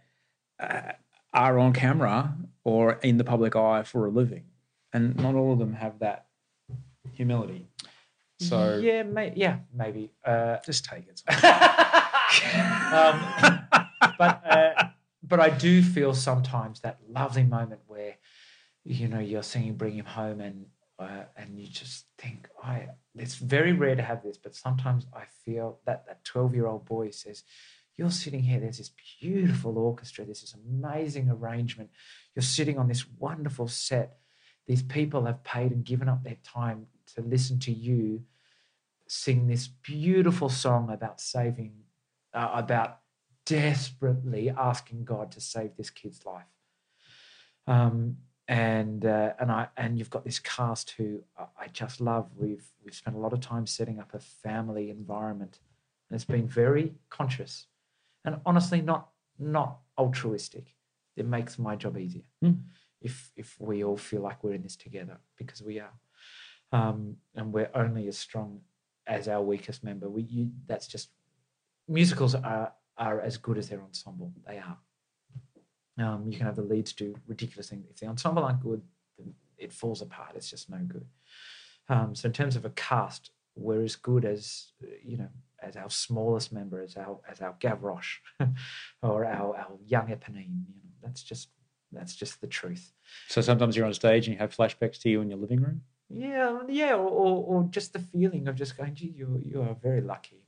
uh, 0.60 0.94
are 1.34 1.60
on 1.60 1.74
camera 1.74 2.34
or 2.64 2.94
in 3.04 3.18
the 3.18 3.24
public 3.24 3.56
eye 3.56 3.84
for 3.84 4.06
a 4.06 4.10
living, 4.10 4.46
and 4.94 5.16
not 5.18 5.36
all 5.36 5.54
of 5.54 5.60
them 5.60 5.74
have 5.74 6.00
that 6.00 6.26
humility. 7.14 7.68
So 8.40 8.78
yeah, 8.78 9.04
may, 9.04 9.34
yeah, 9.36 9.60
maybe. 9.74 10.12
Uh, 10.24 10.58
just 10.66 10.86
take 10.86 11.06
it. 11.08 11.22
um, 12.94 13.20
but 14.18 14.42
uh, 14.46 14.84
but 15.24 15.40
I 15.40 15.50
do 15.50 15.84
feel 15.84 16.14
sometimes 16.14 16.80
that 16.82 17.00
lovely 17.08 17.44
moment 17.44 17.82
where 17.88 18.16
you 18.86 19.10
know 19.10 19.20
you're 19.20 19.44
singing 19.44 19.76
"Bring 19.76 19.96
Him 19.96 20.06
Home" 20.06 20.40
and 20.40 20.66
uh, 20.98 21.24
and 21.36 21.60
you 21.60 21.68
just 21.68 22.06
think, 22.18 22.48
I. 22.64 22.88
It's 23.16 23.36
very 23.36 23.74
rare 23.74 23.96
to 23.96 24.02
have 24.02 24.24
this, 24.24 24.38
but 24.38 24.56
sometimes 24.56 25.06
I 25.14 25.24
feel 25.44 25.80
that 25.86 26.06
that 26.08 26.24
twelve 26.24 26.56
year 26.56 26.68
old 26.68 26.86
boy 26.86 27.12
says. 27.12 27.44
You're 27.98 28.12
sitting 28.12 28.44
here, 28.44 28.62
there's 28.62 28.78
this 28.78 28.94
beautiful 29.20 29.78
orchestra, 29.78 30.24
there's 30.24 30.40
this 30.40 30.54
amazing 30.54 31.30
arrangement. 31.30 31.90
You're 32.34 32.44
sitting 32.44 32.80
on 32.80 32.88
this 32.88 33.06
wonderful 33.18 33.68
set. 33.68 34.20
These 34.68 34.84
people 34.84 35.26
have 35.26 35.44
paid 35.44 35.74
and 35.74 35.84
given 35.84 36.08
up 36.08 36.24
their 36.24 36.38
time 36.42 36.88
to 37.14 37.22
listen 37.22 37.60
to 37.60 37.72
you 37.72 38.24
sing 39.10 39.48
this 39.48 39.68
beautiful 39.68 40.50
song 40.50 40.90
about 40.92 41.20
saving, 41.20 41.74
uh, 42.34 42.52
about 42.54 43.00
desperately 43.46 44.50
asking 44.50 45.04
God 45.04 45.32
to 45.32 45.42
save 45.42 45.76
this 45.76 45.90
kid's 45.90 46.26
life. 46.26 46.46
Um, 47.66 48.18
and 48.48 49.06
uh, 49.06 49.34
and 49.40 49.52
I 49.52 49.68
and 49.78 50.00
you've 50.00 50.10
got 50.10 50.26
this 50.26 50.40
cast 50.40 50.92
who 50.92 51.24
I 51.38 51.68
just 51.72 52.02
love. 52.02 52.30
We've 52.36 52.66
we've 52.84 52.96
spent 52.96 53.16
a 53.16 53.20
lot 53.20 53.34
of 53.34 53.42
time 53.42 53.68
setting 53.68 54.00
up 54.00 54.14
a 54.14 54.20
family 54.20 54.90
environment, 54.90 55.60
and 56.10 56.16
it's 56.16 56.26
been 56.26 56.48
very 56.48 56.96
conscious, 57.10 57.68
and 58.26 58.38
honestly 58.46 58.82
not 58.82 59.10
not 59.38 59.80
altruistic. 60.00 60.74
It 61.16 61.28
makes 61.28 61.60
my 61.60 61.76
job 61.76 61.98
easier 61.98 62.24
mm. 62.44 62.60
if 63.02 63.32
if 63.36 63.56
we 63.60 63.84
all 63.84 63.98
feel 63.98 64.22
like 64.22 64.44
we're 64.44 64.54
in 64.54 64.64
this 64.64 64.76
together 64.76 65.18
because 65.38 65.62
we 65.62 65.80
are 65.80 65.92
um, 66.72 67.16
and 67.36 67.52
we're 67.52 67.72
only 67.74 68.08
as 68.08 68.18
strong 68.18 68.62
as 69.08 69.28
our 69.28 69.42
weakest 69.42 69.84
member. 69.84 70.10
We 70.10 70.24
you, 70.24 70.52
that's 70.68 70.88
just 70.88 71.10
musicals 71.88 72.36
are 72.36 72.74
are 72.98 73.22
as 73.22 73.38
good 73.38 73.58
as 73.58 73.70
their 73.70 73.82
ensemble. 73.82 74.34
They 74.48 74.58
are. 74.58 74.78
Um, 75.98 76.26
you 76.28 76.38
can 76.38 76.46
have 76.46 76.56
the 76.56 76.62
leads 76.62 76.94
do 76.94 77.16
ridiculous 77.28 77.70
things. 77.70 77.86
If 77.90 78.00
the 78.00 78.08
ensemble 78.08 78.44
aren't 78.44 78.62
good, 78.62 78.82
it 79.58 79.74
falls 79.74 80.02
apart. 80.02 80.32
It's 80.36 80.50
just 80.50 80.70
no 80.70 80.80
good. 80.88 81.06
Um, 81.90 82.16
so 82.16 82.28
in 82.28 82.34
terms 82.34 82.56
of 82.56 82.66
a 82.66 82.70
cast, 82.72 83.32
we're 83.56 83.84
as 83.84 83.96
good 83.96 84.24
as 84.24 84.72
you 85.04 85.18
know 85.18 85.30
as 85.62 85.76
our 85.76 85.90
smallest 85.90 86.54
member, 86.54 86.82
as 86.82 86.96
our 86.96 87.20
as 87.30 87.42
our 87.42 87.56
Gavroche 87.60 88.18
or 89.02 89.26
our 89.26 89.58
our 89.58 89.78
young 89.86 90.08
Eponine. 90.08 90.64
You 90.68 90.84
know, 90.84 90.96
that's 91.02 91.24
just 91.24 91.50
that's 91.92 92.16
just 92.16 92.40
the 92.42 92.48
truth. 92.48 92.94
So 93.28 93.42
sometimes 93.42 93.76
you're 93.76 93.86
on 93.86 93.94
stage 93.94 94.28
and 94.28 94.36
you 94.36 94.40
have 94.40 94.56
flashbacks 94.56 95.00
to 95.02 95.10
you 95.10 95.22
in 95.22 95.30
your 95.30 95.40
living 95.40 95.62
room. 95.62 95.82
Yeah, 96.10 96.62
yeah, 96.68 96.94
or, 96.96 97.08
or, 97.08 97.44
or 97.44 97.64
just 97.70 97.94
the 97.94 98.00
feeling 98.00 98.48
of 98.48 98.56
just 98.56 98.78
going, 98.78 98.96
gee, 98.96 99.14
you 99.16 99.42
you 99.46 99.62
are 99.62 99.76
very 99.76 100.02
lucky 100.02 100.44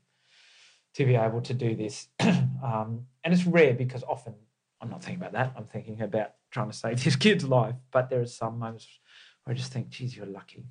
to 0.95 1.05
be 1.05 1.15
able 1.15 1.41
to 1.41 1.53
do 1.53 1.75
this. 1.75 2.07
um, 2.19 3.05
and 3.23 3.33
it's 3.33 3.45
rare 3.45 3.73
because 3.73 4.03
often 4.03 4.33
I'm 4.81 4.89
not 4.89 5.03
thinking 5.03 5.21
about 5.21 5.33
that. 5.33 5.53
I'm 5.55 5.65
thinking 5.65 6.01
about 6.01 6.31
trying 6.49 6.69
to 6.69 6.75
save 6.75 7.03
this 7.03 7.15
kid's 7.15 7.43
life. 7.43 7.75
But 7.91 8.09
there 8.09 8.21
are 8.21 8.25
some 8.25 8.59
moments 8.59 8.87
where 9.43 9.53
I 9.53 9.57
just 9.57 9.71
think, 9.71 9.89
geez, 9.89 10.15
you're 10.15 10.25
lucky. 10.25 10.65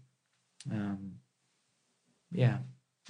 Um, 0.71 1.13
yeah. 2.31 2.59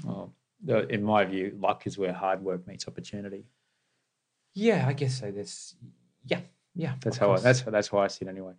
Well, 0.05 0.35
in 0.66 1.02
my 1.02 1.24
view, 1.24 1.57
luck 1.59 1.86
is 1.86 1.98
where 1.98 2.12
hard 2.12 2.43
work 2.43 2.66
meets 2.66 2.86
opportunity. 2.86 3.44
Yeah, 4.55 4.86
I 4.86 4.93
guess 4.93 5.20
so. 5.20 5.31
There's 5.31 5.74
yeah, 6.27 6.40
yeah. 6.74 6.94
That's 7.01 7.16
how 7.16 7.32
I, 7.32 7.40
that's 7.40 7.62
that's 7.62 7.89
how 7.89 7.98
I 7.98 8.09
see 8.09 8.24
it 8.24 8.28
anyway. 8.28 8.55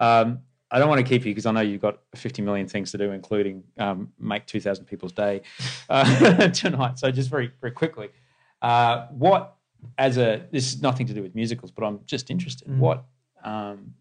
Um, 0.00 0.40
I 0.70 0.78
don't 0.78 0.88
want 0.88 0.98
to 0.98 1.08
keep 1.08 1.24
you 1.24 1.30
because 1.32 1.46
I 1.46 1.52
know 1.52 1.60
you've 1.60 1.80
got 1.80 2.00
50 2.16 2.42
million 2.42 2.66
things 2.66 2.90
to 2.90 2.98
do, 2.98 3.12
including 3.12 3.62
um, 3.78 4.12
make 4.18 4.46
2,000 4.46 4.84
people's 4.84 5.12
day 5.12 5.42
uh, 5.88 6.48
tonight. 6.62 6.98
So 6.98 7.10
just 7.10 7.30
very 7.30 7.52
very 7.60 7.70
quickly, 7.72 8.08
uh, 8.62 9.06
what 9.08 9.54
as 9.98 10.18
a 10.18 10.44
this 10.50 10.72
is 10.72 10.82
nothing 10.82 11.06
to 11.06 11.14
do 11.14 11.22
with 11.22 11.34
musicals, 11.34 11.70
but 11.70 11.84
I'm 11.84 12.00
just 12.06 12.30
interested. 12.30 12.66
Mm. 12.68 12.78
What 12.78 13.04
um, 13.44 13.94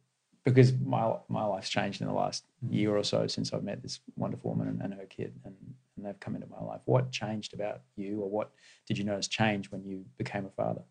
because 0.44 0.74
my 0.74 1.16
my 1.30 1.46
life's 1.46 1.70
changed 1.70 2.02
in 2.02 2.08
the 2.08 2.14
last 2.14 2.46
Mm. 2.66 2.74
year 2.74 2.96
or 2.96 3.04
so 3.04 3.28
since 3.28 3.52
I've 3.54 3.64
met 3.64 3.84
this 3.84 4.00
wonderful 4.16 4.50
woman 4.52 4.70
and, 4.70 4.82
and 4.82 4.94
her 4.94 5.06
kid, 5.06 5.34
and, 5.44 5.54
and 5.98 6.06
they've 6.06 6.20
come 6.20 6.36
into 6.36 6.48
my 6.48 6.62
life. 6.62 6.82
What 6.86 7.12
changed 7.12 7.54
about 7.54 7.82
you, 7.96 8.22
or 8.22 8.30
what 8.30 8.52
did 8.88 8.98
you 8.98 9.04
notice 9.04 9.28
change 9.28 9.70
when 9.72 9.84
you 9.84 10.06
became 10.18 10.46
a 10.46 10.50
father? 10.50 10.82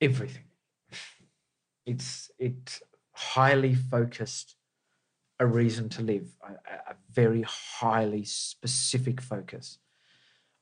everything. 0.00 0.44
It's 1.86 2.30
it 2.38 2.80
highly 3.14 3.74
focused 3.74 4.56
a 5.40 5.46
reason 5.46 5.88
to 5.90 6.02
live, 6.02 6.28
a, 6.42 6.52
a- 6.90 6.94
very 7.12 7.42
highly 7.42 8.24
specific 8.24 9.20
focus. 9.20 9.78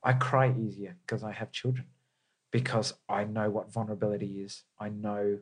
I 0.03 0.13
cry 0.13 0.53
easier 0.57 0.97
because 1.05 1.23
I 1.23 1.31
have 1.31 1.51
children, 1.51 1.87
because 2.51 2.93
I 3.09 3.23
know 3.23 3.49
what 3.49 3.71
vulnerability 3.71 4.41
is. 4.41 4.63
I 4.79 4.89
know 4.89 5.39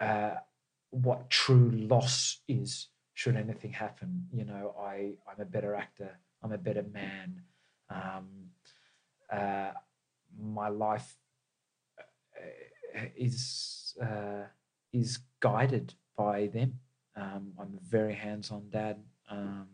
uh, 0.00 0.34
what 0.90 1.30
true 1.30 1.70
loss 1.70 2.40
is 2.46 2.88
should 3.14 3.36
anything 3.36 3.72
happen. 3.72 4.26
You 4.32 4.44
know, 4.44 4.74
I 4.78 5.14
I'm 5.28 5.40
a 5.40 5.44
better 5.44 5.74
actor. 5.74 6.18
I'm 6.42 6.52
a 6.52 6.58
better 6.58 6.84
man. 6.84 7.42
Um, 7.90 8.26
uh, 9.32 9.72
my 10.38 10.68
life 10.68 11.16
uh, 11.98 13.00
is 13.16 13.94
uh, 14.00 14.44
is 14.92 15.18
guided 15.40 15.94
by 16.16 16.46
them. 16.48 16.80
Um, 17.14 17.52
I'm 17.58 17.78
a 17.78 17.88
very 17.88 18.14
hands-on 18.14 18.68
dad, 18.70 18.98
um, 19.30 19.68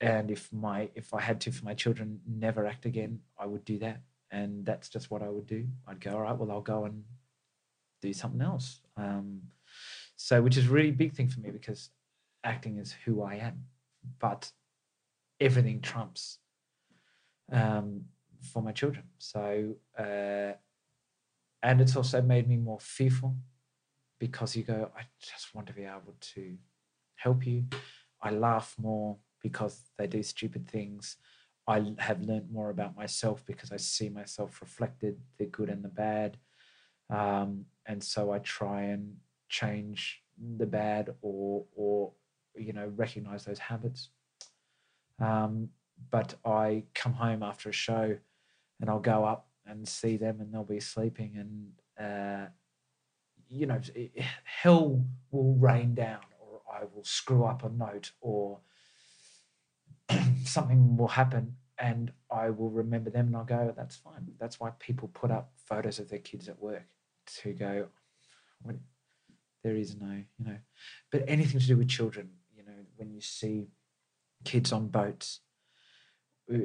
and 0.00 0.30
if 0.30 0.52
my 0.52 0.88
if 0.94 1.14
I 1.14 1.20
had 1.20 1.40
to 1.42 1.52
for 1.52 1.64
my 1.64 1.74
children 1.74 2.20
never 2.26 2.66
act 2.66 2.84
again, 2.86 3.20
I 3.38 3.46
would 3.46 3.64
do 3.64 3.78
that, 3.78 4.02
and 4.30 4.64
that's 4.64 4.88
just 4.88 5.10
what 5.10 5.22
I 5.22 5.28
would 5.28 5.46
do. 5.46 5.66
I'd 5.86 6.00
go, 6.00 6.12
all 6.12 6.22
right, 6.22 6.36
well, 6.36 6.50
I'll 6.50 6.60
go 6.60 6.84
and 6.84 7.04
do 8.02 8.12
something 8.12 8.40
else. 8.42 8.80
Um, 8.96 9.42
so, 10.16 10.42
which 10.42 10.56
is 10.56 10.66
a 10.66 10.70
really 10.70 10.90
big 10.90 11.14
thing 11.14 11.28
for 11.28 11.40
me 11.40 11.50
because 11.50 11.90
acting 12.44 12.78
is 12.78 12.94
who 13.04 13.22
I 13.22 13.36
am, 13.36 13.64
but 14.18 14.52
everything 15.40 15.80
trumps 15.80 16.38
um, 17.50 18.02
for 18.52 18.62
my 18.62 18.72
children. 18.72 19.04
So, 19.18 19.76
uh, 19.98 20.52
and 21.62 21.80
it's 21.80 21.96
also 21.96 22.22
made 22.22 22.48
me 22.48 22.56
more 22.56 22.80
fearful 22.80 23.36
because 24.18 24.54
you 24.56 24.62
go, 24.62 24.90
I 24.96 25.02
just 25.18 25.54
want 25.54 25.66
to 25.68 25.72
be 25.72 25.84
able 25.84 26.14
to 26.34 26.56
help 27.16 27.46
you. 27.46 27.64
I 28.22 28.30
laugh 28.30 28.74
more 28.80 29.16
because 29.42 29.90
they 29.98 30.06
do 30.06 30.22
stupid 30.22 30.68
things. 30.68 31.16
I 31.66 31.94
have 31.98 32.22
learned 32.22 32.50
more 32.50 32.70
about 32.70 32.96
myself 32.96 33.44
because 33.46 33.72
I 33.72 33.76
see 33.76 34.08
myself 34.08 34.60
reflected, 34.60 35.18
the 35.38 35.46
good 35.46 35.68
and 35.68 35.82
the 35.84 35.88
bad. 35.88 36.36
Um, 37.08 37.66
and 37.86 38.02
so 38.02 38.32
I 38.32 38.38
try 38.38 38.82
and 38.82 39.16
change 39.48 40.22
the 40.58 40.66
bad 40.66 41.14
or, 41.22 41.64
or, 41.74 42.12
you 42.56 42.72
know, 42.72 42.92
recognize 42.96 43.44
those 43.44 43.58
habits. 43.58 44.10
Um, 45.18 45.68
but 46.10 46.34
I 46.44 46.84
come 46.94 47.12
home 47.12 47.42
after 47.42 47.68
a 47.68 47.72
show 47.72 48.16
and 48.80 48.90
I'll 48.90 49.00
go 49.00 49.24
up 49.24 49.49
and 49.66 49.86
see 49.88 50.16
them 50.16 50.40
and 50.40 50.52
they'll 50.52 50.64
be 50.64 50.80
sleeping 50.80 51.36
and 51.36 52.06
uh, 52.06 52.46
you 53.48 53.66
know 53.66 53.80
it- 53.94 54.12
hell 54.44 55.04
will 55.30 55.54
rain 55.56 55.94
down 55.94 56.20
or 56.40 56.60
I 56.72 56.84
will 56.92 57.04
screw 57.04 57.44
up 57.44 57.64
a 57.64 57.68
note 57.68 58.12
or 58.20 58.60
something 60.44 60.96
will 60.96 61.08
happen 61.08 61.56
and 61.78 62.12
I 62.30 62.50
will 62.50 62.70
remember 62.70 63.10
them 63.10 63.28
and 63.28 63.36
I'll 63.36 63.44
go 63.44 63.72
that's 63.76 63.96
fine. 63.96 64.26
That's 64.38 64.60
why 64.60 64.70
people 64.78 65.08
put 65.08 65.30
up 65.30 65.52
photos 65.56 65.98
of 65.98 66.08
their 66.10 66.18
kids 66.18 66.48
at 66.48 66.60
work 66.60 66.84
to 67.42 67.52
go 67.52 67.88
"What- 68.62 68.76
there 69.62 69.76
is 69.76 69.94
no 69.96 70.22
you 70.38 70.44
know. 70.44 70.58
But 71.12 71.24
anything 71.28 71.60
to 71.60 71.66
do 71.66 71.76
with 71.76 71.88
children 71.88 72.30
you 72.56 72.64
know 72.64 72.84
when 72.96 73.10
you 73.12 73.20
see 73.20 73.68
kids 74.44 74.72
on 74.72 74.88
boats 74.88 75.40
uh, 76.52 76.56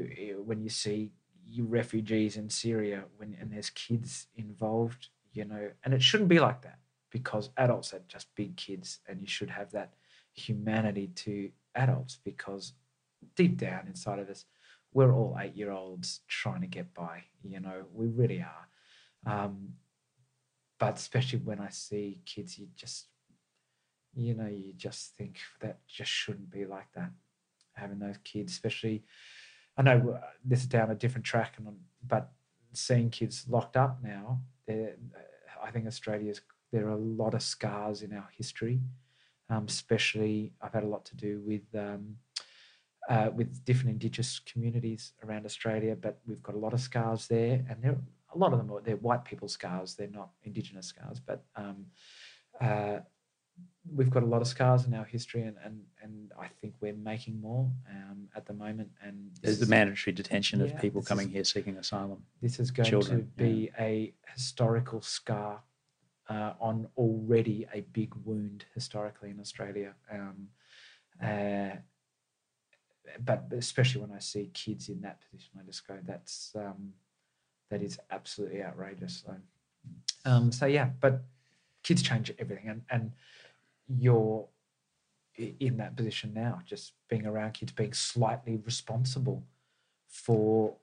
when 0.43 0.61
you 0.61 0.69
see 0.69 1.11
refugees 1.59 2.37
in 2.37 2.49
Syria 2.49 3.03
when 3.17 3.37
and 3.39 3.51
there's 3.51 3.69
kids 3.69 4.27
involved, 4.35 5.09
you 5.33 5.45
know, 5.45 5.71
and 5.83 5.93
it 5.93 6.01
shouldn't 6.01 6.29
be 6.29 6.39
like 6.39 6.61
that 6.63 6.79
because 7.11 7.49
adults 7.57 7.93
are 7.93 8.01
just 8.07 8.27
big 8.35 8.57
kids 8.57 8.99
and 9.07 9.21
you 9.21 9.27
should 9.27 9.49
have 9.49 9.71
that 9.71 9.93
humanity 10.33 11.07
to 11.15 11.49
adults 11.75 12.19
because 12.23 12.73
deep 13.35 13.57
down 13.57 13.87
inside 13.87 14.19
of 14.19 14.29
us, 14.29 14.45
we're 14.93 15.13
all 15.13 15.37
eight 15.39 15.55
year 15.55 15.71
olds 15.71 16.21
trying 16.27 16.61
to 16.61 16.67
get 16.67 16.93
by, 16.93 17.23
you 17.43 17.59
know, 17.59 17.83
we 17.93 18.07
really 18.07 18.41
are. 18.41 18.67
Um, 19.25 19.73
but 20.79 20.97
especially 20.97 21.39
when 21.39 21.59
I 21.59 21.69
see 21.69 22.19
kids, 22.25 22.57
you 22.59 22.67
just, 22.75 23.07
you 24.13 24.33
know, 24.33 24.47
you 24.47 24.73
just 24.75 25.15
think 25.17 25.39
that 25.61 25.79
just 25.87 26.11
shouldn't 26.11 26.49
be 26.49 26.65
like 26.65 26.91
that. 26.95 27.11
Having 27.73 27.99
those 27.99 28.17
kids, 28.23 28.53
especially 28.53 29.03
I 29.77 29.81
know 29.81 30.19
uh, 30.21 30.27
this 30.43 30.61
is 30.61 30.67
down 30.67 30.91
a 30.91 30.95
different 30.95 31.25
track, 31.25 31.55
and 31.57 31.67
but 32.07 32.31
seeing 32.73 33.09
kids 33.09 33.45
locked 33.49 33.77
up 33.77 33.99
now, 34.03 34.41
I 34.69 35.71
think 35.71 35.87
Australia's 35.87 36.41
there 36.71 36.87
are 36.87 36.91
a 36.91 36.97
lot 36.97 37.33
of 37.33 37.41
scars 37.41 38.01
in 38.01 38.13
our 38.13 38.29
history. 38.35 38.81
Um, 39.49 39.65
especially, 39.67 40.53
I've 40.61 40.73
had 40.73 40.83
a 40.83 40.87
lot 40.87 41.05
to 41.05 41.15
do 41.15 41.41
with 41.45 41.63
um, 41.75 42.15
uh, 43.09 43.29
with 43.33 43.63
different 43.65 43.91
Indigenous 43.91 44.39
communities 44.39 45.13
around 45.23 45.45
Australia, 45.45 45.95
but 45.95 46.19
we've 46.25 46.41
got 46.41 46.55
a 46.55 46.59
lot 46.59 46.73
of 46.73 46.81
scars 46.81 47.27
there, 47.27 47.63
and 47.69 47.81
there 47.81 47.97
a 48.33 48.37
lot 48.37 48.51
of 48.53 48.59
them 48.59 48.71
are 48.71 48.81
they're 48.81 48.97
white 48.97 49.23
people 49.23 49.47
scars. 49.47 49.95
They're 49.95 50.07
not 50.07 50.29
Indigenous 50.43 50.87
scars, 50.87 51.19
but 51.19 51.43
um, 51.55 51.85
uh, 52.59 52.99
we've 53.93 54.09
got 54.09 54.23
a 54.23 54.25
lot 54.25 54.41
of 54.41 54.47
scars 54.47 54.85
in 54.85 54.93
our 54.93 55.05
history, 55.05 55.43
and 55.43 55.55
and, 55.63 55.81
and 56.01 56.31
I 56.39 56.47
think 56.61 56.73
we're 56.81 56.93
making 56.93 57.39
more 57.39 57.69
um, 57.89 58.27
at 58.35 58.45
the 58.45 58.53
moment. 58.53 58.89
And 59.01 59.31
There's 59.41 59.59
the 59.59 59.65
mandatory 59.67 60.13
detention 60.13 60.59
Yeah, 60.59 60.67
of 60.67 60.79
people 60.81 61.01
coming 61.01 61.27
is- 61.27 61.33
here 61.33 61.43
seeking 61.43 61.77
asylum. 61.77 62.23
this 62.41 62.59
is 62.59 62.71
going 62.71 62.89
children, 62.89 63.19
to 63.19 63.43
be 63.43 63.69
a 63.79 64.13
historical 64.33 65.01
scar 65.01 65.61
uh, 66.29 66.53
on 66.59 66.87
already 66.97 67.67
a 67.73 67.81
big 67.81 68.13
wound 68.25 68.65
historically 68.73 69.29
in 69.29 69.39
Australia. 69.39 69.93
Um, 70.11 70.47
uh, 71.23 71.75
but 73.23 73.45
especially 73.51 74.01
when 74.01 74.11
I 74.11 74.19
see 74.19 74.49
kids 74.53 74.89
in 74.89 75.01
that 75.01 75.21
position, 75.21 75.51
I 75.59 75.63
just 75.63 75.87
go, 75.87 75.97
"That's 76.03 76.51
um, 76.55 76.93
that 77.69 77.81
is 77.81 77.99
absolutely 78.11 78.63
outrageous." 78.63 79.23
So, 79.25 79.35
um, 80.25 80.51
so 80.51 80.65
yeah, 80.65 80.89
but 80.99 81.23
kids 81.83 82.01
change 82.01 82.33
everything, 82.39 82.67
and 82.69 82.81
and 82.89 83.11
you're 83.87 84.47
in 85.37 85.77
that 85.77 85.95
position 85.95 86.33
now, 86.33 86.61
just 86.65 86.93
being 87.09 87.25
around 87.25 87.53
kids, 87.53 87.71
being 87.71 87.93
slightly 87.93 88.57
responsible 88.65 89.43
for 90.07 90.75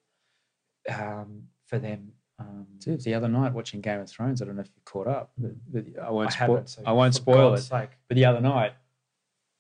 um, 0.88 1.44
for 1.66 1.78
them. 1.78 2.12
Um, 2.38 2.66
Dude, 2.78 3.00
the 3.02 3.14
other 3.14 3.28
night 3.28 3.52
watching 3.52 3.80
Game 3.80 4.00
of 4.00 4.08
Thrones, 4.10 4.42
I 4.42 4.46
don't 4.46 4.56
know 4.56 4.62
if 4.62 4.68
you 4.74 4.82
caught 4.84 5.06
up. 5.06 5.32
But, 5.38 5.52
but 5.72 5.84
I 6.02 6.10
won't. 6.10 6.28
I 6.42 6.46
spo- 6.46 6.68
so 6.68 6.82
I 6.84 6.92
won't 6.92 7.14
spoil 7.14 7.50
God's 7.50 7.62
it. 7.62 7.68
sake. 7.68 7.90
But 8.08 8.16
the 8.16 8.24
other 8.24 8.40
night, 8.40 8.72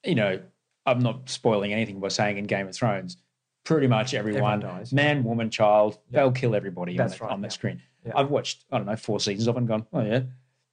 you 0.04 0.14
know, 0.14 0.40
I'm 0.84 0.98
not 0.98 1.28
spoiling 1.30 1.72
anything 1.72 2.00
by 2.00 2.08
saying 2.08 2.38
in 2.38 2.44
Game 2.44 2.66
of 2.66 2.74
Thrones, 2.74 3.16
pretty 3.64 3.86
much 3.86 4.14
everyone, 4.14 4.54
Everyone 4.54 4.78
dies. 4.78 4.92
man, 4.92 5.22
woman, 5.22 5.48
child, 5.48 5.98
Yeah. 6.10 6.20
they'll 6.20 6.32
kill 6.32 6.54
everybody 6.56 6.92
on, 6.92 7.06
That's 7.06 7.18
the, 7.18 7.24
right, 7.24 7.32
on 7.32 7.42
yeah. 7.42 7.48
screen. 7.48 7.80
Yeah. 8.04 8.12
I've 8.16 8.30
watched, 8.30 8.64
I 8.72 8.78
don't 8.78 8.86
know, 8.86 8.96
four 8.96 9.20
seasons 9.20 9.46
of 9.46 9.54
it 9.54 9.58
and 9.60 9.68
gone, 9.68 9.86
oh 9.92 10.02
yeah. 10.02 10.22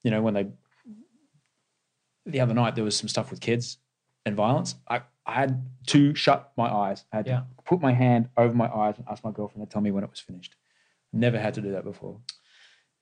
You 0.03 0.09
know, 0.09 0.21
when 0.23 0.33
they, 0.33 0.47
the 2.31 2.39
other 2.41 2.53
night 2.53 2.75
there 2.75 2.83
was 2.83 2.95
some 2.97 3.07
stuff 3.07 3.29
with 3.31 3.41
kids 3.41 3.77
and 4.25 4.35
violence. 4.35 4.75
I, 4.87 5.01
I 5.25 5.33
had 5.33 5.65
to 5.87 6.13
shut 6.15 6.51
my 6.57 6.69
eyes. 6.71 7.05
I 7.11 7.17
had 7.17 7.27
Yeah. 7.27 7.39
to 7.39 7.45
put 7.65 7.81
my 7.81 7.93
hand 7.93 8.29
over 8.37 8.53
my 8.55 8.67
eyes 8.67 8.95
and 8.97 9.05
ask 9.09 9.23
my 9.23 9.31
girlfriend 9.31 9.67
to 9.67 9.71
tell 9.71 9.81
me 9.81 9.91
when 9.91 10.03
it 10.03 10.09
was 10.09 10.19
finished. 10.19 10.55
Never 11.13 11.39
had 11.39 11.53
to 11.55 11.61
do 11.61 11.71
that 11.71 11.83
before. 11.83 12.19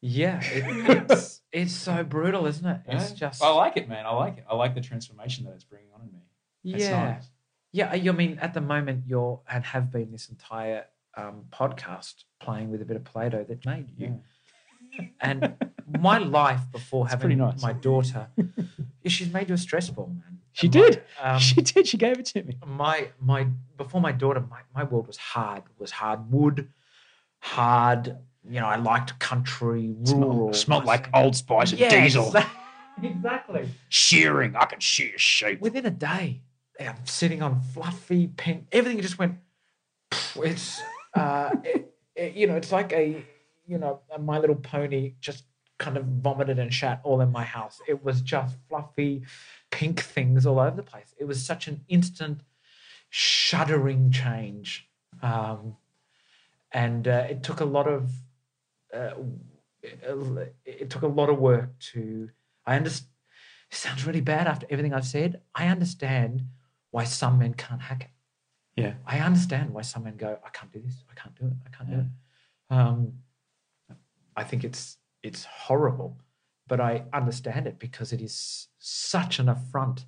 Yeah, 0.01 0.39
it, 0.43 1.07
it's 1.11 1.41
it's 1.51 1.73
so 1.73 2.03
brutal, 2.03 2.45
isn't 2.45 2.65
it? 2.65 2.81
It's 2.87 3.11
just 3.13 3.41
I 3.41 3.49
like 3.49 3.77
it, 3.77 3.89
man. 3.89 4.05
I 4.05 4.11
like 4.11 4.37
it. 4.37 4.45
I 4.49 4.55
like 4.55 4.75
the 4.75 4.81
transformation 4.81 5.45
that 5.45 5.53
it's 5.53 5.63
bringing 5.63 5.89
on 5.95 6.01
in 6.01 6.11
me. 6.13 6.75
It's 6.75 6.83
yeah, 6.85 7.03
nice. 7.13 7.29
yeah. 7.71 7.89
I 8.11 8.11
mean, 8.15 8.37
at 8.39 8.53
the 8.53 8.61
moment, 8.61 9.05
you're 9.07 9.41
and 9.49 9.63
have 9.65 9.91
been 9.91 10.11
this 10.11 10.29
entire 10.29 10.85
um, 11.15 11.45
podcast 11.51 12.25
playing 12.39 12.69
with 12.69 12.81
a 12.81 12.85
bit 12.85 12.95
of 12.95 13.03
Play-Doh 13.05 13.45
that 13.45 13.65
made 13.65 13.89
you. 13.97 14.21
And 15.19 15.55
my 15.99 16.17
life 16.17 16.61
before 16.71 17.05
It's 17.05 17.13
having 17.13 17.37
nice. 17.37 17.61
my 17.61 17.73
daughter, 17.73 18.27
is 19.03 19.11
she's 19.11 19.31
made 19.31 19.49
you 19.49 19.55
a 19.55 19.57
stress 19.57 19.89
ball, 19.89 20.07
man. 20.07 20.39
She 20.53 20.67
did. 20.67 21.03
um, 21.21 21.39
she 21.39 21.61
did. 21.61 21.87
She 21.87 21.97
gave 21.97 22.17
it 22.19 22.25
to 22.27 22.43
me. 22.43 22.57
my 22.65 23.09
my 23.21 23.47
before 23.77 24.01
my 24.01 24.11
daughter, 24.11 24.41
my, 24.41 24.59
my 24.73 24.83
world 24.83 25.05
was 25.07 25.17
hard. 25.17 25.63
Was 25.77 25.91
hard 25.91 26.31
wood, 26.31 26.69
hard. 27.39 28.17
You 28.49 28.59
know, 28.61 28.65
I 28.67 28.77
liked 28.77 29.19
country, 29.19 29.93
rural. 29.99 30.53
Smelled, 30.53 30.55
smelled 30.55 30.85
like 30.85 31.09
Old 31.13 31.35
Spice 31.35 31.71
and 31.71 31.79
Yeah, 31.79 31.89
diesel. 32.01 32.31
exa- 32.31 32.49
Exactly. 33.03 33.69
Shearing. 33.89 34.55
I 34.55 34.65
can 34.65 34.79
shear 34.79 35.17
sheep. 35.17 35.61
Within 35.61 35.85
a 35.85 35.91
day, 35.91 36.41
I'm 36.79 37.05
sitting 37.05 37.43
on 37.43 37.61
fluffy 37.61 38.27
pen. 38.27 38.65
Everything 38.71 38.99
just 39.01 39.19
went. 39.19 39.35
It's 40.37 40.81
uh, 41.13 41.51
it, 41.63 41.93
it- 42.15 42.33
you 42.33 42.47
know, 42.47 42.55
it's 42.55 42.71
like 42.71 42.91
a 42.93 43.23
you 43.67 43.77
know, 43.77 43.99
My 44.19 44.39
Little 44.39 44.55
Pony 44.55 45.13
just 45.19 45.43
kind 45.77 45.97
of 45.97 46.05
vomited 46.05 46.59
and 46.59 46.73
shat 46.73 46.99
all 47.03 47.21
in 47.21 47.31
my 47.31 47.43
house. 47.43 47.79
It 47.87 48.03
was 48.03 48.21
just 48.21 48.55
fluffy 48.67 49.23
pink 49.71 50.01
things 50.01 50.45
all 50.45 50.59
over 50.59 50.75
the 50.75 50.83
place. 50.83 51.13
It 51.19 51.25
was 51.25 51.43
such 51.43 51.67
an 51.67 51.81
instant, 51.87 52.41
shuddering 53.09 54.11
change. 54.11 54.89
Um, 55.21 55.77
and 56.71 57.07
uh, 57.07 57.25
it 57.29 57.43
took 57.43 57.59
a 57.59 57.65
lot 57.65 57.87
of 57.87 58.11
uh, 58.93 59.11
it, 59.81 60.55
it 60.65 60.89
took 60.89 61.03
a 61.03 61.07
lot 61.07 61.29
of 61.29 61.37
work 61.37 61.77
to 61.91 62.29
I 62.65 62.75
understand 62.75 63.11
it 63.71 63.75
sounds 63.75 64.05
really 64.05 64.21
bad 64.21 64.47
after 64.47 64.65
everything 64.69 64.93
I've 64.93 65.05
said. 65.05 65.41
I 65.53 65.67
understand 65.67 66.43
why 66.91 67.03
some 67.03 67.37
men 67.39 67.53
can't 67.53 67.81
hack 67.81 68.03
it. 68.03 68.81
Yeah. 68.81 68.93
I 69.05 69.19
understand 69.19 69.73
why 69.73 69.81
some 69.81 70.03
men 70.03 70.15
go, 70.17 70.37
I 70.45 70.49
can't 70.49 70.71
do 70.71 70.79
this, 70.79 71.03
I 71.11 71.19
can't 71.19 71.35
do 71.35 71.47
it, 71.47 71.53
I 71.65 71.75
can't 71.75 71.89
do 71.89 71.99
it. 71.99 72.05
Um, 72.75 73.13
I 74.35 74.43
think 74.43 74.63
it's 74.63 74.96
it's 75.23 75.45
horrible, 75.45 76.17
but 76.67 76.79
I 76.79 77.03
understand 77.13 77.67
it 77.67 77.79
because 77.79 78.13
it 78.13 78.21
is 78.21 78.67
such 78.79 79.39
an 79.39 79.49
affront 79.49 80.05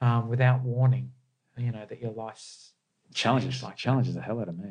um, 0.00 0.28
without 0.28 0.62
warning. 0.62 1.12
You 1.56 1.72
know 1.72 1.84
that 1.88 2.00
your 2.00 2.12
life's 2.12 2.72
Challenges 3.12 3.62
like 3.62 3.72
that. 3.72 3.78
challenges 3.78 4.14
the 4.14 4.22
hell 4.22 4.40
out 4.40 4.48
of 4.48 4.56
me. 4.58 4.70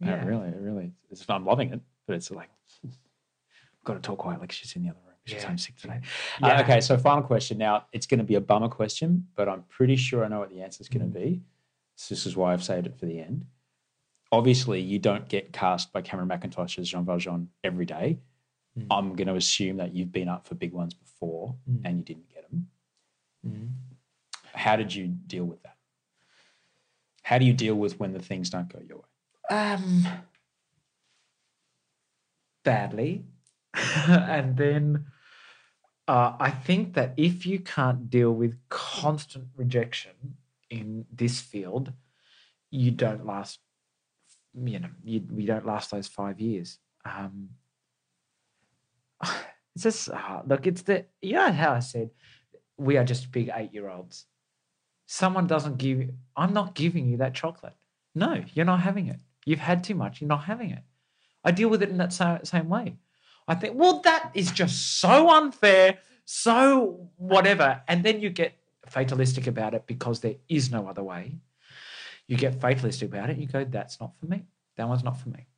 Yeah, 0.00 0.08
Yeah. 0.16 0.24
really, 0.24 0.48
it 0.48 0.56
really. 0.58 0.92
It's, 1.10 1.24
I'm 1.28 1.44
loving 1.44 1.72
it, 1.72 1.80
but 2.06 2.14
it's 2.14 2.30
like 2.30 2.50
I've 2.84 3.84
got 3.84 3.94
to 3.94 4.00
talk 4.00 4.18
quietly 4.18 4.46
because 4.46 4.58
she's 4.58 4.76
in 4.76 4.82
the 4.82 4.90
other 4.90 4.98
room. 5.06 5.14
She's 5.24 5.42
Yeah. 5.42 5.48
home 5.48 5.58
sick 5.58 5.76
today. 5.76 6.00
Yeah. 6.40 6.58
Uh, 6.58 6.62
okay, 6.62 6.80
so 6.80 6.96
final 6.98 7.22
question. 7.22 7.58
Now 7.58 7.86
it's 7.92 8.06
going 8.06 8.18
to 8.18 8.24
be 8.24 8.34
a 8.36 8.40
bummer 8.40 8.68
question, 8.68 9.26
but 9.34 9.48
I'm 9.48 9.62
pretty 9.64 9.96
sure 9.96 10.24
I 10.24 10.28
know 10.28 10.38
what 10.40 10.50
the 10.50 10.60
answer 10.62 10.82
is 10.82 10.88
going 10.88 11.10
to 11.10 11.18
be. 11.18 11.40
So 11.96 12.14
this 12.14 12.26
is 12.26 12.36
why 12.36 12.52
I've 12.52 12.62
saved 12.64 12.86
it 12.86 12.96
for 12.98 13.06
the 13.06 13.18
end. 13.20 13.46
Obviously, 14.32 14.80
you 14.80 14.98
don't 15.00 15.28
get 15.28 15.52
cast 15.52 15.92
by 15.92 16.02
Cameron 16.02 16.28
Mackintosh 16.28 16.78
as 16.78 16.88
Jean 16.88 17.04
Valjean 17.04 17.48
every 17.64 17.84
day. 17.86 18.20
I'm 18.90 19.14
going 19.14 19.28
to 19.28 19.34
assume 19.34 19.78
that 19.78 19.94
you've 19.94 20.12
been 20.12 20.28
up 20.28 20.46
for 20.46 20.54
big 20.54 20.72
ones 20.72 20.94
before 20.94 21.54
and 21.84 21.98
you 21.98 22.04
didn't 22.04 22.28
get 22.28 22.50
them. 22.50 22.68
How 24.54 24.76
did 24.76 24.94
you 24.94 25.06
deal 25.08 25.44
with 25.44 25.62
that? 25.62 25.76
How 27.22 27.38
do 27.38 27.44
you 27.44 27.52
deal 27.52 27.74
with 27.74 27.98
when 28.00 28.12
the 28.12 28.20
things 28.20 28.50
don't 28.50 28.72
go 28.72 28.80
your 28.86 28.98
way? 28.98 29.04
um 29.50 30.06
badly 32.64 33.24
and 33.74 34.56
then 34.56 35.06
uh, 36.08 36.34
i 36.38 36.50
think 36.50 36.94
that 36.94 37.12
if 37.16 37.44
you 37.44 37.58
can't 37.58 38.08
deal 38.08 38.32
with 38.32 38.56
constant 38.68 39.48
rejection 39.56 40.12
in 40.70 41.04
this 41.12 41.40
field 41.40 41.92
you 42.70 42.90
don't 42.90 43.26
last 43.26 43.58
you 44.54 44.78
know 44.78 44.88
you, 45.04 45.22
you 45.34 45.46
don't 45.46 45.66
last 45.66 45.90
those 45.90 46.06
five 46.06 46.40
years 46.40 46.78
um 47.04 47.48
it's 49.74 49.84
just 49.84 50.10
uh, 50.10 50.42
look 50.46 50.66
it's 50.66 50.82
the 50.82 51.04
you 51.20 51.34
know 51.34 51.52
how 51.52 51.72
i 51.72 51.78
said 51.78 52.10
we 52.76 52.96
are 52.96 53.04
just 53.04 53.30
big 53.30 53.50
eight 53.54 53.72
year 53.72 53.88
olds 53.88 54.26
someone 55.06 55.46
doesn't 55.46 55.76
give 55.78 56.08
i'm 56.36 56.52
not 56.52 56.74
giving 56.74 57.08
you 57.08 57.16
that 57.18 57.34
chocolate. 57.34 57.74
No 58.14 58.42
you're 58.54 58.64
not 58.64 58.80
having 58.80 59.06
it. 59.08 59.20
You've 59.46 59.60
had 59.60 59.82
too 59.84 59.94
much. 59.94 60.20
You're 60.20 60.28
not 60.28 60.44
having 60.44 60.70
it. 60.70 60.82
I 61.44 61.50
deal 61.50 61.68
with 61.68 61.82
it 61.82 61.88
in 61.88 61.98
that 61.98 62.12
sa- 62.12 62.40
same 62.42 62.68
way. 62.68 62.96
I 63.48 63.54
think 63.54 63.74
well 63.76 64.00
that 64.00 64.30
is 64.34 64.50
just 64.50 65.00
so 65.00 65.30
unfair 65.30 65.98
so 66.32 67.10
whatever. 67.16 67.82
And 67.88 68.04
then 68.04 68.20
you 68.20 68.30
get 68.30 68.56
fatalistic 68.86 69.48
about 69.48 69.74
it 69.74 69.84
because 69.86 70.20
there 70.20 70.36
is 70.48 70.70
no 70.70 70.86
other 70.86 71.02
way. 71.02 71.40
You 72.28 72.36
get 72.36 72.60
fatalistic 72.60 73.08
about 73.08 73.30
it 73.30 73.36
you 73.36 73.46
go 73.46 73.64
that's 73.64 73.98
not 74.00 74.12
for 74.18 74.26
me. 74.26 74.44
That 74.76 74.88
one's 74.88 75.02
not 75.02 75.18
for 75.20 75.28
me. 75.28 75.48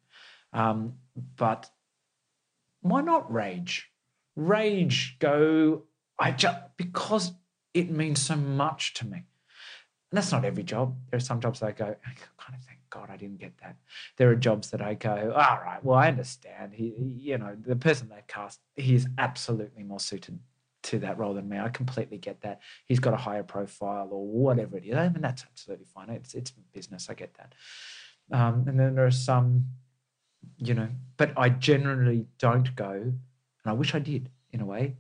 Um, 0.55 0.95
but 1.37 1.69
why 2.83 3.01
not 3.01 3.33
rage? 3.33 3.89
Rage, 4.37 5.17
go, 5.19 5.85
I 6.19 6.33
just, 6.33 6.59
because 6.77 7.33
it 7.75 7.91
means 7.91 8.21
so 8.21 8.37
much 8.37 8.95
to 8.95 9.07
me. 9.07 9.19
And 9.19 10.19
that's 10.19 10.33
not 10.33 10.45
every 10.45 10.63
job. 10.63 10.97
There 11.11 11.17
are 11.17 11.21
some 11.21 11.41
jobs 11.41 11.61
that 11.61 11.67
I 11.67 11.73
go, 11.73 11.85
I 11.85 12.11
kind 12.39 12.55
of 12.55 12.65
thank 12.67 12.81
God 12.91 13.09
I 13.11 13.17
didn't 13.17 13.39
get 13.39 13.57
that. 13.63 13.77
There 14.19 14.31
are 14.31 14.37
jobs 14.37 14.71
that 14.71 14.83
I 14.83 14.95
go, 14.95 15.33
all 15.35 15.59
right, 15.65 15.83
well, 15.83 15.99
I 15.99 16.09
understand. 16.09 16.75
He, 16.75 16.95
you 16.99 17.39
know, 17.39 17.57
the 17.59 17.77
person 17.77 18.09
they 18.09 18.23
cast, 18.29 18.61
he 18.77 18.95
is 18.95 19.07
absolutely 19.17 19.83
more 19.83 20.01
suited 20.01 20.39
to 20.85 20.99
that 20.99 21.17
role 21.19 21.33
than 21.33 21.49
me. 21.49 21.59
I 21.59 21.69
completely 21.69 22.19
get 22.19 22.43
that. 22.43 22.61
He's 22.87 22.99
got 22.99 23.15
a 23.15 23.17
higher 23.19 23.45
profile 23.45 24.09
or 24.11 24.27
whatever 24.27 24.77
it 24.77 24.85
is. 24.85 24.97
I 24.97 25.09
mean, 25.09 25.23
that's 25.23 25.45
absolutely 25.45 25.87
fine. 25.87 26.11
It's, 26.11 26.35
it's 26.35 26.53
business. 26.73 27.09
I 27.09 27.15
get 27.15 27.35
that. 27.35 27.55
Um, 28.37 28.65
and 28.67 28.79
then 28.79 28.95
there 28.95 29.07
are 29.07 29.11
some 29.11 29.67
you 30.59 30.75
know, 30.75 30.89
but 31.17 31.33
I 31.37 31.49
generally 31.49 32.27
don't 32.39 32.75
go, 32.77 32.91
and 32.93 33.15
I 33.65 33.73
wish 33.73 33.95
I 33.95 33.99
did 33.99 34.31
in 34.53 34.61
a 34.61 34.65
way. 34.67 34.97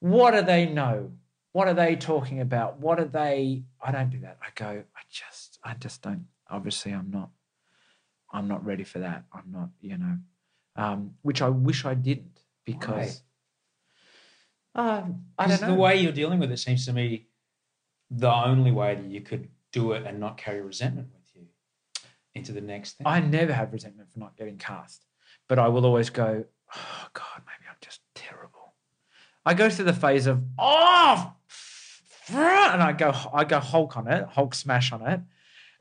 What 0.00 0.32
do 0.32 0.42
they 0.42 0.66
know? 0.66 1.12
What 1.52 1.68
are 1.68 1.74
they 1.74 1.96
talking 1.96 2.40
about? 2.40 2.78
What 2.78 3.00
are 3.00 3.04
they? 3.04 3.64
I 3.84 3.92
don't 3.92 4.10
do 4.10 4.20
that. 4.20 4.38
I 4.42 4.48
go, 4.54 4.84
I 4.96 5.00
just, 5.10 5.58
I 5.64 5.74
just 5.74 6.02
don't. 6.02 6.26
Obviously, 6.48 6.92
I'm 6.92 7.10
not, 7.10 7.30
I'm 8.32 8.48
not 8.48 8.64
ready 8.64 8.84
for 8.84 9.00
that. 9.00 9.24
I'm 9.32 9.50
not, 9.50 9.70
you 9.80 9.98
know, 9.98 10.18
um, 10.76 11.14
which 11.22 11.42
I 11.42 11.48
wish 11.48 11.84
I 11.84 11.94
didn't 11.94 12.40
because, 12.64 13.22
um, 14.74 15.24
I 15.38 15.48
don't 15.48 15.60
know. 15.60 15.68
the 15.68 15.74
way 15.74 15.96
you're 15.96 16.12
dealing 16.12 16.38
with 16.38 16.52
it 16.52 16.58
seems 16.58 16.86
to 16.86 16.92
me 16.92 17.26
the 18.10 18.32
only 18.32 18.72
way 18.72 18.94
that 18.94 19.06
you 19.06 19.20
could 19.20 19.48
do 19.72 19.92
it 19.92 20.04
and 20.06 20.18
not 20.18 20.36
carry 20.36 20.60
resentment 20.60 21.08
with 21.12 21.19
into 22.40 22.52
the 22.52 22.60
next 22.60 22.96
thing. 22.96 23.06
I 23.06 23.20
never 23.20 23.52
have 23.52 23.72
resentment 23.72 24.10
for 24.10 24.18
not 24.18 24.36
getting 24.36 24.56
cast, 24.56 25.04
but 25.46 25.58
I 25.58 25.68
will 25.68 25.84
always 25.84 26.10
go, 26.10 26.44
oh 26.74 27.06
God, 27.12 27.42
maybe 27.46 27.68
I'm 27.68 27.76
just 27.80 28.00
terrible. 28.14 28.74
I 29.44 29.54
go 29.54 29.68
through 29.68 29.84
the 29.84 29.92
phase 29.92 30.26
of 30.26 30.42
oh, 30.58 31.32
and 32.30 32.82
I 32.82 32.92
go, 32.92 33.12
I 33.32 33.44
go 33.44 33.60
Hulk 33.60 33.96
on 33.96 34.08
it, 34.08 34.26
Hulk 34.28 34.54
smash 34.54 34.90
on 34.92 35.06
it, 35.06 35.20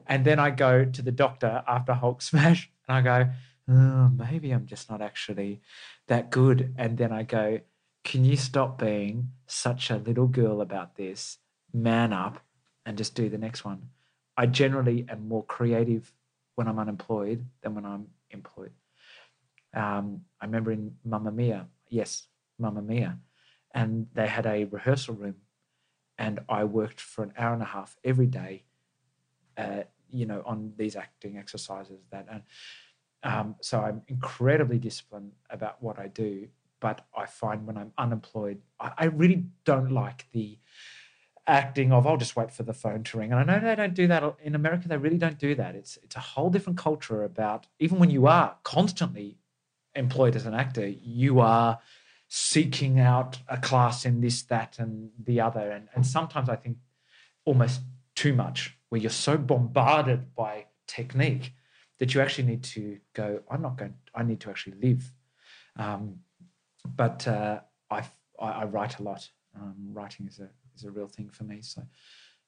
and 0.05 0.25
then 0.25 0.39
I 0.39 0.49
go 0.49 0.85
to 0.85 1.01
the 1.01 1.11
doctor 1.11 1.63
after 1.67 1.93
Hulk 1.93 2.21
smash, 2.31 2.69
and 2.87 2.97
I 2.97 3.01
go, 3.01 3.29
oh, 3.69 4.09
maybe 4.09 4.51
I'm 4.51 4.65
just 4.65 4.89
not 4.89 5.01
actually 5.01 5.61
that 6.07 6.29
good, 6.29 6.73
and 6.77 6.97
then 6.97 7.11
I 7.11 7.23
go, 7.23 7.61
can 8.03 8.25
you 8.25 8.35
stop 8.35 8.79
being 8.79 9.31
such 9.47 9.89
a 9.89 9.97
little 9.97 10.27
girl 10.27 10.61
about 10.61 10.95
this? 10.95 11.37
Man 11.71 12.11
up 12.11 12.39
and 12.85 12.97
just 12.97 13.13
do 13.13 13.29
the 13.29 13.37
next 13.37 13.63
one. 13.63 13.89
I 14.35 14.45
generally 14.45 15.05
am 15.09 15.27
more 15.27 15.43
creative 15.43 16.13
when 16.59 16.67
I'm 16.67 16.77
unemployed 16.77 17.45
than 17.61 17.73
when 17.73 17.85
I'm 17.85 18.07
employed. 18.31 18.73
Um, 19.73 20.25
I 20.41 20.45
remember 20.45 20.73
in 20.73 20.97
Mamma 21.05 21.31
Mia, 21.31 21.67
yes, 21.87 22.27
Mamma 22.57 22.81
Mia, 22.81 23.17
and 23.73 24.07
they 24.13 24.27
had 24.27 24.45
a 24.45 24.65
rehearsal 24.65 25.15
room, 25.15 25.35
and 26.17 26.41
I 26.49 26.65
worked 26.65 26.99
for 26.99 27.23
an 27.23 27.31
hour 27.37 27.53
and 27.53 27.61
a 27.61 27.71
half 27.77 27.95
every 28.03 28.27
day, 28.27 28.65
uh, 29.57 29.83
you 30.09 30.25
know, 30.25 30.43
on 30.45 30.73
these 30.75 30.97
acting 30.97 31.37
exercises. 31.37 32.01
That, 32.11 32.27
and 32.29 32.43
um, 33.23 33.55
so 33.61 33.79
I'm 33.79 34.01
incredibly 34.09 34.79
disciplined 34.79 35.31
about 35.49 35.81
what 35.81 35.97
I 35.97 36.07
do. 36.09 36.49
But 36.81 37.05
I 37.15 37.25
find 37.25 37.65
when 37.67 37.77
I'm 37.77 37.93
unemployed, 37.97 38.59
I, 38.81 38.91
I 38.97 39.05
really 39.05 39.45
don't 39.63 39.91
like 39.91 40.25
the 40.33 40.59
acting 41.49 41.91
of 41.91 42.05
I'll 42.05 42.17
just 42.17 42.35
wait 42.35 42.51
for 42.51 42.63
the 42.63 42.73
phone 42.73 43.03
to 43.03 43.17
ring. 43.17 43.31
And 43.31 43.39
I 43.39 43.43
know 43.43 43.59
they 43.59 43.75
don't 43.75 43.93
do 43.93 44.07
that 44.07 44.23
in 44.41 44.55
America. 44.55 44.87
They 44.87 44.97
really 44.97 45.17
don't 45.17 45.39
do 45.39 45.55
that. 45.55 45.75
It's 45.75 45.97
it's 46.03 46.15
a 46.15 46.19
whole 46.19 46.49
different 46.49 46.77
culture 46.77 47.23
about 47.23 47.67
even 47.79 47.99
when 47.99 48.09
you 48.09 48.27
are 48.27 48.57
constantly 48.63 49.37
employed 49.95 50.35
as 50.35 50.45
an 50.45 50.53
actor, 50.53 50.87
you 50.87 51.39
are 51.39 51.79
seeking 52.27 52.99
out 52.99 53.39
a 53.47 53.57
class 53.57 54.05
in 54.05 54.21
this, 54.21 54.43
that, 54.43 54.77
and 54.79 55.09
the 55.23 55.41
other. 55.41 55.71
And 55.71 55.87
and 55.95 56.05
sometimes 56.05 56.49
I 56.49 56.55
think 56.55 56.77
almost 57.45 57.81
too 58.15 58.33
much, 58.33 58.77
where 58.89 59.01
you're 59.01 59.09
so 59.09 59.37
bombarded 59.37 60.35
by 60.35 60.65
technique 60.87 61.53
that 61.99 62.13
you 62.13 62.21
actually 62.21 62.47
need 62.47 62.63
to 62.63 62.99
go, 63.13 63.41
I'm 63.49 63.61
not 63.61 63.77
going, 63.77 63.93
I 64.13 64.23
need 64.23 64.39
to 64.41 64.49
actually 64.49 64.77
live. 64.81 65.11
Um, 65.75 66.19
but 66.95 67.27
uh, 67.27 67.59
I, 67.89 68.03
I, 68.39 68.47
I 68.47 68.63
write 68.65 68.99
a 68.99 69.03
lot. 69.03 69.29
Um, 69.55 69.75
writing 69.93 70.27
is 70.27 70.39
a 70.39 70.49
is 70.79 70.85
a 70.85 70.91
real 70.91 71.07
thing 71.07 71.29
for 71.29 71.43
me, 71.43 71.61
so 71.61 71.83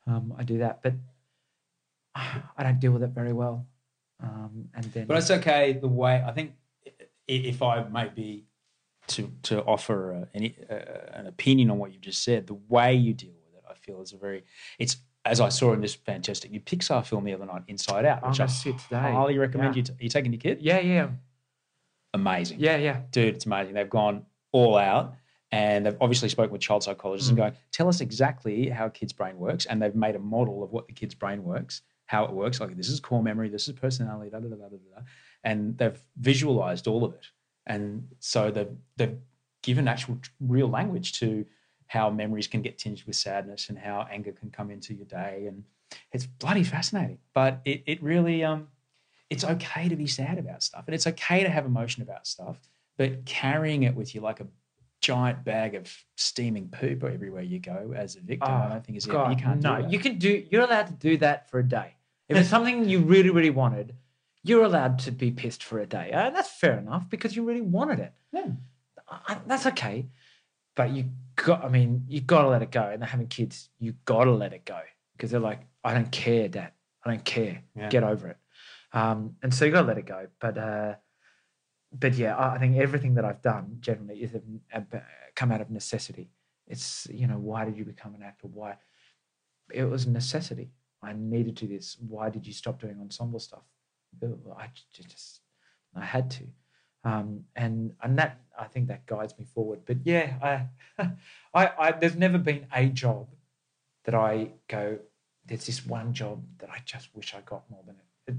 um, 0.08 0.34
I 0.38 0.44
do 0.44 0.58
that. 0.60 0.82
But 0.82 0.94
I 2.16 2.64
don't 2.64 2.80
deal 2.80 2.92
with 2.92 3.04
it 3.04 3.10
very 3.12 3.34
well. 3.34 3.68
Um, 4.22 4.70
and 4.76 4.84
then, 4.86 5.08
But 5.08 5.18
it's 5.18 5.32
okay. 5.32 5.74
The 5.74 5.88
way 5.88 6.24
I 6.26 6.32
think, 6.32 6.54
if 7.28 7.62
I 7.62 7.84
may 7.84 8.08
be 8.10 8.46
to 9.08 9.32
to 9.44 9.64
offer 9.64 10.14
uh, 10.14 10.26
any 10.34 10.56
uh, 10.70 10.76
an 11.14 11.28
opinion 11.28 11.72
on 11.72 11.78
what 11.80 11.92
you 11.94 12.00
just 12.00 12.24
said, 12.24 12.48
the 12.48 12.60
way 12.70 12.94
you 12.94 13.14
deal 13.14 13.32
with 13.46 13.56
it, 13.58 13.64
I 13.70 13.74
feel 13.74 14.02
is 14.02 14.14
a 14.14 14.18
very. 14.18 14.44
It's 14.80 14.98
as 15.26 15.40
I 15.40 15.50
saw 15.50 15.74
in 15.74 15.82
this 15.82 15.94
fantastic 15.94 16.50
new 16.52 16.60
Pixar 16.62 17.06
film 17.06 17.24
the 17.26 17.34
other 17.34 17.46
night, 17.46 17.62
Inside 17.68 18.06
Out, 18.06 18.28
which 18.28 18.40
I 18.40 18.48
see 18.48 18.72
today. 18.74 19.12
highly 19.12 19.38
recommend 19.38 19.76
Yeah. 19.76 19.80
you. 19.80 19.84
T- 19.84 19.94
are 19.94 20.04
you 20.04 20.10
taking 20.10 20.34
your 20.34 20.40
kid? 20.42 20.60
Yeah, 20.62 20.80
yeah, 20.80 21.10
Amazing. 22.14 22.60
yeah, 22.60 22.78
yeah. 22.78 23.02
dude, 23.12 23.36
it's 23.36 23.46
amazing. 23.46 23.74
They've 23.76 23.90
gone 23.90 24.26
all 24.52 24.78
out 24.78 25.14
and 25.52 25.86
they've 25.86 25.98
obviously 26.00 26.30
spoken 26.30 26.52
with 26.52 26.62
child 26.62 26.84
psychologists 26.84 27.30
and 27.30 27.38
Mm. 27.38 27.42
going, 27.42 27.54
tell 27.72 27.88
us 27.90 28.00
exactly 28.02 28.70
how 28.70 28.86
a 28.86 28.90
kid's 28.90 29.12
brain 29.14 29.38
works. 29.38 29.66
And 29.66 29.82
they've 29.82 29.96
made 29.96 30.16
a 30.16 30.20
model 30.20 30.64
of 30.64 30.72
what 30.72 30.88
the 30.88 30.94
kid's 30.94 31.14
brain 31.16 31.44
works, 31.44 31.82
how 32.06 32.24
it 32.26 32.32
works. 32.32 32.60
Like 32.62 32.76
this 32.78 32.90
is 32.90 33.00
core 33.00 33.22
memory, 33.22 33.50
this 33.50 33.68
is 33.68 33.74
personality, 33.74 34.30
da 34.30 34.40
da 34.40 34.48
da 34.50 34.56
da 34.56 34.70
da. 34.70 34.78
da. 34.96 35.02
And 35.44 35.78
they've 35.78 36.02
visualized 36.18 36.88
all 36.88 37.04
of 37.04 37.14
it. 37.14 37.28
And 37.66 38.08
so 38.20 38.50
they've, 38.50 38.76
they've 38.98 39.18
given 39.62 39.88
actual 39.88 40.20
real 40.40 40.68
language 40.70 41.20
to 41.20 41.46
how 41.88 42.10
memories 42.10 42.48
can 42.48 42.62
get 42.62 42.78
tinged 42.78 43.04
with 43.06 43.16
sadness 43.18 43.68
and 43.70 43.78
how 43.78 44.08
anger 44.10 44.32
can 44.32 44.50
come 44.50 44.72
into 44.72 44.94
your 44.94 45.06
day. 45.06 45.46
And 45.48 45.66
it's 46.14 46.26
bloody 46.26 46.64
fascinating. 46.64 47.20
But 47.34 47.60
it, 47.66 47.84
it 47.86 48.02
really, 48.02 48.44
um, 48.46 48.70
it's 49.30 49.44
okay 49.44 49.90
to 49.90 49.96
be 49.98 50.08
sad 50.08 50.38
about 50.38 50.64
stuff 50.64 50.84
and 50.88 50.96
it's 50.96 51.08
okay 51.08 51.44
to 51.44 51.50
have 51.50 51.66
emotion 51.66 52.02
about 52.04 52.26
stuff, 52.26 52.60
but 52.98 53.26
carrying 53.26 53.84
it 53.84 53.96
with 53.96 54.16
you 54.16 54.22
like 54.22 54.40
a 54.40 54.48
giant 55.02 55.44
bag 55.44 55.76
of 55.76 55.92
steaming 56.16 56.70
poop 56.70 57.04
everywhere 57.04 57.42
you 57.42 57.60
go 57.60 57.94
as 57.96 58.16
a 58.16 58.22
victim, 58.22 58.52
I 58.52 58.70
don't 58.70 58.86
think 58.86 58.98
is 58.98 59.08
it. 59.08 59.10
Oh, 59.10 59.14
God, 59.14 59.32
You 59.32 59.44
can't 59.44 59.62
no, 59.62 59.78
you 59.90 60.00
can 60.00 60.18
do. 60.18 60.46
You're 60.50 60.64
allowed 60.64 60.88
to 60.88 60.94
do 60.94 61.18
that 61.18 61.50
for 61.50 61.60
a 61.60 61.64
day. 61.68 61.96
If 62.30 62.38
it's 62.38 62.50
something 62.50 62.88
you 62.88 63.00
really, 63.00 63.30
really 63.30 63.50
wanted, 63.50 63.96
you're 64.44 64.64
allowed 64.64 65.00
to 65.00 65.12
be 65.12 65.32
pissed 65.32 65.64
for 65.64 65.80
a 65.80 65.86
day, 65.86 66.12
and 66.14 66.36
that's 66.36 66.50
fair 66.50 66.78
enough 66.78 67.10
because 67.10 67.36
you 67.36 67.44
really 67.44 67.62
wanted 67.62 68.00
it. 68.00 68.14
Yeah. 68.32 68.52
I, 69.10 69.38
that's 69.46 69.66
okay, 69.68 70.08
but 70.76 70.92
you 70.92 71.06
got. 71.36 71.66
I 71.66 71.70
mean, 71.70 72.06
you 72.08 72.22
got 72.22 72.44
to 72.44 72.48
let 72.48 72.62
it 72.62 72.72
go. 72.72 72.84
And 72.88 73.02
they're 73.02 73.10
having 73.10 73.28
kids, 73.28 73.70
you 73.80 73.94
got 74.06 74.24
to 74.24 74.32
let 74.32 74.54
it 74.54 74.64
go 74.64 74.80
because 75.18 75.32
they're 75.32 75.40
like, 75.40 75.62
I 75.84 75.94
don't 75.94 76.12
care, 76.12 76.48
Dad. 76.48 76.72
I 77.04 77.10
don't 77.10 77.26
care. 77.26 77.64
Yeah. 77.76 77.90
Get 77.90 78.04
over 78.04 78.30
it. 78.30 78.38
Um, 78.94 79.36
and 79.44 79.54
so 79.54 79.66
you 79.66 79.72
got 79.72 79.82
to 79.82 79.88
let 79.88 79.98
it 79.98 80.06
go. 80.06 80.28
But 80.40 80.58
uh, 80.58 80.96
but 81.94 82.14
yeah, 82.14 82.38
I 82.38 82.58
think 82.58 82.78
everything 82.78 83.16
that 83.16 83.26
I've 83.26 83.42
done 83.42 83.78
generally 83.80 84.24
is 84.24 84.32
come 85.36 85.52
out 85.52 85.62
of 85.62 85.70
necessity. 85.70 86.30
It's 86.68 87.08
you 87.12 87.28
know 87.28 87.38
why 87.38 87.66
did 87.66 87.78
you 87.78 87.86
become 87.86 88.16
an 88.16 88.24
actor? 88.24 88.48
Why 88.48 88.78
it 89.74 89.84
was 89.84 90.06
a 90.06 90.12
necessity. 90.12 90.72
I 91.04 91.14
needed 91.14 91.58
to 91.58 91.66
do 91.66 91.76
this. 91.76 91.98
Why 92.08 92.30
did 92.30 92.46
you 92.46 92.54
stop 92.54 92.80
doing 92.80 92.98
ensemble 93.00 93.40
stuff? 93.40 93.64
I 94.24 94.68
just 94.94 95.42
I 95.96 96.06
had 96.06 96.30
to, 96.32 96.44
um, 97.04 97.46
and 97.56 97.94
and 98.02 98.18
that 98.20 98.42
I 98.58 98.66
think 98.66 98.88
that 98.88 99.06
guides 99.06 99.38
me 99.38 99.46
forward. 99.46 99.82
But 99.86 99.98
yeah, 100.04 100.68
I, 100.98 101.08
I, 101.54 101.72
I 101.80 101.92
there's 101.92 102.16
never 102.16 102.38
been 102.38 102.68
a 102.74 102.88
job 102.88 103.28
that 104.06 104.16
I 104.16 104.52
go. 104.68 105.00
There's 105.46 105.66
this 105.66 105.86
one 105.86 106.14
job 106.14 106.44
that 106.60 106.70
I 106.70 106.82
just 106.86 107.14
wish 107.16 107.34
I 107.34 107.42
got 107.42 107.70
more 107.70 107.84
than 107.86 107.96
it. 107.96 108.32
it 108.32 108.38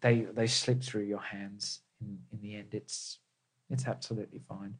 they 0.00 0.20
they 0.32 0.46
slip 0.46 0.82
through 0.82 1.04
your 1.04 1.20
hands. 1.20 1.80
In 2.02 2.18
in 2.32 2.40
the 2.40 2.56
end, 2.56 2.68
it's 2.72 3.18
it's 3.70 3.86
absolutely 3.86 4.40
fine. 4.48 4.76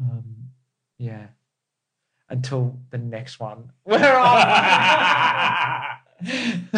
Um, 0.00 0.50
yeah. 0.98 1.28
Until 2.28 2.78
the 2.90 2.98
next 2.98 3.40
one. 3.40 3.72
Where 3.84 4.16
are 4.16 5.98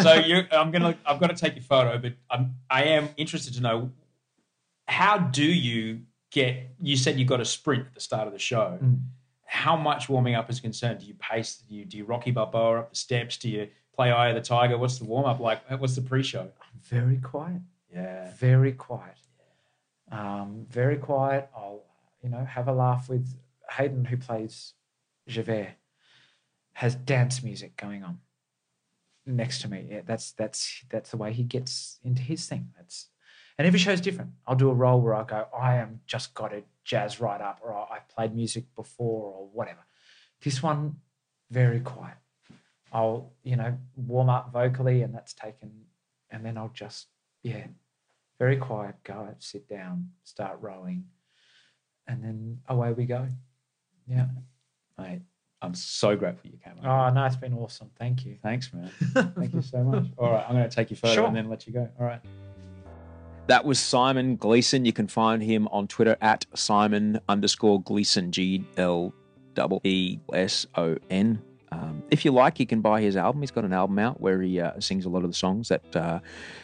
so 0.03 0.15
you 0.15 0.45
I'm 0.51 0.71
gonna 0.71 0.97
I've 1.05 1.21
got 1.21 1.29
to 1.29 1.37
take 1.37 1.55
your 1.55 1.65
photo, 1.65 1.99
but 1.99 2.15
I'm 2.31 2.55
I 2.71 2.85
am 2.85 3.11
interested 3.17 3.55
to 3.55 3.61
know 3.61 3.91
how 4.87 5.19
do 5.19 5.45
you 5.45 6.01
get 6.31 6.71
you 6.81 6.97
said 6.97 7.19
you 7.19 7.25
got 7.25 7.41
a 7.41 7.45
sprint 7.45 7.87
at 7.87 7.95
the 7.95 8.01
start 8.01 8.27
of 8.27 8.33
the 8.33 8.39
show. 8.39 8.79
Mm. 8.83 9.01
How 9.45 9.77
much 9.77 10.09
warming 10.09 10.35
up 10.35 10.51
is 10.51 10.61
concerned? 10.61 11.01
Do 11.01 11.07
you 11.07 11.15
pace? 11.15 11.63
Do 11.69 11.75
you 11.75 11.85
do 11.85 11.97
you 11.97 12.05
Rocky 12.05 12.31
Balboa 12.31 12.81
up 12.81 12.91
the 12.91 12.97
steps? 12.97 13.37
Do 13.37 13.49
you 13.49 13.69
play 13.95 14.11
Eye 14.11 14.31
of 14.31 14.35
the 14.35 14.41
Tiger? 14.41 14.79
What's 14.79 14.99
the 14.99 15.05
warm 15.05 15.27
up 15.27 15.41
like? 15.41 15.61
What's 15.79 15.95
the 15.95 16.03
pre-show? 16.03 16.51
very 16.83 17.17
quiet. 17.19 17.63
Yeah. 17.93 18.33
Very 18.37 18.73
quiet. 18.73 19.17
Um, 20.15 20.67
very 20.71 20.97
quiet. 20.97 21.51
I'll, 21.57 21.83
you 22.23 22.31
know, 22.31 22.45
have 22.45 22.69
a 22.69 22.73
laugh 22.73 23.09
with 23.09 23.35
Hayden, 23.71 24.05
who 24.05 24.17
plays 24.17 24.75
Javert, 25.27 25.75
has 26.75 26.95
dance 26.95 27.43
music 27.43 27.77
going 27.77 28.05
on 28.05 28.19
next 29.27 29.63
to 29.63 29.69
me. 29.69 29.87
Yeah, 29.91 30.03
that's 30.05 30.33
that's 30.33 30.85
that's 30.89 31.11
the 31.11 31.17
way 31.17 31.33
he 31.33 31.43
gets 31.43 31.99
into 32.05 32.23
his 32.23 32.47
thing. 32.47 32.71
That's 32.77 33.09
and 33.59 33.67
every 33.67 33.79
show's 33.79 34.01
different. 34.01 34.31
I'll 34.47 34.57
do 34.57 34.71
a 34.71 34.75
role 34.75 35.01
where 35.01 35.15
I 35.15 35.25
go, 35.25 35.47
I 35.57 35.77
am 35.77 36.01
just 36.07 36.35
got 36.35 36.49
to 36.49 36.63
jazz 36.85 37.21
right 37.21 37.41
up, 37.41 37.61
or 37.63 37.73
I- 37.75 37.97
I've 37.97 38.09
played 38.09 38.35
music 38.35 38.65
before, 38.75 39.33
or 39.33 39.49
whatever. 39.53 39.87
This 40.43 40.63
one, 40.63 40.97
very 41.51 41.81
quiet. 41.81 42.17
I'll, 42.93 43.33
you 43.43 43.57
know, 43.57 43.79
warm 43.97 44.29
up 44.29 44.53
vocally, 44.53 45.03
and 45.03 45.15
that's 45.15 45.33
taken, 45.35 45.71
and 46.31 46.45
then 46.45 46.59
I'll 46.59 46.73
just, 46.75 47.09
yeah, 47.43 47.67
very 48.39 48.57
quiet, 48.57 48.97
go 49.05 49.15
out, 49.15 49.37
sit 49.43 49.69
down, 49.69 50.11
start 50.25 50.59
rowing, 50.61 51.05
and 52.07 52.23
then 52.25 52.59
away 52.69 52.93
we 52.93 53.05
go. 53.07 53.27
Yeah. 54.07 54.27
Mate, 54.99 55.23
I'm 55.63 55.75
so 55.75 56.15
grateful 56.17 56.51
you 56.51 56.59
came. 56.63 56.75
Oh, 56.85 57.11
no, 57.11 57.25
it's 57.25 57.37
been 57.37 57.55
awesome. 57.55 57.91
Thank 57.99 58.25
you. 58.27 58.37
Thanks, 58.43 58.73
man. 58.73 58.91
Thank 59.37 59.55
you 59.55 59.63
so 59.63 59.83
much. 59.83 60.07
All 60.19 60.31
right, 60.31 60.45
I'm 60.47 60.55
going 60.55 60.69
to 60.69 60.75
take 60.75 60.91
you 60.91 60.97
further 60.97 61.15
Sure. 61.15 61.27
and 61.27 61.35
then 61.37 61.49
let 61.49 61.67
you 61.67 61.73
go. 61.73 61.89
All 61.99 62.07
right. 62.07 62.21
That 63.47 63.65
was 63.65 63.79
Simon 63.79 64.37
Gleeson. 64.37 64.85
You 64.85 64.93
can 64.93 65.07
find 65.07 65.43
him 65.43 65.69
on 65.69 65.87
Twitter 65.87 66.17
at 66.23 66.47
Simon 66.55 67.21
underscore 67.29 67.83
Gleeson, 67.83 68.33
G 68.33 68.65
L 68.77 69.13
E 69.59 69.81
E 69.85 70.19
S 70.33 70.67
O 70.77 70.97
N. 71.11 71.43
Um, 71.75 72.03
if 72.11 72.25
you 72.25 72.31
like, 72.31 72.61
you 72.61 72.67
can 72.67 72.81
buy 72.81 73.01
his 73.01 73.17
album. 73.17 73.43
He's 73.43 73.51
got 73.51 73.65
an 73.65 73.73
album 73.73 73.99
out 73.99 74.21
where 74.21 74.41
he 74.41 74.61
uh, 74.61 74.79
sings 74.79 75.05
a 75.07 75.09
lot 75.09 75.25
of 75.25 75.31
the 75.31 75.37
songs 75.37 75.69
that 75.69 75.97
uh, 75.97 76.21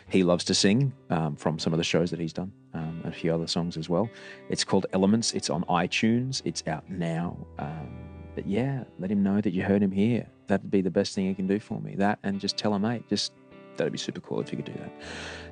he 0.09 0.23
loves 0.23 0.45
to 0.45 0.55
sing 0.55 0.93
um, 1.11 1.35
from 1.37 1.59
some 1.59 1.73
of 1.73 1.79
the 1.79 1.85
shows 1.85 2.11
that 2.11 2.21
he's 2.21 2.33
done, 2.33 2.53
um, 2.75 3.01
and 3.03 3.13
a 3.13 3.17
few 3.17 3.35
other 3.35 3.47
songs 3.47 3.77
as 3.77 3.89
well. 3.89 4.09
It's 4.49 4.63
called 4.63 4.87
Elements. 4.93 5.33
It's 5.33 5.51
on 5.51 5.65
iTunes. 5.65 6.43
It's 6.45 6.63
out 6.67 6.89
now. 6.89 7.37
Um, 7.59 7.89
but 8.37 8.47
yeah, 8.47 8.85
let 9.01 9.11
him 9.11 9.23
know 9.23 9.41
that 9.41 9.53
you 9.53 9.63
heard 9.65 9.83
him 9.83 9.91
here. 9.91 10.27
That'd 10.47 10.71
be 10.71 10.81
the 10.81 10.91
best 10.91 11.15
thing 11.15 11.27
you 11.27 11.35
can 11.35 11.49
do 11.49 11.59
for 11.59 11.81
me. 11.81 11.97
That 11.97 12.21
and 12.23 12.39
just 12.39 12.57
tell 12.57 12.73
him, 12.75 12.83
mate, 12.83 13.09
just 13.09 13.33
that'd 13.77 13.93
be 13.93 13.99
super 13.99 14.21
cool 14.21 14.41
if 14.41 14.53
you 14.53 14.57
could 14.57 14.67
do 14.67 14.79
that. 14.79 14.93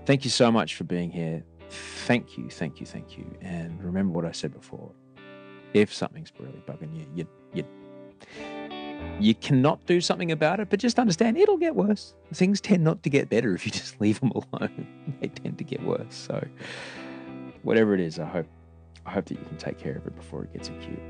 Thank 0.06 0.24
you 0.24 0.30
so 0.30 0.52
much 0.52 0.76
for 0.76 0.84
being 0.84 1.10
here. 1.10 1.42
Thank 2.06 2.38
you, 2.38 2.48
thank 2.48 2.80
you, 2.80 2.86
thank 2.86 3.18
you. 3.18 3.26
And 3.40 3.82
remember 3.82 4.12
what 4.12 4.24
I 4.24 4.32
said 4.32 4.54
before. 4.54 4.90
If 5.74 5.92
something's 5.92 6.32
really 6.38 6.62
bugging 6.66 6.96
you, 6.96 7.06
you 7.14 7.28
you 7.52 7.64
you 9.20 9.34
cannot 9.34 9.84
do 9.86 10.00
something 10.00 10.30
about 10.30 10.60
it, 10.60 10.70
but 10.70 10.78
just 10.78 10.98
understand 10.98 11.36
it'll 11.36 11.56
get 11.56 11.74
worse. 11.74 12.14
Things 12.32 12.60
tend 12.60 12.84
not 12.84 13.02
to 13.02 13.10
get 13.10 13.28
better 13.28 13.54
if 13.54 13.66
you 13.66 13.72
just 13.82 14.00
leave 14.00 14.20
them 14.20 14.32
alone. 14.32 15.16
they 15.20 15.28
tend 15.28 15.58
to 15.58 15.64
get 15.64 15.82
worse. 15.82 16.14
So 16.14 16.46
whatever 17.62 17.94
it 17.94 18.00
is, 18.00 18.18
I 18.18 18.26
hope 18.26 18.46
I 19.06 19.10
hope 19.10 19.26
that 19.26 19.38
you 19.38 19.44
can 19.44 19.56
take 19.56 19.78
care 19.78 19.96
of 19.96 20.06
it 20.06 20.14
before 20.14 20.44
it 20.44 20.52
gets 20.52 20.68
acute. 20.68 21.00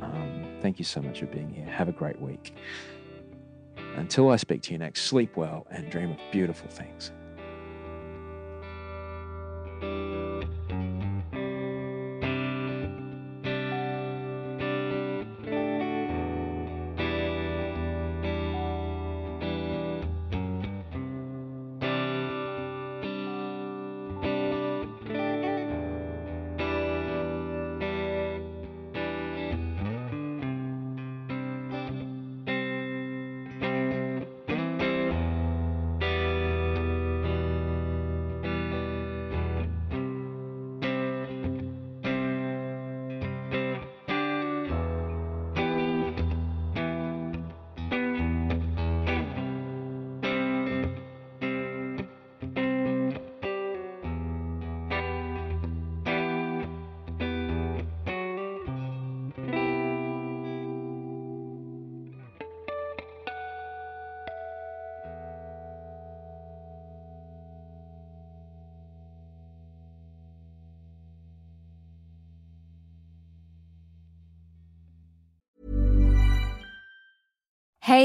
Um, 0.00 0.46
thank 0.62 0.78
you 0.78 0.84
so 0.84 1.02
much 1.02 1.20
for 1.20 1.26
being 1.26 1.52
here. 1.52 1.66
Have 1.66 1.88
a 1.88 1.92
great 1.92 2.20
week. 2.20 2.54
Until 3.96 4.30
I 4.30 4.36
speak 4.36 4.62
to 4.62 4.72
you 4.72 4.78
next, 4.78 5.02
sleep 5.02 5.36
well 5.36 5.66
and 5.70 5.90
dream 5.90 6.10
of 6.10 6.18
beautiful 6.32 6.68
things. 6.70 7.12